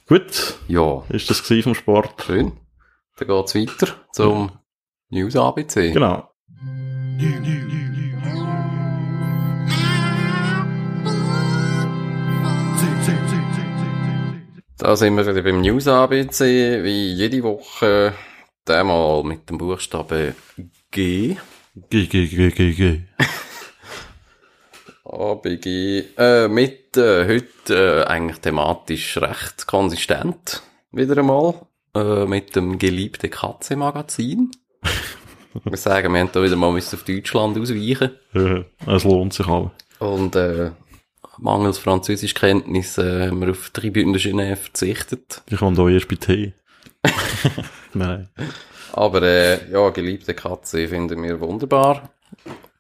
Gut, 0.07 0.59
Ja, 0.69 1.03
ist 1.09 1.31
das 1.31 1.43
gewesen 1.43 1.63
vom 1.63 1.75
Sport. 1.75 2.23
schön. 2.27 2.53
Dann 3.17 3.29
geht's 3.29 3.55
weiter 3.55 3.95
zum 4.13 4.51
News 5.09 5.37
ABC. 5.37 5.93
Genau. 5.93 6.29
Da 14.77 14.97
sind 14.97 15.17
wir 15.17 15.27
wieder 15.27 15.43
beim 15.43 15.61
News 15.61 15.89
ABC, 15.89 16.85
wie 16.85 17.13
jede 17.13 17.43
Woche, 17.43 18.13
einmal 18.69 19.23
mit 19.25 19.49
dem 19.49 19.59
Buchstaben 19.59 20.35
G. 20.91 21.37
G, 21.91 22.07
G, 22.07 22.27
G, 22.27 22.51
G, 22.51 22.73
G. 22.73 23.01
ABG, 25.05 26.05
äh, 26.19 26.49
mit, 26.49 26.97
äh, 26.97 27.27
heute, 27.27 28.05
äh, 28.05 28.05
eigentlich 28.05 28.41
thematisch 28.41 29.17
recht 29.19 29.67
konsistent. 29.67 30.63
Wieder 30.93 31.19
einmal. 31.19 31.55
Äh, 31.95 32.27
mit 32.27 32.57
dem 32.57 32.79
geliebten 32.79 33.31
Katze-Magazin. 33.31 34.51
wir 35.65 35.77
sagen, 35.77 36.13
wir 36.13 36.21
haben 36.21 36.31
da 36.33 36.43
wieder 36.43 36.57
mal 36.57 36.73
müssen 36.73 36.97
auf 36.97 37.05
Deutschland 37.05 37.59
ausweichen. 37.59 38.11
Ja, 38.33 38.65
es 38.95 39.05
lohnt 39.05 39.33
sich 39.33 39.47
aber. 39.47 39.73
Und, 39.99 40.37
äh, 40.37 40.71
mangels 41.39 41.79
Französischkenntnis, 41.79 42.99
äh, 42.99 43.29
haben 43.29 43.41
wir 43.41 43.51
auf 43.51 43.71
Tribüne 43.71 44.13
de 44.13 44.21
Genève 44.21 44.57
verzichtet. 44.57 45.43
Ich 45.51 45.59
komme 45.59 45.77
da 45.77 45.89
erst 45.89 46.09
bei 46.09 46.17
T. 46.17 46.53
Nein. 47.95 48.29
Aber 48.93 49.23
äh, 49.23 49.71
ja, 49.71 49.91
geliebte 49.91 50.35
Katze 50.35 50.89
finden 50.89 51.23
wir 51.23 51.41
wunderbar. 51.41 52.11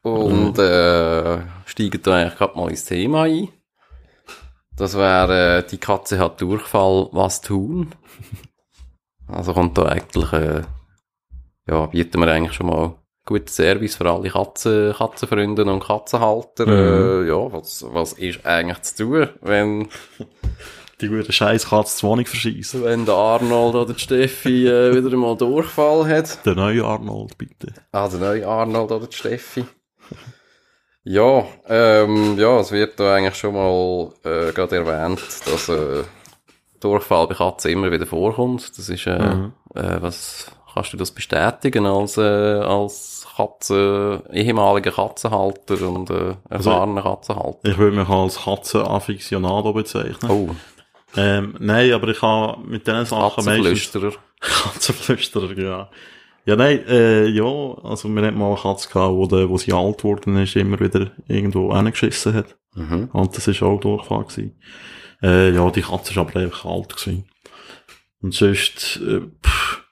Und 0.02 0.58
äh, 0.58 1.38
steigen 1.64 2.02
da 2.02 2.14
eigentlich 2.14 2.38
gerade 2.38 2.56
mal 2.56 2.70
ins 2.70 2.84
Thema 2.84 3.22
ein. 3.24 3.48
Das 4.76 4.96
wäre, 4.96 5.58
äh, 5.58 5.66
die 5.68 5.78
Katze 5.78 6.18
hat 6.18 6.40
Durchfall, 6.40 7.08
was 7.12 7.40
tun? 7.40 7.94
Also 9.26 9.54
kommt 9.54 9.78
da 9.78 9.86
eigentlich, 9.86 10.32
äh, 10.32 10.62
ja, 11.66 11.86
bieten 11.86 12.20
wir 12.20 12.28
eigentlich 12.28 12.54
schon 12.54 12.66
mal 12.66 12.94
guten 13.26 13.48
Service 13.48 13.96
für 13.96 14.10
alle 14.10 14.30
Katzen, 14.30 14.92
Katzenfreunde 14.92 15.64
und 15.64 15.82
Katzenhalter. 15.82 16.66
Äh, 16.66 17.28
ja, 17.28 17.52
was, 17.52 17.84
was 17.88 18.12
ist 18.14 18.44
eigentlich 18.44 18.82
zu 18.82 19.04
tun, 19.04 19.28
wenn 19.40 19.88
Die 21.00 21.08
gute 21.08 21.32
scheiß 21.32 21.68
Katze 21.68 21.98
die 21.98 22.06
Wohnung 22.06 22.24
verschießen. 22.24 22.84
wenn 22.84 23.04
der 23.04 23.14
Arnold 23.14 23.74
oder 23.74 23.92
die 23.94 24.00
Steffi 24.00 24.68
äh, 24.68 24.94
wieder 24.94 25.16
mal 25.16 25.36
Durchfall 25.36 26.06
hat? 26.06 26.44
Der 26.46 26.54
neue 26.54 26.84
Arnold, 26.84 27.36
bitte. 27.36 27.74
Ah, 27.90 28.08
der 28.08 28.20
neue 28.20 28.46
Arnold 28.46 28.92
oder 28.92 29.06
die 29.06 29.16
Steffi. 29.16 29.64
Ja, 31.02 31.44
ähm, 31.68 32.38
ja, 32.38 32.60
es 32.60 32.70
wird 32.72 32.98
da 32.98 33.14
eigentlich 33.14 33.34
schon 33.34 33.54
mal 33.54 34.12
äh, 34.24 34.52
gerade 34.52 34.76
erwähnt, 34.76 35.20
dass 35.44 35.68
äh, 35.68 36.04
Durchfall 36.80 37.26
bei 37.26 37.34
Katzen 37.34 37.72
immer 37.72 37.90
wieder 37.90 38.06
vorkommt. 38.06 38.78
Das 38.78 38.88
ist, 38.88 39.06
äh, 39.06 39.18
äh, 39.74 40.00
was 40.00 40.50
kannst 40.74 40.92
du 40.92 40.96
das 40.96 41.12
bestätigen 41.12 41.86
als, 41.86 42.18
äh, 42.18 42.20
als 42.20 43.26
Katzen, 43.36 44.22
ehemaliger 44.32 44.92
Katzenhalter 44.92 45.88
und 45.88 46.10
äh, 46.10 46.34
erfahrener 46.50 47.02
Katzenhalter? 47.02 47.68
Ich 47.68 47.78
würde 47.78 47.96
mich 47.96 48.08
als 48.08 48.42
Katzenafficionado 48.44 49.72
bezeichnen. 49.72 50.30
Oh, 50.30 50.50
Ähm, 51.16 51.54
nein, 51.60 51.92
aber 51.92 52.08
ich 52.08 52.20
habe 52.22 52.60
mit 52.66 52.86
diesen 52.86 53.06
Sachen 53.06 53.44
meistens... 53.44 53.92
Katzenflüsterer. 53.92 54.12
Katzenflüsterer, 54.40 55.58
ja. 55.58 55.90
Ja, 56.46 56.56
nein, 56.56 56.86
äh, 56.88 57.26
ja, 57.26 57.44
also 57.44 58.08
wir 58.08 58.22
hatten 58.26 58.36
mal 58.36 58.48
eine 58.48 58.60
Katze 58.60 58.88
gehabt, 58.88 59.14
wo, 59.14 59.26
der, 59.26 59.48
wo 59.48 59.56
sie 59.56 59.72
alt 59.72 59.98
geworden 59.98 60.36
ist, 60.36 60.56
immer 60.56 60.78
wieder 60.78 61.12
irgendwo 61.26 61.70
reingeschissen 61.70 62.34
hat. 62.34 62.56
Mhm. 62.74 63.08
Und 63.12 63.36
das 63.36 63.48
ist 63.48 63.62
auch 63.62 63.78
Durchfall 63.80 64.24
gewesen. 64.24 64.60
Äh, 65.22 65.52
ja, 65.52 65.70
die 65.70 65.82
Katze 65.82 66.10
ist 66.10 66.18
aber 66.18 66.38
einfach 66.38 66.66
alt 66.66 66.94
gewesen. 66.96 67.24
Und 68.20 68.34
sonst, 68.34 69.00
äh, 69.06 69.20
pff, 69.42 69.83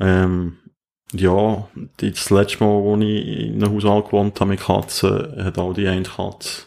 ähm, 0.00 0.58
ja, 1.12 1.68
das 1.98 2.30
letzte 2.30 2.64
Mal, 2.64 2.82
wo 2.82 2.96
ich 2.96 3.26
in 3.46 3.62
einem 3.62 3.74
Haushalt 3.74 4.06
gewohnt 4.06 4.40
habe 4.40 4.50
mit 4.50 4.60
Katzen, 4.60 5.44
hat 5.44 5.58
auch 5.58 5.72
die 5.72 5.86
eine 5.86 6.02
Katze 6.02 6.62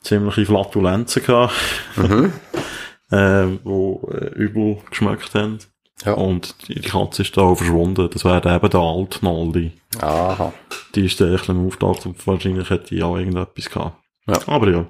ziemliche 0.00 0.46
Flatulenzen 0.46 1.22
gehabt, 1.24 1.54
Mhm. 1.96 2.32
äh, 3.10 3.46
wo 3.64 4.08
äh, 4.12 4.26
übel 4.34 4.78
geschmeckt 4.90 5.34
haben. 5.34 5.58
Ja. 6.04 6.14
Und 6.14 6.68
die 6.68 6.80
Katze 6.80 7.22
ist 7.22 7.36
da 7.36 7.42
auch 7.42 7.54
verschwunden. 7.54 8.10
Das 8.12 8.24
wäre 8.24 8.54
eben 8.54 8.70
der 8.70 8.80
alte 8.80 9.24
Noldi. 9.24 9.72
Aha. 10.00 10.52
Die 10.94 11.06
ist 11.06 11.20
da 11.20 11.32
echt 11.32 11.48
am 11.48 11.66
Auftaucht 11.66 12.04
und 12.04 12.26
wahrscheinlich 12.26 12.68
hätte 12.68 12.94
die 12.94 13.02
auch 13.02 13.16
irgendetwas 13.16 13.70
gehabt. 13.70 13.96
Ja. 14.26 14.38
Aber 14.46 14.68
ja. 14.70 14.86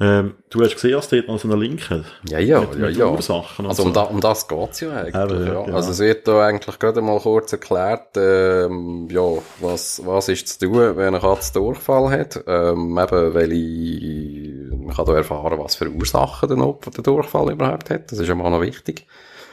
Ähm, 0.00 0.34
du 0.50 0.60
hast 0.60 0.74
gesehen, 0.74 0.92
dass 0.92 1.08
dort 1.08 1.28
noch 1.28 1.38
so 1.38 1.48
einen 1.48 1.60
Link 1.60 1.88
hat. 1.88 2.04
Ja, 2.28 2.40
ja, 2.40 2.60
mit, 2.62 2.74
ja, 2.74 2.86
mit 2.88 2.96
ja. 2.96 3.06
Ursachen 3.06 3.66
Also 3.66 3.82
so. 3.84 3.88
um, 3.88 3.94
da, 3.94 4.02
um 4.02 4.20
das 4.20 4.48
geht's 4.48 4.80
ja 4.80 4.90
eigentlich. 4.90 5.14
Eben, 5.14 5.46
ja, 5.46 5.52
ja. 5.54 5.62
genau. 5.62 5.76
Also 5.76 5.92
es 5.92 6.00
wird 6.00 6.26
da 6.26 6.44
eigentlich 6.46 6.78
gerade 6.80 7.00
mal 7.00 7.20
kurz 7.20 7.52
erklärt, 7.52 8.16
ähm, 8.16 9.06
ja, 9.08 9.22
was, 9.60 10.02
was 10.04 10.28
ist 10.28 10.48
zu 10.48 10.66
tun, 10.66 10.96
wenn 10.96 11.08
eine 11.14 11.20
Katze 11.20 11.52
Durchfall 11.52 12.10
hat. 12.10 12.42
Ähm, 12.46 12.98
eben, 12.98 13.34
welche, 13.34 14.76
man 14.76 14.96
kann 14.96 15.06
da 15.06 15.14
erfahren, 15.14 15.58
was 15.60 15.76
für 15.76 15.88
Ursachen 15.88 16.48
der, 16.48 16.58
Op- 16.58 16.90
der 16.90 17.02
Durchfall 17.04 17.52
überhaupt 17.52 17.88
hat. 17.90 18.10
Das 18.10 18.18
ist 18.18 18.26
ja 18.26 18.34
mal 18.34 18.50
noch 18.50 18.62
wichtig. 18.62 19.06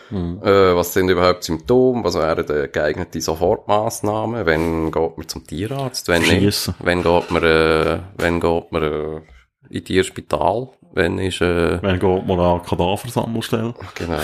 Mhm. 0.09 0.41
Äh, 0.43 0.75
was 0.75 0.93
sind 0.93 1.07
überhaupt 1.09 1.43
Symptome? 1.43 2.03
Was 2.03 2.15
wären 2.15 2.45
die 2.45 2.69
geeignete 2.71 3.21
Sofortmaßnahmen? 3.21 4.45
Wenn 4.47 4.91
geht 4.91 5.17
man 5.17 5.27
zum 5.27 5.45
Tierarzt? 5.45 6.07
Wenn 6.07 6.21
nicht? 6.23 6.31
Verschiessen. 6.31 6.73
Wenn 6.79 7.03
geht 7.03 7.29
man, 7.31 7.43
äh, 7.43 7.99
wenn 8.17 8.39
geht 8.39 8.71
man 8.71 8.83
äh, 8.83 9.21
in 9.71 9.83
Tierspital? 9.83 10.69
Wenn 10.93 11.17
ist, 11.19 11.41
äh, 11.41 11.81
Wenn 11.81 11.99
geht 11.99 12.27
mal 12.27 12.39
an 12.39 12.63
Kadaversammelstelle. 12.63 13.73
Genau. 13.95 14.19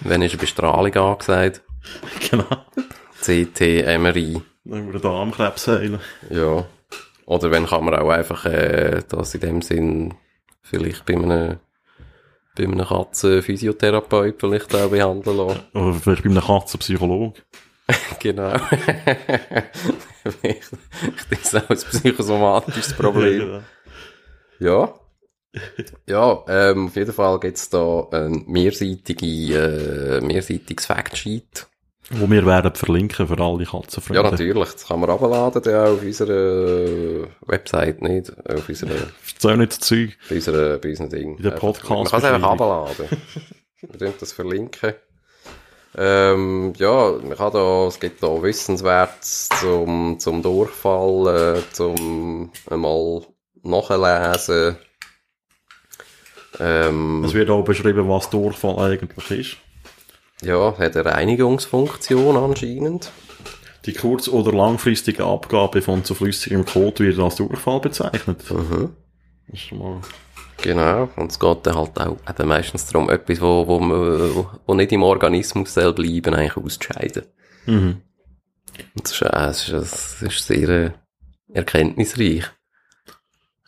Wenn 0.00 0.22
ist 0.22 0.32
eine 0.32 0.40
Bestrahlung 0.40 0.94
angesagt? 0.94 1.62
genau. 2.30 2.44
CT, 3.20 3.60
MRI. 3.98 4.40
Dann 4.64 4.88
über 4.88 4.92
den 4.92 5.02
Darmkrebs 5.02 5.66
heilen. 5.68 5.98
Ja. 6.30 6.64
Oder 7.26 7.50
wenn 7.50 7.66
kann 7.66 7.84
man 7.84 7.94
auch 7.94 8.10
einfach, 8.10 8.44
äh, 8.46 9.02
das 9.08 9.34
in 9.34 9.40
dem 9.40 9.62
Sinn, 9.62 10.14
vielleicht 10.62 11.04
bei 11.06 11.14
einem, 11.14 11.58
bei 12.56 12.64
einem 12.64 12.84
Katzenphysiotherapeut 12.84 14.36
vielleicht 14.38 14.74
auch 14.74 14.90
behandeln 14.90 15.36
lassen. 15.36 15.60
Oder 15.74 15.94
vielleicht 15.94 16.22
bei 16.22 16.30
einem 16.30 16.42
Katzenpsychologe. 16.42 17.40
genau. 18.20 18.54
ich, 20.24 20.32
ich 20.32 20.36
denke, 20.42 20.60
das 21.30 21.40
ist 21.40 21.56
auch 21.56 21.70
ein 21.70 21.76
psychosomatisches 21.76 22.94
Problem. 22.94 23.48
Ja. 23.48 23.62
Ja, 26.06 26.44
ähm, 26.48 26.86
auf 26.86 26.96
jeden 26.96 27.12
Fall 27.12 27.38
gibt's 27.40 27.68
da 27.68 28.06
ein 28.10 28.44
mehrseitige, 28.46 30.16
äh, 30.16 30.20
mehrseitiges 30.22 30.86
Factsheet. 30.86 31.66
Wo 32.10 32.28
wir 32.30 32.44
werden 32.46 32.74
verlinken 32.74 33.26
für 33.26 33.38
alle 33.38 33.64
Ja, 33.64 33.70
Katzenfreunde. 33.70 34.22
natürlich. 34.30 34.72
Das 34.72 34.86
kann 34.86 35.00
man 35.00 35.10
runterladen, 35.10 35.62
dann 35.62 35.74
auch 35.86 35.92
auf 35.92 36.02
unserer 36.02 37.28
Website, 37.46 38.02
nicht? 38.02 38.32
Auf 38.48 38.68
unserer, 38.68 38.90
Erzähl 39.34 39.56
nicht 39.56 39.72
das 39.72 39.80
Zeug. 39.80 40.18
bei 40.28 40.34
unserer, 40.36 40.78
bei 40.78 40.88
unseren 40.90 41.10
Ding. 41.10 41.36
In 41.36 41.42
der 41.42 41.52
Einfach- 41.54 41.88
Man 41.88 42.04
kann 42.04 42.18
es 42.18 42.24
einfach 42.24 42.50
runterladen. 42.50 43.06
wir 43.80 43.98
können 43.98 44.14
das 44.18 44.32
verlinken. 44.32 44.94
Ähm, 45.94 46.72
ja, 46.78 47.12
man 47.22 47.36
kann 47.36 47.52
da, 47.52 47.86
es 47.86 48.00
gibt 48.00 48.22
da 48.22 48.42
Wissenswertes 48.42 49.50
zum, 49.60 50.18
zum 50.18 50.42
Durchfall, 50.42 51.56
äh, 51.58 51.62
zum 51.72 52.50
einmal 52.70 53.22
nachlesen. 53.62 54.76
Ähm, 56.60 57.24
Es 57.24 57.34
wird 57.34 57.50
auch 57.50 57.64
beschrieben, 57.64 58.08
was 58.08 58.30
Durchfall 58.30 58.78
eigentlich 58.92 59.30
ist. 59.30 59.56
ja, 60.46 60.76
hat 60.78 60.96
eine 60.96 61.04
Reinigungsfunktion 61.06 62.36
anscheinend. 62.36 63.10
Die 63.86 63.94
kurz- 63.94 64.28
oder 64.28 64.52
langfristige 64.52 65.24
Abgabe 65.24 65.82
von 65.82 66.04
zu 66.04 66.14
flüssigem 66.14 66.64
Kot 66.64 67.00
wird 67.00 67.18
als 67.18 67.36
Durchfall 67.36 67.80
bezeichnet. 67.80 68.48
Mhm. 68.50 68.90
Das 69.48 69.54
ist 69.54 69.60
schon 69.68 69.78
mal 69.78 70.00
Genau, 70.58 71.08
und 71.16 71.32
es 71.32 71.40
geht 71.40 71.66
dann 71.66 71.74
halt 71.74 71.98
auch 71.98 72.16
eben 72.28 72.48
meistens 72.48 72.86
darum, 72.86 73.10
etwas, 73.10 73.40
wo, 73.40 73.66
wo, 73.66 73.80
man- 73.80 74.34
wo, 74.36 74.48
wo 74.66 74.74
nicht 74.74 74.92
im 74.92 75.02
Organismus 75.02 75.74
soll 75.74 75.92
bleiben, 75.92 76.34
eigentlich 76.34 76.56
auszuscheiden. 76.56 77.24
Mhm. 77.66 78.00
Und 78.94 79.04
das 79.04 79.12
ist, 79.12 79.22
äh, 79.22 79.30
das 79.32 79.68
ist, 79.68 79.72
das 79.72 80.22
ist 80.22 80.46
sehr 80.46 80.68
äh, 80.68 80.90
erkenntnisreich. 81.52 82.44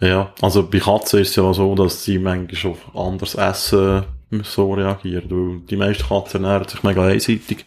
Ja, 0.00 0.32
also 0.42 0.68
bei 0.68 0.80
Katzen 0.80 1.20
ist 1.20 1.30
es 1.30 1.36
ja 1.36 1.52
so, 1.54 1.74
dass 1.74 2.04
sie 2.04 2.18
manchmal 2.18 2.72
auf 2.72 2.96
anderes 2.96 3.34
Essen 3.36 4.04
so 4.42 4.74
reagieren. 4.74 5.30
Weil 5.30 5.60
die 5.60 5.76
meisten 5.76 6.08
Katzen 6.08 6.44
ernähren 6.44 6.68
sich 6.68 6.82
mega 6.82 7.04
einseitig. 7.04 7.64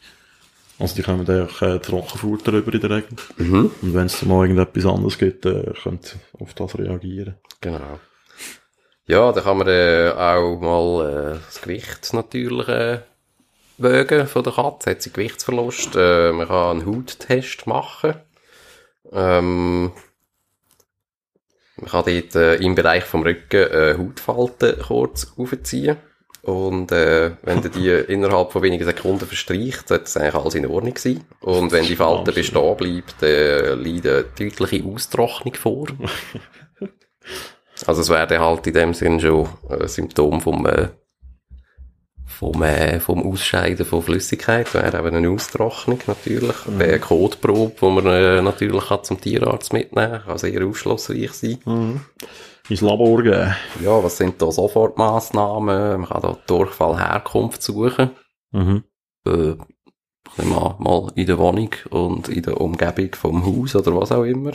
Also 0.80 0.96
die 0.96 1.02
kommen 1.02 1.28
eigentlich 1.28 1.62
äh, 1.62 1.80
Trockenfutter 1.80 2.54
über 2.54 2.74
in 2.74 2.82
der 2.82 2.90
Regel. 2.90 3.18
Mhm. 3.38 3.72
Und 3.82 3.94
wenn 3.94 4.06
es 4.06 4.22
mal 4.24 4.44
irgendetwas 4.44 4.86
anderes 4.86 5.18
gibt, 5.18 5.46
äh, 5.46 5.74
können 5.82 6.00
sie 6.02 6.18
auf 6.40 6.54
das 6.54 6.78
reagieren. 6.78 7.36
Genau. 7.62 8.00
Ja, 9.08 9.32
da 9.32 9.42
kann 9.42 9.58
man 9.58 9.68
äh, 9.68 10.12
auch 10.16 10.60
mal 10.60 11.36
äh, 11.36 11.40
das 11.46 11.62
Gewicht 11.62 12.14
natürlich 12.14 12.68
äh, 12.68 13.00
wägen 13.78 14.28
von 14.28 14.44
der 14.44 14.54
Katze. 14.54 14.92
Hat 14.92 15.02
sie 15.02 15.14
Gewichtsverlust? 15.14 15.96
Äh, 15.96 16.34
man 16.34 16.48
kann 16.48 16.82
einen 16.82 16.86
Hauttest 16.86 17.66
machen. 17.66 18.16
Ähm, 19.12 19.94
man 21.78 21.90
kann 21.90 22.06
dort 22.06 22.36
äh, 22.36 22.56
im 22.56 22.76
Bereich 22.76 23.04
vom 23.04 23.24
Rücken 23.24 23.72
äh, 23.72 23.96
Hautfalten 23.98 24.80
kurz 24.82 25.34
aufziehen. 25.38 25.98
Und 26.42 26.92
äh, 26.92 27.32
wenn 27.44 27.62
du 27.62 27.70
die 27.70 27.90
innerhalb 28.08 28.52
von 28.52 28.62
wenigen 28.62 28.86
Sekunden 28.86 29.26
verstreicht, 29.26 29.88
sollte 29.88 30.06
es 30.06 30.18
eigentlich 30.18 30.36
alles 30.36 30.56
in 30.56 30.66
Ordnung 30.66 30.98
sein. 30.98 31.24
Und 31.42 31.72
wenn 31.72 31.86
die 31.86 31.96
Falte 31.96 32.32
bestehen 32.32 32.78
bleibt, 32.78 33.22
äh, 33.22 33.76
liegt 33.76 34.08
eine 34.08 34.24
deutliche 34.24 34.84
Austrocknung 34.86 35.56
vor. 35.56 35.88
Also 37.86 38.02
es 38.02 38.10
wäre 38.10 38.40
halt 38.40 38.66
in 38.66 38.74
dem 38.74 38.94
Sinn 38.96 39.20
schon 39.20 39.48
ein 39.70 39.88
Symptom 39.88 40.42
vom, 40.42 40.66
äh, 40.66 40.88
vom, 42.28 42.62
äh, 42.62 43.00
vom 43.00 43.26
Ausscheiden 43.26 43.86
von 43.86 44.04
Flüssigkeit, 44.04 44.74
wäre 44.74 45.00
eben 45.00 45.16
eine 45.16 45.30
Austrocknung 45.30 46.00
natürlich, 46.08 46.56
wäre 46.68 46.92
eine 46.92 47.00
Kotprobe, 47.00 47.74
die 47.82 47.90
man 47.90 48.06
äh, 48.06 48.42
natürlich 48.42 48.86
kann 48.86 49.04
zum 49.04 49.20
Tierarzt 49.20 49.74
mitnehmen 49.74 50.22
kann, 50.24 50.38
sehr 50.38 50.66
aufschlussreich 50.66 51.32
sein. 51.32 51.58
Ins 52.70 52.82
Labor 52.82 53.24
geben. 53.24 53.56
Ja, 53.82 54.04
was 54.04 54.18
sind 54.18 54.42
da 54.42 54.52
Sofortmaßnahmen? 54.52 56.02
Man 56.02 56.10
kann 56.10 56.22
da 56.22 56.38
Durchfallherkunft 56.48 57.64
suchen. 57.64 58.12
Mhm. 58.52 58.84
Äh, 59.26 59.56
mal, 60.44 60.76
mal 60.80 61.12
in 61.16 61.28
der 61.28 61.38
Wohnung 61.38 61.70
und 61.90 62.28
in 62.28 62.44
der 62.44 62.60
Umgebung 62.60 63.16
vom 63.16 63.46
Haus 63.46 63.76
oder 63.76 63.96
was 63.96 64.12
auch 64.12 64.24
immer. 64.24 64.52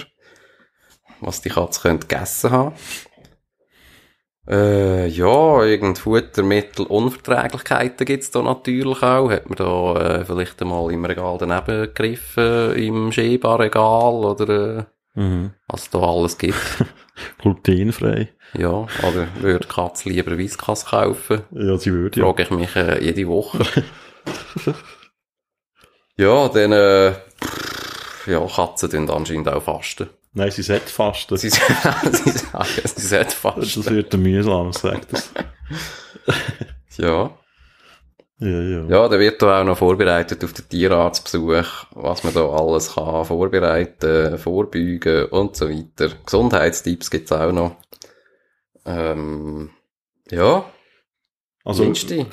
Was 1.21 1.41
die 1.41 1.49
Katze 1.49 1.81
könnte 1.81 2.07
gegessen 2.07 2.51
haben. 2.51 2.75
Äh, 4.49 5.07
ja, 5.07 5.63
irgend 5.63 5.99
Futtermittel, 5.99 6.85
Unverträglichkeiten 6.87 8.05
gibt's 8.05 8.31
da 8.33 8.43
natürlich 8.43 9.03
auch. 9.03 9.31
Hat 9.31 9.49
man 9.49 9.57
da 9.57 9.95
äh, 10.21 10.25
vielleicht 10.25 10.61
einmal 10.61 10.91
im 10.93 11.05
Regal 11.05 11.39
daneben 11.39 11.83
gegriffen, 11.95 12.75
im 12.75 13.13
Schieberregal 13.13 14.15
oder 14.15 14.79
äh, 14.79 14.85
Mhm. 15.15 15.53
was 15.69 15.91
da 15.91 15.99
alles 15.99 16.39
gibt. 16.39 16.57
Glutenfrei. 17.43 18.31
ja, 18.55 18.71
oder 19.07 19.29
würde 19.41 19.69
Katze 19.69 20.09
lieber 20.09 20.39
Whiskas 20.39 20.87
kaufen? 20.87 21.43
Ja, 21.51 21.77
sie 21.77 21.93
würde 21.93 22.19
ja. 22.19 22.27
Frage 22.27 22.43
ich 22.45 22.51
mich 22.51 22.75
äh, 22.77 23.05
jede 23.05 23.29
Woche. 23.29 23.59
ja, 26.17 26.49
dann, 26.49 26.73
äh, 26.73 27.13
ja, 28.27 28.47
Katzen 28.47 28.89
tun 28.91 29.11
anscheinend 29.11 29.49
auch 29.49 29.63
fasten. 29.63 30.09
Nein, 30.35 30.51
sie 30.51 30.63
sollte 30.63 30.87
fasten. 30.89 31.37
Sie, 31.37 31.51
sie 31.51 31.59
sagen, 31.61 32.13
sie 32.13 33.07
sollten 33.07 33.25
Das 33.27 33.35
fasten. 33.35 33.87
wird 33.95 34.13
mühsam, 34.17 34.73
sagt 34.73 35.13
das. 35.13 35.31
Ja. 36.99 37.31
Ja, 38.39 38.49
ja. 38.61 38.85
Ja, 38.89 39.09
da 39.09 39.19
wird 39.19 39.41
da 39.41 39.61
auch 39.61 39.65
noch 39.65 39.79
vorbereitet 39.79 40.43
auf 40.45 40.53
den 40.53 40.69
Tierarztbesuch, 40.69 41.87
was 41.93 42.25
man 42.25 42.35
da 42.35 42.49
alles 42.49 42.95
kann 42.95 43.25
vorbereiten, 43.25 44.37
vorbeugen 44.37 45.27
und 45.27 45.57
so 45.57 45.69
weiter. 45.71 46.11
Gesundheitstipps 46.27 47.11
gibt's 47.11 47.31
auch 47.33 47.53
noch. 47.53 47.77
Ähm, 48.85 49.71
ja, 50.31 50.65
Also, 51.65 51.85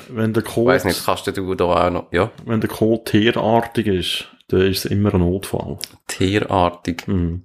wenn 0.08 0.32
der 0.32 0.42
Kot, 0.42 0.66
weiss 0.66 0.84
nicht, 0.84 1.04
kannst 1.04 1.26
du 1.28 1.54
da 1.54 1.64
auch 1.86 1.90
noch, 1.90 2.12
ja, 2.12 2.30
wenn 2.44 2.60
der 2.60 2.68
Kot 2.70 3.06
tierartig 3.06 3.86
ist, 3.86 4.28
dann 4.48 4.62
ist 4.62 4.84
es 4.84 4.90
immer 4.90 5.14
ein 5.14 5.20
Notfall. 5.20 5.78
tierartig. 6.08 7.06
Mhm. 7.06 7.44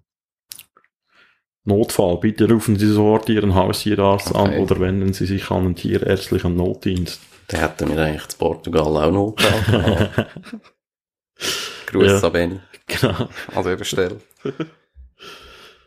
Notfall, 1.65 2.17
bitte 2.17 2.47
rufen 2.49 2.77
Sie 2.77 2.87
sofort 2.87 3.27
Ihren 3.29 3.55
Haustierarzt 3.55 4.33
Okay. 4.35 4.55
an 4.55 4.59
oder 4.63 4.79
wenden 4.79 5.13
Sie 5.13 5.25
sich 5.25 5.49
an 5.51 5.65
einen 5.65 5.75
tierärztlichen 5.75 6.55
Notdienst. 6.55 7.19
Der 7.51 7.61
hätte 7.61 7.85
mir 7.85 7.99
eigentlich 7.99 8.27
zu 8.27 8.37
Portugal 8.37 8.85
auch 8.85 9.11
noch 9.11 9.35
gehabt. 9.35 10.27
Gruß 11.87 12.07
Ja. 12.07 12.19
an 12.27 12.31
Benny 12.33 12.59
Genau. 12.87 13.13
an 13.55 13.63
dieser 13.63 13.83
Stelle. 13.83 14.17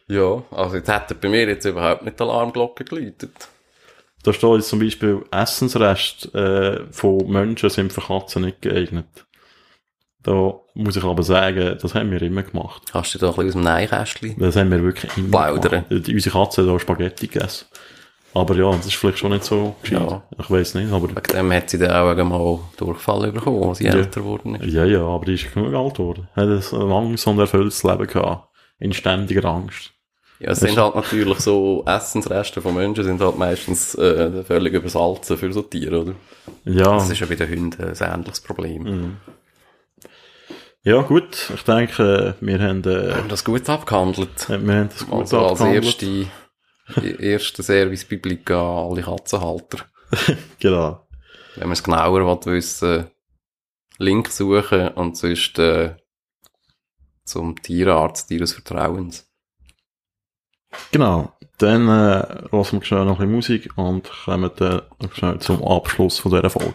ja, 0.09 0.43
also 0.51 0.77
jetzt 0.77 0.89
hätte 0.89 1.15
bei 1.15 1.29
mir 1.29 1.47
jetzt 1.49 1.65
überhaupt 1.65 2.03
nicht 2.05 2.19
die 2.19 2.23
Alarmglocke 2.25 2.85
geläutet. 2.85 3.49
Da 4.25 4.33
steht 4.33 4.51
jetzt 4.57 4.69
zum 4.69 4.81
Beispiel 4.81 5.23
Essensreste 5.31 6.87
äh, 6.89 6.93
von 6.93 7.31
Menschen 7.31 7.71
sind 7.71 7.93
für 7.93 8.01
Katzen 8.01 8.43
nicht 8.45 8.61
geeignet. 8.63 9.07
Da 10.23 10.55
muss 10.75 10.97
ich 10.97 11.05
aber 11.05 11.23
sagen, 11.23 11.77
das 11.81 11.95
haben 11.95 12.11
wir 12.11 12.21
immer 12.23 12.43
gemacht. 12.43 12.83
Hast 12.93 13.15
du 13.15 13.19
da 13.19 13.29
ein 13.29 13.35
bisschen 13.35 13.47
aus 13.49 13.53
dem 13.55 13.63
Neinkästchen? 13.63 14.35
Das 14.39 14.57
haben 14.57 14.71
wir 14.71 14.83
wirklich 14.83 15.17
immer 15.17 15.29
Plaudern. 15.31 15.85
gemacht. 15.89 16.09
Unsere 16.09 16.39
Katze 16.39 16.63
hat 16.63 16.69
auch 16.69 16.79
Spaghetti 16.79 17.29
gegessen. 17.29 17.67
Aber 18.35 18.55
ja, 18.57 18.71
das 18.71 18.87
ist 18.87 18.97
vielleicht 18.97 19.19
schon 19.19 19.31
nicht 19.33 19.45
so 19.45 19.75
gescheit. 19.83 20.01
Ja. 20.01 20.23
Ich 20.39 20.51
weiß 20.51 20.75
nicht, 20.75 20.93
aber 20.93 21.09
Wegen 21.09 21.23
dem 21.35 21.53
hat 21.53 21.71
sie 21.71 21.79
dann 21.79 21.93
auch 21.93 22.11
einmal 22.17 22.59
Durchfall 22.77 23.33
bekommen, 23.33 23.63
als 23.69 23.79
sie 23.79 23.85
Ja. 23.87 23.93
älter 23.95 24.21
geworden 24.21 24.57
ist. 24.57 24.73
ja, 24.73 24.85
ja, 24.85 25.03
aber 25.03 25.25
die 25.25 25.35
ist 25.35 25.53
genug 25.55 25.73
alt 25.75 25.95
geworden. 25.95 26.29
Hat 26.37 26.45
ein 26.47 26.89
langes 26.89 27.27
und 27.27 27.39
erfülltes 27.39 27.83
Leben 27.85 28.07
gehabt. 28.07 28.49
In 28.81 28.93
ständiger 28.93 29.45
Angst. 29.47 29.93
Ja, 30.41 30.51
es 30.51 30.61
sind 30.61 30.77
halt 30.77 30.95
natürlich 30.95 31.41
so 31.41 31.83
Essensreste 31.87 32.61
von 32.61 32.75
Menschen 32.75 33.03
sind 33.03 33.21
halt 33.21 33.39
meistens 33.39 33.95
äh, 33.97 34.45
völlig 34.45 34.73
übersalzen 34.75 35.37
für 35.37 35.53
so 35.53 35.63
Tiere, 35.63 36.03
oder? 36.03 36.13
Ja, 36.65 36.95
Das 36.95 37.11
ist 37.11 37.19
ja 37.19 37.27
bei 37.27 37.35
den 37.35 37.49
Hunden 37.51 37.83
ein 37.83 37.97
ähnliches 38.15 38.41
Problem. 38.41 38.83
Mhm. 38.83 39.17
Ja 40.85 41.03
gut. 41.03 41.51
Ich 41.55 41.63
denke, 41.65 42.35
wir 42.41 42.59
haben, 42.61 42.81
äh, 42.85 43.09
Wir 43.09 43.17
haben 43.17 43.29
das 43.29 43.45
gut 43.45 43.69
abgehandelt. 43.69 44.49
wir 44.49 44.57
haben 44.57 44.89
das 44.89 45.07
gut 45.07 45.21
Also 45.21 45.47
als 45.47 45.61
abgehandelt. 45.61 46.03
erste, 46.97 47.23
erste 47.23 47.63
Service 47.63 48.07
an 48.11 48.57
alle 48.57 49.03
Katzenhalter. 49.03 49.85
Genau. 50.61 51.07
Wenn 51.57 51.65
man 51.69 51.73
es 51.73 51.83
genauer 51.83 52.25
will, 52.47 52.53
wissen, 52.55 53.11
Link 53.99 54.29
suchen 54.31 54.89
und 54.89 55.17
sonst 55.17 55.59
äh, 55.59 55.97
zum 57.25 57.61
Tierarzt 57.61 58.31
ihres 58.31 58.53
Vertrauens. 58.55 59.29
Genau. 60.93 61.33
Dann 61.59 61.89
äh, 61.89 62.49
hören 62.51 62.73
wir 62.73 62.85
schnell 62.85 63.05
noch 63.05 63.19
ein 63.21 63.27
bisschen 63.27 63.33
Musik 63.33 63.71
und 63.77 64.09
kommen 64.25 64.51
dann 64.57 64.83
schnell 65.13 65.39
zum 65.41 65.65
Abschluss 65.65 66.21
von 66.21 66.31
dieser 66.33 66.51
Folge. 66.51 66.75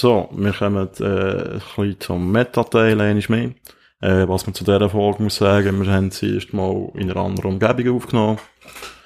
So, 0.00 0.28
wir 0.30 0.52
kommen 0.52 0.88
äh, 1.00 1.04
ein 1.04 1.52
bisschen 1.58 1.96
zum 1.98 2.30
Meta-Teil 2.30 3.00
einmal 3.00 3.24
mehr. 3.28 3.50
Äh, 4.00 4.28
was 4.28 4.46
man 4.46 4.54
zu 4.54 4.62
dieser 4.62 4.88
Folge 4.88 5.24
muss 5.24 5.34
sagen, 5.34 5.82
wir 5.82 5.92
haben 5.92 6.12
sie 6.12 6.36
erst 6.36 6.52
mal 6.52 6.92
in 6.94 7.10
einer 7.10 7.20
anderen 7.20 7.54
Umgebung 7.54 7.96
aufgenommen. 7.96 8.38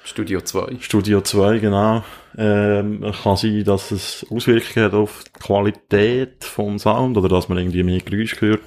Studio 0.03 0.41
2. 0.41 0.77
Studio 0.81 1.21
2, 1.21 1.57
genau. 1.57 2.03
Ähm, 2.37 3.11
kann 3.23 3.37
sein, 3.37 3.63
dass 3.63 3.89
es 3.89 4.23
Auswirkungen 4.29 4.85
hat 4.85 4.93
auf 4.93 5.23
die 5.35 5.39
Qualität 5.39 6.43
vom 6.43 6.77
Sound 6.77 7.17
oder 7.17 7.27
dass 7.27 7.49
man 7.49 7.57
irgendwie 7.57 7.81
mehr 7.81 8.01
Geräusch 8.01 8.39
hört. 8.39 8.61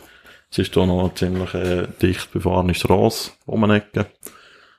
Es 0.51 0.59
ist 0.59 0.77
da 0.77 0.85
noch 0.85 1.05
eine 1.05 1.15
ziemlich 1.15 1.55
äh, 1.55 1.86
dicht 2.03 2.32
befahrene 2.32 2.74
Strasse 2.74 3.31
um 3.44 3.62
eine 3.62 3.77
Ecke, 3.77 4.07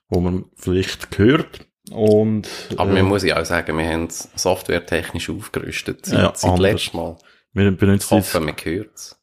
wo 0.09 0.19
man 0.19 0.43
vielleicht 0.57 1.17
hört. 1.17 1.61
Und, 1.91 2.49
Aber 2.75 2.91
äh, 2.91 2.95
man 2.95 3.05
muss 3.05 3.23
ja 3.23 3.39
auch 3.39 3.45
sagen, 3.45 3.77
wir 3.77 3.87
haben 3.87 4.07
es 4.07 4.29
softwaretechnisch 4.35 5.29
aufgerüstet. 5.29 6.07
Seit, 6.07 6.19
Ja, 6.19 6.33
seit 6.35 6.59
letztes 6.59 6.93
Mal. 6.93 7.15
Wir 7.53 7.71
Ich 7.71 7.77
benutzen 7.77 8.15
jetzt, 8.15 8.33
hoffe, 8.33 8.45
man 8.45 8.55
hört 8.63 9.17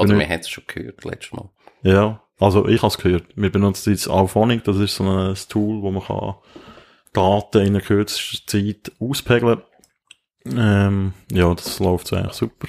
Oder 0.00 0.18
wir 0.18 0.28
haben 0.28 0.40
es 0.40 0.48
schon 0.48 0.64
gehört, 0.66 1.04
letztes 1.04 1.32
Mal. 1.32 1.50
Ja, 1.82 2.22
also 2.38 2.66
ich 2.68 2.82
habe 2.82 2.88
es 2.88 2.98
gehört. 2.98 3.24
Wir 3.34 3.50
benutzen 3.50 3.90
jetzt 3.90 4.08
Auphonic, 4.08 4.64
das 4.64 4.78
ist 4.78 4.96
so 4.96 5.04
ein 5.04 5.34
Tool, 5.48 5.82
wo 5.82 5.90
man 5.90 6.02
kann 6.02 6.34
Daten 7.12 7.62
in 7.62 7.68
einer 7.68 7.80
kürzesten 7.80 8.46
Zeit 8.46 8.92
auspegeln. 9.00 9.62
Ähm, 10.46 11.14
ja, 11.32 11.52
das 11.54 11.78
läuft 11.78 12.12
eigentlich 12.12 12.34
super. 12.34 12.68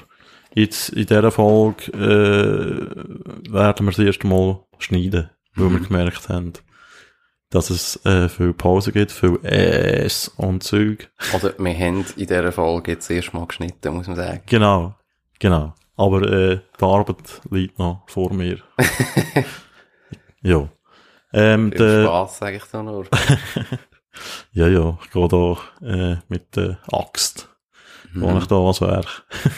Jetzt 0.54 0.90
in 0.90 1.06
dieser 1.06 1.32
Folge 1.32 1.92
äh, 1.92 3.52
werden 3.52 3.86
wir 3.86 3.92
das 3.92 4.00
erste 4.00 4.26
Mal 4.26 4.64
schneiden, 4.80 5.30
weil 5.56 5.70
wir 5.72 5.80
gemerkt 5.80 6.30
haben, 6.30 6.54
dass 7.50 7.70
es 7.70 8.04
äh, 8.06 8.28
viel 8.30 8.54
Pause 8.54 8.92
gibt, 8.92 9.12
viel 9.12 9.40
Äs 9.44 10.28
und 10.28 10.64
Zeug. 10.64 11.10
Oder 11.34 11.54
wir 11.58 11.74
haben 11.74 12.06
in 12.16 12.28
dieser 12.28 12.52
Folge 12.52 12.92
jetzt 12.92 13.10
erst 13.10 13.34
mal 13.34 13.46
geschnitten, 13.46 13.94
muss 13.94 14.08
man 14.08 14.16
sagen. 14.16 14.42
Genau, 14.46 14.96
genau. 15.40 15.74
Aber 15.96 16.22
äh, 16.22 16.60
die 16.80 16.84
Arbeit 16.84 17.42
liegt 17.50 17.80
noch 17.80 18.04
vor 18.08 18.34
mir. 18.34 18.60
ja. 20.42 20.68
Ähm, 21.34 21.72
Viel 21.72 21.80
der, 21.80 22.04
Spass, 22.04 22.38
sage 22.38 22.58
ich 22.58 22.64
da 22.72 22.84
nur. 22.84 23.06
Ja, 24.54 24.68
ja, 24.68 24.98
ich 25.04 25.12
gehe 25.12 25.28
da 25.28 25.58
äh, 25.86 26.18
mit 26.28 26.56
der 26.56 26.80
Axt, 26.92 27.50
wo 28.14 28.38
ich 28.38 28.48
da 28.48 28.56
was 28.56 28.82
wäre. 28.82 29.06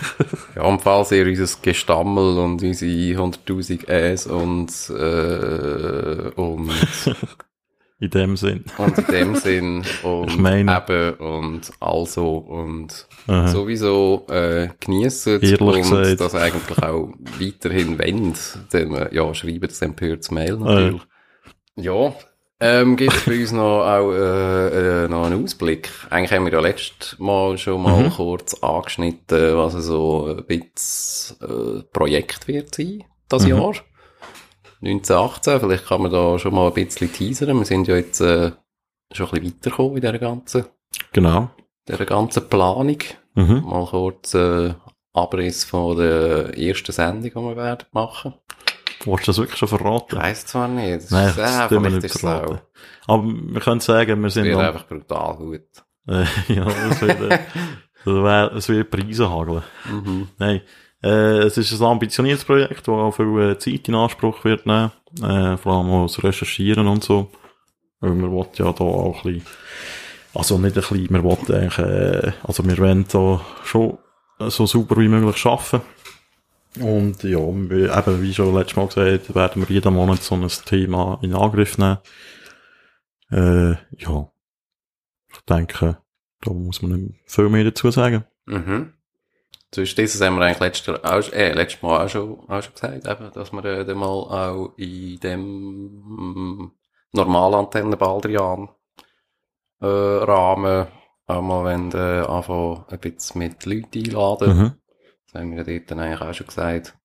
Ja, 0.56 0.64
und 0.64 0.82
falls 0.82 1.12
ihr 1.12 1.26
unser 1.26 1.62
Gestammel 1.62 2.38
und 2.38 2.62
unsere 2.62 2.92
100.000 2.92 3.88
Äs 3.88 4.28
und, 4.28 4.70
äh, 4.90 6.32
und, 6.36 6.70
In 8.02 8.10
dem 8.12 8.38
Sinn. 8.38 8.64
und 8.78 8.98
in 8.98 9.06
dem 9.08 9.36
Sinn 9.36 9.84
und 10.04 10.30
Ich 10.30 10.38
meine- 10.38 10.78
eben 10.88 11.14
und 11.16 11.62
also 11.82 12.38
und 12.38 13.08
Aha. 13.28 13.48
sowieso 13.50 14.26
äh, 14.30 14.70
geniessen 14.80 15.42
Ehrlich 15.42 15.60
und 15.62 15.76
gesagt. 15.82 16.22
das 16.22 16.34
eigentlich 16.36 16.82
auch 16.82 17.10
weiterhin 17.40 18.00
wendet, 18.00 18.40
dann 18.72 18.94
äh, 18.96 19.14
ja, 19.14 19.34
schreibt 19.34 19.64
das 19.72 19.82
empörtes 19.82 20.32
Mail 20.32 20.56
natürlich. 20.58 21.02
Ja, 21.76 22.14
ähm, 22.62 22.96
gibt 22.98 23.14
es 23.14 23.24
bei 23.26 23.40
uns 23.40 23.52
noch 23.54 23.82
auch 23.86 24.12
äh, 24.12 25.04
äh, 25.06 25.08
noch 25.10 25.26
einen 25.26 25.44
Ausblick? 25.44 25.90
Eigentlich 26.10 26.32
haben 26.32 26.46
wir 26.46 26.54
ja 26.54 26.60
letztes 26.62 27.18
Mal 27.20 27.58
schon 27.58 27.82
mal 27.82 28.04
Mhm. 28.06 28.10
kurz 28.12 28.54
angeschnitten, 28.56 29.56
was 29.58 29.74
so 29.74 30.26
ein 30.38 30.46
bisschen 30.46 31.38
äh, 31.42 31.84
Projekt 31.94 32.48
wird 32.48 32.76
sein, 32.76 33.04
das 33.30 33.44
Mhm. 33.44 33.50
Jahr. 33.50 33.74
1918. 34.82 35.60
Vielleicht 35.60 35.86
kann 35.88 36.02
man 36.02 36.12
da 36.12 36.40
schon 36.40 36.54
mal 36.56 36.68
ein 36.68 36.74
bisschen 36.74 37.12
teasern. 37.12 37.58
Wir 37.58 37.66
sind 37.66 37.88
ja 37.88 37.96
jetzt 37.96 38.22
äh, 38.22 38.52
schon 39.12 39.28
ein 39.28 39.32
bisschen 39.42 39.56
weitergekommen 39.56 39.96
in 39.96 40.02
dieser 40.02 40.20
ganzen, 40.20 40.66
Genau. 41.14 41.50
dieser 41.88 42.06
ganzen 42.06 42.48
Planung. 42.50 42.98
Mhm. 43.36 43.64
Mal 43.66 43.86
kurz 43.86 44.34
äh, 44.34 44.74
Abriss 45.14 45.64
von 45.66 45.98
der 45.98 46.58
ersten 46.58 46.92
Sendung, 46.92 47.24
die 47.24 47.36
wir 47.36 47.56
werden 47.56 47.86
machen. 47.92 48.34
Wolltest 49.06 49.28
du 49.28 49.32
das 49.32 49.38
wirklich 49.40 49.58
schon 49.58 49.70
Ich 49.70 49.78
verraten? 49.78 50.18
weiss 50.18 50.46
zwar 50.46 50.68
nicht. 50.68 51.04
Das 51.04 51.12
Nein, 51.12 51.30
ist, 51.30 51.38
das 51.38 51.56
äh, 51.56 51.72
wir 51.72 51.80
vielleicht 51.80 51.96
nicht 51.96 52.06
ist 52.06 52.16
es 52.16 52.26
auch. 52.26 52.28
verraten. 52.42 52.62
Aber 53.08 53.24
wir 53.26 53.62
können 53.62 53.80
sagen, 53.80 54.20
wir 54.22 54.28
Es 54.28 54.34
sind 54.34 54.46
wird 54.46 54.58
noch, 54.58 54.64
einfach 54.64 54.88
brutal 54.88 55.36
gut. 55.38 55.62
äh, 56.08 56.26
ja, 56.54 56.68
es 56.90 57.02
wird, 57.02 57.22
äh, 57.22 57.40
es 58.02 58.06
wird, 58.06 58.54
es 58.54 58.70
wird 58.70 58.92
Preise 58.92 59.30
hageln. 59.30 59.64
Mhm. 59.90 60.28
Nein. 60.38 60.62
Äh, 61.02 61.44
es 61.44 61.58
ist 61.58 61.80
ein 61.80 61.88
ambitioniertes 61.88 62.46
Projekt, 62.46 62.88
das 62.88 62.90
auch 62.90 63.12
viel 63.12 63.40
äh, 63.40 63.58
Zeit 63.58 63.88
in 63.88 63.96
Anspruch 63.96 64.44
wird 64.44 64.66
nehmen. 64.66 64.92
Äh, 65.22 65.58
vor 65.58 65.78
allem 65.78 65.90
auch 65.90 66.08
das 66.08 66.24
Recherchieren 66.24 66.88
und 66.88 67.04
so. 67.04 67.32
Weil 68.00 68.16
wir 68.16 68.32
wollen 68.32 68.50
ja 68.56 68.72
da 68.72 68.84
auch 68.84 69.26
ein 69.26 69.34
bisschen, 69.34 69.46
also 70.34 70.58
nicht 70.58 70.76
ein 70.76 70.82
bisschen, 70.82 71.10
wir 71.10 71.24
wollen 71.24 71.52
eigentlich, 71.52 71.78
äh, 71.80 72.32
also 72.44 72.66
wir 72.66 72.78
wollen 72.78 73.06
da 73.12 73.42
schon 73.64 73.98
so 74.40 74.66
super 74.66 74.98
wie 74.98 75.08
möglich 75.08 75.46
arbeiten. 75.46 75.82
Und 76.80 77.24
ja, 77.24 77.40
wir, 77.40 77.98
eben, 77.98 78.22
wie 78.22 78.34
schon 78.34 78.54
letztes 78.54 78.76
Mal 78.76 78.88
gesagt, 78.88 79.36
werden 79.36 79.68
wir 79.68 79.74
jeden 79.76 79.94
Monat 79.94 80.22
so 80.22 80.36
ein 80.36 80.48
Thema 80.66 81.20
in 81.22 81.34
Angriff 81.34 81.78
nehmen. 81.78 81.98
Äh, 83.32 83.72
ja. 83.98 84.32
Ich 85.32 85.42
denke, 85.48 85.98
da 86.42 86.52
muss 86.52 86.82
man 86.82 86.92
nicht 86.92 87.20
viel 87.26 87.50
mehr 87.50 87.64
dazu 87.64 87.92
sagen. 87.92 88.24
Mhm. 88.46 88.94
Dieses 89.76 90.22
haben 90.22 90.38
wir 90.38 90.46
eigentlich 90.46 90.60
letztes, 90.60 91.04
auch, 91.04 91.32
äh, 91.34 91.54
letztes 91.54 91.82
Mal 91.82 92.06
auch 92.06 92.10
schon, 92.10 92.40
auch 92.50 92.64
schon 92.64 92.74
gesagt, 92.74 93.08
eben, 93.08 93.32
dass 93.34 93.52
wir 93.52 93.66
äh, 93.66 93.86
dann 93.86 93.98
mal 93.98 94.08
auch 94.08 94.74
in 94.78 95.20
dem 95.20 95.42
mm, 95.42 96.72
normalen 97.14 97.70
Baldrian 97.98 98.70
äh, 99.82 99.86
Rahmen 99.86 100.88
auch 101.30 101.42
mal 101.44 101.66
wenn 101.66 101.92
äh, 101.92 102.26
anfangen, 102.26 102.86
ein 102.88 103.00
bisschen 103.00 103.40
mit 103.40 103.66
Leuten 103.66 104.00
einladen. 104.00 104.58
Mhm. 104.58 104.72
Das 105.26 105.42
haben 105.42 105.56
wir 105.56 105.64
dort 105.64 105.92
dann 105.92 106.00
eigentlich 106.00 106.22
auch 106.22 106.34
schon 106.34 106.48
gesagt. 106.48 106.98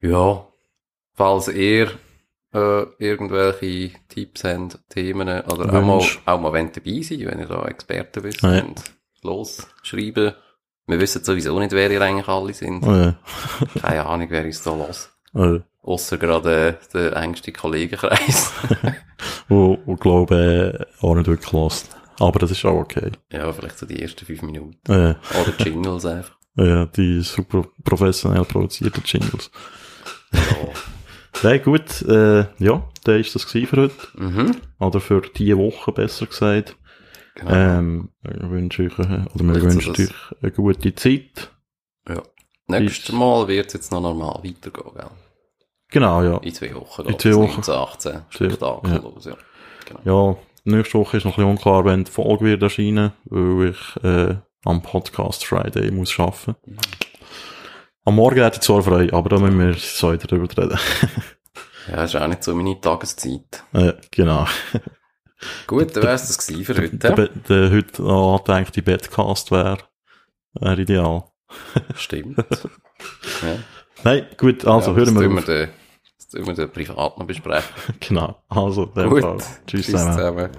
Ja, 0.00 0.48
falls 1.12 1.48
ihr 1.48 1.92
äh, 2.52 2.82
irgendwelche 2.98 3.96
Tipps 4.08 4.44
habt, 4.44 4.80
Themen 4.90 5.28
oder 5.28 5.72
auch 5.72 5.82
mal, 5.84 6.02
auch 6.26 6.40
mal 6.40 6.52
wollt 6.52 6.76
dabei 6.76 7.02
sein, 7.02 7.26
wenn 7.26 7.38
ihr 7.38 7.46
da 7.46 7.64
Experten 7.66 8.24
wisst 8.24 8.42
Ja. 8.42 8.64
und 8.64 8.82
los 9.22 9.66
schreiben. 9.82 10.34
Wir 10.86 11.00
wissen 11.00 11.24
sowieso 11.24 11.58
nicht, 11.58 11.72
wer 11.72 11.90
ihr 11.90 12.00
eigentlich 12.00 12.28
alle 12.28 12.52
sind. 12.52 12.82
Äh, 12.84 13.14
Keine 13.80 14.06
Ahnung, 14.06 14.26
wer 14.30 14.44
uns 14.44 14.62
da 14.62 14.74
los. 14.74 15.10
äh, 15.34 15.60
Ausser 15.82 16.18
gerade 16.18 16.68
äh, 16.68 16.74
der 16.92 17.16
engste 17.16 17.52
Kollegenkreis. 17.52 18.52
wo, 19.48 19.78
wo 19.84 19.96
glaube 19.96 20.86
äh, 21.00 21.04
auch 21.04 21.14
nicht 21.14 21.26
wirklich 21.26 21.52
lost. 21.52 21.94
Aber 22.20 22.38
das 22.38 22.50
ist 22.50 22.64
auch 22.64 22.80
okay. 22.80 23.10
ja, 23.32 23.52
vielleicht 23.52 23.78
so 23.78 23.86
die 23.86 24.00
ersten 24.00 24.24
fünf 24.24 24.42
Minuten. 24.42 24.76
Äh, 24.90 25.14
Oder 25.40 25.54
Jingles 25.58 26.06
einfach. 26.06 26.36
äh, 26.56 26.86
die 26.96 27.20
super 27.22 27.66
professionell 27.82 28.44
produzierten 28.44 29.02
Jingles. 29.04 29.50
Ja. 30.32 30.40
Nein, 31.42 31.62
gut, 31.62 32.02
äh, 32.02 32.46
ja, 32.58 32.88
dann 33.04 33.20
ist 33.20 33.34
das 33.34 33.44
für 33.44 33.76
heute. 33.76 33.90
Mhm. 34.14 34.56
Oder 34.78 35.00
für 35.00 35.20
diese 35.20 35.58
Woche, 35.58 35.92
besser 35.92 36.26
gesagt. 36.26 36.76
Genau. 37.34 37.52
Ähm, 37.52 38.10
ich 38.22 38.48
wünsche 38.50 38.84
euch, 38.84 38.98
oder 38.98 39.44
wir 39.44 39.62
wünschen 39.62 39.90
euch 39.92 40.10
eine 40.40 40.52
gute 40.52 40.94
Zeit. 40.94 41.50
ja. 42.08 42.22
Nächstes 42.66 43.12
Mal 43.14 43.46
wird 43.48 43.66
es 43.66 43.72
jetzt 43.74 43.92
noch 43.92 44.00
normal 44.00 44.40
weitergehen, 44.42 44.94
gell? 44.94 45.10
Genau, 45.90 46.22
ja. 46.22 46.38
In 46.38 46.54
zwei 46.54 46.74
Wochen. 46.74 47.02
In 47.06 47.18
zwei 47.18 47.34
Wochen. 47.34 47.60
1918. 47.60 48.22
Spektakel 48.30 48.90
Ja. 48.90 49.30
ja. 49.30 49.36
Genau. 49.86 50.32
Ja, 50.32 50.36
nächste 50.64 50.98
Woche 50.98 51.18
ist 51.18 51.24
noch 51.24 51.32
ein 51.32 51.36
bisschen 51.36 51.50
unklar, 51.50 51.84
wenn 51.84 52.04
die 52.04 52.10
Folge 52.10 52.46
wird 52.46 52.62
erscheinen, 52.62 53.12
weil 53.24 53.70
ich 53.70 54.04
äh, 54.04 54.36
am 54.64 54.82
Podcast 54.82 55.44
Friday 55.44 55.90
muss 55.90 56.18
arbeiten. 56.18 56.56
Am 58.06 58.16
Morgen 58.16 58.42
hätte 58.42 58.56
ich 58.56 58.62
zwar 58.62 58.82
frei, 58.82 59.12
aber 59.12 59.28
da 59.28 59.38
müssen 59.38 59.58
wir 59.58 59.74
so 59.74 60.16
drüber 60.16 60.48
reden. 60.56 60.78
Ja, 61.88 62.04
ist 62.04 62.16
auch 62.16 62.26
nicht 62.26 62.42
so 62.42 62.54
meine 62.54 62.80
Tageszeit. 62.80 63.62
äh, 63.72 63.92
genau. 64.10 64.46
Gut, 65.66 65.96
dann 65.96 66.02
wär's 66.02 66.26
das 66.28 66.46
gewesen 66.46 66.64
für 66.64 66.74
Der, 66.74 66.82
heute. 66.84 67.30
der, 67.48 67.68
der 67.68 67.70
heute 67.70 68.02
angedenkte 68.04 68.82
Bedcast 68.82 69.50
wäre 69.50 69.78
wär 70.54 70.78
ideal. 70.78 71.24
Stimmt. 71.96 72.38
ja. 72.38 73.56
Nein, 74.02 74.26
gut, 74.36 74.64
also 74.66 74.90
ja, 74.90 74.96
hören 74.96 75.14
wir 75.18 75.26
auf. 75.28 75.46
wir 75.46 75.54
den, 75.66 75.68
das 76.18 76.28
tun 76.28 76.46
wir 76.46 76.54
den 76.54 76.70
privat 76.70 77.18
noch 77.18 77.26
besprechen. 77.26 77.74
Genau, 78.00 78.42
also, 78.48 78.86
Gut. 78.86 79.22
Fall. 79.22 79.38
Tschüss 79.66 79.86
Tschüss 79.86 79.86
zusammen. 79.86 80.12
zusammen. 80.12 80.50